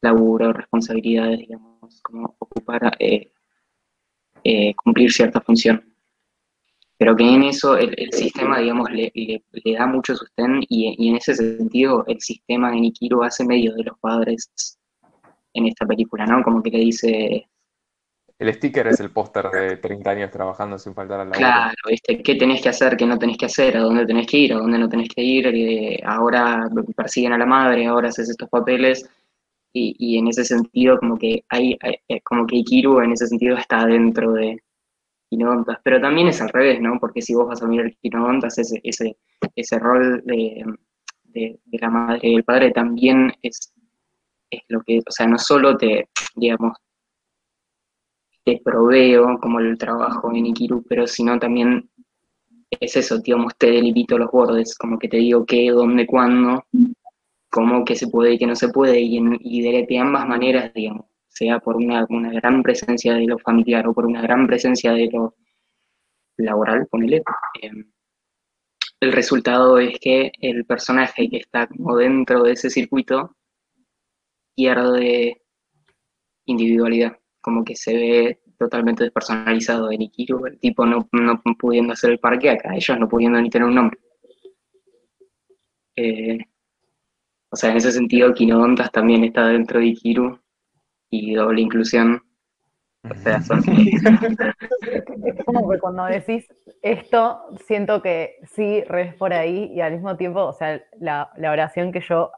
laburo, 0.00 0.54
responsabilidades, 0.54 1.40
digamos, 1.40 2.00
como 2.00 2.34
ocupar, 2.38 2.96
eh, 4.46 4.74
cumplir 4.76 5.12
cierta 5.12 5.40
función. 5.40 5.82
Pero 6.98 7.16
que 7.16 7.24
en 7.24 7.42
eso 7.44 7.76
el, 7.76 7.94
el 7.98 8.12
sistema, 8.12 8.58
digamos, 8.58 8.90
le, 8.90 9.10
le- 9.14 9.42
le 9.52 9.72
da 9.74 9.86
mucho 9.86 10.14
sostén 10.14 10.62
y, 10.68 10.94
y 10.98 11.08
en 11.08 11.16
ese 11.16 11.34
sentido 11.34 12.04
el 12.06 12.20
sistema 12.20 12.70
de 12.70 12.80
Nikiru 12.80 13.22
hace 13.22 13.44
medio 13.44 13.74
de 13.74 13.84
los 13.84 13.98
padres 13.98 14.50
en 15.54 15.66
esta 15.66 15.86
película, 15.86 16.26
¿no? 16.26 16.42
Como 16.42 16.62
que 16.62 16.70
le 16.70 16.78
dice, 16.80 17.48
El 18.38 18.50
sticker 18.54 18.86
es 18.86 18.98
el 19.00 19.10
póster 19.10 19.50
de 19.50 19.76
30 19.76 20.08
años 20.12 20.30
trabajando 20.30 20.78
sin 20.78 20.94
faltar 20.94 21.20
al 21.20 21.28
laburo. 21.28 21.50
Claro, 21.52 21.74
¿viste? 21.90 22.22
¿Qué 22.22 22.34
tenés 22.36 22.62
que 22.62 22.70
hacer, 22.70 22.96
qué 22.96 23.04
no 23.06 23.18
tenés 23.18 23.36
que 23.36 23.46
hacer, 23.46 23.76
a 23.76 23.80
dónde 23.80 24.06
tenés 24.06 24.26
que 24.26 24.38
ir, 24.38 24.52
a 24.54 24.56
dónde 24.58 24.78
no 24.78 24.88
tenés 24.88 25.08
que 25.08 25.22
ir? 25.22 25.46
Eh, 25.48 26.00
ahora 26.04 26.68
persiguen 26.96 27.32
a 27.34 27.38
la 27.38 27.44
madre, 27.46 27.86
ahora 27.86 28.08
haces 28.08 28.30
estos 28.30 28.48
papeles. 28.48 29.08
Y, 29.78 30.18
en 30.18 30.28
ese 30.28 30.44
sentido, 30.44 30.98
como 30.98 31.18
que 31.18 31.44
hay, 31.50 31.76
eh, 32.08 32.20
como 32.22 32.46
que 32.46 32.56
Ikiru 32.56 33.00
en 33.00 33.12
ese 33.12 33.26
sentido 33.26 33.56
está 33.56 33.84
dentro 33.84 34.32
de 34.32 34.62
Quinodontas. 35.28 35.78
Pero 35.84 36.00
también 36.00 36.28
es 36.28 36.40
al 36.40 36.48
revés, 36.48 36.80
¿no? 36.80 36.98
Porque 36.98 37.20
si 37.20 37.34
vos 37.34 37.46
vas 37.46 37.62
a 37.62 37.66
mirar 37.66 37.94
Quinodontas, 38.00 38.56
ese, 38.58 38.80
ese, 38.82 39.18
ese 39.54 39.78
rol 39.78 40.22
de, 40.24 40.64
de, 41.24 41.60
de 41.64 41.78
la 41.78 41.90
madre 41.90 42.20
y 42.22 42.34
el 42.36 42.44
padre 42.44 42.70
también 42.70 43.32
es, 43.42 43.72
es 44.50 44.62
lo 44.68 44.80
que, 44.82 44.98
o 44.98 45.10
sea, 45.10 45.26
no 45.26 45.38
solo 45.38 45.76
te, 45.76 46.08
digamos, 46.34 46.78
te 48.44 48.60
proveo 48.64 49.38
como 49.40 49.60
el 49.60 49.76
trabajo 49.76 50.32
en 50.32 50.46
Ikiru, 50.46 50.84
pero 50.88 51.06
sino 51.06 51.38
también 51.38 51.90
es 52.70 52.96
eso, 52.96 53.18
digamos, 53.18 53.56
te 53.58 53.70
delimito 53.70 54.16
los 54.18 54.30
bordes, 54.30 54.76
como 54.76 54.98
que 54.98 55.08
te 55.08 55.18
digo 55.18 55.44
qué, 55.44 55.70
dónde, 55.70 56.06
cuándo, 56.06 56.64
cómo, 57.56 57.86
qué 57.86 57.96
se 57.96 58.08
puede 58.08 58.34
y 58.34 58.38
qué 58.38 58.46
no 58.46 58.54
se 58.54 58.68
puede, 58.68 59.00
y, 59.00 59.16
en, 59.16 59.30
de, 59.30 59.86
de 59.88 59.98
ambas 59.98 60.28
maneras, 60.28 60.74
digamos, 60.74 61.06
sea 61.26 61.58
por 61.58 61.76
una, 61.76 62.06
gran 62.06 62.62
presencia 62.62 63.14
de 63.14 63.26
lo 63.26 63.38
familiar 63.38 63.88
o 63.88 63.94
por 63.94 64.04
una 64.04 64.20
gran 64.20 64.46
presencia 64.46 64.92
de 64.92 65.08
lo 65.10 65.34
laboral, 66.36 66.86
ponele, 66.90 67.22
eh, 67.62 67.70
el 69.00 69.12
resultado 69.12 69.78
es 69.78 69.98
que 69.98 70.32
el 70.40 70.66
personaje 70.66 71.30
que 71.30 71.38
está 71.38 71.66
como 71.66 71.96
dentro 71.96 72.42
de 72.42 72.52
ese 72.52 72.68
circuito 72.68 73.34
pierde 74.54 75.42
individualidad, 76.44 77.18
como 77.40 77.64
que 77.64 77.74
se 77.74 77.94
ve 77.94 78.40
totalmente 78.58 79.04
despersonalizado 79.04 79.90
en 79.92 80.02
Ikiru, 80.02 80.44
el 80.46 80.58
tipo 80.58 80.84
no, 80.84 81.08
no 81.12 81.42
pudiendo 81.58 81.94
hacer 81.94 82.10
el 82.10 82.18
parque 82.18 82.50
acá, 82.50 82.74
ellos 82.74 82.98
no 82.98 83.08
pudiendo 83.08 83.40
ni 83.40 83.48
tener 83.48 83.66
un 83.68 83.74
nombre. 83.74 83.98
Eh, 85.96 86.38
o 87.50 87.56
sea, 87.56 87.70
en 87.70 87.76
ese 87.76 87.92
sentido, 87.92 88.34
Quinodontas 88.34 88.90
también 88.90 89.24
está 89.24 89.46
dentro 89.48 89.80
de 89.80 89.86
Ikiru 89.86 90.38
y 91.10 91.34
doble 91.34 91.60
inclusión. 91.60 92.22
O 93.08 93.14
sea, 93.14 93.40
son... 93.40 93.62
Es 93.68 94.02
como 95.44 95.70
que 95.70 95.78
cuando 95.78 96.04
decís 96.06 96.46
esto, 96.82 97.40
siento 97.66 98.02
que 98.02 98.36
sí, 98.52 98.82
res 98.82 99.14
por 99.14 99.32
ahí 99.32 99.70
y 99.72 99.80
al 99.80 99.92
mismo 99.92 100.16
tiempo, 100.16 100.44
o 100.44 100.52
sea, 100.52 100.82
la, 100.98 101.30
la 101.36 101.52
oración 101.52 101.92
que 101.92 102.00
yo, 102.00 102.32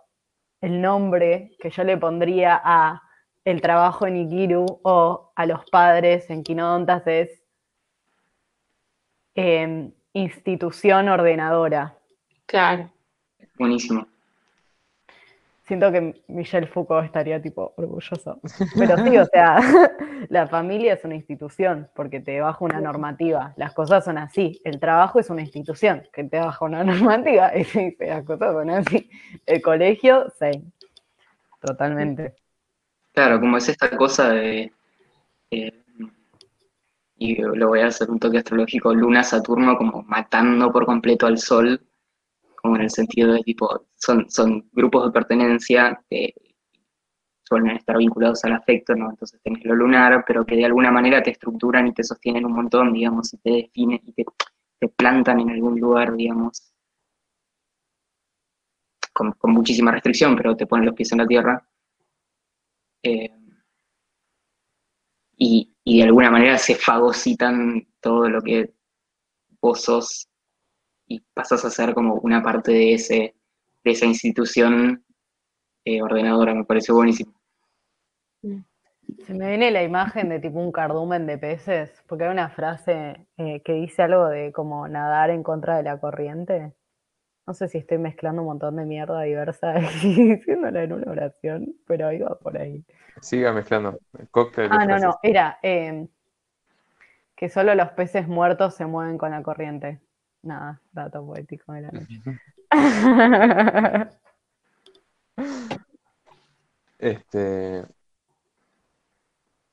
el 0.61 0.81
nombre 0.83 1.57
que 1.59 1.71
yo 1.71 1.85
le 1.85 1.97
pondría 1.97 2.61
a 2.63 3.03
el 3.45 3.63
trabajo 3.63 4.07
en 4.07 4.17
Ikiru 4.17 4.67
o 4.83 5.33
a 5.35 5.47
los 5.47 5.65
padres 5.71 6.29
en 6.29 6.43
Quinodontas 6.43 7.07
es 7.07 7.43
eh, 9.35 9.91
institución 10.13 11.09
ordenadora. 11.09 11.97
Claro. 12.47 12.91
Buenísimo. 13.59 14.07
Siento 15.69 15.93
que 15.93 16.23
Michel 16.29 16.67
Foucault 16.67 17.05
estaría 17.05 17.43
tipo 17.43 17.75
orgulloso. 17.77 18.41
Pero 18.79 18.97
sí, 19.05 19.19
o 19.19 19.27
sea, 19.27 19.59
la 20.31 20.49
familia 20.49 20.95
es 20.95 21.05
una 21.05 21.15
institución 21.15 21.91
porque 21.95 22.21
te 22.21 22.41
baja 22.41 22.65
una 22.65 22.81
normativa. 22.81 23.53
Las 23.57 23.75
cosas 23.75 24.03
son 24.03 24.17
así. 24.17 24.63
El 24.65 24.81
trabajo 24.81 25.21
es 25.21 25.29
una 25.29 25.43
institución 25.43 26.09
que 26.11 26.25
te 26.25 26.39
baja 26.39 26.65
una 26.65 26.83
normativa 26.85 27.55
y 27.55 27.59
dice 27.59 27.97
las 28.01 28.25
cosas 28.25 28.55
son 28.55 28.71
así. 28.71 29.11
El 29.45 29.61
colegio, 29.61 30.33
sí. 30.41 30.51
Totalmente. 31.61 32.35
Claro, 33.13 33.39
como 33.39 33.59
es 33.59 33.69
esta 33.69 33.95
cosa 33.95 34.31
de. 34.31 34.73
eh, 35.51 35.85
y 37.21 37.43
lo 37.43 37.69
voy 37.69 37.81
a 37.81 37.89
hacer 37.89 38.11
un 38.11 38.21
toque 38.21 38.39
astrológico, 38.39 38.95
Luna-Saturno 38.95 39.77
como 39.77 40.05
matando 40.05 40.71
por 40.71 40.87
completo 40.87 41.27
al 41.27 41.37
Sol, 41.39 41.81
como 42.61 42.77
en 42.77 42.83
el 42.83 42.91
sentido 42.91 43.33
de 43.33 43.43
tipo, 43.43 43.87
son, 43.95 44.29
son 44.31 44.69
grupos 44.73 45.07
de 45.07 45.13
pertenencia 45.13 46.01
que 46.11 46.35
suelen 47.45 47.77
estar 47.77 47.97
vinculados 47.97 48.45
al 48.45 48.53
afecto, 48.53 48.95
¿no? 48.95 49.11
Entonces 49.11 49.41
tenés 49.43 49.65
lo 49.65 49.75
lunar, 49.75 50.25
pero 50.27 50.45
que 50.45 50.57
de 50.57 50.65
alguna 50.67 50.91
manera 50.91 51.23
te 51.23 51.31
estructuran 51.31 51.87
y 51.87 51.95
te 51.95 52.05
sostienen 52.05 52.45
un 52.45 52.53
montón, 52.53 52.93
digamos, 52.93 53.33
y 53.33 53.39
te 53.39 53.51
definen 53.51 54.01
y 54.05 54.13
te, 54.13 54.25
te 54.79 54.89
plantan 54.89 55.41
en 55.41 55.51
algún 55.51 55.81
lugar, 55.81 56.15
digamos, 56.15 56.73
con, 59.13 59.35
muchísima 59.53 59.93
restricción, 59.93 60.37
pero 60.37 60.57
te 60.57 60.67
ponen 60.67 60.87
los 60.87 60.95
pies 60.95 61.13
en 61.13 61.19
la 61.19 61.27
tierra. 61.27 61.69
Eh, 63.03 63.31
y, 65.37 65.73
y 65.85 65.99
de 65.99 66.05
alguna 66.05 66.31
manera 66.31 66.59
se 66.59 66.75
fagocitan 66.75 67.87
todo 68.01 68.29
lo 68.29 68.43
que 68.43 68.75
vos 69.61 69.83
sos 69.83 70.29
y 71.09 71.21
pasas 71.35 71.65
a 71.65 71.71
ser 71.71 71.95
como 71.95 72.15
una 72.17 72.43
parte 72.43 72.73
de, 72.73 72.95
ese, 72.95 73.35
de 73.85 73.91
esa 73.91 74.07
institución 74.07 75.05
eh, 75.85 76.03
ordenadora, 76.03 76.55
me 76.55 76.65
pareció 76.65 76.95
buenísimo. 76.95 77.35
Se 79.27 79.35
me 79.35 79.49
viene 79.49 79.71
la 79.71 79.83
imagen 79.83 80.29
de 80.29 80.41
tipo 80.41 80.59
un 80.59 80.73
cardumen 80.73 81.27
de 81.27 81.39
peces, 81.39 82.03
porque 82.07 82.25
hay 82.25 82.31
una 82.31 82.51
frase 82.51 83.27
eh, 83.37 83.63
que 83.63 83.73
dice 83.75 84.03
algo 84.03 84.29
de 84.29 84.53
como 84.53 84.87
nadar 84.89 85.31
en 85.31 85.43
contra 85.43 85.77
de 85.77 85.83
la 85.85 85.99
corriente. 86.01 86.75
No 87.47 87.55
sé 87.55 87.69
si 87.69 87.79
estoy 87.79 87.99
mezclando 87.99 88.43
un 88.43 88.49
montón 88.49 88.77
de 88.77 88.87
mierda 88.87 89.23
diversa 89.23 89.75
y 90.05 90.37
diciéndola 90.37 90.85
en 90.85 90.93
una 90.95 91.13
oración, 91.13 91.77
pero 91.87 92.13
iba 92.13 92.39
por 92.41 92.59
ahí. 92.59 92.85
Siga 93.21 93.53
mezclando. 93.53 94.01
El 94.19 94.29
cóctel 94.29 94.71
Ah, 94.71 94.87
no, 94.87 94.99
frases. 94.99 95.01
no, 95.01 95.19
era 95.23 95.59
eh, 95.63 96.09
que 97.37 97.49
solo 97.49 97.75
los 97.75 97.91
peces 97.93 98.29
muertos 98.29 98.75
se 98.75 98.85
mueven 98.85 99.17
con 99.17 99.31
la 99.31 99.43
corriente. 99.43 100.01
Nada, 100.43 100.81
dato 100.93 101.25
poético 101.25 101.73
de 101.73 101.81
la 101.83 101.91
noche. 101.93 102.23
Este. 106.99 107.85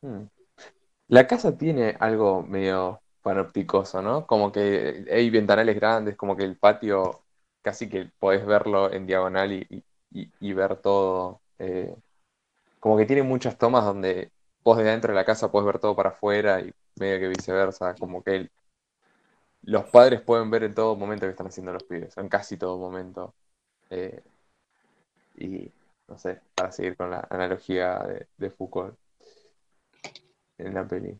hmm. 0.02 0.24
La 1.10 1.28
casa 1.28 1.58
tiene 1.58 1.98
algo 2.00 2.44
medio 2.44 3.02
panopticoso, 3.22 4.02
¿no? 4.02 4.28
Como 4.28 4.52
que 4.52 5.06
hay 5.12 5.30
ventanales 5.32 5.76
grandes, 5.76 6.18
como 6.18 6.38
que 6.38 6.44
el 6.46 6.58
patio 6.58 7.24
casi 7.64 7.90
que 7.90 8.12
podés 8.20 8.46
verlo 8.46 8.92
en 8.94 9.08
diagonal 9.08 9.54
y, 9.54 9.86
y- 10.12 10.54
ver 10.54 10.78
todo. 10.82 11.42
eh, 11.60 11.96
como 12.80 12.98
que 12.98 13.06
tiene 13.06 13.24
muchas 13.24 13.58
tomas 13.58 13.86
donde 13.86 14.32
vos 14.64 14.78
desde 14.78 14.92
dentro 14.92 15.12
de 15.14 15.16
la 15.16 15.26
casa 15.26 15.52
podés 15.52 15.68
ver 15.68 15.80
todo 15.80 15.96
para 15.96 16.10
afuera 16.12 16.62
y 16.62 16.74
medio 17.00 17.20
que 17.20 17.28
viceversa. 17.30 17.96
Como 17.96 18.24
que 18.24 18.36
el- 18.38 18.52
los 19.66 19.86
padres 19.86 20.22
pueden 20.22 20.50
ver 20.50 20.64
en 20.64 20.76
todo 20.76 20.96
momento 20.96 21.26
que 21.26 21.32
están 21.32 21.48
haciendo 21.48 21.74
los 21.74 21.84
pibes, 21.84 22.18
en 22.18 22.30
casi 22.30 22.58
todo 22.58 22.78
momento. 22.78 23.34
Eh, 23.90 24.22
y 25.38 25.72
no 26.08 26.18
sé, 26.18 26.40
para 26.56 26.72
seguir 26.72 26.96
con 26.96 27.12
la 27.12 27.28
analogía 27.30 28.00
de, 28.38 28.50
Foucault 28.50 28.96
en 30.58 30.74
la 30.74 30.88
peli. 30.88 31.18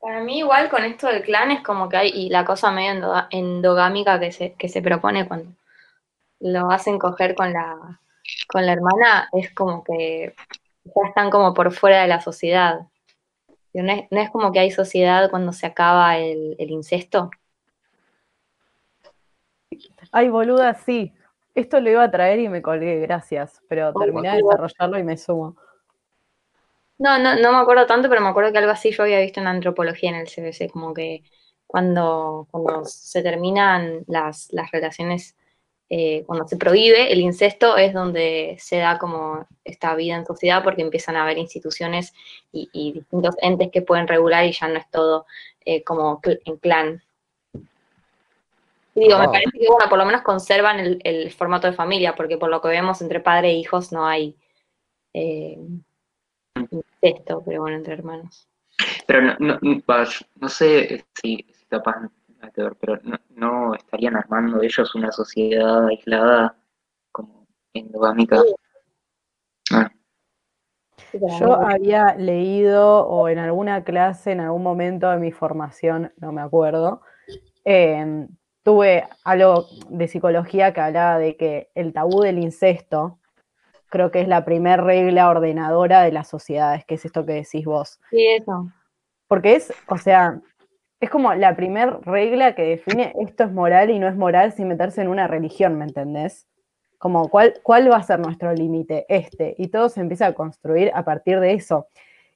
Para 0.00 0.20
mí 0.20 0.38
igual 0.38 0.70
con 0.70 0.84
esto 0.84 1.08
del 1.08 1.22
clan 1.22 1.50
es 1.50 1.62
como 1.62 1.88
que 1.88 1.96
hay, 1.96 2.08
y 2.10 2.30
la 2.30 2.44
cosa 2.44 2.70
medio 2.70 2.92
endo- 2.92 3.26
endogámica 3.30 4.18
que 4.20 4.32
se, 4.32 4.54
que 4.54 4.68
se 4.68 4.80
propone 4.82 5.26
cuando 5.26 5.52
lo 6.40 6.70
hacen 6.70 6.98
coger 6.98 7.34
con 7.34 7.52
la, 7.52 8.00
con 8.48 8.66
la 8.66 8.72
hermana, 8.72 9.28
es 9.32 9.52
como 9.54 9.84
que 9.84 10.34
ya 10.84 11.08
están 11.08 11.30
como 11.30 11.54
por 11.54 11.72
fuera 11.72 12.02
de 12.02 12.08
la 12.08 12.20
sociedad. 12.20 12.80
No 13.74 13.92
es, 13.92 14.04
no 14.10 14.20
es 14.20 14.30
como 14.30 14.50
que 14.52 14.60
hay 14.60 14.70
sociedad 14.70 15.30
cuando 15.30 15.52
se 15.52 15.66
acaba 15.66 16.18
el, 16.18 16.56
el 16.58 16.70
incesto. 16.70 17.30
Ay, 20.10 20.28
boluda, 20.28 20.74
sí. 20.74 21.12
Esto 21.54 21.80
lo 21.80 21.90
iba 21.90 22.02
a 22.04 22.10
traer 22.10 22.38
y 22.40 22.48
me 22.48 22.62
colgué, 22.62 23.00
gracias. 23.00 23.62
Pero 23.68 23.92
terminé 23.92 24.30
de 24.30 24.42
desarrollarlo 24.42 24.98
y 24.98 25.04
me 25.04 25.16
sumo. 25.16 25.56
No, 26.98 27.18
no, 27.18 27.36
no 27.36 27.52
me 27.52 27.58
acuerdo 27.58 27.86
tanto, 27.86 28.08
pero 28.08 28.20
me 28.20 28.28
acuerdo 28.28 28.52
que 28.52 28.58
algo 28.58 28.72
así 28.72 28.90
yo 28.90 29.04
había 29.04 29.20
visto 29.20 29.40
en 29.40 29.46
antropología 29.46 30.10
en 30.10 30.16
el 30.16 30.26
CBC, 30.28 30.70
como 30.72 30.92
que 30.92 31.22
cuando, 31.66 32.48
cuando 32.50 32.84
se 32.84 33.22
terminan 33.22 34.04
las, 34.08 34.48
las 34.52 34.70
relaciones, 34.72 35.36
eh, 35.90 36.22
cuando 36.26 36.46
se 36.46 36.56
prohíbe 36.56 37.12
el 37.12 37.20
incesto, 37.20 37.76
es 37.76 37.94
donde 37.94 38.56
se 38.58 38.76
da 38.76 38.98
como 38.98 39.46
esta 39.64 39.94
vida 39.94 40.16
en 40.16 40.26
sociedad, 40.26 40.62
porque 40.62 40.82
empiezan 40.82 41.16
a 41.16 41.22
haber 41.22 41.38
instituciones 41.38 42.12
y, 42.52 42.68
y 42.72 42.92
distintos 42.92 43.34
entes 43.40 43.70
que 43.70 43.82
pueden 43.82 44.06
regular 44.06 44.44
y 44.44 44.52
ya 44.52 44.68
no 44.68 44.76
es 44.78 44.90
todo 44.90 45.26
eh, 45.64 45.82
como 45.84 46.20
cl- 46.20 46.40
en 46.44 46.56
clan. 46.58 47.02
Y 48.94 49.00
digo, 49.02 49.18
me 49.18 49.24
Wow. 49.24 49.32
parece 49.32 49.58
que, 49.58 49.68
bueno, 49.68 49.88
por 49.88 49.98
lo 49.98 50.04
menos 50.04 50.22
conservan 50.22 50.80
el, 50.80 51.00
el 51.04 51.30
formato 51.32 51.66
de 51.68 51.72
familia, 51.72 52.14
porque 52.16 52.36
por 52.36 52.50
lo 52.50 52.60
que 52.60 52.68
vemos 52.68 53.00
entre 53.00 53.20
padre 53.20 53.50
e 53.50 53.54
hijos 53.54 53.92
no 53.92 54.06
hay 54.06 54.34
eh, 55.14 55.58
incesto, 56.70 57.42
pero 57.46 57.62
bueno, 57.62 57.76
entre 57.76 57.94
hermanos. 57.94 58.48
Pero 59.06 59.22
no, 59.22 59.36
no, 59.38 59.58
no, 59.60 60.48
sé 60.48 61.04
si, 61.14 61.46
si 61.52 61.64
capaz 61.68 61.96
nada 62.38 62.52
que 62.52 62.62
ver, 62.62 62.76
pero 62.80 62.98
no, 63.02 63.16
no 63.30 63.74
estarían 63.74 64.16
armando 64.16 64.62
ellos 64.62 64.94
una 64.94 65.12
sociedad 65.12 65.86
aislada 65.86 66.56
como 67.12 67.46
endogámica. 67.72 68.42
Ah, 69.72 69.90
Yo 71.40 71.54
había 71.54 72.14
leído 72.14 73.06
o 73.06 73.28
en 73.28 73.38
alguna 73.38 73.84
clase, 73.84 74.32
en 74.32 74.40
algún 74.40 74.62
momento 74.62 75.10
de 75.10 75.18
mi 75.18 75.32
formación, 75.32 76.12
no 76.16 76.32
me 76.32 76.40
acuerdo, 76.40 77.02
eh, 77.64 78.26
tuve 78.62 79.04
algo 79.24 79.66
de 79.88 80.08
psicología 80.08 80.72
que 80.72 80.80
hablaba 80.80 81.18
de 81.18 81.36
que 81.36 81.70
el 81.74 81.92
tabú 81.92 82.22
del 82.22 82.38
incesto 82.38 83.18
creo 83.88 84.10
que 84.10 84.20
es 84.20 84.28
la 84.28 84.44
primer 84.44 84.82
regla 84.82 85.28
ordenadora 85.30 86.02
de 86.02 86.12
las 86.12 86.28
sociedades, 86.28 86.84
que 86.84 86.96
es 86.96 87.04
esto 87.04 87.24
que 87.24 87.32
decís 87.32 87.64
vos. 87.64 87.98
Sí, 88.10 88.26
eso. 88.26 88.70
Porque 89.26 89.56
es, 89.56 89.72
o 89.88 89.98
sea, 89.98 90.40
es 91.00 91.10
como 91.10 91.32
la 91.34 91.54
primer 91.54 92.00
regla 92.02 92.54
que 92.54 92.62
define 92.62 93.14
esto 93.20 93.44
es 93.44 93.52
moral 93.52 93.90
y 93.90 93.98
no 93.98 94.08
es 94.08 94.16
moral 94.16 94.52
sin 94.52 94.68
meterse 94.68 95.00
en 95.00 95.08
una 95.08 95.26
religión, 95.28 95.78
¿me 95.78 95.84
entendés? 95.84 96.48
Como 96.98 97.28
cuál, 97.28 97.54
cuál 97.62 97.90
va 97.90 97.96
a 97.96 98.02
ser 98.02 98.18
nuestro 98.18 98.52
límite, 98.52 99.06
este, 99.08 99.54
y 99.58 99.68
todo 99.68 99.88
se 99.88 100.00
empieza 100.00 100.26
a 100.26 100.32
construir 100.32 100.90
a 100.94 101.04
partir 101.04 101.38
de 101.38 101.52
eso. 101.52 101.86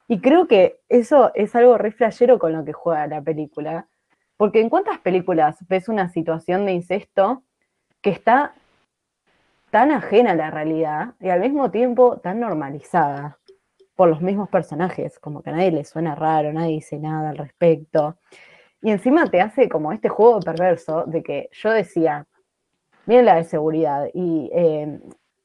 Y 0.06 0.20
creo 0.20 0.46
que 0.46 0.80
eso 0.88 1.32
es 1.34 1.56
algo 1.56 1.78
re 1.78 1.90
flashero 1.90 2.38
con 2.38 2.52
lo 2.52 2.64
que 2.64 2.72
juega 2.72 3.06
la 3.08 3.22
película. 3.22 3.88
Porque 4.36 4.60
en 4.60 4.68
cuántas 4.68 4.98
películas 4.98 5.56
ves 5.68 5.88
una 5.88 6.08
situación 6.08 6.66
de 6.66 6.72
incesto 6.72 7.42
que 8.00 8.10
está 8.10 8.54
tan 9.70 9.90
ajena 9.90 10.32
a 10.32 10.36
la 10.36 10.50
realidad 10.50 11.14
y 11.18 11.30
al 11.30 11.40
mismo 11.40 11.70
tiempo 11.70 12.18
tan 12.18 12.40
normalizada 12.40 13.38
por 13.96 14.08
los 14.08 14.20
mismos 14.20 14.48
personajes, 14.48 15.18
como 15.18 15.42
que 15.42 15.50
a 15.50 15.54
nadie 15.54 15.70
le 15.70 15.84
suena 15.84 16.14
raro, 16.14 16.52
nadie 16.52 16.74
dice 16.74 16.98
nada 16.98 17.30
al 17.30 17.38
respecto. 17.38 18.18
Y 18.82 18.90
encima 18.90 19.26
te 19.26 19.40
hace 19.40 19.68
como 19.68 19.92
este 19.92 20.08
juego 20.08 20.40
perverso 20.40 21.04
de 21.06 21.22
que 21.22 21.48
yo 21.52 21.70
decía, 21.70 22.26
miren 23.06 23.26
la 23.26 23.36
de 23.36 23.44
seguridad, 23.44 24.08
y 24.12 24.50
eh, 24.52 25.00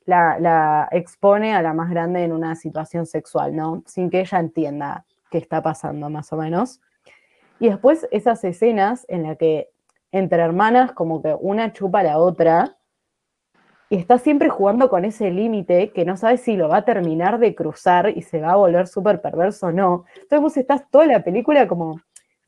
la, 0.06 0.40
la 0.40 0.90
expone 0.92 1.54
a 1.54 1.62
la 1.62 1.74
más 1.74 1.90
grande 1.90 2.24
en 2.24 2.32
una 2.32 2.56
situación 2.56 3.06
sexual, 3.06 3.56
¿no? 3.56 3.84
Sin 3.86 4.10
que 4.10 4.22
ella 4.22 4.40
entienda 4.40 5.06
qué 5.30 5.38
está 5.38 5.62
pasando, 5.62 6.10
más 6.10 6.34
o 6.34 6.38
menos. 6.38 6.82
Y 7.60 7.70
después 7.70 8.08
esas 8.12 8.44
escenas 8.44 9.06
en 9.08 9.24
las 9.24 9.38
que 9.38 9.70
entre 10.12 10.42
hermanas 10.42 10.94
como 10.94 11.22
que 11.22 11.36
una 11.40 11.74
chupa 11.74 12.00
a 12.00 12.04
la 12.04 12.18
otra 12.18 12.78
y 13.90 13.96
está 13.96 14.18
siempre 14.18 14.50
jugando 14.50 14.90
con 14.90 15.06
ese 15.06 15.32
límite 15.32 15.92
que 15.92 16.06
no 16.06 16.18
sabes 16.18 16.42
si 16.42 16.58
lo 16.58 16.68
va 16.68 16.78
a 16.78 16.86
terminar 16.86 17.40
de 17.40 17.56
cruzar 17.56 18.10
y 18.10 18.22
se 18.22 18.42
va 18.42 18.52
a 18.52 18.56
volver 18.58 18.88
súper 18.88 19.22
perverso 19.22 19.68
o 19.68 19.72
no. 19.72 20.06
Entonces 20.16 20.42
vos 20.42 20.58
estás 20.58 20.90
toda 20.90 21.06
la 21.06 21.24
película 21.24 21.68
como 21.68 22.02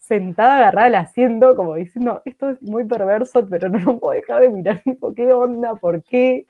sentada 0.09 0.57
agarrada 0.57 0.87
al 0.87 0.95
asiento, 0.95 1.55
como 1.55 1.75
diciendo, 1.75 2.21
esto 2.25 2.49
es 2.49 2.61
muy 2.63 2.83
perverso, 2.83 3.47
pero 3.47 3.69
no 3.69 3.77
lo 3.79 3.99
puedo 3.99 4.19
dejar 4.19 4.41
de 4.41 4.49
mirar, 4.49 4.81
tipo, 4.83 5.13
¿qué 5.13 5.31
onda? 5.31 5.75
¿Por 5.75 6.03
qué? 6.03 6.47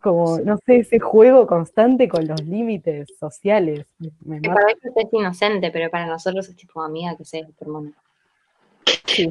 Como, 0.00 0.38
no 0.40 0.58
sé, 0.58 0.76
ese 0.80 1.00
juego 1.00 1.46
constante 1.46 2.06
con 2.06 2.28
los 2.28 2.40
límites 2.44 3.08
sociales. 3.18 3.86
Me, 4.24 4.40
Que 4.40 4.48
para 4.48 4.66
ellos 4.68 4.94
es 4.94 5.12
inocente, 5.12 5.70
pero 5.72 5.90
para 5.90 6.06
nosotros 6.06 6.48
es 6.48 6.54
tipo 6.54 6.80
amiga 6.82 7.16
que 7.16 7.24
sé, 7.24 7.44
hermano. 7.60 7.92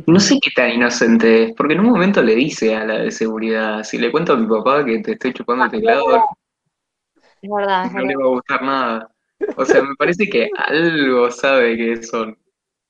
No 0.07 0.19
sé 0.19 0.39
qué 0.41 0.51
tan 0.53 0.71
inocente 0.71 1.43
es, 1.43 1.53
porque 1.53 1.75
en 1.75 1.81
un 1.81 1.91
momento 1.91 2.21
le 2.21 2.35
dice 2.35 2.75
a 2.75 2.83
la 2.83 2.97
de 2.97 3.11
seguridad, 3.11 3.83
si 3.83 3.99
le 3.99 4.11
cuento 4.11 4.33
a 4.33 4.37
mi 4.37 4.47
papá 4.47 4.83
que 4.83 4.99
te 4.99 5.13
estoy 5.13 5.33
chupando 5.33 5.65
el 5.65 5.71
teclado, 5.71 6.25
Es 7.41 7.49
verdad, 7.49 7.85
es 7.85 7.93
no 7.93 8.01
le 8.01 8.15
va 8.15 8.25
a 8.25 8.29
gustar 8.29 8.61
nada. 8.63 9.11
O 9.55 9.63
sea, 9.63 9.83
me 9.83 9.95
parece 9.95 10.27
que 10.27 10.49
algo 10.57 11.29
sabe 11.29 11.77
que 11.77 12.03
son. 12.03 12.35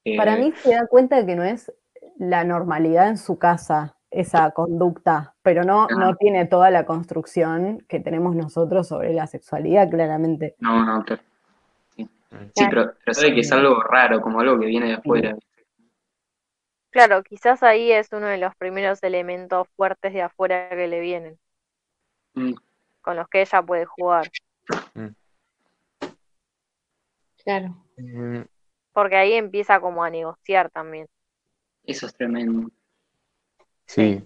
Eh, 0.05 0.17
Para 0.17 0.37
mí 0.37 0.53
se 0.55 0.73
da 0.73 0.87
cuenta 0.87 1.17
de 1.17 1.25
que 1.25 1.35
no 1.35 1.43
es 1.43 1.71
la 2.17 2.43
normalidad 2.43 3.09
en 3.09 3.17
su 3.17 3.37
casa 3.37 3.97
esa 4.11 4.51
conducta, 4.51 5.35
pero 5.41 5.63
no, 5.63 5.87
no 5.87 6.09
Ah. 6.11 6.15
tiene 6.17 6.45
toda 6.45 6.69
la 6.71 6.85
construcción 6.85 7.83
que 7.89 7.99
tenemos 7.99 8.35
nosotros 8.35 8.87
sobre 8.87 9.13
la 9.13 9.27
sexualidad, 9.27 9.89
claramente. 9.89 10.55
No, 10.59 10.85
no, 10.85 11.03
claro. 11.03 11.21
Sí, 11.95 12.03
Mm. 12.31 12.51
Pero, 12.69 12.93
pero 13.03 13.13
sabe 13.13 13.33
que 13.33 13.41
es 13.41 13.51
algo 13.51 13.81
raro, 13.81 14.21
como 14.21 14.39
algo 14.41 14.59
que 14.59 14.65
viene 14.67 14.87
de 14.87 14.93
afuera. 14.95 15.35
Claro, 16.91 17.23
quizás 17.23 17.61
ahí 17.63 17.91
es 17.91 18.11
uno 18.13 18.27
de 18.27 18.37
los 18.37 18.55
primeros 18.55 19.03
elementos 19.03 19.67
fuertes 19.75 20.13
de 20.13 20.21
afuera 20.21 20.69
que 20.69 20.87
le 20.87 20.99
vienen, 21.01 21.37
Mm, 22.35 22.53
con 23.01 23.15
los 23.17 23.27
que 23.29 23.41
ella 23.41 23.61
puede 23.61 23.85
jugar. 23.85 24.29
Claro. 27.43 27.75
Porque 28.95 29.17
ahí 29.17 29.33
empieza 29.33 29.81
como 29.81 30.05
a 30.05 30.09
negociar 30.09 30.69
también. 30.71 31.07
Eso 31.83 32.05
es 32.05 32.15
tremendo. 32.15 32.69
Sí. 33.85 34.25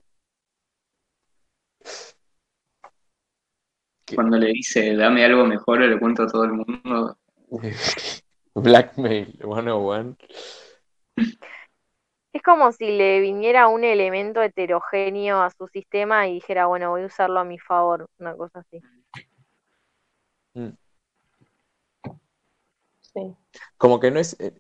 ¿Qué? 4.06 4.16
Cuando 4.16 4.38
le 4.38 4.52
dice, 4.54 4.96
dame 4.96 5.26
algo 5.26 5.44
mejor, 5.46 5.82
le 5.82 6.00
cuento 6.00 6.22
a 6.22 6.28
todo 6.28 6.44
el 6.44 6.52
mundo. 6.52 7.18
Blackmail 8.54 9.40
101. 9.42 10.16
Es 12.32 12.44
como 12.44 12.72
si 12.72 12.96
le 12.96 13.22
viniera 13.22 13.70
un 13.70 13.84
elemento 13.84 14.44
heterogéneo 14.44 15.42
a 15.42 15.50
su 15.50 15.68
sistema 15.68 16.28
y 16.28 16.36
dijera, 16.36 16.68
bueno, 16.68 16.92
voy 16.92 17.02
a 17.02 17.08
usarlo 17.08 17.40
a 17.40 17.44
mi 17.44 17.58
favor, 17.58 18.08
una 18.20 18.36
cosa 18.36 18.60
así. 18.60 18.80
Mm. 20.54 20.78
Sí. 23.02 23.36
Como 23.80 24.00
que 24.00 24.12
no 24.12 24.20
es. 24.20 24.40
eh, 24.40 24.54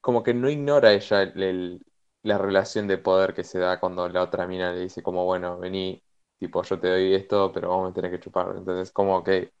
Como 0.00 0.22
que 0.22 0.34
no 0.34 0.50
ignora 0.50 0.92
ella 0.92 1.22
el- 1.22 1.84
la 2.22 2.38
relación 2.38 2.86
de 2.88 2.98
poder 2.98 3.34
que 3.34 3.44
se 3.44 3.58
da 3.58 3.80
cuando 3.80 4.08
la 4.08 4.22
otra 4.22 4.46
mina 4.46 4.72
le 4.72 4.80
dice, 4.80 5.02
como, 5.02 5.24
bueno, 5.24 5.58
vení, 5.58 6.02
tipo, 6.38 6.62
yo 6.62 6.78
te 6.80 6.88
doy 6.88 7.14
esto, 7.14 7.52
pero 7.52 7.68
vamos 7.70 7.90
a 7.90 7.94
tener 7.94 8.10
que 8.10 8.20
chupar. 8.20 8.54
Entonces, 8.56 8.92
como 8.92 9.22
que 9.24 9.52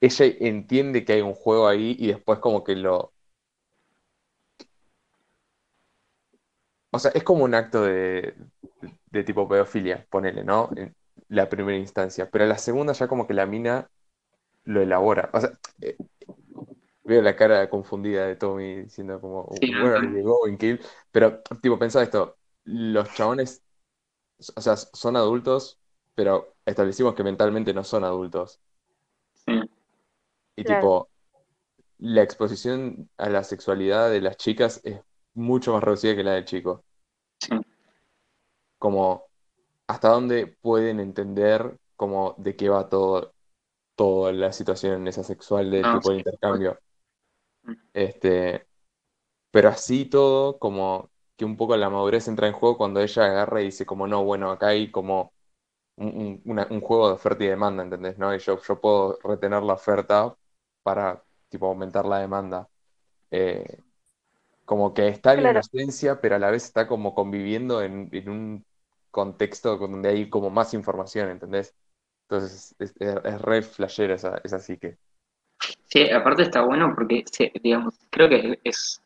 ella 0.00 0.26
entiende 0.40 1.04
que 1.04 1.14
hay 1.14 1.22
un 1.22 1.34
juego 1.34 1.68
ahí 1.68 1.96
y 1.98 2.08
después, 2.08 2.40
como 2.40 2.64
que 2.64 2.76
lo. 2.76 3.12
O 6.90 6.98
sea, 6.98 7.10
es 7.14 7.22
como 7.24 7.44
un 7.44 7.54
acto 7.54 7.82
de, 7.84 8.34
de 9.10 9.24
tipo 9.24 9.48
pedofilia, 9.48 10.06
ponele, 10.10 10.44
¿no? 10.44 10.70
En 10.76 10.94
la 11.28 11.48
primera 11.48 11.78
instancia. 11.78 12.30
Pero 12.30 12.46
la 12.46 12.58
segunda, 12.58 12.92
ya 12.94 13.08
como 13.08 13.26
que 13.26 13.34
la 13.34 13.46
mina 13.46 13.90
lo 14.64 14.82
elabora. 14.82 15.30
O 15.34 15.40
sea, 15.40 15.58
eh, 15.82 15.96
veo 17.08 17.22
la 17.22 17.36
cara 17.36 17.70
confundida 17.70 18.26
de 18.26 18.36
Tommy 18.36 18.82
diciendo 18.84 19.20
como, 19.20 19.42
Sí, 19.60 19.70
no, 19.72 19.78
where 19.78 19.96
are 19.96 20.08
you 20.08 20.22
going, 20.24 20.56
Kill? 20.58 20.80
Pero, 21.10 21.42
tipo, 21.62 21.78
pensá 21.78 22.02
esto, 22.02 22.38
los 22.64 23.12
chabones, 23.12 23.64
o 24.56 24.60
sea, 24.60 24.76
son 24.76 25.16
adultos, 25.16 25.80
pero 26.14 26.56
establecimos 26.66 27.14
que 27.14 27.24
mentalmente 27.24 27.74
no 27.74 27.84
son 27.84 28.04
adultos. 28.04 28.60
Sí. 29.34 29.52
Y 30.56 30.64
Claro. 30.64 30.88
tipo, 30.88 31.10
la 31.98 32.22
exposición 32.22 33.10
a 33.18 33.30
la 33.30 33.44
sexualidad 33.44 34.10
de 34.10 34.20
las 34.22 34.36
chicas 34.38 34.80
es 34.84 35.02
mucho 35.34 35.72
más 35.74 35.84
reducida 35.84 36.16
que 36.16 36.24
la 36.24 36.32
del 36.34 36.44
chico. 36.46 36.84
Sí. 37.40 37.54
Como, 38.78 39.28
hasta 39.88 40.10
dónde 40.10 40.46
pueden 40.48 41.00
entender 41.00 41.78
como 41.96 42.34
de 42.38 42.56
qué 42.56 42.68
va 42.70 42.88
todo, 42.88 43.34
toda 43.96 44.32
la 44.32 44.52
situación 44.52 44.94
en 45.02 45.08
esa 45.08 45.24
sexual 45.24 45.70
del 45.70 45.88
No, 45.88 45.90
tipo 45.90 46.10
de 46.10 46.18
sí. 46.18 46.18
intercambio. 46.18 46.80
Este, 47.92 48.66
pero 49.50 49.68
así 49.70 50.06
todo, 50.06 50.58
como 50.58 51.10
que 51.36 51.44
un 51.44 51.56
poco 51.56 51.76
la 51.76 51.90
madurez 51.90 52.28
entra 52.28 52.48
en 52.48 52.54
juego 52.54 52.78
cuando 52.78 53.00
ella 53.00 53.24
agarra 53.26 53.62
y 53.62 53.66
dice 53.66 53.86
como, 53.86 54.06
no, 54.06 54.24
bueno, 54.24 54.50
acá 54.50 54.68
hay 54.68 54.90
como 54.90 55.32
un, 55.96 56.08
un- 56.08 56.42
una- 56.46 56.68
un 56.70 56.80
juego 56.82 57.08
de 57.08 57.14
oferta 57.14 57.44
y 57.44 57.48
demanda, 57.48 57.82
¿entendés? 57.84 58.18
¿No? 58.18 58.34
Y 58.34 58.38
yo, 58.40 58.60
yo 58.62 58.80
puedo 58.80 59.18
retener 59.24 59.62
la 59.62 59.74
oferta 59.74 60.36
para, 60.82 61.24
tipo, 61.50 61.66
aumentar 61.68 62.06
la 62.06 62.18
demanda. 62.20 62.68
Eh, 63.30 63.82
como 64.64 64.94
que 64.94 65.08
está 65.08 65.34
en 65.34 65.42
la 65.42 65.48
inocencia, 65.48 66.20
pero 66.20 66.36
a 66.36 66.38
la 66.38 66.50
vez 66.50 66.64
está 66.64 66.86
como 66.88 67.14
conviviendo 67.14 67.82
en, 67.82 68.08
en 68.12 68.28
un 68.28 68.66
contexto 69.10 69.76
donde 69.78 70.08
hay 70.10 70.30
como 70.30 70.50
más 70.50 70.74
información, 70.74 71.30
¿entendés? 71.30 71.74
Entonces 72.28 72.74
es, 72.78 72.94
es, 73.00 73.16
es 73.24 73.42
re 73.42 73.62
flashera 73.62 74.14
esa, 74.14 74.40
esa 74.44 74.58
psique. 74.60 74.98
Sí, 75.86 76.08
aparte 76.10 76.42
está 76.42 76.62
bueno 76.62 76.92
porque, 76.94 77.24
digamos, 77.62 77.98
creo 78.10 78.28
que 78.28 78.60
es, 78.62 79.02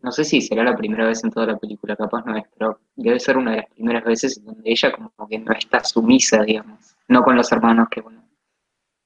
no 0.00 0.10
sé 0.12 0.24
si 0.24 0.40
será 0.40 0.64
la 0.64 0.76
primera 0.76 1.06
vez 1.06 1.22
en 1.24 1.30
toda 1.30 1.46
la 1.46 1.56
película, 1.56 1.96
capaz 1.96 2.24
no 2.24 2.36
es, 2.36 2.44
pero 2.56 2.80
debe 2.96 3.18
ser 3.20 3.36
una 3.36 3.52
de 3.52 3.56
las 3.58 3.70
primeras 3.70 4.04
veces 4.04 4.38
en 4.38 4.46
donde 4.46 4.70
ella 4.70 4.92
como 4.92 5.28
que 5.28 5.38
no 5.38 5.52
está 5.52 5.82
sumisa, 5.84 6.42
digamos, 6.42 6.96
no 7.08 7.22
con 7.22 7.36
los 7.36 7.50
hermanos 7.52 7.88
que, 7.90 8.00
bueno, 8.00 8.22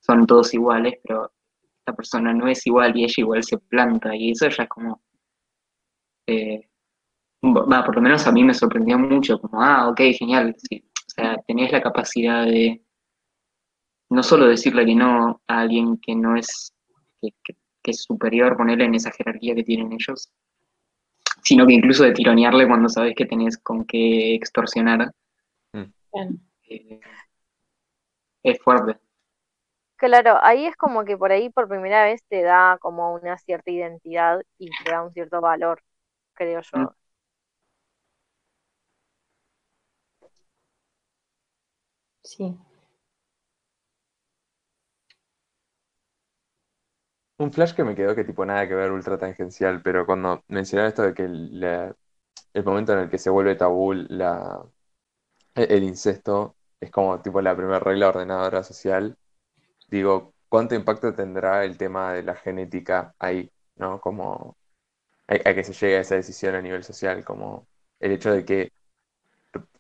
son 0.01 0.27
todos 0.27 0.53
iguales, 0.55 0.95
pero 1.05 1.31
esta 1.79 1.95
persona 1.95 2.33
no 2.33 2.49
es 2.49 2.67
igual 2.67 2.97
y 2.97 3.05
ella 3.05 3.15
igual 3.19 3.45
se 3.45 3.59
planta 3.59 4.15
y 4.17 4.33
eso 4.33 4.49
ya 4.49 4.65
es 4.65 4.69
como, 4.69 5.01
eh, 6.27 6.69
va, 7.45 7.85
por 7.85 7.97
lo 7.97 8.03
menos 8.03 8.27
a 8.27 8.33
mí 8.33 8.45
me 8.45 8.55
sorprendió 8.55 8.99
mucho, 8.99 9.41
como, 9.41 9.63
ah, 9.63 9.89
ok, 9.89 10.01
genial, 10.19 10.55
o 10.57 11.11
sea, 11.11 11.37
tenés 11.47 11.73
la 11.73 11.83
capacidad 11.83 12.45
de 12.47 12.83
no 14.11 14.23
solo 14.23 14.47
decirle 14.47 14.85
que 14.87 14.95
no 14.95 15.41
a 15.49 15.61
alguien 15.61 15.99
que 15.99 16.15
no 16.15 16.37
es, 16.37 16.73
que, 17.23 17.31
que- 17.45 17.57
que 17.83 17.93
es 17.93 18.03
superior, 18.03 18.57
ponerle 18.57 18.85
en 18.85 18.95
esa 18.97 19.11
jerarquía 19.13 19.55
que 19.55 19.65
tienen 19.65 19.93
ellos, 19.93 20.31
sino 21.43 21.67
que 21.67 21.75
incluso 21.75 22.03
de 22.05 22.13
tironearle 22.13 22.67
cuando 22.67 22.89
sabes 22.89 23.15
que 23.15 23.27
tenés 23.27 23.59
con 23.59 23.85
qué 23.85 24.35
extorsionar, 24.35 25.11
Claro. 26.11 26.31
eh, 26.69 27.01
es 28.43 28.59
fuerte. 28.63 29.01
Claro, 29.97 30.39
ahí 30.43 30.65
es 30.67 30.77
como 30.77 31.05
que 31.05 31.17
por 31.17 31.31
ahí 31.31 31.51
por 31.51 31.69
primera 31.69 32.05
vez 32.05 32.23
te 32.29 32.43
da 32.43 32.79
como 32.81 33.15
una 33.15 33.37
cierta 33.39 33.71
identidad 33.71 34.41
y 34.59 34.71
te 34.85 34.91
da 34.91 35.03
un 35.03 35.13
cierto 35.13 35.41
valor, 35.41 35.83
creo 36.35 36.61
yo. 36.63 36.79
Mm. 36.79 36.89
Sí. 42.23 42.57
Un 47.45 47.51
flash 47.53 47.73
que 47.75 47.85
me 47.85 47.95
quedó 47.95 48.15
que 48.15 48.25
tipo 48.25 48.45
nada 48.45 48.69
que 48.69 48.75
ver, 48.75 48.91
ultra 48.93 49.17
tangencial, 49.19 49.81
pero 49.83 50.05
cuando 50.07 50.45
mencionaron 50.49 50.89
esto 50.91 51.03
de 51.03 51.15
que 51.15 51.27
la- 51.29 51.95
el 52.55 52.65
momento 52.65 52.93
en 52.95 53.01
el 53.01 53.11
que 53.11 53.19
se 53.19 53.31
vuelve 53.31 53.57
tabú 53.57 53.93
la, 53.95 54.63
el 55.55 55.73
el 55.73 55.85
incesto 55.85 56.57
es 56.81 56.91
como 56.91 57.21
tipo 57.23 57.41
la 57.43 57.57
primera 57.57 57.81
regla 57.81 58.09
ordenadora 58.11 58.63
social, 58.65 59.17
digo, 59.89 60.35
¿cuánto 60.49 60.75
impacto 60.77 61.15
tendrá 61.15 61.65
el 61.65 61.79
tema 61.79 62.15
de 62.15 62.23
la 62.25 62.37
genética 62.37 63.15
ahí, 63.21 63.51
¿no? 63.77 64.01
Como 64.01 64.57
a, 65.29 65.35
a 65.51 65.55
que 65.55 65.65
se 65.65 65.73
llegue 65.75 65.99
a 65.99 66.01
esa 66.03 66.17
decisión 66.17 66.55
a 66.57 66.63
nivel 66.63 66.85
social, 66.85 67.25
como 67.25 67.69
el 68.01 68.13
hecho 68.13 68.33
de 68.33 68.45
que 68.47 68.73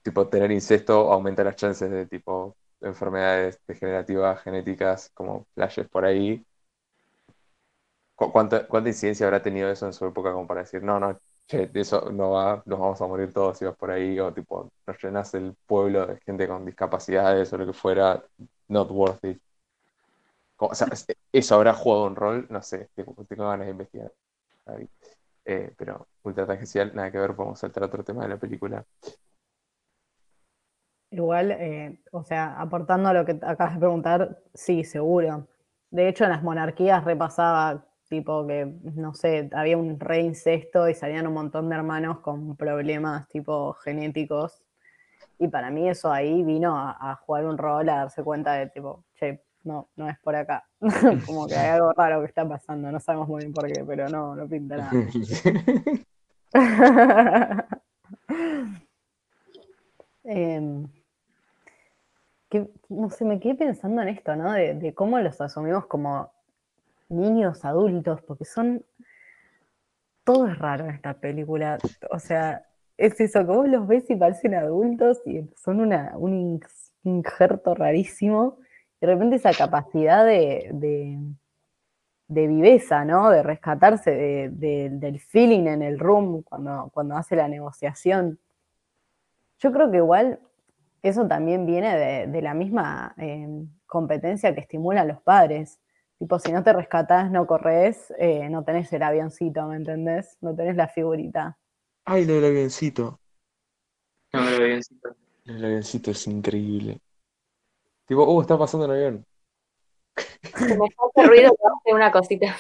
tipo 0.02 0.28
tener 0.28 0.50
incesto 0.50 1.12
aumenta 1.12 1.44
las 1.44 1.56
chances 1.56 1.90
de 1.90 2.06
tipo 2.06 2.56
enfermedades 2.80 3.60
degenerativas 3.66 4.42
genéticas 4.42 5.10
como 5.14 5.46
flashes 5.54 5.88
por 5.88 6.04
ahí. 6.04 6.44
¿Cu- 8.20 8.32
¿Cuánta, 8.32 8.66
incidencia 8.88 9.26
habrá 9.26 9.42
tenido 9.42 9.70
eso 9.70 9.86
en 9.86 9.92
su 9.94 10.05
época 10.06 10.32
como 10.32 10.47
para 10.47 10.60
decir, 10.62 10.82
no, 10.82 11.01
no, 11.01 11.18
che, 11.47 11.70
eso 11.74 12.10
no 12.12 12.32
va, 12.32 12.62
nos 12.66 12.78
vamos 12.78 13.01
a 13.01 13.06
morir 13.06 13.32
todos 13.32 13.59
si 13.59 13.64
vas 13.64 13.76
por 13.76 13.90
ahí, 13.90 14.18
o 14.20 14.32
tipo, 14.34 14.70
nos 14.86 15.02
llenas 15.02 15.32
el 15.34 15.55
pueblo 15.66 16.06
de 16.06 16.20
gente 16.20 16.47
con 16.48 16.64
discapacidades 16.66 17.52
o 17.52 17.59
lo 17.59 17.66
que 17.66 17.72
fuera, 17.72 18.22
not 18.68 18.90
worth 18.90 19.24
it. 19.24 19.40
O 20.59 20.74
sea, 20.74 20.86
es- 20.92 21.06
eso 21.32 21.55
habrá 21.56 21.74
jugado 21.74 22.06
un 22.06 22.14
rol, 22.16 22.47
no 22.51 22.62
sé, 22.62 22.88
tipo, 22.94 23.14
tengo 23.24 23.48
ganas 23.48 23.66
de 23.66 23.72
investigar. 23.72 24.12
Eh, 25.44 25.72
pero 25.76 26.06
ultra 26.22 26.47
tangencial, 26.47 26.94
nada 26.94 27.10
que 27.10 27.18
ver, 27.18 27.34
podemos 27.34 27.59
saltar 27.59 27.82
a 27.84 27.86
otro 27.86 28.05
tema 28.05 28.22
de 28.24 28.28
la 28.30 28.38
película. 28.38 28.84
Igual, 31.10 31.51
eh, 31.52 32.01
o 32.12 32.22
sea, 32.24 32.60
aportando 32.60 33.09
a 33.09 33.12
lo 33.14 33.24
que 33.24 33.32
acabas 33.42 33.74
de 33.74 33.80
preguntar, 33.80 34.38
sí, 34.55 34.84
seguro. 34.84 35.48
De 35.90 36.09
hecho, 36.09 36.24
en 36.24 36.30
las 36.30 36.42
monarquías 36.42 37.05
repasaba, 37.05 37.84
tipo 38.10 38.46
que, 38.46 38.66
no 38.96 39.14
sé, 39.14 39.48
había 39.52 39.78
un 39.78 39.98
rey 39.98 40.26
incesto 40.26 40.88
y 40.88 40.94
salían 40.94 41.28
un 41.28 41.32
montón 41.32 41.68
de 41.70 41.76
hermanos 41.76 42.18
con 42.18 42.56
problemas 42.56 43.28
tipo 43.28 43.72
genéticos. 43.74 44.62
Y 45.38 45.48
para 45.48 45.70
mí 45.70 45.88
eso 45.88 46.12
ahí 46.12 46.42
vino 46.42 46.76
a, 46.76 47.12
a 47.12 47.14
jugar 47.16 47.46
un 47.46 47.56
rol, 47.56 47.88
a 47.88 47.96
darse 47.98 48.22
cuenta 48.22 48.52
de 48.54 48.66
tipo, 48.66 49.04
che, 49.14 49.42
no, 49.62 49.88
no 49.96 50.08
es 50.08 50.18
por 50.18 50.34
acá. 50.34 50.68
Como 51.26 51.46
que 51.46 51.54
hay 51.54 51.68
algo 51.70 51.92
raro 51.92 52.20
que 52.20 52.26
está 52.26 52.46
pasando, 52.46 52.90
no 52.90 53.00
sabemos 53.00 53.28
muy 53.28 53.42
bien 53.42 53.52
por 53.52 53.70
qué, 53.70 53.84
pero 53.84 54.08
no, 54.08 54.34
no 54.34 54.46
pinta 54.48 54.76
nada. 54.76 54.90
Em, 60.22 60.86
que, 62.50 62.70
no 62.88 63.08
sé, 63.10 63.24
me 63.24 63.40
quedé 63.40 63.54
pensando 63.54 64.02
en 64.02 64.08
esto, 64.08 64.36
¿no? 64.36 64.52
De, 64.52 64.74
de 64.74 64.94
cómo 64.94 65.18
los 65.18 65.40
asumimos 65.40 65.86
como 65.86 66.30
niños 67.10 67.64
adultos, 67.64 68.22
porque 68.22 68.44
son. 68.44 68.84
Todo 70.24 70.46
es 70.48 70.58
raro 70.58 70.84
en 70.84 70.90
esta 70.92 71.14
película. 71.14 71.78
O 72.10 72.18
sea, 72.18 72.64
es 72.96 73.20
eso, 73.20 73.40
que 73.40 73.46
vos 73.52 73.68
los 73.68 73.86
ves 73.86 74.08
y 74.10 74.16
parecen 74.16 74.54
adultos 74.54 75.20
y 75.26 75.42
son 75.56 75.80
un 75.80 76.60
injerto 77.04 77.74
rarísimo. 77.74 78.58
De 79.00 79.06
repente 79.06 79.36
esa 79.36 79.52
capacidad 79.52 80.24
de, 80.26 80.68
de, 80.72 82.46
viveza, 82.46 83.04
¿no? 83.04 83.30
De 83.30 83.42
rescatarse 83.42 84.10
de- 84.10 84.50
de- 84.50 84.90
del 84.92 85.18
feeling 85.20 85.66
en 85.66 85.82
el 85.82 85.98
room 85.98 86.42
cuando, 86.42 86.90
cuando 86.92 87.16
hace 87.16 87.34
la 87.34 87.48
negociación. 87.48 88.38
Yo 89.58 89.72
creo 89.72 89.90
que 89.90 89.96
igual 89.98 90.38
eso 91.02 91.26
también 91.26 91.64
viene 91.66 92.26
de, 92.26 92.42
la 92.42 92.52
misma 92.54 93.14
eh, 93.16 93.48
competencia 93.86 94.54
que 94.54 94.60
estimulan 94.60 95.08
los 95.08 95.20
padres. 95.22 95.80
Tipo, 96.20 96.38
si 96.38 96.52
no 96.52 96.62
te 96.62 96.74
rescatás, 96.74 97.30
no 97.30 97.47
corres, 97.47 98.12
eh, 98.18 98.47
no 98.51 98.62
tenés 98.62 98.92
el 98.92 99.02
avioncito, 99.02 99.66
¿me 99.66 99.76
entendés? 99.76 100.36
No 100.42 100.55
tenés 100.55 100.76
la 100.76 100.86
figurita. 100.86 101.56
Ay, 102.05 102.26
lo 102.26 102.34
del 102.34 102.44
avioncito. 102.44 103.18
No 104.34 104.42
visto. 104.42 105.16
Lo 105.44 105.55
del 105.55 105.64
avioncito 105.64 106.10
es 106.10 106.26
increíble. 106.26 107.01
Tipo, 108.06 108.24
uh, 108.24 108.42
está 108.42 108.59
pasando 108.59 108.84
un 108.84 108.92
avión. 108.92 109.26
Se 110.59 110.76
me 110.76 110.84
hace 110.84 111.26
ruido 111.26 111.52
hace 111.55 111.94
una 111.94 112.12
cosita. 112.12 112.55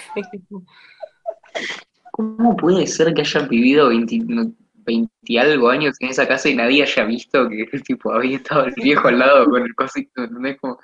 ¿Cómo 2.12 2.56
puede 2.56 2.86
ser 2.86 3.12
que 3.12 3.20
hayan 3.20 3.46
vivido 3.46 3.88
20, 3.88 4.20
no, 4.24 4.54
20 4.72 5.12
y 5.24 5.36
algo 5.36 5.68
años 5.68 5.98
en 6.00 6.08
esa 6.08 6.26
casa 6.26 6.48
y 6.48 6.54
nadie 6.54 6.82
haya 6.82 7.04
visto 7.04 7.46
que 7.50 7.66
tipo 7.80 8.10
había 8.10 8.38
estado 8.38 8.64
el 8.64 8.74
viejo 8.74 9.08
al 9.08 9.18
lado 9.18 9.44
con 9.50 9.62
el 9.62 9.74
cosito? 9.74 10.24
¿Entendés? 10.24 10.58
Como... 10.58 10.78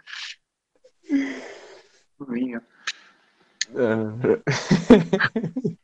Mío. 2.18 2.60
Lo 3.72 4.16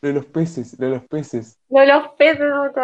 de 0.00 0.12
los 0.12 0.26
peces, 0.26 0.78
lo 0.78 0.86
de 0.86 0.92
los 0.96 1.04
peces. 1.06 1.58
No, 1.68 1.84
los 1.84 2.08
peces 2.18 2.40
no 2.40 2.70
te. 2.70 2.80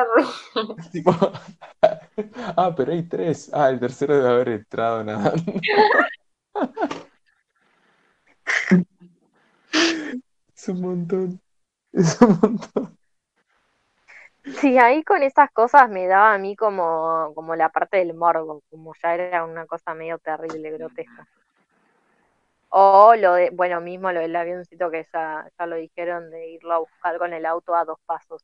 Tipo, 0.90 1.12
ah, 2.56 2.74
pero 2.76 2.92
hay 2.92 3.02
tres. 3.04 3.50
Ah, 3.52 3.70
el 3.70 3.78
tercero 3.78 4.16
debe 4.16 4.28
haber 4.28 4.48
entrado 4.48 5.04
nadando. 5.04 5.52
Es 10.54 10.68
un 10.68 10.80
montón. 10.82 11.40
Es 11.92 12.20
un 12.20 12.38
montón. 12.42 12.98
Sí, 14.60 14.78
ahí 14.78 15.02
con 15.04 15.22
esas 15.22 15.50
cosas 15.52 15.88
me 15.88 16.06
daba 16.06 16.34
a 16.34 16.38
mí 16.38 16.54
como, 16.54 17.32
como 17.34 17.56
la 17.56 17.70
parte 17.70 17.98
del 17.98 18.12
morbo, 18.14 18.62
como 18.68 18.92
ya 19.02 19.14
era 19.14 19.44
una 19.44 19.64
cosa 19.66 19.94
medio 19.94 20.18
terrible, 20.18 20.70
grotesca. 20.72 21.26
O 22.70 23.14
lo 23.16 23.34
de, 23.34 23.50
bueno, 23.50 23.80
mismo 23.80 24.10
lo 24.12 24.20
del 24.20 24.34
avioncito 24.34 24.90
que 24.90 25.06
ya, 25.12 25.48
ya 25.58 25.66
lo 25.66 25.76
dijeron 25.76 26.30
de 26.30 26.48
irlo 26.50 26.72
a 26.74 26.78
buscar 26.78 27.18
con 27.18 27.32
el 27.32 27.46
auto 27.46 27.74
a 27.76 27.84
dos 27.84 27.98
pasos. 28.06 28.42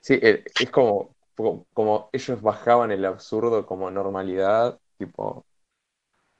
Sí, 0.00 0.18
eh, 0.22 0.44
es 0.58 0.70
como, 0.70 1.14
como, 1.72 2.08
ellos 2.12 2.40
bajaban 2.42 2.90
el 2.90 3.04
absurdo 3.04 3.66
como 3.66 3.90
normalidad, 3.90 4.78
tipo, 4.98 5.44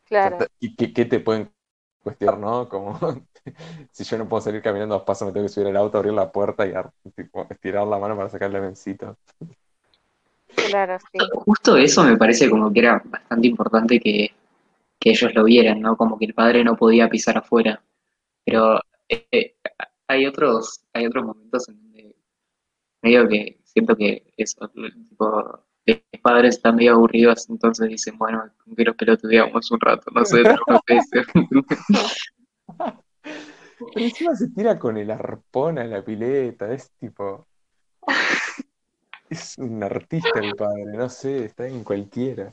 Claro, 0.05 0.51
¿qué, 0.61 0.75
qué- 0.77 0.93
qué 0.93 1.05
te 1.05 1.21
pueden 1.21 1.53
cuestionar, 2.03 2.39
no? 2.39 2.69
Como, 2.69 2.99
si 3.93 4.05
yo 4.05 4.19
no 4.19 4.29
puedo 4.29 4.41
salir 4.43 4.63
caminando 4.63 4.95
dos 4.97 5.05
pasos, 5.05 5.27
me 5.27 5.33
tengo 5.33 5.47
que 5.47 5.53
subir 5.53 5.69
al 5.69 5.77
auto, 5.77 5.99
abrir 5.99 6.13
la 6.15 6.33
puerta 6.33 6.67
y 6.67 6.73
tipo, 7.13 7.47
estirar 7.51 7.87
la 7.87 7.99
mano 7.99 8.17
para 8.17 8.29
sacar 8.31 8.51
el 8.51 8.57
avioncito. 8.57 9.19
Claro, 10.55 10.99
sí. 11.13 11.19
Justo 11.33 11.77
eso 11.77 12.05
me 12.05 12.17
parece 12.17 12.49
como 12.49 12.73
que 12.73 12.81
era 12.81 13.03
bastante 13.05 13.49
importante 13.49 14.01
que, 14.01 14.33
que 14.99 15.11
ellos 15.11 15.35
lo 15.35 15.45
vieran, 15.45 15.81
¿no? 15.81 15.97
Como 15.97 16.19
que 16.19 16.27
el 16.27 16.35
padre 16.35 16.63
no 16.65 16.77
podía 16.77 17.09
pisar 17.09 17.39
afuera. 17.39 17.83
Pero 18.45 18.81
eh, 19.09 19.27
eh, 19.31 19.55
hay 20.09 20.27
otros, 20.27 20.85
hay 20.93 21.07
otros 21.07 21.25
momentos 21.25 21.69
en 21.69 21.77
donde 21.83 22.17
medio 23.03 23.29
que 23.29 23.61
siento 23.65 23.97
que 23.97 24.33
eso, 24.37 24.69
tipo, 25.09 25.61
los 25.87 26.21
padres 26.23 26.57
están 26.57 26.77
medio 26.77 26.95
aburridos, 26.95 27.49
entonces 27.49 27.89
dicen, 27.89 28.19
bueno, 28.19 28.45
con 28.65 28.75
que 28.75 28.85
los 28.85 28.97
pelotudeamos 28.97 29.71
un 29.71 29.81
rato, 29.81 30.11
no 30.13 30.25
sé. 30.25 30.43
Pero 33.79 34.05
encima 34.05 34.35
se 34.37 34.49
tira 34.49 34.79
con 34.79 34.97
el 34.97 35.11
arpón 35.11 35.79
a 35.79 35.85
la 35.85 36.05
pileta, 36.05 36.73
es 36.73 36.91
tipo. 36.99 37.47
Es 39.31 39.57
un 39.59 39.83
artista 39.83 40.41
el 40.41 40.57
padre, 40.57 40.85
no 40.87 41.09
sé, 41.09 41.45
está 41.45 41.67
en 41.67 41.85
cualquiera. 41.85 42.53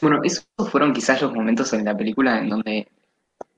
Bueno, 0.00 0.22
esos 0.24 0.46
fueron 0.70 0.94
quizás 0.94 1.20
los 1.20 1.34
momentos 1.34 1.72
en 1.74 1.84
la 1.84 1.96
película 1.96 2.40
en 2.40 2.48
donde 2.48 2.88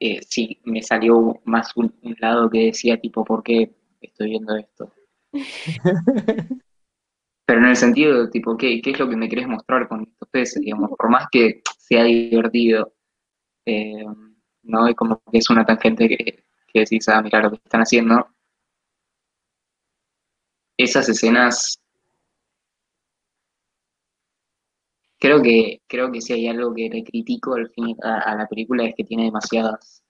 eh, 0.01 0.21
sí 0.29 0.61
me 0.65 0.83
salió 0.83 1.41
más 1.45 1.77
un, 1.77 1.95
un 2.03 2.17
lado 2.19 2.51
que 2.51 2.67
decía 2.67 3.01
tipo, 3.01 3.25
¿por 3.25 3.45
qué 3.45 3.71
estoy 4.01 4.31
viendo 4.31 4.57
esto? 4.57 4.93
Pero 7.47 7.61
en 7.61 7.67
el 7.67 7.77
sentido 7.77 8.25
de 8.25 8.31
tipo, 8.31 8.57
¿qué, 8.57 8.83
qué 8.83 8.91
es 8.91 8.99
lo 8.99 9.09
que 9.09 9.17
me 9.17 9.29
querés 9.29 9.47
mostrar 9.47 9.89
con 9.89 10.03
estos 10.03 10.29
peces? 10.29 10.61
Digamos, 10.61 10.91
por 10.91 11.09
más 11.09 11.27
que 11.31 11.63
sea 11.79 12.05
divertido, 12.05 12.93
eh, 13.65 14.05
no 14.65 14.87
es 14.89 14.97
como 14.97 15.23
que 15.31 15.39
es 15.39 15.49
una 15.49 15.65
tangente 15.65 16.09
que, 16.09 16.45
que 16.67 16.81
decís, 16.81 17.09
ah, 17.09 17.23
mira 17.23 17.41
lo 17.41 17.51
que 17.51 17.57
están 17.57 17.83
haciendo. 17.83 18.29
Esas 20.77 21.09
escenas 21.09 21.81
Creo 25.19 25.43
que, 25.43 25.83
creo 25.87 26.13
que 26.13 26.21
si 26.21 26.33
hay 26.33 26.49
algo 26.49 26.75
que 26.75 26.89
le 26.89 27.05
critico 27.05 27.55
al 27.55 27.69
fin 27.71 27.97
a, 28.03 28.21
a 28.21 28.37
la 28.37 28.47
película 28.47 28.85
es 28.85 28.95
que 28.95 29.05
tiene 29.05 29.25
demasiadas 29.25 30.05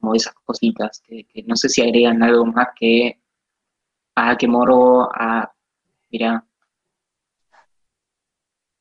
como 0.00 0.14
esas 0.14 0.34
cositas, 0.34 1.02
que, 1.04 1.24
que 1.24 1.42
no 1.42 1.56
sé 1.56 1.68
si 1.68 1.82
agregan 1.82 2.22
algo 2.22 2.46
más 2.46 2.68
que 2.78 3.20
ah, 4.18 4.36
que 4.36 4.48
moro, 4.48 5.08
ah, 5.14 5.50
mira, 6.10 6.44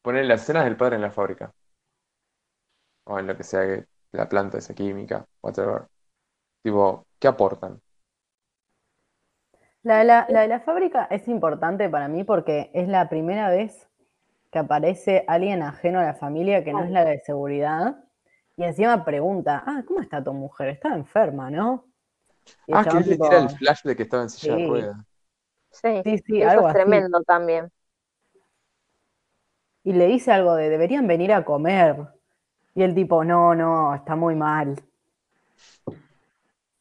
Ponen 0.01 0.27
las 0.27 0.43
escenas 0.43 0.63
del 0.63 0.77
padre 0.77 0.95
en 0.95 1.01
la 1.01 1.11
fábrica. 1.11 1.53
O 3.05 3.19
en 3.19 3.27
lo 3.27 3.35
que 3.35 3.43
sea 3.43 3.61
que 3.65 3.85
la 4.13 4.29
planta 4.29 4.57
esa 4.57 4.73
química, 4.73 5.25
whatever. 5.41 5.87
Tipo, 6.63 7.05
¿qué 7.19 7.27
aportan? 7.27 7.81
La 9.83 9.99
de 9.99 10.05
la, 10.05 10.25
la 10.29 10.41
de 10.41 10.47
la 10.47 10.59
fábrica 10.61 11.07
es 11.11 11.27
importante 11.27 11.89
para 11.89 12.07
mí 12.07 12.23
porque 12.23 12.71
es 12.73 12.87
la 12.87 13.09
primera 13.09 13.49
vez 13.49 13.87
que 14.51 14.59
aparece 14.59 15.25
alguien 15.27 15.61
ajeno 15.63 15.99
a 15.99 16.03
la 16.03 16.13
familia 16.15 16.63
que 16.63 16.73
no 16.73 16.83
es 16.83 16.91
la 16.91 17.05
de 17.05 17.19
seguridad. 17.19 17.97
Y 18.57 18.63
encima 18.63 19.05
pregunta, 19.05 19.63
ah, 19.65 19.83
¿cómo 19.87 20.01
está 20.01 20.23
tu 20.23 20.33
mujer? 20.33 20.69
Estaba 20.69 20.95
enferma, 20.95 21.49
¿no? 21.51 21.85
Y 22.67 22.79
Ah, 22.79 22.87
que 22.87 22.97
él 22.97 23.09
le 23.09 23.17
tira 23.17 23.39
el 23.39 23.49
flash 23.49 23.81
de 23.83 23.95
que 23.95 24.03
estaba 24.03 24.23
en 24.23 24.29
silla 24.29 24.53
de 24.53 24.59
ruedas. 24.59 24.97
Sí, 25.71 26.03
Sí, 26.03 26.17
sí, 26.25 26.41
eso 26.41 26.61
algo 26.61 26.67
es 26.67 26.69
así. 26.69 26.73
tremendo 26.73 27.21
también. 27.23 27.71
Y 29.83 29.93
le 29.93 30.05
dice 30.05 30.31
algo 30.31 30.53
de, 30.53 30.69
deberían 30.69 31.07
venir 31.07 31.33
a 31.33 31.43
comer. 31.43 32.09
Y 32.75 32.83
el 32.83 32.95
tipo, 32.95 33.23
no, 33.23 33.55
no, 33.55 33.95
está 33.95 34.15
muy 34.15 34.35
mal. 34.35 34.75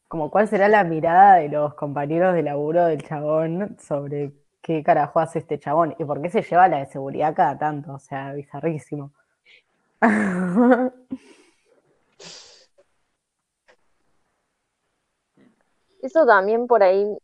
Como 0.08 0.30
cuál 0.30 0.48
será 0.48 0.68
la 0.68 0.84
mirada 0.84 1.36
de 1.36 1.48
los 1.48 1.74
compañeros 1.74 2.34
de 2.34 2.42
laburo 2.42 2.84
del 2.86 3.02
chabón 3.02 3.76
sobre 3.80 4.32
qué 4.66 4.82
carajo 4.82 5.20
hace 5.20 5.38
este 5.38 5.60
chabón 5.60 5.94
y 5.96 6.04
por 6.04 6.20
qué 6.20 6.28
se 6.28 6.42
lleva 6.42 6.66
la 6.66 6.78
de 6.78 6.86
seguridad 6.86 7.34
cada 7.36 7.56
tanto. 7.56 7.92
O 7.94 8.00
sea, 8.00 8.32
bizarrísimo. 8.32 9.12
Eso 16.02 16.26
también 16.26 16.66
por 16.66 16.82
ahí, 16.82 17.16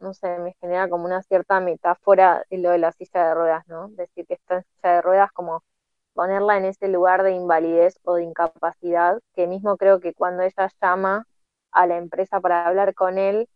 no 0.00 0.12
sé, 0.12 0.38
me 0.40 0.54
genera 0.60 0.88
como 0.88 1.04
una 1.04 1.22
cierta 1.22 1.60
metáfora 1.60 2.44
de 2.50 2.58
lo 2.58 2.70
de 2.70 2.78
la 2.78 2.90
silla 2.92 3.28
de 3.28 3.34
ruedas, 3.34 3.68
¿no? 3.68 3.88
Decir 3.90 4.26
que 4.26 4.34
está 4.34 4.56
en 4.56 4.64
silla 4.64 4.94
de 4.96 5.02
ruedas 5.02 5.30
como 5.32 5.62
ponerla 6.14 6.58
en 6.58 6.64
ese 6.64 6.88
lugar 6.88 7.22
de 7.22 7.32
invalidez 7.32 8.00
o 8.02 8.14
de 8.16 8.24
incapacidad, 8.24 9.20
que 9.34 9.46
mismo 9.46 9.76
creo 9.76 10.00
que 10.00 10.14
cuando 10.14 10.42
ella 10.42 10.68
llama 10.80 11.26
a 11.70 11.86
la 11.86 11.96
empresa 11.96 12.40
para 12.40 12.66
hablar 12.66 12.94
con 12.94 13.18
él, 13.18 13.48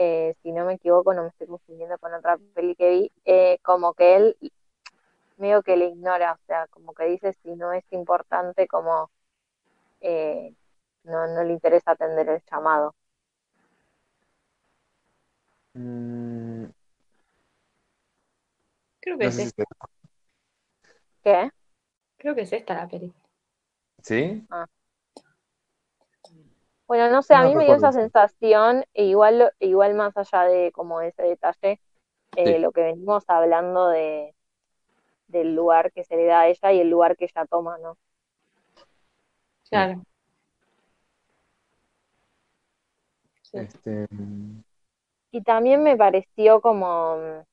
eh, 0.00 0.34
si 0.42 0.52
no 0.52 0.66
me 0.66 0.74
equivoco, 0.74 1.14
no 1.14 1.24
me 1.24 1.28
estoy 1.30 1.48
confundiendo 1.48 1.98
con 1.98 2.14
otra 2.14 2.38
peli 2.54 2.74
que 2.76 2.90
vi, 2.90 3.12
eh, 3.26 3.58
como 3.62 3.94
que 3.94 4.16
él 4.16 4.36
medio 5.38 5.62
que 5.62 5.76
le 5.76 5.86
ignora, 5.86 6.34
o 6.34 6.38
sea, 6.46 6.66
como 6.68 6.94
que 6.94 7.04
dice 7.06 7.32
si 7.42 7.56
no 7.56 7.72
es 7.72 7.84
importante, 7.92 8.68
como 8.68 9.10
eh, 10.00 10.54
no, 11.04 11.26
no 11.28 11.44
le 11.44 11.52
interesa 11.54 11.92
atender 11.92 12.28
el 12.30 12.42
llamado. 12.50 12.94
Mm, 15.76 16.70
Creo 19.00 19.18
que 19.18 19.24
no 19.24 19.30
es 19.30 19.34
si 19.36 19.42
esta, 19.42 19.64
¿Qué? 21.24 21.50
creo 22.18 22.34
que 22.36 22.42
es 22.42 22.52
esta 22.52 22.74
la 22.74 22.88
peli. 22.88 23.12
¿Sí? 24.02 24.46
Bueno, 26.90 27.08
no 27.08 27.22
sé, 27.22 27.34
a 27.34 27.42
No 27.42 27.48
mí 27.48 27.54
me 27.54 27.66
dio 27.66 27.74
esa 27.76 27.92
sensación, 27.92 28.84
e 28.94 29.04
igual, 29.04 29.52
igual 29.60 29.94
más 29.94 30.16
allá 30.16 30.42
de 30.42 30.72
como 30.72 31.00
ese 31.00 31.22
detalle, 31.22 31.80
eh, 32.34 32.58
Sí. 32.58 32.62
lo 32.62 32.72
que 32.72 32.82
venimos 32.82 33.24
hablando 33.28 33.88
de, 33.90 34.34
del 35.28 35.54
lugar 35.54 35.92
que 35.92 36.04
se 36.04 36.16
le 36.16 36.26
da 36.26 36.40
a 36.42 36.48
ella 36.48 36.72
y 36.72 36.80
el 36.80 36.90
lugar 36.90 37.16
que 37.16 37.26
ella 37.26 37.46
toma, 37.46 37.78
¿no? 37.78 37.96
Claro. 39.68 40.02
Sí. 43.42 43.58
Este, 43.58 44.06
Y 45.32 45.42
también 45.42 45.82
me 45.82 45.96
pareció 45.96 46.60
como, 46.60 47.44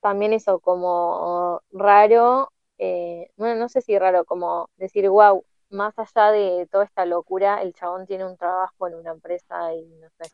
también 0.00 0.32
eso, 0.32 0.60
como 0.60 1.62
raro, 1.72 2.52
eh, 2.78 3.30
bueno, 3.36 3.56
no 3.56 3.68
sé 3.68 3.80
si 3.82 3.98
raro, 3.98 4.24
como 4.24 4.70
decir, 4.76 5.08
wow, 5.10 5.44
más 5.70 5.94
allá 5.98 6.30
de 6.32 6.68
toda 6.70 6.84
esta 6.84 7.04
locura, 7.06 7.62
el 7.62 7.72
chabón 7.74 8.06
tiene 8.06 8.26
un 8.26 8.36
trabajo 8.36 8.88
en 8.88 8.94
una 8.96 9.12
empresa 9.12 9.74
y 9.74 9.84
no 9.86 10.08
sé, 10.18 10.32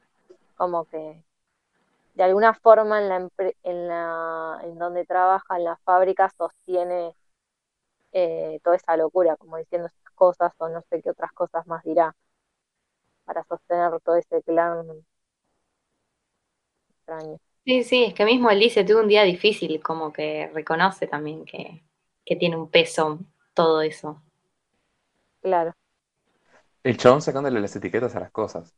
como 0.56 0.86
que 0.86 1.24
de 2.14 2.22
alguna 2.24 2.54
forma 2.54 3.00
en 3.02 3.08
la, 3.10 3.28
en 3.64 3.88
la, 3.88 4.60
en 4.64 4.78
donde 4.78 5.06
trabaja, 5.06 5.56
en 5.58 5.64
la 5.64 5.76
fábrica, 5.84 6.30
sostiene 6.38 7.14
eh, 8.12 8.60
toda 8.64 8.76
esa 8.76 8.96
locura, 8.96 9.36
como 9.36 9.56
diciendo 9.58 9.88
esas 9.88 10.12
cosas 10.14 10.52
o 10.58 10.68
no 10.68 10.82
sé 10.90 11.02
qué 11.02 11.10
otras 11.10 11.32
cosas 11.32 11.66
más 11.66 11.82
dirá, 11.84 12.14
para 13.26 13.44
sostener 13.44 14.00
todo 14.00 14.16
ese 14.16 14.42
clan 14.42 15.04
extraño. 16.90 17.38
Sí, 17.66 17.82
sí, 17.84 18.04
es 18.04 18.14
que 18.14 18.24
mismo 18.24 18.48
él 18.50 18.60
dice, 18.60 18.84
tuve 18.84 19.00
un 19.02 19.08
día 19.08 19.24
difícil, 19.24 19.82
como 19.82 20.12
que 20.12 20.48
reconoce 20.54 21.06
también 21.08 21.44
que, 21.44 21.82
que 22.24 22.36
tiene 22.36 22.56
un 22.56 22.70
peso 22.70 23.18
todo 23.54 23.82
eso. 23.82 24.22
Claro. 25.46 25.72
el 26.84 26.96
chabón 26.96 27.20
sacándole 27.20 27.60
las 27.60 27.76
etiquetas 27.76 28.16
a 28.16 28.20
las 28.20 28.30
cosas. 28.30 28.74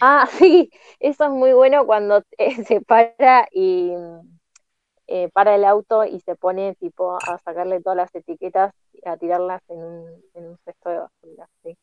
Ah, 0.00 0.26
sí, 0.38 0.70
eso 1.00 1.24
es 1.24 1.30
muy 1.30 1.52
bueno 1.52 1.86
cuando 1.86 2.22
eh, 2.38 2.64
se 2.64 2.80
para 2.80 3.46
y 3.52 3.92
eh, 5.06 5.30
para 5.32 5.54
el 5.54 5.64
auto 5.64 6.04
y 6.04 6.20
se 6.20 6.36
pone 6.36 6.74
tipo 6.76 7.16
a 7.16 7.38
sacarle 7.38 7.80
todas 7.80 7.96
las 7.96 8.14
etiquetas 8.14 8.74
y 8.92 9.08
a 9.08 9.16
tirarlas 9.16 9.62
en 9.68 9.78
un, 9.78 10.24
en 10.34 10.46
un 10.48 10.58
cesto 10.64 10.90
de 10.90 10.98
basura. 10.98 11.48
Sí. 11.62 11.76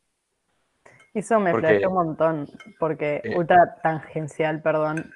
Eso 1.14 1.40
me 1.40 1.52
flasheó 1.53 1.90
un 1.90 1.95
montón, 1.95 2.48
porque 2.80 3.22
Eh. 3.24 3.36
ultra 3.38 3.78
tangencial, 3.82 4.62
perdón. 4.62 5.12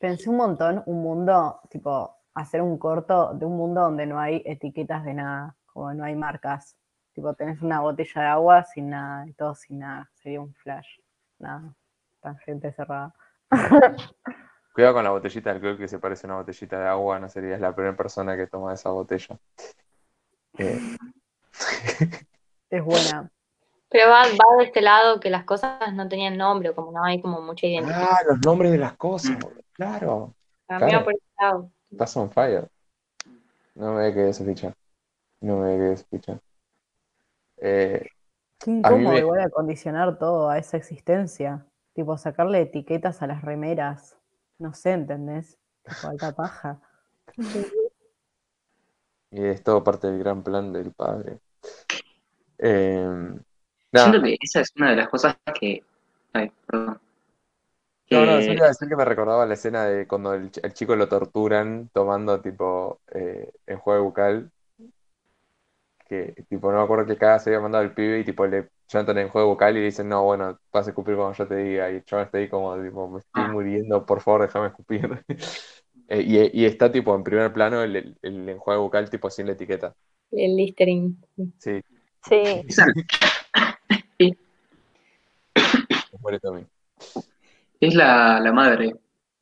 Pensé 0.00 0.30
un 0.30 0.36
montón, 0.36 0.82
un 0.86 1.02
mundo, 1.02 1.60
tipo, 1.70 2.16
hacer 2.34 2.62
un 2.62 2.78
corto 2.78 3.34
de 3.34 3.46
un 3.46 3.56
mundo 3.56 3.82
donde 3.82 4.06
no 4.06 4.18
hay 4.20 4.42
etiquetas 4.46 5.04
de 5.04 5.14
nada, 5.14 5.56
como 5.66 5.92
no 5.94 6.04
hay 6.04 6.16
marcas. 6.16 6.76
Tipo, 7.14 7.32
tenés 7.34 7.62
una 7.62 7.80
botella 7.80 8.20
de 8.22 8.26
agua 8.28 8.64
sin 8.64 8.90
nada, 8.90 9.26
y 9.26 9.32
todo 9.32 9.54
sin 9.54 9.78
nada. 9.78 10.10
Sería 10.14 10.40
un 10.40 10.52
flash. 10.54 10.98
Nada, 11.38 11.74
tangente 12.20 12.72
cerrada. 12.72 13.14
Cuidado 14.74 14.94
con 14.94 15.04
la 15.04 15.10
botellita 15.10 15.50
de 15.50 15.56
alcohol 15.56 15.78
que 15.78 15.86
se 15.86 16.00
parece 16.00 16.26
a 16.26 16.30
una 16.30 16.38
botellita 16.40 16.78
de 16.80 16.88
agua, 16.88 17.20
no 17.20 17.28
serías 17.28 17.60
la 17.60 17.74
primera 17.74 17.96
persona 17.96 18.36
que 18.36 18.48
toma 18.48 18.74
esa 18.74 18.90
botella. 18.90 19.38
Eh, 20.58 20.96
Es 22.70 22.84
buena. 22.84 23.30
Pero 23.88 24.10
va, 24.10 24.22
va 24.22 24.56
de 24.58 24.64
este 24.64 24.80
lado 24.80 25.20
que 25.20 25.30
las 25.30 25.44
cosas 25.44 25.94
no 25.94 26.08
tenían 26.08 26.36
nombre, 26.36 26.74
como 26.74 26.90
no 26.90 27.04
hay 27.04 27.20
como 27.20 27.40
mucha 27.40 27.68
identidad. 27.68 28.08
ah, 28.10 28.18
los 28.28 28.40
nombres 28.44 28.72
de 28.72 28.78
las 28.78 28.94
cosas, 28.94 29.38
claro. 29.72 30.34
Va 30.68 30.78
claro. 30.78 31.04
por 31.04 31.12
ese 31.12 31.22
lado. 31.40 31.70
Estás 31.92 32.16
on 32.16 32.30
fire. 32.32 32.68
No 33.76 33.92
me 33.92 34.12
quedé 34.12 34.30
esa 34.30 34.44
ficha. 34.44 34.74
No 35.40 35.58
me 35.58 35.76
quedé 35.76 35.92
esa 35.92 36.06
ficha. 36.06 36.40
Eh, 37.56 38.08
Qué 38.58 38.72
incómodo 38.72 39.16
me- 39.16 39.20
igual 39.20 39.40
acondicionar 39.42 40.18
todo 40.18 40.50
a 40.50 40.58
esa 40.58 40.76
existencia. 40.76 41.66
Tipo, 41.94 42.18
sacarle 42.18 42.62
etiquetas 42.62 43.22
a 43.22 43.28
las 43.28 43.42
remeras. 43.42 44.16
No 44.58 44.74
sé, 44.74 44.90
¿entendés? 44.92 45.58
Tipo, 45.84 46.08
alta 46.08 46.34
paja. 46.34 46.80
y 49.30 49.44
es 49.44 49.62
todo 49.62 49.84
parte 49.84 50.06
del 50.08 50.18
gran 50.20 50.42
plan 50.42 50.72
del 50.72 50.92
padre. 50.94 51.40
Eh, 52.58 53.06
siento 53.94 54.22
que 54.22 54.36
esa 54.40 54.60
es 54.60 54.72
una 54.76 54.90
de 54.90 54.96
las 54.96 55.08
cosas 55.08 55.36
que, 55.58 55.82
ay, 56.32 56.50
perdón, 56.66 57.00
No, 58.10 58.24
no, 58.26 58.38
yo 58.40 58.52
iba 58.52 58.64
a 58.66 58.68
decir 58.68 58.88
que 58.88 58.94
me 58.96 59.04
recordaba 59.04 59.44
la 59.46 59.54
escena 59.54 59.86
de 59.86 60.06
cuando 60.06 60.34
el, 60.34 60.50
ch- 60.52 60.60
el 60.62 60.72
chico 60.72 60.94
lo 60.94 61.08
torturan 61.08 61.88
tomando 61.92 62.40
tipo 62.40 63.00
eh, 63.12 63.52
en 63.66 63.78
juego 63.78 64.04
bucal. 64.04 64.52
Que 66.34 66.44
tipo, 66.48 66.70
no 66.70 66.78
me 66.78 66.84
acuerdo 66.84 67.06
qué 67.06 67.16
caga 67.16 67.38
se 67.38 67.50
había 67.50 67.60
mandado 67.60 67.84
el 67.84 67.92
pibe 67.94 68.20
y 68.20 68.24
tipo 68.24 68.46
le 68.46 68.68
llantan 68.92 69.18
en 69.18 69.28
juego 69.28 69.48
bucal 69.50 69.76
y 69.76 69.80
le 69.80 69.86
dicen, 69.86 70.08
no, 70.08 70.22
bueno, 70.24 70.58
vas 70.72 70.86
a 70.86 70.90
escupir 70.90 71.16
cuando 71.16 71.34
yo 71.36 71.48
te 71.48 71.56
diga. 71.56 71.90
Y 71.90 71.96
el 71.96 72.04
chaval 72.04 72.26
está 72.26 72.38
ahí 72.38 72.48
como, 72.48 72.80
tipo, 72.82 73.08
me 73.08 73.18
estoy 73.18 73.42
Ah. 73.44 73.48
muriendo, 73.48 74.04
por 74.06 74.20
favor, 74.20 74.42
déjame 74.42 74.68
escupir. 74.68 75.08
Eh, 76.06 76.20
y, 76.52 76.60
y 76.62 76.66
está 76.66 76.92
tipo 76.92 77.14
en 77.14 77.24
primer 77.24 77.50
plano 77.50 77.82
el, 77.82 77.96
el, 77.96 78.18
el 78.20 78.46
enjuague 78.50 78.78
bucal 78.78 79.08
tipo 79.08 79.30
sin 79.30 79.46
la 79.46 79.52
etiqueta. 79.52 79.94
El 80.30 80.54
Listerine. 80.54 81.14
Sí, 81.58 81.80
Sí, 82.28 82.34
Tommy. 86.42 86.66
es 87.80 87.94
la, 87.94 88.40
la 88.40 88.52
madre 88.52 88.94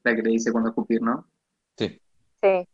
la 0.04 0.14
que 0.16 0.22
le 0.22 0.30
dice 0.30 0.52
cuando 0.52 0.70
escupir, 0.70 1.00
¿no? 1.02 1.26
Sí, 1.76 2.00
sí. 2.42 2.66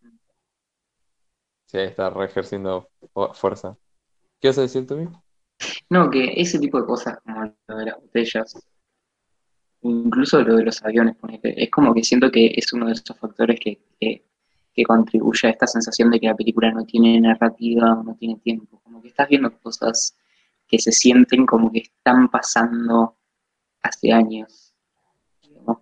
sí, 1.66 1.78
ahí 1.78 1.86
está 1.88 2.10
re 2.10 2.26
ejerciendo 2.26 2.90
fu- 3.12 3.32
fuerza. 3.34 3.76
¿Qué 4.40 4.48
vas 4.48 4.58
a 4.58 4.62
decir, 4.62 4.86
Tommy? 4.86 5.08
No, 5.90 6.10
que 6.10 6.32
ese 6.36 6.58
tipo 6.58 6.80
de 6.80 6.86
cosas 6.86 7.18
como 7.24 7.52
lo 7.66 7.76
de 7.76 7.86
las 7.86 7.96
botellas, 7.96 8.54
incluso 9.82 10.42
lo 10.42 10.56
de 10.56 10.64
los 10.64 10.82
aviones, 10.84 11.16
es 11.42 11.70
como 11.70 11.92
que 11.92 12.04
siento 12.04 12.30
que 12.30 12.52
es 12.54 12.72
uno 12.72 12.86
de 12.86 12.92
esos 12.92 13.18
factores 13.18 13.58
que, 13.60 13.78
contribuye 14.86 15.48
a 15.48 15.50
esta 15.50 15.66
sensación 15.66 16.08
de 16.12 16.20
que 16.20 16.28
la 16.28 16.36
película 16.36 16.70
no 16.70 16.84
tiene 16.84 17.20
narrativa 17.20 18.00
no 18.04 18.14
tiene 18.14 18.36
tiempo. 18.36 18.80
Como 18.84 19.02
que 19.02 19.08
estás 19.08 19.28
viendo 19.28 19.50
cosas 19.58 20.16
que 20.68 20.78
se 20.78 20.92
sienten 20.92 21.46
como 21.46 21.72
que 21.72 21.80
están 21.80 22.28
pasando 22.28 23.16
hace 23.82 24.12
años. 24.12 24.72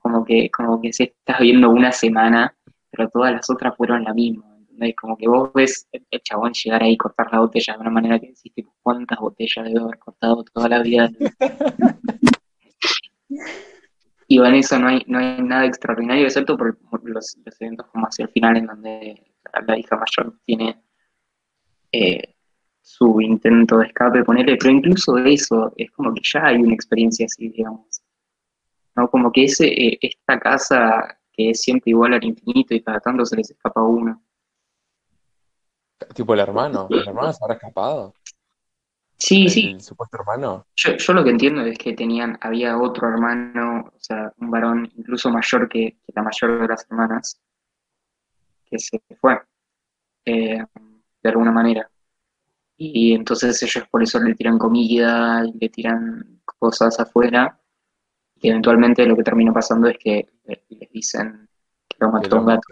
Como 0.01 0.24
que, 0.24 0.51
como 0.51 0.81
que 0.81 0.95
se 0.95 1.05
estás 1.05 1.41
viendo 1.41 1.69
una 1.69 1.93
semana, 1.93 2.57
pero 2.91 3.11
todas 3.11 3.33
las 3.33 3.51
otras 3.51 3.77
fueron 3.77 4.03
la 4.03 4.15
misma. 4.15 4.56
Como 5.01 5.16
que 5.16 5.28
vos 5.28 5.51
ves 5.55 5.89
el, 5.93 6.07
el 6.11 6.20
chabón 6.23 6.53
llegar 6.53 6.82
ahí 6.82 6.93
y 6.93 6.97
cortar 6.97 7.28
la 7.32 7.40
botella 7.40 7.74
de 7.74 7.81
una 7.81 7.90
manera 7.90 8.19
que 8.19 8.28
decís, 8.28 8.53
tipo, 8.55 8.74
¿cuántas 8.82 9.19
botellas 9.19 9.65
debe 9.66 9.81
haber 9.81 9.98
cortado 9.98 10.44
toda 10.44 10.69
la 10.69 10.82
vida? 10.82 11.11
Y 14.28 14.39
en 14.39 14.55
eso 14.55 14.78
no 14.78 14.89
hay, 14.89 15.03
no 15.07 15.19
hay 15.19 15.40
nada 15.40 15.66
extraordinario, 15.66 16.24
excepto 16.24 16.57
por, 16.57 16.77
por 16.78 17.09
los, 17.09 17.36
los 17.44 17.61
eventos 17.61 17.86
como 17.86 18.07
hacia 18.07 18.24
el 18.24 18.31
final, 18.31 18.57
en 18.57 18.66
donde 18.66 19.23
la 19.66 19.78
hija 19.78 19.97
mayor 19.97 20.36
tiene 20.44 20.82
eh, 21.93 22.35
su 22.81 23.20
intento 23.20 23.78
de 23.78 23.86
escape, 23.86 24.24
ponerle, 24.24 24.57
pero 24.57 24.73
incluso 24.73 25.16
eso, 25.19 25.73
es 25.77 25.90
como 25.93 26.12
que 26.12 26.23
ya 26.24 26.47
hay 26.47 26.57
una 26.57 26.74
experiencia 26.74 27.27
así, 27.27 27.48
digamos. 27.48 28.03
¿No? 28.97 29.09
Como 29.09 29.31
que 29.31 29.44
ese, 29.44 29.66
eh, 29.66 29.98
esta 30.01 30.40
casa 30.40 31.19
que 31.32 31.51
es 31.51 31.61
siempre 31.61 31.90
igual 31.90 32.15
al 32.15 32.24
infinito 32.24 32.74
y 32.74 32.82
cada 32.82 32.98
tanto 32.98 33.24
se 33.27 33.36
les 33.36 33.51
escapa 33.51 33.82
uno. 33.82 34.23
Tipo 36.14 36.35
el 36.35 36.40
hermano. 36.40 36.89
¿El 36.90 37.09
hermano 37.09 37.32
se 37.32 37.39
habrá 37.43 37.55
escapado? 37.55 38.14
Sí, 39.18 39.44
¿El, 39.44 39.51
sí, 39.51 39.66
el 39.70 39.81
supuesto 39.81 40.18
hermano? 40.18 40.66
Yo, 40.77 40.97
yo 40.97 41.12
lo 41.14 41.24
que 41.24 41.31
entiendo 41.31 41.62
es 41.62 41.78
que 41.78 41.94
tenían, 41.94 42.39
había 42.43 42.78
otro 42.78 43.09
hermano, 43.09 43.90
o 43.94 43.98
sea, 43.98 44.32
un 44.39 44.51
varón 44.51 44.90
incluso 44.94 45.31
mayor 45.31 45.68
que, 45.68 45.97
que 46.06 46.12
la 46.14 46.23
mayor 46.23 46.60
de 46.60 46.68
las 46.68 46.86
hermanas, 46.90 47.40
que 48.66 48.78
se 48.78 49.01
fue, 49.20 49.40
eh, 50.27 50.62
de 51.23 51.28
alguna 51.31 51.51
manera. 51.52 51.90
Y 52.77 53.14
entonces 53.14 53.62
ellos 53.62 53.89
por 53.90 54.02
eso 54.02 54.20
le 54.20 54.35
tiran 54.35 54.59
comida 54.59 55.43
y 55.47 55.59
le 55.59 55.68
tiran 55.70 56.40
cosas 56.44 57.01
afuera, 57.01 57.59
y 58.39 58.51
eventualmente 58.51 59.06
lo 59.06 59.16
que 59.16 59.23
termina 59.23 59.52
pasando 59.52 59.89
es 59.89 59.97
que 59.98 60.28
le- 60.44 60.64
les 60.68 60.90
dicen 60.90 61.48
que 61.89 61.97
lo 62.01 62.12
mató 62.12 62.39
un 62.39 62.47
gato. 62.47 62.68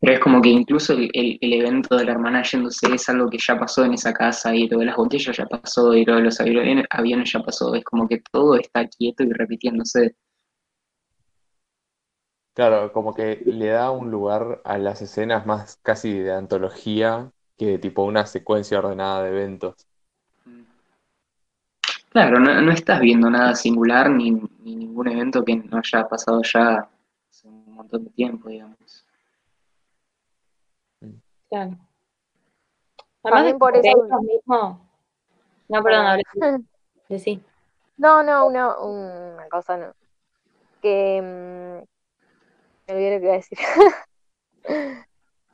Pero 0.00 0.12
es 0.14 0.18
como 0.20 0.42
que 0.42 0.48
incluso 0.48 0.92
el, 0.94 1.08
el- 1.12 1.38
el 1.40 1.52
evento 1.52 1.96
de 1.96 2.04
la 2.04 2.10
hermana 2.12 2.42
yéndose 2.42 2.92
es 2.94 3.08
algo 3.08 3.30
que 3.30 3.38
ya 3.38 3.56
pasó 3.58 3.84
en 3.84 3.94
esa 3.94 4.12
casa 4.12 4.52
y 4.54 4.68
lo 4.68 4.78
de 4.80 4.86
las 4.86 4.96
botellas 4.96 5.36
ya 5.36 5.46
pasó 5.46 5.94
y 5.94 6.04
lo 6.04 6.16
de 6.16 6.22
los 6.22 6.40
aviones, 6.40 6.84
aviones 6.90 7.32
ya 7.32 7.40
pasó. 7.40 7.72
Es 7.76 7.84
como 7.84 8.08
que 8.08 8.20
todo 8.32 8.56
está 8.56 8.86
quieto 8.88 9.22
y 9.22 9.32
repitiéndose. 9.32 10.16
Claro, 12.54 12.92
como 12.92 13.14
que 13.14 13.36
le 13.46 13.68
da 13.68 13.90
un 13.92 14.10
lugar 14.10 14.60
a 14.64 14.76
las 14.78 15.00
escenas 15.00 15.46
más 15.46 15.76
casi 15.82 16.12
de 16.18 16.32
antología 16.32 17.30
que 17.56 17.66
de 17.66 17.78
tipo 17.78 18.02
una 18.02 18.26
secuencia 18.26 18.78
ordenada 18.80 19.22
de 19.22 19.30
eventos. 19.30 19.86
Claro, 22.10 22.38
no, 22.38 22.60
no 22.60 22.70
estás 22.72 23.00
viendo 23.00 23.30
nada 23.30 23.54
singular 23.54 24.10
ni, 24.10 24.30
ni 24.32 24.76
ningún 24.76 25.08
evento 25.08 25.42
que 25.44 25.56
no 25.56 25.78
haya 25.78 26.06
pasado 26.06 26.42
ya 26.42 26.86
hace 27.30 27.48
un 27.48 27.72
montón 27.74 28.04
de 28.04 28.10
tiempo, 28.10 28.48
digamos. 28.50 29.06
Claro. 31.50 31.76
También 33.22 33.58
por 33.58 33.76
eso- 33.76 33.86
ellos 33.86 34.20
mismos- 34.22 34.78
No, 35.68 35.82
perdón, 35.82 36.06
hablé. 36.06 36.22
Decí. 37.08 37.42
No, 37.96 38.22
no, 38.22 38.46
una, 38.46 38.78
una 38.78 39.48
cosa 39.48 39.76
no. 39.76 39.92
Que 40.80 41.20
mm, 41.20 41.84
me 42.86 42.94
olvidé 42.94 43.14
lo 43.14 43.20
que 43.20 43.24
iba 43.24 43.32
a 43.32 43.36
decir. 43.36 43.58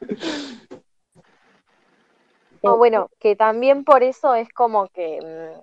No, 2.62 2.78
bueno, 2.78 3.10
que 3.20 3.36
también 3.36 3.84
por 3.84 4.02
eso 4.02 4.34
es 4.34 4.48
como 4.48 4.88
que 4.88 5.20
mm, 5.20 5.60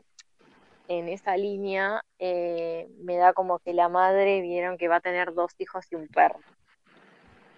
en 0.87 1.09
esa 1.09 1.35
línea 1.35 2.03
eh, 2.19 2.87
me 2.99 3.17
da 3.17 3.33
como 3.33 3.57
que 3.57 3.73
la 3.73 3.89
madre 3.89 4.39
vieron 4.41 4.77
que 4.77 4.87
va 4.87 4.97
a 4.97 5.01
tener 5.01 5.33
dos 5.33 5.51
hijos 5.57 5.91
y 5.91 5.95
un 5.95 6.07
perro. 6.07 6.39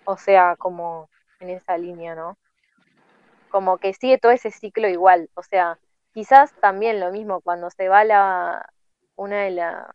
O 0.06 0.16
sea, 0.16 0.56
como 0.56 1.10
en 1.42 1.50
esa 1.50 1.78
línea, 1.78 2.16
¿no? 2.16 2.38
Como 3.54 3.78
que 3.78 3.94
sigue 3.94 4.18
todo 4.18 4.32
ese 4.32 4.50
ciclo 4.50 4.88
igual. 4.90 5.30
O 5.36 5.44
sea, 5.44 5.78
quizás 6.12 6.52
también 6.60 7.00
lo 7.00 7.12
mismo 7.12 7.40
cuando 7.40 7.70
se 7.70 7.88
va 7.88 8.04
la 8.04 8.66
una 9.16 9.44
de 9.44 9.52
la 9.52 9.94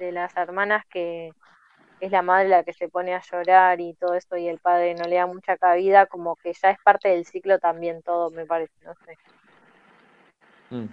de 0.00 0.10
las 0.10 0.36
hermanas 0.36 0.84
que 0.90 1.32
es 2.00 2.10
la 2.10 2.22
madre 2.22 2.48
la 2.48 2.64
que 2.64 2.72
se 2.72 2.88
pone 2.88 3.14
a 3.14 3.22
llorar 3.22 3.80
y 3.80 3.94
todo 3.94 4.14
eso 4.14 4.36
y 4.36 4.48
el 4.48 4.58
padre 4.58 4.94
no 4.94 5.04
le 5.04 5.14
da 5.14 5.26
mucha 5.26 5.56
cabida, 5.56 6.06
como 6.06 6.34
que 6.34 6.52
ya 6.52 6.70
es 6.70 6.78
parte 6.82 7.10
del 7.10 7.24
ciclo 7.26 7.60
también 7.60 8.02
todo, 8.02 8.30
me 8.32 8.44
parece, 8.44 8.74
no 8.84 8.92
sé. 9.06 9.16
Mm. 10.72 10.88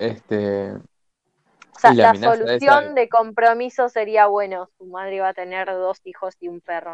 Este, 0.00 0.72
O 1.76 1.78
sea, 1.78 1.94
la 1.94 2.02
la, 2.02 2.10
amenaza 2.10 2.34
esa 2.34 2.56
solución 2.56 2.94
de- 2.96 3.08
compromiso 3.08 3.88
sería, 3.88 4.26
bueno, 4.26 4.68
su 4.78 4.86
madre 4.86 5.20
va 5.20 5.28
a 5.28 5.34
tener 5.34 5.68
dos 5.68 6.00
hijos 6.02 6.34
y 6.40 6.48
un 6.48 6.60
perro. 6.60 6.92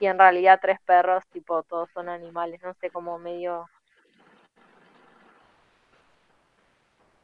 Y 0.00 0.06
en 0.06 0.18
realidad 0.18 0.58
tres 0.60 0.80
perros, 0.84 1.22
tipo, 1.30 1.62
todos 1.62 1.88
son 1.92 2.08
animales, 2.08 2.60
no 2.64 2.74
sé, 2.74 2.90
como 2.90 3.20
medio... 3.20 3.70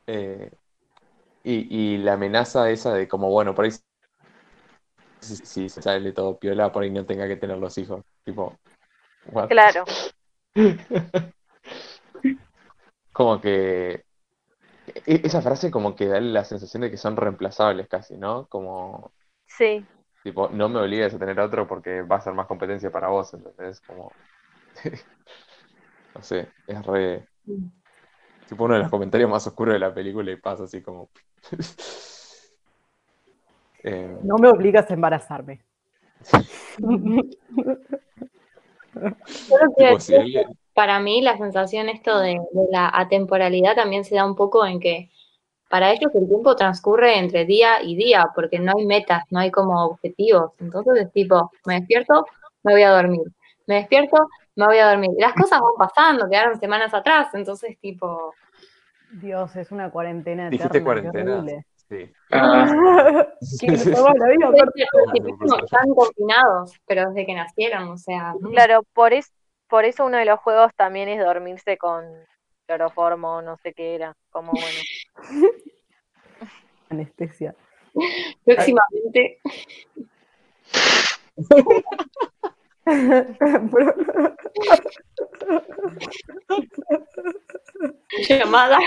eh, 0.06 0.50
y, 1.44 1.94
y 1.94 1.98
la 1.98 2.14
amenaza 2.14 2.70
esa 2.70 2.94
de 2.94 3.08
como, 3.08 3.30
bueno, 3.30 3.54
por 3.54 3.64
ahí 3.66 3.70
si, 5.20 5.36
si 5.36 5.68
se 5.68 5.82
sale 5.82 6.12
todo 6.12 6.38
piola, 6.38 6.72
por 6.72 6.82
ahí 6.82 6.90
no 6.90 7.04
tenga 7.06 7.26
que 7.28 7.36
tener 7.36 7.58
los 7.58 7.76
hijos. 7.78 8.04
Tipo, 8.24 8.60
what? 9.24 9.52
Claro, 9.52 9.84
Como 13.12 13.40
que 13.40 14.04
e- 14.86 15.22
esa 15.28 15.42
frase 15.46 15.70
como 15.70 15.94
que 15.96 16.06
da 16.12 16.20
la 16.20 16.44
sensación 16.44 16.82
de 16.82 16.90
que 16.90 16.96
son 16.98 17.16
reemplazables 17.16 17.88
casi, 17.88 18.16
¿no? 18.18 18.46
Como, 18.48 19.12
sí, 19.46 19.88
tipo, 20.26 20.48
no 20.48 20.68
me 20.68 20.80
obligues 20.80 21.14
a 21.14 21.18
tener 21.20 21.38
otro 21.38 21.68
porque 21.68 22.02
va 22.02 22.16
a 22.16 22.20
ser 22.20 22.34
más 22.34 22.48
competencia 22.48 22.90
para 22.90 23.06
vos, 23.06 23.32
entonces 23.32 23.80
como, 23.80 24.10
no 26.16 26.22
sé, 26.22 26.48
es 26.66 26.84
re, 26.84 27.28
tipo 28.48 28.64
uno 28.64 28.74
de 28.74 28.80
los 28.80 28.90
comentarios 28.90 29.30
más 29.30 29.46
oscuros 29.46 29.74
de 29.74 29.78
la 29.78 29.94
película 29.94 30.32
y 30.32 30.36
pasa 30.36 30.64
así 30.64 30.82
como... 30.82 31.08
Eh, 33.88 34.18
No 34.24 34.36
me 34.38 34.48
obligas 34.48 34.90
a 34.90 34.94
embarazarme. 34.94 35.60
Que 39.78 40.44
para 40.74 40.98
mí 40.98 41.22
la 41.22 41.38
sensación 41.38 41.88
esto 41.88 42.18
de, 42.18 42.40
de 42.50 42.66
la 42.72 42.90
atemporalidad 42.92 43.76
también 43.76 44.04
se 44.04 44.16
da 44.16 44.26
un 44.26 44.34
poco 44.34 44.66
en 44.66 44.80
que 44.80 45.12
para 45.68 45.90
ellos 45.90 46.14
el 46.14 46.28
tiempo 46.28 46.54
transcurre 46.54 47.18
entre 47.18 47.44
día 47.44 47.82
y 47.82 47.96
día, 47.96 48.26
porque 48.34 48.58
no 48.58 48.72
hay 48.76 48.86
metas, 48.86 49.24
no 49.30 49.40
hay 49.40 49.50
como 49.50 49.84
objetivos. 49.84 50.52
Entonces 50.60 51.06
es 51.06 51.12
tipo, 51.12 51.50
me 51.64 51.80
despierto, 51.80 52.26
me 52.62 52.72
voy 52.72 52.82
a 52.82 52.90
dormir. 52.90 53.22
Me 53.66 53.76
despierto, 53.76 54.28
me 54.54 54.66
voy 54.66 54.78
a 54.78 54.90
dormir. 54.90 55.10
Las 55.18 55.34
cosas 55.34 55.60
van 55.60 55.88
pasando, 55.88 56.28
quedaron 56.28 56.58
semanas 56.58 56.94
atrás, 56.94 57.28
entonces 57.34 57.76
tipo, 57.80 58.32
Dios, 59.10 59.54
es 59.56 59.70
una 59.70 59.90
cuarentena 59.90 60.50
¿Dijiste 60.50 60.78
eterna, 60.78 60.84
cuarentena? 61.12 61.64
Sí. 61.88 62.12
Ah, 62.32 63.26
Que 63.60 63.66
están 63.66 63.94
confinados, 65.94 66.72
pero 66.86 67.08
desde 67.08 67.26
que 67.26 67.34
nacieron, 67.34 67.88
o 67.88 67.96
sea, 67.96 68.34
claro, 68.52 68.82
por, 68.92 69.12
es, 69.12 69.32
por 69.68 69.84
eso 69.84 70.04
uno 70.04 70.18
de 70.18 70.24
los 70.24 70.40
juegos 70.40 70.72
también 70.74 71.08
es 71.08 71.24
dormirse 71.24 71.78
con 71.78 72.04
cloroformo, 72.66 73.42
no 73.42 73.56
sé 73.58 73.72
qué 73.72 73.94
era, 73.94 74.16
como 74.30 74.52
bueno. 74.52 74.78
Anestesia. 76.90 77.54
próximamente 78.44 79.38
llamada. 88.28 88.78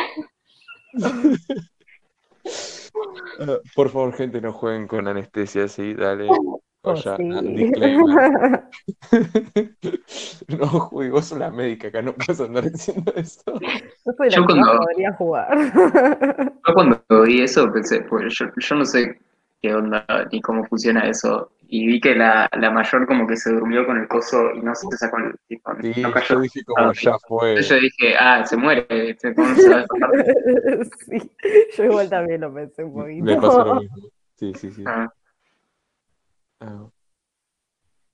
Ah, 3.39 3.57
Por 3.75 3.89
favor, 3.89 4.13
gente, 4.13 4.41
no 4.41 4.53
jueguen 4.53 4.87
con 4.87 5.07
anestesia, 5.07 5.67
sí, 5.67 5.93
dale. 5.93 6.27
Oh, 6.29 6.61
O 6.81 6.95
ya, 6.95 7.17
sí. 7.17 7.29
ah, 7.33 7.41
disclaimer. 7.41 8.63
No 10.59 10.67
jugué, 10.67 11.09
vos 11.09 11.25
sos 11.25 11.37
la 11.37 11.51
médica 11.51 11.87
acá, 11.89 12.01
no 12.01 12.13
puedes 12.13 12.39
andar 12.41 12.69
diciendo 12.71 13.11
eso. 13.15 13.41
Yo 13.59 14.11
soy 14.17 14.29
la 14.29 14.35
Yo 14.35 14.45
que 14.47 14.55
más 14.55 14.65
cuando- 14.67 14.81
podría 14.83 15.13
jugar. 15.13 15.47
Yo 16.67 16.73
cuando 16.73 17.03
vi 17.23 17.41
eso 17.41 17.71
pensé, 17.71 18.01
pues 18.01 18.33
yo, 18.37 18.45
yo 18.57 18.75
no 18.75 18.85
sé 18.85 19.19
qué 19.61 19.73
onda 19.75 20.05
ni 20.31 20.41
cómo 20.41 20.63
funciona 20.65 21.07
eso. 21.07 21.51
Y 21.71 21.85
vi 21.85 22.01
que 22.01 22.15
la, 22.15 22.49
la 22.57 22.71
mayor 22.71 23.05
como 23.05 23.27
que 23.27 23.37
se 23.37 23.51
durmió 23.53 23.85
con 23.85 23.97
el 23.97 24.07
coso 24.07 24.51
y 24.55 24.61
no 24.61 24.73
se 24.73 24.87
sacó 24.97 25.17
el 25.17 25.35
tipo, 25.47 25.71
Sí, 25.81 26.01
no 26.01 26.11
cayó. 26.11 26.35
yo 26.35 26.41
dije 26.41 26.63
como 26.65 26.91
ya 26.93 27.15
fue. 27.27 27.49
Entonces 27.49 27.69
yo 27.69 27.81
dije, 27.81 28.15
ah, 28.19 28.43
se 28.43 28.57
muere, 28.57 28.87
este, 29.11 29.35
¿cómo 29.35 29.49
no 29.49 29.55
se 29.55 29.69
va 29.69 29.75
a 29.75 29.79
despertar? 29.81 30.09
Sí, 31.05 31.31
yo 31.77 31.83
igual 31.83 32.09
también 32.09 32.41
lo 32.41 32.51
pensé 32.51 32.83
un 32.83 32.93
poquito. 32.93 33.23
Me 33.23 33.35
pasó 33.37 33.63
lo 33.65 33.75
mismo. 33.81 33.97
Sí, 34.35 34.53
sí, 34.55 34.71
sí. 34.71 34.83
Ah, 34.87 35.13
Ah. 36.61 36.89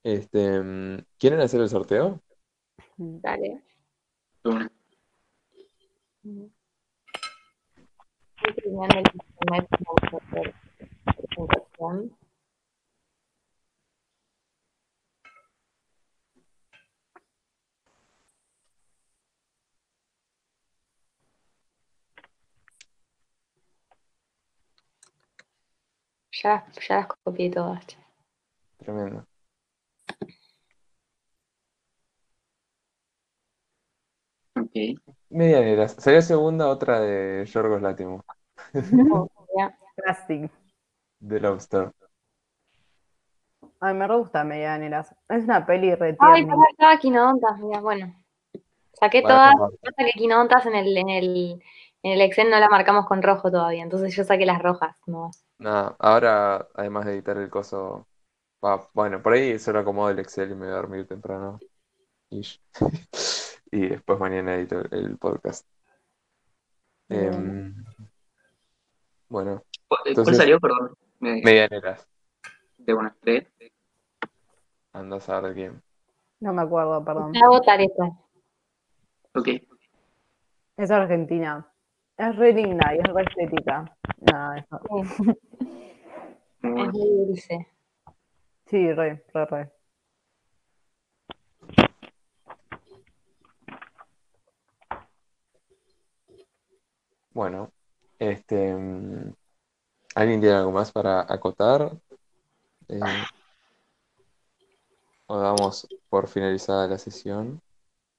Este, 0.04 0.62
mm, 0.62 0.98
¿quieren 1.18 1.40
hacer 1.40 1.62
el 1.62 1.70
sorteo? 1.70 2.22
Dale. 2.98 3.62
Ya, 26.44 26.66
ya 26.88 26.96
las 26.98 27.08
copié 27.24 27.50
todas. 27.50 27.86
Tremendo. 28.78 29.26
Ok. 34.76 35.16
Medianeras. 35.30 35.94
Sería 36.00 36.22
segunda 36.22 36.68
otra 36.68 37.00
de 37.00 37.46
Yorgos 37.46 37.82
Látimos, 37.82 38.24
Ya. 39.58 39.78
Casting. 40.04 40.50
de 41.20 41.40
Lobster. 41.40 41.92
Ay, 43.80 43.94
me 43.94 44.08
re 44.08 44.18
gusta 44.18 44.44
Medianeras. 44.44 45.14
Es 45.30 45.44
una 45.46 45.66
peli 45.66 45.96
re 45.96 46.18
Ay, 46.20 46.46
tierna. 46.46 46.56
pará, 46.56 46.68
estaba 46.72 46.98
Quinodontas, 47.00 47.60
mira, 47.60 47.80
bueno. 47.80 48.14
Saqué 48.94 49.22
Bueno, 49.22 49.38
todas, 49.38 49.54
pasa 49.82 50.04
que 50.06 50.12
Quinodontas 50.20 50.66
en 50.66 50.76
el, 50.76 50.98
en 50.98 51.10
el, 51.10 51.62
en 52.04 52.12
el 52.12 52.22
Excel 52.22 52.50
no 52.50 52.60
la 52.60 52.70
marcamos 52.70 53.06
con 53.06 53.22
rojo 53.22 53.52
todavía, 53.52 53.84
entonces 53.84 54.16
yo 54.16 54.24
saqué 54.24 54.46
las 54.46 54.62
rojas, 54.62 54.98
no. 55.06 55.32
Nada, 55.60 55.96
ahora, 56.00 56.68
además 56.76 57.06
de 57.06 57.14
editar 57.14 57.38
el 57.38 57.50
coso, 57.50 58.08
va, 58.64 58.90
bueno, 58.94 59.22
por 59.22 59.34
ahí 59.34 59.58
solo 59.60 59.80
acomodo 59.80 60.10
el 60.10 60.20
Excel 60.20 60.52
y 60.52 60.56
me 60.56 60.66
voy 60.66 60.74
a 60.74 60.78
dormir 60.78 61.08
temprano. 61.08 61.60
Ish. 62.30 62.62
Y 63.76 63.90
después 63.90 64.18
mañana 64.18 64.56
edito 64.56 64.80
el, 64.90 65.18
podcast. 65.18 65.68
Em, 67.10 67.76
bueno, 69.28 69.64
¿Cuál 69.90 70.02
Entonces- 70.06 70.38
salió, 70.38 70.62
perdón? 70.62 70.96
Me- 71.20 71.42
medianeras. 71.44 72.08
de 72.78 72.94
una 72.94 73.14
de 73.24 73.46
Anda 74.94 75.18
a 75.18 75.20
saber 75.20 75.50
de 75.50 75.56
quién. 75.56 75.84
No 76.40 76.54
me 76.54 76.62
acuerdo, 76.62 77.04
perdón. 77.04 77.34
Voy 77.34 77.42
a 77.44 77.50
votar 77.50 77.82
esta. 77.82 78.06
Ok. 79.34 79.50
Es 80.78 80.90
argentina. 80.90 81.70
Es 82.18 82.34
re 82.38 82.54
linda 82.54 82.96
y 82.96 83.00
es 83.00 83.14
re 83.14 83.24
estética. 83.24 83.98
Nada, 84.32 84.58
eso. 84.60 84.80
Sí, 86.62 86.68
es 86.80 86.94
muy 86.94 87.26
dulce. 87.26 87.68
Sí, 88.68 88.94
re, 88.94 89.22
re, 89.34 89.46
re. 89.46 89.72
Bueno, 97.36 97.70
este, 98.18 98.74
mm, 98.74 99.34
¿alguien 100.16 100.42
tiene 100.42 100.56
algo 100.56 100.72
más 100.72 100.92
para 100.94 101.22
acotar? 101.22 101.92
Eh, 102.88 103.02
o 105.28 105.38
damos 105.38 105.86
por 106.10 106.30
finalizada 106.30 106.88
la 106.88 106.98
sesión. 106.98 107.60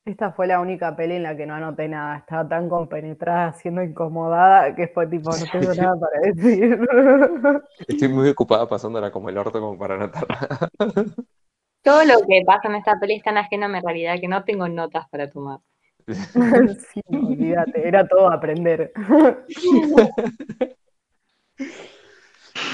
Esta 0.04 0.32
fue 0.32 0.46
la 0.46 0.60
única 0.60 0.94
peli 0.94 1.14
en 1.14 1.22
la 1.22 1.34
que 1.34 1.46
no 1.46 1.54
anoté 1.54 1.88
nada. 1.88 2.18
Estaba 2.18 2.46
tan 2.46 2.68
compenetrada, 2.68 3.54
siendo 3.54 3.82
incomodada, 3.82 4.74
que 4.74 4.88
fue 4.88 5.06
tipo, 5.06 5.30
no 5.30 5.46
tengo 5.46 5.72
nada 5.74 5.98
para 5.98 6.20
decir. 6.20 6.78
Estoy 7.88 8.08
muy 8.08 8.28
ocupada 8.28 8.68
pasándola 8.68 9.10
como 9.10 9.30
el 9.30 9.38
orto 9.38 9.58
como 9.60 9.78
para 9.78 9.94
anotar. 9.94 10.26
Todo 11.82 12.04
lo 12.04 12.18
que 12.28 12.42
pasa 12.46 12.68
en 12.68 12.74
esta 12.74 13.00
peli 13.00 13.14
es 13.14 13.22
tan 13.22 13.38
ajeno 13.38 13.64
a 13.64 13.68
mi 13.68 13.80
realidad 13.80 14.20
que 14.20 14.28
no 14.28 14.44
tengo 14.44 14.68
notas 14.68 15.08
para 15.08 15.30
tomar. 15.30 15.60
Sí, 16.92 17.00
olvídate, 17.08 17.86
era 17.86 18.06
todo 18.06 18.30
aprender. 18.30 18.92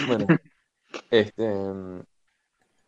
Bueno, 0.07 0.27
este, 1.11 1.45
nos 1.47 2.05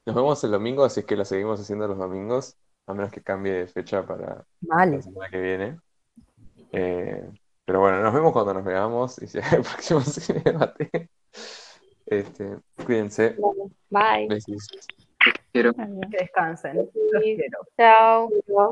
vemos 0.07 0.45
el 0.45 0.51
domingo, 0.51 0.85
así 0.85 1.01
es 1.01 1.07
que 1.07 1.17
la 1.17 1.25
seguimos 1.25 1.61
haciendo 1.61 1.89
los 1.89 1.99
domingos, 1.99 2.57
a 2.87 2.95
menos 2.95 3.11
que 3.11 3.23
cambie 3.23 3.53
de 3.53 3.67
fecha 3.67 4.05
para 4.07 4.45
la 4.61 5.03
semana 5.03 5.31
que 5.31 5.41
viene. 5.41 5.79
Eh, 6.73 7.31
pero 7.65 7.81
bueno, 7.81 8.03
nos 8.03 8.13
vemos 8.13 8.33
cuando 8.33 8.55
nos 8.55 8.65
veamos 8.65 9.21
y 9.23 9.27
si 9.27 9.39
hay 9.39 9.45
el 9.57 9.63
próximo 9.63 10.01
cine 10.01 10.41
debate. 10.45 11.11
Este, 12.07 12.59
cuídense. 12.85 13.37
Bye. 13.91 14.29
Besos. 14.29 14.69
Quiero. 15.53 15.73
Que 15.73 16.19
descansen. 16.19 16.77
Los 16.77 16.89
quiero. 17.23 17.61
Chao. 17.77 18.29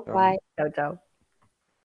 Bye. 0.07 0.39
Chao, 0.57 0.71
chao. 0.71 1.12